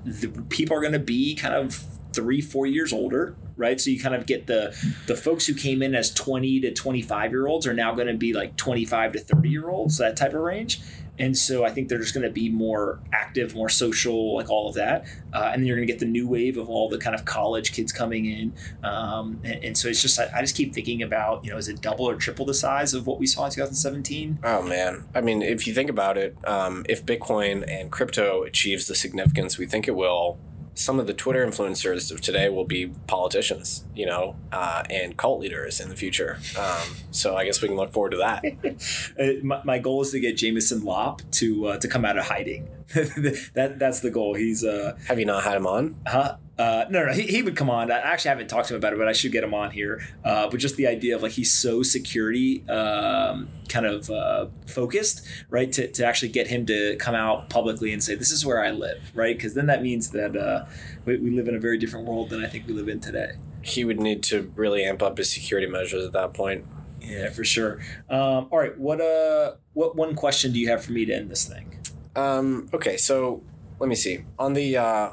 the 0.06 0.28
people 0.50 0.76
are 0.78 0.82
going 0.82 0.94
to 0.94 1.00
be 1.00 1.36
kind 1.36 1.54
of 1.56 1.84
three, 2.14 2.42
four 2.42 2.66
years 2.66 2.92
older, 2.94 3.36
right? 3.58 3.80
So 3.80 3.90
you 3.90 4.00
kind 4.00 4.16
of 4.16 4.26
get 4.26 4.48
the 4.48 4.76
the 5.08 5.16
folks 5.16 5.48
who 5.48 5.54
came 5.54 5.82
in 5.82 5.94
as 5.96 6.14
20 6.14 6.60
to 6.62 6.74
25 6.74 7.32
year 7.32 7.48
olds 7.48 7.68
are 7.68 7.74
now 7.74 7.94
going 7.94 8.08
to 8.08 8.14
be 8.18 8.34
like 8.34 8.56
25 8.58 9.14
to 9.14 9.20
30 9.20 9.50
year 9.50 9.70
olds, 9.70 9.98
that 9.98 10.16
type 10.18 10.34
of 10.34 10.42
range. 10.42 10.82
And 11.20 11.38
so 11.38 11.66
I 11.66 11.70
think 11.70 11.90
they're 11.90 12.00
just 12.00 12.14
going 12.14 12.26
to 12.26 12.32
be 12.32 12.50
more 12.50 13.00
active, 13.12 13.54
more 13.54 13.70
social, 13.70 14.36
like 14.36 14.50
all 14.50 14.70
of 14.70 14.76
that. 14.76 15.06
Uh, 15.34 15.52
and 15.54 15.62
then 15.62 15.68
you're 15.68 15.76
going 15.76 15.88
to 15.88 15.92
get 15.92 16.00
the 16.00 16.06
new 16.06 16.28
wave 16.28 16.58
of 16.58 16.70
all 16.70 16.90
the 16.90 16.98
kind 16.98 17.14
of 17.14 17.26
college 17.26 17.74
kids 17.74 17.92
coming 17.92 18.26
in. 18.26 18.54
Um, 18.84 19.42
and, 19.44 19.64
and, 19.64 19.78
so 19.78 19.90
it's 19.90 20.02
just, 20.02 20.20
I, 20.20 20.30
I, 20.34 20.42
just 20.42 20.56
keep 20.56 20.74
thinking 20.74 21.04
about, 21.04 21.44
you 21.44 21.52
know, 21.52 21.58
is 21.58 21.68
it 21.68 21.82
double 21.82 22.10
or 22.10 22.16
triple 22.16 22.46
the 22.46 22.54
size 22.54 22.94
of 22.94 23.06
what 23.06 23.20
we 23.20 23.28
saw 23.28 23.46
in 23.46 23.52
2017? 23.52 24.40
Oh, 24.44 24.62
man. 24.62 25.06
I 25.14 25.22
mean, 25.22 25.42
if 25.42 25.68
you 25.68 25.74
think 25.74 25.90
about 25.90 26.18
it, 26.18 26.38
um, 26.48 26.86
if 26.88 27.06
Bitcoin 27.06 27.70
and 27.70 27.92
crypto 27.92 28.44
achieves 28.44 28.88
the 28.88 28.96
significance 28.96 29.58
we 29.58 29.66
think 29.66 29.88
it 29.88 29.96
will, 29.96 30.40
some 30.80 30.98
of 30.98 31.08
the 31.08 31.14
Twitter 31.14 31.46
influencers 31.46 32.10
of 32.10 32.22
today 32.22 32.48
will 32.48 32.64
be 32.64 32.88
politicians, 33.06 33.84
you 33.94 34.06
know, 34.06 34.38
uh, 34.54 34.82
and 34.90 35.18
cult 35.18 35.42
leaders 35.42 35.82
in 35.82 35.90
the 35.90 35.96
future. 35.96 36.40
Um, 36.58 36.96
so 37.12 37.36
I 37.36 37.44
guess 37.44 37.62
we 37.62 37.68
can 37.68 37.76
look 37.76 37.92
forward 37.92 38.12
to 38.12 38.18
that. 38.18 38.44
Uh, 39.20 39.34
my, 39.44 39.62
my, 39.66 39.80
goal 39.80 40.02
is 40.02 40.12
to 40.12 40.20
get 40.20 40.38
Jameson 40.38 40.84
Lopp 40.84 41.22
to 41.32 41.68
uh, 41.68 41.78
to 41.78 41.88
come 41.88 42.06
out 42.06 42.18
of 42.18 42.26
hiding. 42.26 42.70
that 42.94 43.76
that's 43.78 44.00
the 44.00 44.10
goal. 44.10 44.36
He's 44.36 44.64
uh. 44.64 44.98
Have 45.08 45.20
you 45.20 45.26
not 45.26 45.44
had 45.44 45.58
him 45.58 45.68
on? 45.68 45.96
Huh? 46.08 46.38
Uh, 46.60 46.84
no, 46.90 47.06
no, 47.06 47.14
he, 47.14 47.22
he 47.22 47.42
would 47.42 47.56
come 47.56 47.70
on. 47.70 47.90
I 47.90 48.00
actually 48.00 48.30
haven't 48.30 48.50
talked 48.50 48.68
to 48.68 48.74
him 48.74 48.80
about 48.80 48.92
it, 48.92 49.00
but 49.00 49.08
I 49.08 49.14
should 49.14 49.32
get 49.32 49.46
him 49.46 49.54
on 49.54 49.72
here. 49.72 50.06
Uh, 50.26 50.50
but 50.50 50.60
just 50.60 50.76
the 50.76 50.88
idea 50.88 51.16
of 51.16 51.24
like 51.24 51.32
he's 51.32 51.54
so 51.54 51.84
security 51.84 52.68
um, 52.68 53.48
kind 53.70 53.86
of 53.86 54.10
uh, 54.10 54.48
focused, 54.68 55.26
right? 55.50 55.72
To, 55.72 55.90
to 55.90 56.06
actually 56.06 56.30
get 56.30 56.48
him 56.48 56.66
to 56.66 56.98
come 56.98 57.16
out 57.16 57.50
publicly 57.50 57.94
and 57.94 58.04
say, 58.04 58.14
this 58.14 58.30
is 58.30 58.46
where 58.46 58.62
I 58.62 58.72
live, 58.72 59.10
right? 59.16 59.38
Because 59.38 59.54
then 59.54 59.68
that 59.68 59.82
means 59.82 60.12
that 60.12 60.36
uh, 60.36 60.66
we, 61.06 61.16
we 61.18 61.32
live 61.32 61.48
in 61.48 61.56
a 61.56 61.60
very 61.60 61.78
different 61.78 62.06
world 62.06 62.30
than 62.30 62.44
I 62.44 62.48
think 62.48 62.68
we 62.68 62.74
live 62.74 62.90
in 62.90 63.00
today. 63.00 63.32
He 63.62 63.86
would 63.86 64.02
need 64.02 64.22
to 64.24 64.52
really 64.58 64.84
amp 64.84 65.02
up 65.02 65.18
his 65.18 65.32
security 65.32 65.68
measures 65.68 66.06
at 66.06 66.12
that 66.12 66.34
point. 66.34 66.66
Yeah, 67.02 67.30
for 67.30 67.46
sure. 67.46 67.80
Um, 68.10 68.50
all 68.52 68.60
right, 68.60 68.78
what 68.78 69.00
uh, 69.00 69.54
what 69.74 69.96
one 69.96 70.14
question 70.14 70.52
do 70.52 70.60
you 70.60 70.68
have 70.68 70.84
for 70.84 70.92
me 70.92 71.06
to 71.06 71.14
end 71.14 71.32
this 71.32 71.46
thing? 71.46 71.80
Um, 72.18 72.68
okay, 72.74 72.98
so 72.98 73.44
let 73.80 73.88
me 73.88 73.96
see 73.96 74.26
on 74.38 74.54
the 74.54 74.76
uh, 74.76 75.10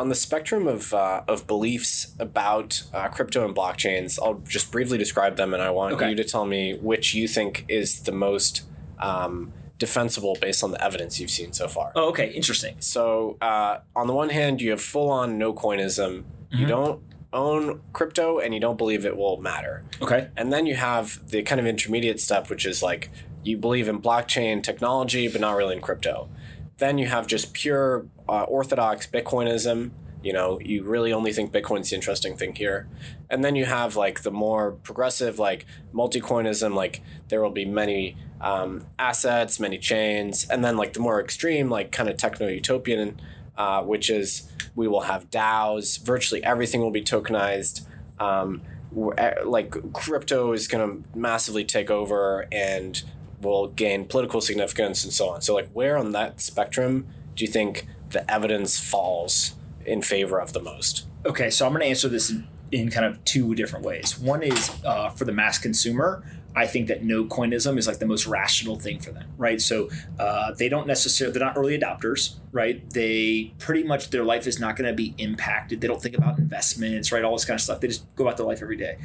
on 0.00 0.08
the 0.08 0.14
spectrum 0.14 0.66
of, 0.66 0.94
uh, 0.94 1.22
of 1.28 1.46
beliefs 1.46 2.14
about 2.18 2.84
uh, 2.94 3.06
crypto 3.08 3.44
and 3.44 3.54
blockchains, 3.54 4.18
I'll 4.22 4.42
just 4.48 4.72
briefly 4.72 4.96
describe 4.96 5.36
them, 5.36 5.52
and 5.52 5.62
I 5.62 5.68
want 5.68 5.94
okay. 5.96 6.08
you 6.08 6.16
to 6.16 6.24
tell 6.24 6.46
me 6.46 6.78
which 6.78 7.14
you 7.14 7.28
think 7.28 7.66
is 7.68 8.00
the 8.00 8.12
most 8.12 8.62
um, 8.98 9.52
defensible 9.78 10.38
based 10.40 10.64
on 10.64 10.70
the 10.70 10.82
evidence 10.82 11.20
you've 11.20 11.30
seen 11.30 11.52
so 11.52 11.68
far. 11.68 11.92
Oh, 11.94 12.08
okay, 12.08 12.30
interesting. 12.30 12.76
So, 12.78 13.36
uh, 13.42 13.80
on 13.94 14.06
the 14.06 14.14
one 14.14 14.30
hand, 14.30 14.62
you 14.62 14.70
have 14.70 14.80
full 14.80 15.10
on 15.10 15.36
no 15.36 15.52
coinism. 15.52 16.24
Mm-hmm. 16.50 16.56
You 16.56 16.66
don't 16.66 17.02
own 17.34 17.82
crypto, 17.92 18.38
and 18.38 18.54
you 18.54 18.60
don't 18.60 18.78
believe 18.78 19.04
it 19.04 19.18
will 19.18 19.36
matter. 19.36 19.84
Okay. 20.00 20.28
And 20.34 20.50
then 20.50 20.64
you 20.64 20.76
have 20.76 21.28
the 21.28 21.42
kind 21.42 21.60
of 21.60 21.66
intermediate 21.66 22.20
step, 22.20 22.48
which 22.48 22.64
is 22.64 22.82
like 22.82 23.10
you 23.42 23.58
believe 23.58 23.86
in 23.86 24.00
blockchain 24.00 24.62
technology, 24.62 25.28
but 25.28 25.42
not 25.42 25.56
really 25.56 25.76
in 25.76 25.82
crypto. 25.82 26.30
Then 26.78 26.96
you 26.96 27.08
have 27.08 27.26
just 27.26 27.52
pure 27.52 28.06
uh, 28.30 28.44
orthodox 28.44 29.06
Bitcoinism. 29.06 29.90
You 30.22 30.34
know, 30.34 30.60
you 30.60 30.84
really 30.84 31.12
only 31.12 31.32
think 31.32 31.50
Bitcoin's 31.50 31.90
the 31.90 31.96
interesting 31.96 32.36
thing 32.36 32.54
here. 32.54 32.88
And 33.30 33.42
then 33.42 33.56
you 33.56 33.64
have 33.64 33.96
like 33.96 34.22
the 34.22 34.30
more 34.30 34.72
progressive, 34.72 35.38
like 35.38 35.64
multi-coinism, 35.92 36.74
like 36.74 37.00
there 37.28 37.42
will 37.42 37.50
be 37.50 37.64
many 37.64 38.16
um, 38.40 38.86
assets, 38.98 39.58
many 39.58 39.78
chains. 39.78 40.46
And 40.48 40.62
then 40.62 40.76
like 40.76 40.92
the 40.92 41.00
more 41.00 41.20
extreme, 41.20 41.70
like 41.70 41.90
kind 41.90 42.08
of 42.08 42.18
techno-utopian, 42.18 43.18
uh, 43.56 43.82
which 43.82 44.10
is 44.10 44.50
we 44.74 44.86
will 44.86 45.02
have 45.02 45.30
DAOs, 45.30 45.98
virtually 46.04 46.44
everything 46.44 46.82
will 46.82 46.90
be 46.90 47.02
tokenized. 47.02 47.86
Um, 48.18 48.62
like 48.92 49.92
crypto 49.92 50.52
is 50.52 50.68
going 50.68 51.02
to 51.02 51.18
massively 51.18 51.64
take 51.64 51.90
over 51.90 52.46
and 52.52 53.02
will 53.40 53.68
gain 53.68 54.04
political 54.04 54.40
significance 54.40 55.04
and 55.04 55.12
so 55.12 55.30
on. 55.30 55.42
So, 55.42 55.54
like, 55.54 55.70
where 55.72 55.96
on 55.96 56.12
that 56.12 56.40
spectrum 56.40 57.06
do 57.34 57.44
you 57.44 57.50
think 57.50 57.86
the 58.10 58.30
evidence 58.30 58.78
falls 58.78 59.54
in 59.84 60.02
favor 60.02 60.40
of 60.40 60.52
the 60.52 60.60
most? 60.60 61.06
Okay, 61.26 61.50
so 61.50 61.66
I'm 61.66 61.72
going 61.72 61.82
to 61.82 61.88
answer 61.88 62.08
this 62.08 62.30
in, 62.30 62.46
in, 62.72 62.90
kind 62.90 63.06
of 63.06 63.22
two 63.24 63.54
different 63.54 63.84
ways. 63.84 64.18
One 64.18 64.42
is 64.42 64.70
uh, 64.84 65.10
for 65.10 65.24
the 65.24 65.32
mass 65.32 65.58
consumer. 65.58 66.22
I 66.54 66.66
think 66.66 66.88
that 66.88 67.04
no 67.04 67.24
coinism 67.26 67.78
is 67.78 67.86
like 67.86 67.98
the 67.98 68.06
most 68.06 68.26
rational 68.26 68.76
thing 68.76 68.98
for 68.98 69.12
them, 69.12 69.28
right? 69.38 69.60
So 69.60 69.88
uh, 70.18 70.52
they 70.52 70.68
don't 70.68 70.86
necessarily, 70.86 71.32
they're 71.32 71.46
not 71.46 71.56
early 71.56 71.78
adopters, 71.78 72.34
right? 72.50 72.88
They 72.90 73.54
pretty 73.58 73.84
much, 73.84 74.10
their 74.10 74.24
life 74.24 74.46
is 74.48 74.58
not 74.58 74.76
going 74.76 74.90
to 74.90 74.94
be 74.94 75.14
impacted. 75.16 75.80
They 75.80 75.86
don't 75.86 76.02
think 76.02 76.18
about 76.18 76.38
investments, 76.38 77.12
right? 77.12 77.22
All 77.22 77.34
this 77.34 77.44
kind 77.44 77.56
of 77.56 77.60
stuff. 77.60 77.80
They 77.80 77.88
just 77.88 78.14
go 78.16 78.24
about 78.24 78.36
their 78.36 78.46
life 78.46 78.62
every 78.62 78.76
day. 78.76 78.98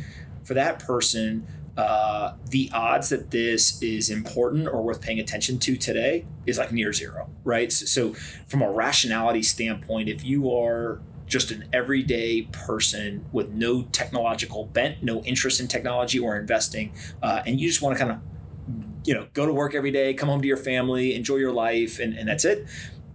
For 0.43 0.55
that 0.55 0.79
person, 0.79 1.45
uh, 1.77 2.33
the 2.49 2.69
odds 2.73 3.09
that 3.09 3.31
this 3.31 3.81
is 3.81 4.09
important 4.09 4.67
or 4.67 4.81
worth 4.81 5.01
paying 5.01 5.19
attention 5.19 5.59
to 5.59 5.75
today 5.75 6.25
is 6.45 6.57
like 6.57 6.71
near 6.71 6.93
zero, 6.93 7.29
right? 7.43 7.71
So, 7.71 7.85
so, 7.85 8.13
from 8.47 8.61
a 8.61 8.71
rationality 8.71 9.43
standpoint, 9.43 10.07
if 10.07 10.23
you 10.23 10.51
are 10.53 11.01
just 11.27 11.51
an 11.51 11.67
everyday 11.73 12.43
person 12.51 13.25
with 13.31 13.49
no 13.49 13.83
technological 13.91 14.65
bent, 14.65 15.03
no 15.03 15.21
interest 15.23 15.59
in 15.59 15.67
technology 15.67 16.19
or 16.19 16.37
investing, 16.37 16.93
uh, 17.21 17.41
and 17.45 17.59
you 17.59 17.67
just 17.67 17.81
want 17.81 17.97
to 17.97 18.03
kind 18.03 18.11
of 18.11 18.21
you 19.05 19.13
know 19.13 19.27
go 19.33 19.45
to 19.45 19.53
work 19.53 19.75
every 19.75 19.91
day 19.91 20.13
come 20.13 20.29
home 20.29 20.41
to 20.41 20.47
your 20.47 20.57
family 20.57 21.13
enjoy 21.13 21.35
your 21.35 21.51
life 21.51 21.99
and, 21.99 22.17
and 22.17 22.27
that's 22.27 22.43
it 22.43 22.65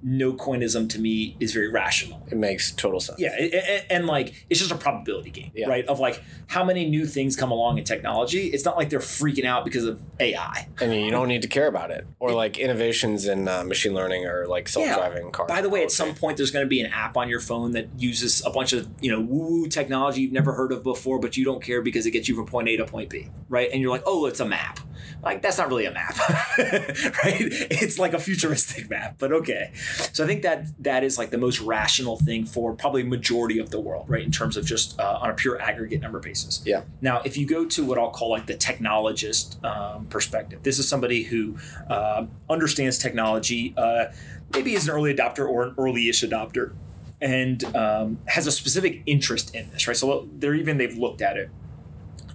no 0.03 0.33
coinism 0.33 0.89
to 0.89 0.99
me 0.99 1.37
is 1.41 1.53
very 1.53 1.69
rational. 1.69 2.27
It 2.31 2.39
makes 2.39 2.73
total 2.73 3.01
sense. 3.01 3.21
Yeah, 3.21 3.35
it, 3.39 3.53
it, 3.53 3.87
and 3.91 4.07
like 4.07 4.47
it's 4.49 4.61
just 4.61 4.73
a 4.73 4.77
probability 4.77 5.31
game, 5.31 5.51
yeah. 5.55 5.69
right? 5.69 5.87
Of 5.87 6.01
like 6.01 6.23
how 6.49 6.65
many 6.65 6.89
new 6.89 7.07
things 7.07 7.37
come 7.37 7.51
along 7.51 7.79
in 7.79 7.85
technology. 7.85 8.49
It's 8.49 8.65
not 8.65 8.77
like 8.77 8.91
they're 8.91 9.01
freaking 9.01 9.45
out 9.45 9.65
because 9.65 9.85
of 9.85 10.01
AI. 10.19 10.69
I 10.81 10.87
mean, 10.87 11.05
you 11.05 11.11
don't 11.11 11.29
need 11.29 11.43
to 11.43 11.49
care 11.49 11.67
about 11.67 11.91
it, 11.91 12.07
or 12.19 12.33
like 12.33 12.59
innovations 12.59 13.27
in 13.27 13.49
uh, 13.49 13.65
machine 13.65 13.95
learning 13.95 14.27
or 14.27 14.47
like 14.47 14.69
self-driving 14.69 15.27
yeah. 15.27 15.31
cars. 15.31 15.49
By 15.49 15.61
the 15.61 15.69
way, 15.69 15.83
at 15.83 15.91
some 15.91 16.15
point, 16.15 16.37
there's 16.37 16.51
going 16.51 16.65
to 16.65 16.69
be 16.69 16.81
an 16.81 16.91
app 16.93 17.17
on 17.17 17.29
your 17.29 17.41
phone 17.41 17.73
that 17.73 17.89
uses 17.99 18.45
a 18.45 18.51
bunch 18.51 18.73
of 18.73 18.89
you 19.01 19.11
know 19.11 19.21
woo-woo 19.21 19.69
technology 19.69 20.23
you've 20.23 20.33
never 20.33 20.53
heard 20.53 20.73
of 20.73 20.83
before, 20.83 21.19
but 21.19 21.37
you 21.37 21.45
don't 21.45 21.63
care 21.63 21.83
because 21.83 22.07
it 22.07 22.13
gets 22.13 22.29
you 22.29 22.35
from 22.35 22.47
point 22.47 22.69
A 22.69 22.77
to 22.79 22.87
point 22.87 23.11
B, 23.11 23.29
right? 23.49 23.69
And 23.73 23.83
you're 23.83 23.91
like, 23.91 24.05
oh, 24.07 24.27
it's 24.27 24.41
a 24.41 24.47
map. 24.47 24.81
Like 25.23 25.43
that's 25.43 25.59
not 25.59 25.69
really 25.69 25.85
a 25.85 25.93
map, 25.93 26.17
right? 26.59 27.37
It's 27.39 27.99
like 27.99 28.15
a 28.15 28.19
futuristic 28.19 28.89
map, 28.89 29.17
but 29.19 29.33
okay. 29.33 29.73
So 30.13 30.25
I 30.25 30.27
think 30.27 30.43
that 30.43 30.67
that 30.83 31.05
is 31.05 31.19
like 31.19 31.31
the 31.31 31.39
most 31.39 31.61
rational 31.61 32.17
thing 32.17 32.45
for 32.45 32.75
probably 32.75 33.03
majority 33.03 33.59
of 33.59 33.71
the 33.71 33.81
world, 33.81 34.09
right? 34.09 34.25
In 34.25 34.31
terms 34.31 34.57
of 34.57 34.65
just 34.65 34.99
uh, 34.99 35.19
on 35.21 35.31
a 35.31 35.35
pure 35.35 35.61
aggregate 35.61 36.01
number 36.01 36.19
basis. 36.19 36.63
Yeah. 36.65 36.83
Now, 37.01 37.21
if 37.25 37.37
you 37.37 37.47
go 37.47 37.65
to 37.67 37.85
what 37.85 37.99
I'll 37.99 38.11
call 38.11 38.31
like 38.31 38.47
the 38.47 38.55
technologist 38.55 39.63
um, 39.65 40.07
perspective, 40.07 40.63
this 40.63 40.79
is 40.79 40.89
somebody 40.89 41.25
who 41.25 41.57
uh, 41.89 42.27
understands 42.49 42.99
technology, 42.99 43.75
uh, 43.77 44.07
maybe 44.53 44.75
is 44.75 44.89
an 44.89 44.95
early 44.95 45.15
adopter 45.15 45.49
or 45.49 45.65
an 45.65 45.75
early-ish 45.79 46.23
adopter, 46.23 46.75
and 47.21 47.65
um, 47.77 48.19
has 48.27 48.47
a 48.47 48.53
specific 48.53 49.03
interest 49.07 49.55
in 49.55 49.71
this, 49.71 49.87
right? 49.87 49.97
So 49.97 50.29
they're 50.39 50.55
even 50.55 50.79
they've 50.79 50.97
looked 50.97 51.23
at 51.23 51.37
it 51.37 51.51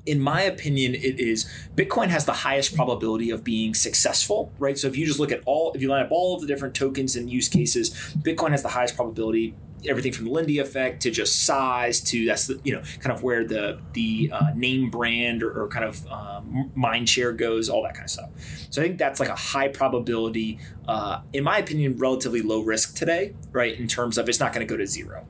in 0.06 0.20
my 0.20 0.42
opinion, 0.42 0.94
it 0.94 1.20
is 1.20 1.50
Bitcoin 1.76 2.08
has 2.08 2.26
the 2.26 2.34
highest 2.34 2.76
probability 2.76 3.30
of 3.32 3.44
being 3.44 3.74
successful, 3.74 4.52
right? 4.60 4.78
So 4.78 4.88
if 4.88 4.96
you 4.96 5.06
just 5.06 5.20
look 5.20 5.32
at 5.32 5.42
all, 5.46 5.72
if 5.74 5.82
you 5.82 5.90
line 5.90 6.06
up 6.06 6.12
all 6.12 6.36
of 6.36 6.42
the 6.42 6.48
different 6.48 6.76
tokens 6.76 7.16
and 7.16 7.30
use 7.30 7.50
cases, 7.50 7.90
Bitcoin 8.20 8.52
has 8.52 8.62
the 8.62 8.70
highest 8.70 8.96
probability. 8.96 9.56
Everything 9.88 10.14
from 10.14 10.26
the 10.26 10.32
Lindy 10.32 10.58
effect 10.58 11.04
to 11.04 11.12
just 11.12 11.44
size 11.44 12.02
to 12.02 12.26
that's 12.26 12.48
the 12.48 12.60
you 12.64 12.74
know 12.74 12.82
kind 13.02 13.16
of 13.16 13.22
where 13.22 13.44
the 13.44 13.80
the 13.94 14.32
uh, 14.34 14.48
name 14.56 14.90
brand 14.90 15.44
or, 15.44 15.52
or 15.52 15.68
kind 15.68 15.86
of 15.86 16.08
um, 16.12 16.72
mind 16.74 17.08
share 17.08 17.32
goes, 17.32 17.70
all 17.70 17.84
that 17.84 17.94
kind 17.94 18.06
of 18.06 18.10
stuff. 18.10 18.30
So 18.72 18.82
I 18.82 18.86
think 18.86 18.98
that's 18.98 19.20
like 19.20 19.30
a 19.30 19.36
high 19.36 19.68
probability, 19.68 20.58
uh, 20.88 21.22
in 21.34 21.44
my 21.44 21.60
opinion, 21.60 21.98
relatively 21.98 22.42
low 22.42 22.62
risk 22.62 22.96
today, 22.96 23.36
right? 23.52 23.80
In 23.80 23.88
terms 23.88 24.18
of 24.18 24.28
it's 24.28 24.40
not 24.40 24.54
going 24.54 24.66
to 24.66 24.72
go 24.72 24.78
to 24.78 24.88
zero. 24.88 25.28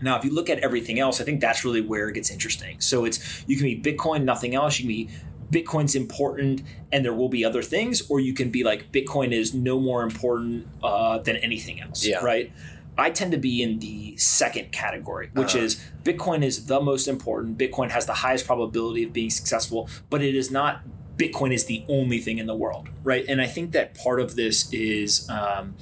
Now, 0.00 0.18
if 0.18 0.24
you 0.24 0.30
look 0.30 0.50
at 0.50 0.58
everything 0.60 0.98
else, 0.98 1.20
I 1.20 1.24
think 1.24 1.40
that's 1.40 1.64
really 1.64 1.80
where 1.80 2.08
it 2.08 2.14
gets 2.14 2.30
interesting. 2.30 2.80
So 2.80 3.04
it's 3.04 3.44
you 3.46 3.56
can 3.56 3.66
be 3.66 3.80
Bitcoin, 3.80 4.24
nothing 4.24 4.54
else. 4.54 4.78
You 4.78 4.84
can 4.84 4.88
be 4.88 5.10
Bitcoin's 5.50 5.94
important 5.94 6.62
and 6.92 7.04
there 7.04 7.14
will 7.14 7.28
be 7.28 7.44
other 7.44 7.62
things, 7.62 8.08
or 8.10 8.20
you 8.20 8.34
can 8.34 8.50
be 8.50 8.64
like 8.64 8.92
Bitcoin 8.92 9.32
is 9.32 9.54
no 9.54 9.78
more 9.78 10.02
important 10.02 10.66
uh, 10.82 11.18
than 11.18 11.36
anything 11.36 11.80
else, 11.80 12.04
yeah. 12.04 12.18
right? 12.18 12.52
I 12.98 13.10
tend 13.10 13.32
to 13.32 13.38
be 13.38 13.62
in 13.62 13.78
the 13.78 14.16
second 14.16 14.72
category, 14.72 15.30
which 15.34 15.54
uh-huh. 15.54 15.64
is 15.64 15.84
Bitcoin 16.02 16.42
is 16.42 16.66
the 16.66 16.80
most 16.80 17.08
important. 17.08 17.58
Bitcoin 17.58 17.90
has 17.90 18.06
the 18.06 18.14
highest 18.14 18.46
probability 18.46 19.04
of 19.04 19.12
being 19.12 19.30
successful, 19.30 19.88
but 20.08 20.22
it 20.22 20.34
is 20.34 20.50
not 20.50 20.82
Bitcoin 21.16 21.52
is 21.52 21.64
the 21.64 21.84
only 21.88 22.18
thing 22.18 22.38
in 22.38 22.46
the 22.46 22.54
world, 22.54 22.88
right? 23.02 23.24
And 23.28 23.40
I 23.40 23.46
think 23.46 23.72
that 23.72 23.94
part 23.94 24.20
of 24.20 24.36
this 24.36 24.70
is, 24.72 25.28
um, 25.30 25.74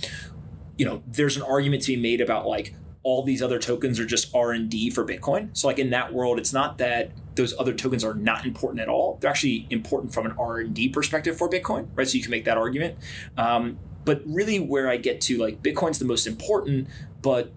you 0.76 0.84
know, 0.84 1.02
there's 1.06 1.36
an 1.36 1.42
argument 1.42 1.82
to 1.82 1.96
be 1.96 2.00
made 2.00 2.20
about 2.20 2.46
like 2.46 2.74
all 3.04 3.22
these 3.22 3.42
other 3.42 3.58
tokens 3.58 4.00
are 4.00 4.06
just 4.06 4.34
R&D 4.34 4.90
for 4.90 5.06
Bitcoin. 5.06 5.56
So 5.56 5.68
like 5.68 5.78
in 5.78 5.90
that 5.90 6.12
world, 6.12 6.38
it's 6.38 6.52
not 6.52 6.78
that 6.78 7.10
those 7.36 7.54
other 7.58 7.74
tokens 7.74 8.02
are 8.02 8.14
not 8.14 8.46
important 8.46 8.80
at 8.80 8.88
all. 8.88 9.18
They're 9.20 9.30
actually 9.30 9.66
important 9.70 10.12
from 10.14 10.26
an 10.26 10.32
R&D 10.38 10.88
perspective 10.88 11.36
for 11.36 11.48
Bitcoin, 11.48 11.88
right? 11.94 12.08
So 12.08 12.16
you 12.16 12.22
can 12.22 12.30
make 12.30 12.46
that 12.46 12.56
argument. 12.56 12.96
Um, 13.36 13.78
but 14.04 14.22
really 14.24 14.58
where 14.58 14.88
I 14.88 14.96
get 14.96 15.20
to 15.22 15.38
like 15.38 15.62
Bitcoin's 15.62 15.98
the 15.98 16.04
most 16.06 16.26
important, 16.26 16.88
but 17.22 17.52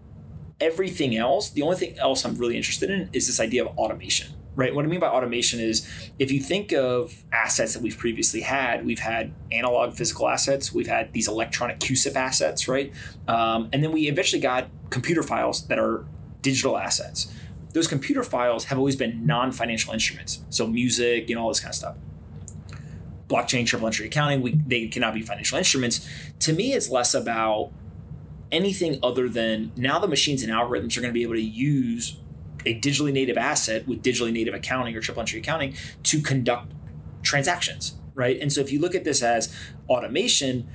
everything 0.59 1.15
else, 1.15 1.49
the 1.49 1.61
only 1.61 1.77
thing 1.77 1.97
else 1.97 2.25
I'm 2.25 2.35
really 2.35 2.57
interested 2.57 2.89
in 2.89 3.09
is 3.13 3.27
this 3.27 3.39
idea 3.39 3.65
of 3.65 3.77
automation. 3.77 4.33
Right. 4.57 4.73
What 4.73 4.85
I 4.85 4.87
mean 4.87 4.99
by 4.99 5.07
automation 5.07 5.59
is 5.59 5.87
if 6.17 6.31
you 6.31 6.39
think 6.39 6.73
of 6.73 7.23
assets 7.31 7.75
that 7.75 7.83
we've 7.83 7.95
previously 7.95 8.41
had, 8.41 8.87
we've 8.87 8.97
had 8.97 9.31
analog 9.51 9.93
physical 9.93 10.27
assets, 10.27 10.73
we've 10.73 10.87
had 10.87 11.13
these 11.13 11.27
electronic 11.27 11.79
CUSIP 11.79 12.15
assets, 12.15 12.67
right? 12.67 12.91
Um, 13.27 13.69
and 13.71 13.83
then 13.83 13.91
we 13.91 14.07
eventually 14.07 14.41
got 14.41 14.67
computer 14.89 15.21
files 15.21 15.67
that 15.67 15.77
are 15.77 16.05
digital 16.41 16.75
assets. 16.75 17.31
Those 17.73 17.87
computer 17.87 18.23
files 18.23 18.65
have 18.65 18.79
always 18.79 18.95
been 18.95 19.27
non 19.27 19.51
financial 19.51 19.93
instruments. 19.93 20.41
So 20.49 20.65
music, 20.65 21.29
you 21.29 21.35
know, 21.35 21.43
all 21.43 21.49
this 21.49 21.59
kind 21.59 21.69
of 21.69 21.75
stuff 21.75 21.95
blockchain 23.29 23.65
triple 23.65 23.85
entry 23.85 24.05
accounting 24.05 24.41
we, 24.41 24.53
they 24.65 24.87
cannot 24.87 25.13
be 25.13 25.21
financial 25.21 25.57
instruments 25.57 26.07
to 26.39 26.53
me 26.53 26.71
it's 26.71 26.89
less 26.89 27.13
about 27.13 27.71
anything 28.53 28.97
other 29.03 29.27
than 29.27 29.69
now 29.75 29.99
the 29.99 30.07
machines 30.07 30.41
and 30.41 30.49
algorithms 30.49 30.95
are 30.97 31.01
going 31.01 31.09
to 31.09 31.13
be 31.13 31.23
able 31.23 31.33
to 31.33 31.41
use 31.41 32.17
a 32.67 32.79
digitally 32.79 33.13
native 33.13 33.37
asset 33.37 33.87
with 33.87 34.03
digitally 34.03 34.33
native 34.33 34.53
accounting 34.53 34.95
or 34.95 35.01
triple 35.01 35.21
entry 35.21 35.39
accounting 35.39 35.73
to 36.03 36.21
conduct 36.21 36.73
transactions, 37.23 37.95
right? 38.13 38.39
And 38.39 38.51
so 38.51 38.61
if 38.61 38.71
you 38.71 38.79
look 38.79 38.93
at 38.93 39.03
this 39.03 39.23
as 39.23 39.55
automation, 39.89 40.67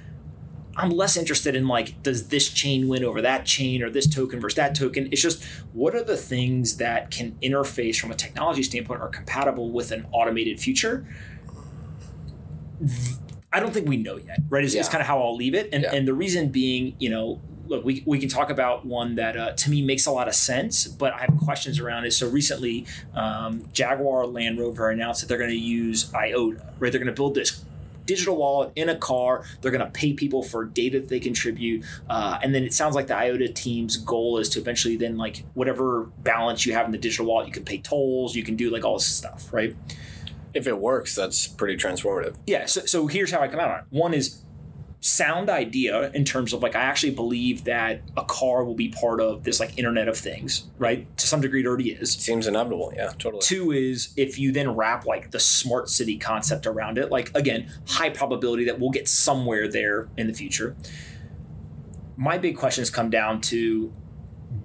I'm 0.75 0.91
less 0.91 1.19
interested 1.19 1.55
in 1.55 1.69
like, 1.69 2.03
does 2.03 2.29
this 2.29 2.49
chain 2.49 2.89
win 2.89 3.05
over 3.05 3.21
that 3.21 3.45
chain 3.45 3.83
or 3.83 3.91
this 3.91 4.07
token 4.07 4.41
versus 4.41 4.57
that 4.57 4.75
token? 4.75 5.09
It's 5.13 5.21
just 5.21 5.45
what 5.73 5.95
are 5.95 6.03
the 6.03 6.17
things 6.17 6.79
that 6.79 7.11
can 7.11 7.33
interface 7.43 8.01
from 8.01 8.11
a 8.11 8.15
technology 8.15 8.63
standpoint 8.63 9.03
are 9.03 9.09
compatible 9.09 9.71
with 9.71 9.93
an 9.93 10.07
automated 10.13 10.61
future? 10.61 11.07
I 13.53 13.61
don't 13.61 13.75
think 13.75 13.87
we 13.87 13.99
know 13.99 14.17
yet, 14.17 14.41
right? 14.49 14.65
Is, 14.65 14.75
yeah. 14.75 14.83
kind 14.85 15.03
of 15.03 15.07
how 15.07 15.21
I'll 15.21 15.37
leave 15.37 15.55
it. 15.55 15.69
And, 15.75 15.83
yeah. 15.83 15.95
and 15.95 16.09
the 16.09 16.15
reason 16.15 16.49
being, 16.49 16.97
you 16.99 17.11
know, 17.11 17.41
look, 17.67 17.85
we, 17.85 18.03
we 18.07 18.19
can 18.19 18.29
talk 18.29 18.51
about 18.51 18.85
one 18.85 19.15
that 19.17 19.37
uh, 19.37 19.53
to 19.53 19.71
me 19.71 19.83
makes 19.83 20.07
a 20.07 20.11
lot 20.11 20.29
of 20.29 20.35
sense, 20.35 20.87
but 20.87 21.13
I 21.13 21.21
have 21.21 21.37
questions 21.39 21.79
around 21.79 22.05
it. 22.05 22.13
So 22.13 22.29
recently, 22.29 22.87
um, 23.15 23.69
Jaguar 23.73 24.27
Land 24.27 24.59
Rover 24.59 24.91
announced 24.91 25.21
that 25.21 25.29
they're 25.29 25.39
going 25.39 25.51
to 25.51 25.57
use 25.57 26.13
IOTA, 26.15 26.75
right? 26.79 26.93
They're 26.93 27.01
going 27.01 27.07
to 27.07 27.13
build 27.13 27.35
this 27.35 27.65
digital 28.05 28.37
wallet 28.37 28.73
in 28.75 28.89
a 28.89 28.97
car. 28.97 29.45
They're 29.61 29.71
going 29.71 29.85
to 29.85 29.91
pay 29.91 30.13
people 30.13 30.43
for 30.43 30.65
data 30.65 31.01
that 31.01 31.09
they 31.09 31.21
contribute. 31.21 31.85
Uh, 32.11 32.39
and 32.43 32.55
then 32.55 32.65
it 32.65 32.75
sounds 32.75 32.95
like 32.95 33.07
the 33.07 33.17
IOTA 33.17 33.53
team's 33.53 33.97
goal 33.97 34.39
is 34.39 34.49
to 34.51 34.61
eventually 34.61 34.97
then, 34.97 35.17
like, 35.17 35.45
whatever 35.55 36.05
balance 36.19 36.67
you 36.67 36.73
have 36.75 36.87
in 36.87 36.93
the 36.93 36.99
digital 36.99 37.27
wallet, 37.27 37.47
you 37.47 37.53
can 37.53 37.65
pay 37.65 37.79
tolls, 37.79 38.35
you 38.35 38.43
can 38.43 38.57
do 38.57 38.71
like 38.71 38.85
all 38.85 38.95
this 38.95 39.07
stuff, 39.07 39.53
right? 39.53 39.77
If 40.55 40.67
it 40.67 40.79
works, 40.79 41.15
that's 41.15 41.47
pretty 41.47 41.77
transformative. 41.77 42.37
Yeah. 42.47 42.67
So, 42.67 42.83
so 42.83 43.07
here's 43.07 43.31
how 43.31 43.41
I 43.41 43.49
come 43.49 43.61
out 43.61 43.71
on 43.71 43.79
it. 43.79 43.85
One 43.91 44.13
is 44.13 44.43
sound 45.03 45.51
idea 45.51 46.13
in 46.13 46.25
terms 46.25 46.53
of 46.53 46.63
like 46.63 46.77
I 46.77 46.83
actually 46.83 47.11
believe 47.11 47.65
that 47.65 48.03
a 48.17 48.25
car 48.25 48.65
will 48.65 48.77
be 48.77 48.89
part 48.89 49.21
of 49.21 49.43
this 49.43 49.59
like 49.59 49.77
Internet 49.77 50.07
of 50.09 50.17
Things, 50.17 50.71
right? 50.79 51.15
To 51.19 51.27
some 51.27 51.41
degree, 51.41 51.61
it 51.61 51.67
already 51.67 51.91
is. 51.91 52.13
Seems 52.13 52.47
inevitable, 52.47 52.93
yeah, 52.97 53.11
totally. 53.19 53.43
Two 53.43 53.73
is 53.73 54.15
if 54.17 54.39
you 54.39 54.53
then 54.53 54.77
wrap 54.77 55.05
like 55.05 55.33
the 55.33 55.41
smart 55.41 55.91
city 55.91 56.17
concept 56.17 56.67
around 56.67 56.99
it, 56.99 57.11
like 57.11 57.35
again, 57.35 57.69
high 57.89 58.11
probability 58.11 58.65
that 58.65 58.79
we'll 58.79 58.91
get 58.91 59.09
somewhere 59.09 59.69
there 59.69 60.09
in 60.17 60.29
the 60.29 60.33
future. 60.33 60.77
My 62.17 62.39
big 62.39 62.57
questions 62.57 62.89
come 62.89 63.11
down 63.11 63.41
to 63.43 63.93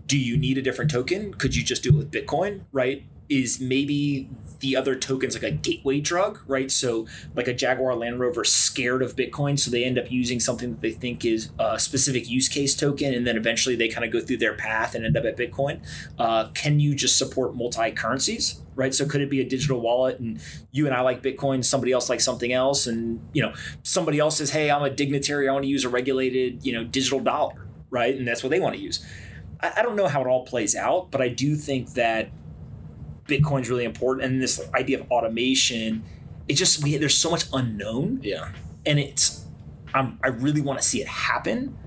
do 0.06 0.18
you 0.18 0.38
need 0.38 0.58
a 0.58 0.62
different 0.62 0.92
token? 0.92 1.34
Could 1.34 1.56
you 1.56 1.64
just 1.64 1.82
do 1.82 1.90
it 1.90 1.96
with 1.96 2.12
Bitcoin, 2.12 2.62
right? 2.72 3.04
Is 3.30 3.60
maybe 3.60 4.30
the 4.60 4.76
other 4.76 4.96
tokens 4.96 5.34
like 5.34 5.44
a 5.44 5.52
gateway 5.52 6.00
drug, 6.00 6.40
right? 6.48 6.72
So 6.72 7.08
like 7.36 7.48
a 7.48 7.54
Jaguar 7.54 7.96
Land 7.96 8.20
Rover 8.20 8.44
scared 8.44 9.02
of 9.02 9.16
Bitcoin, 9.16 9.60
so 9.60 9.70
they 9.70 9.84
end 9.84 9.98
up 10.00 10.12
using 10.12 10.40
something 10.40 10.72
that 10.72 10.82
they 10.82 10.92
think 10.92 11.26
is 11.26 11.50
a 11.60 11.80
specific 11.80 12.30
use 12.30 12.48
case 12.48 12.76
token, 12.76 13.14
and 13.14 13.26
then 13.26 13.38
eventually 13.38 13.76
they 13.76 13.88
kind 13.88 14.06
of 14.06 14.12
go 14.12 14.20
through 14.20 14.38
their 14.38 14.54
path 14.54 14.96
and 14.96 15.06
end 15.06 15.18
up 15.18 15.26
at 15.26 15.38
Bitcoin. 15.38 15.80
Uh, 16.18 16.50
can 16.54 16.80
you 16.80 16.96
just 16.96 17.18
support 17.18 17.56
multi 17.56 17.92
currencies? 17.92 18.62
Right, 18.76 18.94
so 18.94 19.08
could 19.08 19.22
it 19.22 19.30
be 19.30 19.42
a 19.42 19.46
digital 19.46 19.82
wallet, 19.82 20.20
and 20.20 20.40
you 20.72 20.86
and 20.86 20.96
I 20.96 21.02
like 21.02 21.24
Bitcoin, 21.24 21.66
somebody 21.66 21.92
else 21.92 22.10
likes 22.10 22.24
something 22.24 22.54
else, 22.54 22.86
and 22.86 23.28
you 23.34 23.42
know 23.42 23.54
somebody 23.82 24.20
else 24.20 24.38
says, 24.38 24.52
"Hey, 24.52 24.70
I'm 24.70 24.84
a 24.84 24.90
dignitary, 24.90 25.50
I 25.50 25.54
want 25.54 25.64
to 25.64 25.70
use 25.70 25.84
a 25.84 25.90
regulated, 25.90 26.64
you 26.64 26.74
know, 26.74 26.84
digital 26.84 27.20
dollar," 27.20 27.68
right? 27.90 28.16
And 28.16 28.28
that's 28.28 28.44
what 28.44 28.52
they 28.52 28.60
want 28.60 28.76
to 28.76 28.82
use. 28.82 29.04
I, 29.62 29.74
I 29.78 29.82
don't 29.82 29.96
know 29.96 30.08
how 30.08 30.22
it 30.22 30.28
all 30.28 30.46
plays 30.46 30.76
out, 30.76 31.10
but 31.10 31.22
I 31.22 31.30
do 31.30 31.56
think 31.56 31.94
that 31.94 32.30
Bitcoin's 33.28 33.70
really 33.70 33.86
important, 33.86 34.26
and 34.26 34.42
this 34.42 34.62
idea 34.74 35.00
of 35.00 35.12
automation. 35.12 36.04
It 36.48 36.54
just 36.54 36.82
we 36.84 36.96
there's 36.98 37.18
so 37.18 37.30
much 37.30 37.46
unknown. 37.54 38.22
Yeah, 38.24 38.52
and 38.86 39.00
it's 39.00 39.46
I'm, 39.94 40.20
I 40.24 40.28
really 40.28 40.62
want 40.62 40.80
to 40.80 40.88
see 40.88 41.02
it 41.02 41.08
happen. 41.08 41.78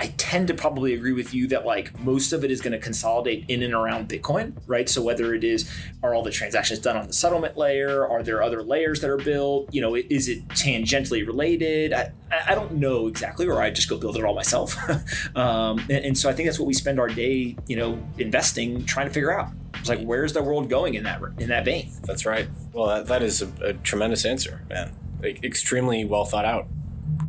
I 0.00 0.06
tend 0.16 0.48
to 0.48 0.54
probably 0.54 0.94
agree 0.94 1.12
with 1.12 1.34
you 1.34 1.46
that 1.48 1.66
like 1.66 1.98
most 2.00 2.32
of 2.32 2.44
it 2.44 2.50
is 2.50 2.62
going 2.62 2.72
to 2.72 2.78
consolidate 2.78 3.44
in 3.48 3.62
and 3.62 3.74
around 3.74 4.08
Bitcoin, 4.08 4.54
right? 4.66 4.88
So 4.88 5.02
whether 5.02 5.34
it 5.34 5.44
is 5.44 5.70
are 6.02 6.14
all 6.14 6.22
the 6.22 6.30
transactions 6.30 6.80
done 6.80 6.96
on 6.96 7.06
the 7.06 7.12
settlement 7.12 7.58
layer, 7.58 8.08
are 8.08 8.22
there 8.22 8.42
other 8.42 8.62
layers 8.62 9.00
that 9.02 9.10
are 9.10 9.18
built? 9.18 9.72
You 9.72 9.82
know, 9.82 9.94
is 9.94 10.28
it 10.28 10.48
tangentially 10.48 11.26
related? 11.26 11.92
I, 11.92 12.12
I 12.48 12.54
don't 12.54 12.72
know 12.74 13.06
exactly, 13.06 13.46
or 13.46 13.60
I 13.60 13.70
just 13.70 13.88
go 13.88 13.98
build 13.98 14.16
it 14.16 14.24
all 14.24 14.34
myself. 14.34 14.76
um, 15.36 15.78
and, 15.90 16.04
and 16.06 16.18
so 16.18 16.30
I 16.30 16.32
think 16.32 16.48
that's 16.48 16.58
what 16.58 16.66
we 16.66 16.74
spend 16.74 16.98
our 16.98 17.08
day, 17.08 17.56
you 17.66 17.76
know, 17.76 18.02
investing, 18.18 18.86
trying 18.86 19.08
to 19.08 19.12
figure 19.12 19.38
out. 19.38 19.50
It's 19.82 19.88
like, 19.88 20.04
where's 20.04 20.32
the 20.32 20.44
world 20.44 20.70
going 20.70 20.94
in 20.94 21.02
that 21.02 21.20
in 21.38 21.48
that 21.48 21.64
vein? 21.64 21.90
That's 22.04 22.24
right. 22.24 22.48
Well, 22.72 22.86
that, 22.86 23.06
that 23.06 23.20
is 23.20 23.42
a, 23.42 23.50
a 23.60 23.72
tremendous 23.72 24.24
answer, 24.24 24.62
man. 24.70 24.92
Like, 25.20 25.42
extremely 25.42 26.04
well 26.04 26.24
thought 26.24 26.44
out. 26.44 26.68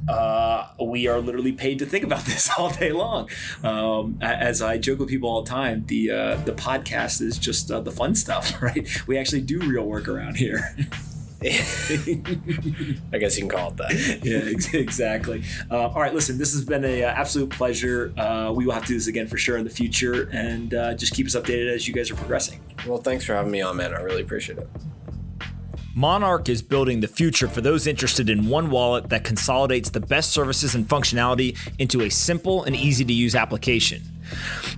Uh, 0.07 0.67
we 0.79 1.07
are 1.07 1.19
literally 1.19 1.51
paid 1.51 1.79
to 1.79 1.85
think 1.87 2.03
about 2.03 2.25
this 2.25 2.51
all 2.55 2.69
day 2.69 2.91
long. 2.91 3.27
Um, 3.63 4.19
as 4.21 4.61
I 4.61 4.77
joke 4.77 4.99
with 4.99 5.09
people 5.09 5.27
all 5.31 5.41
the 5.41 5.49
time, 5.49 5.85
the 5.87 6.11
uh, 6.11 6.35
the 6.45 6.51
podcast 6.51 7.21
is 7.21 7.39
just 7.39 7.71
uh, 7.71 7.79
the 7.79 7.91
fun 7.91 8.13
stuff, 8.13 8.53
right? 8.61 8.87
We 9.07 9.17
actually 9.17 9.41
do 9.41 9.57
real 9.59 9.85
work 9.85 10.07
around 10.07 10.37
here. 10.37 10.77
I 13.13 13.17
guess 13.17 13.37
you 13.37 13.47
can 13.47 13.49
call 13.49 13.71
it 13.71 13.77
that. 13.77 14.19
yeah, 14.73 14.79
exactly. 14.79 15.43
Uh, 15.69 15.87
all 15.87 16.01
right, 16.01 16.13
listen, 16.13 16.37
this 16.37 16.53
has 16.53 16.63
been 16.63 16.83
an 16.85 17.03
uh, 17.03 17.07
absolute 17.07 17.49
pleasure. 17.49 18.13
Uh, 18.17 18.53
we 18.55 18.65
will 18.65 18.73
have 18.73 18.83
to 18.83 18.89
do 18.89 18.93
this 18.93 19.07
again 19.07 19.27
for 19.27 19.37
sure 19.37 19.57
in 19.57 19.63
the 19.63 19.69
future, 19.69 20.29
and 20.31 20.73
uh, 20.73 20.93
just 20.93 21.13
keep 21.13 21.25
us 21.25 21.35
updated 21.35 21.73
as 21.73 21.87
you 21.87 21.93
guys 21.93 22.09
are 22.09 22.15
progressing. 22.15 22.61
Well, 22.87 22.99
thanks 22.99 23.25
for 23.25 23.33
having 23.33 23.51
me 23.51 23.61
on, 23.61 23.77
man. 23.77 23.93
I 23.93 24.01
really 24.01 24.21
appreciate 24.21 24.57
it. 24.57 24.69
Monarch 25.95 26.49
is 26.49 26.63
building 26.63 27.01
the 27.01 27.07
future 27.07 27.47
for 27.47 27.61
those 27.61 27.85
interested 27.85 28.29
in 28.29 28.47
one 28.47 28.71
wallet 28.71 29.09
that 29.09 29.23
consolidates 29.23 29.91
the 29.91 29.99
best 29.99 30.31
services 30.31 30.73
and 30.73 30.87
functionality 30.87 31.55
into 31.77 32.01
a 32.01 32.09
simple 32.09 32.63
and 32.63 32.75
easy 32.75 33.05
to 33.05 33.13
use 33.13 33.35
application. 33.35 34.01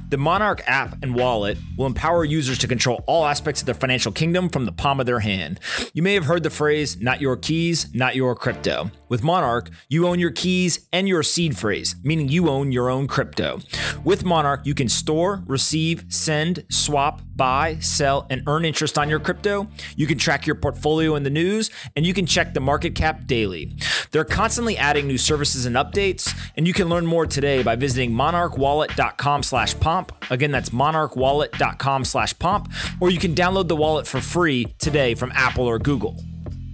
The 0.09 0.17
Monarch 0.17 0.61
app 0.67 1.01
and 1.01 1.15
wallet 1.15 1.57
will 1.77 1.87
empower 1.87 2.23
users 2.23 2.57
to 2.59 2.67
control 2.67 3.03
all 3.07 3.25
aspects 3.25 3.61
of 3.61 3.65
their 3.65 3.75
financial 3.75 4.11
kingdom 4.11 4.49
from 4.49 4.65
the 4.65 4.71
palm 4.71 4.99
of 4.99 5.05
their 5.05 5.19
hand. 5.19 5.59
You 5.93 6.03
may 6.03 6.13
have 6.13 6.25
heard 6.25 6.43
the 6.43 6.49
phrase, 6.49 6.99
not 7.01 7.21
your 7.21 7.35
keys, 7.37 7.93
not 7.93 8.15
your 8.15 8.35
crypto. 8.35 8.91
With 9.09 9.23
Monarch, 9.23 9.69
you 9.89 10.07
own 10.07 10.19
your 10.19 10.31
keys 10.31 10.87
and 10.93 11.07
your 11.07 11.23
seed 11.23 11.57
phrase, 11.57 11.95
meaning 12.03 12.29
you 12.29 12.49
own 12.49 12.71
your 12.71 12.89
own 12.89 13.07
crypto. 13.07 13.59
With 14.03 14.23
Monarch, 14.23 14.65
you 14.65 14.73
can 14.73 14.89
store, 14.89 15.43
receive, 15.47 16.05
send, 16.09 16.63
swap, 16.69 17.21
buy, 17.35 17.77
sell, 17.79 18.25
and 18.29 18.43
earn 18.47 18.65
interest 18.65 18.97
on 18.97 19.09
your 19.09 19.19
crypto. 19.19 19.67
You 19.95 20.07
can 20.07 20.17
track 20.17 20.45
your 20.45 20.55
portfolio 20.55 21.15
in 21.15 21.23
the 21.23 21.29
news, 21.29 21.69
and 21.95 22.05
you 22.05 22.13
can 22.13 22.25
check 22.25 22.53
the 22.53 22.59
market 22.59 22.95
cap 22.95 23.25
daily. 23.25 23.75
They're 24.11 24.25
constantly 24.25 24.77
adding 24.77 25.07
new 25.07 25.17
services 25.17 25.65
and 25.65 25.75
updates, 25.75 26.33
and 26.55 26.67
you 26.67 26.73
can 26.73 26.89
learn 26.89 27.05
more 27.05 27.25
today 27.25 27.63
by 27.63 27.75
visiting 27.75 28.11
monarchwallet.com 28.11 29.43
slash 29.43 29.79
pomp. 29.79 30.11
Again, 30.31 30.51
that's 30.51 30.69
monarchwallet.com 30.69 32.05
slash 32.05 32.37
pomp, 32.39 32.71
or 32.99 33.09
you 33.09 33.19
can 33.19 33.35
download 33.35 33.67
the 33.67 33.75
wallet 33.75 34.07
for 34.07 34.21
free 34.21 34.73
today 34.79 35.15
from 35.15 35.31
Apple 35.33 35.65
or 35.65 35.79
Google. 35.79 36.15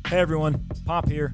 Hey 0.07 0.19
everyone, 0.19 0.67
Pomp 0.85 1.07
here. 1.07 1.33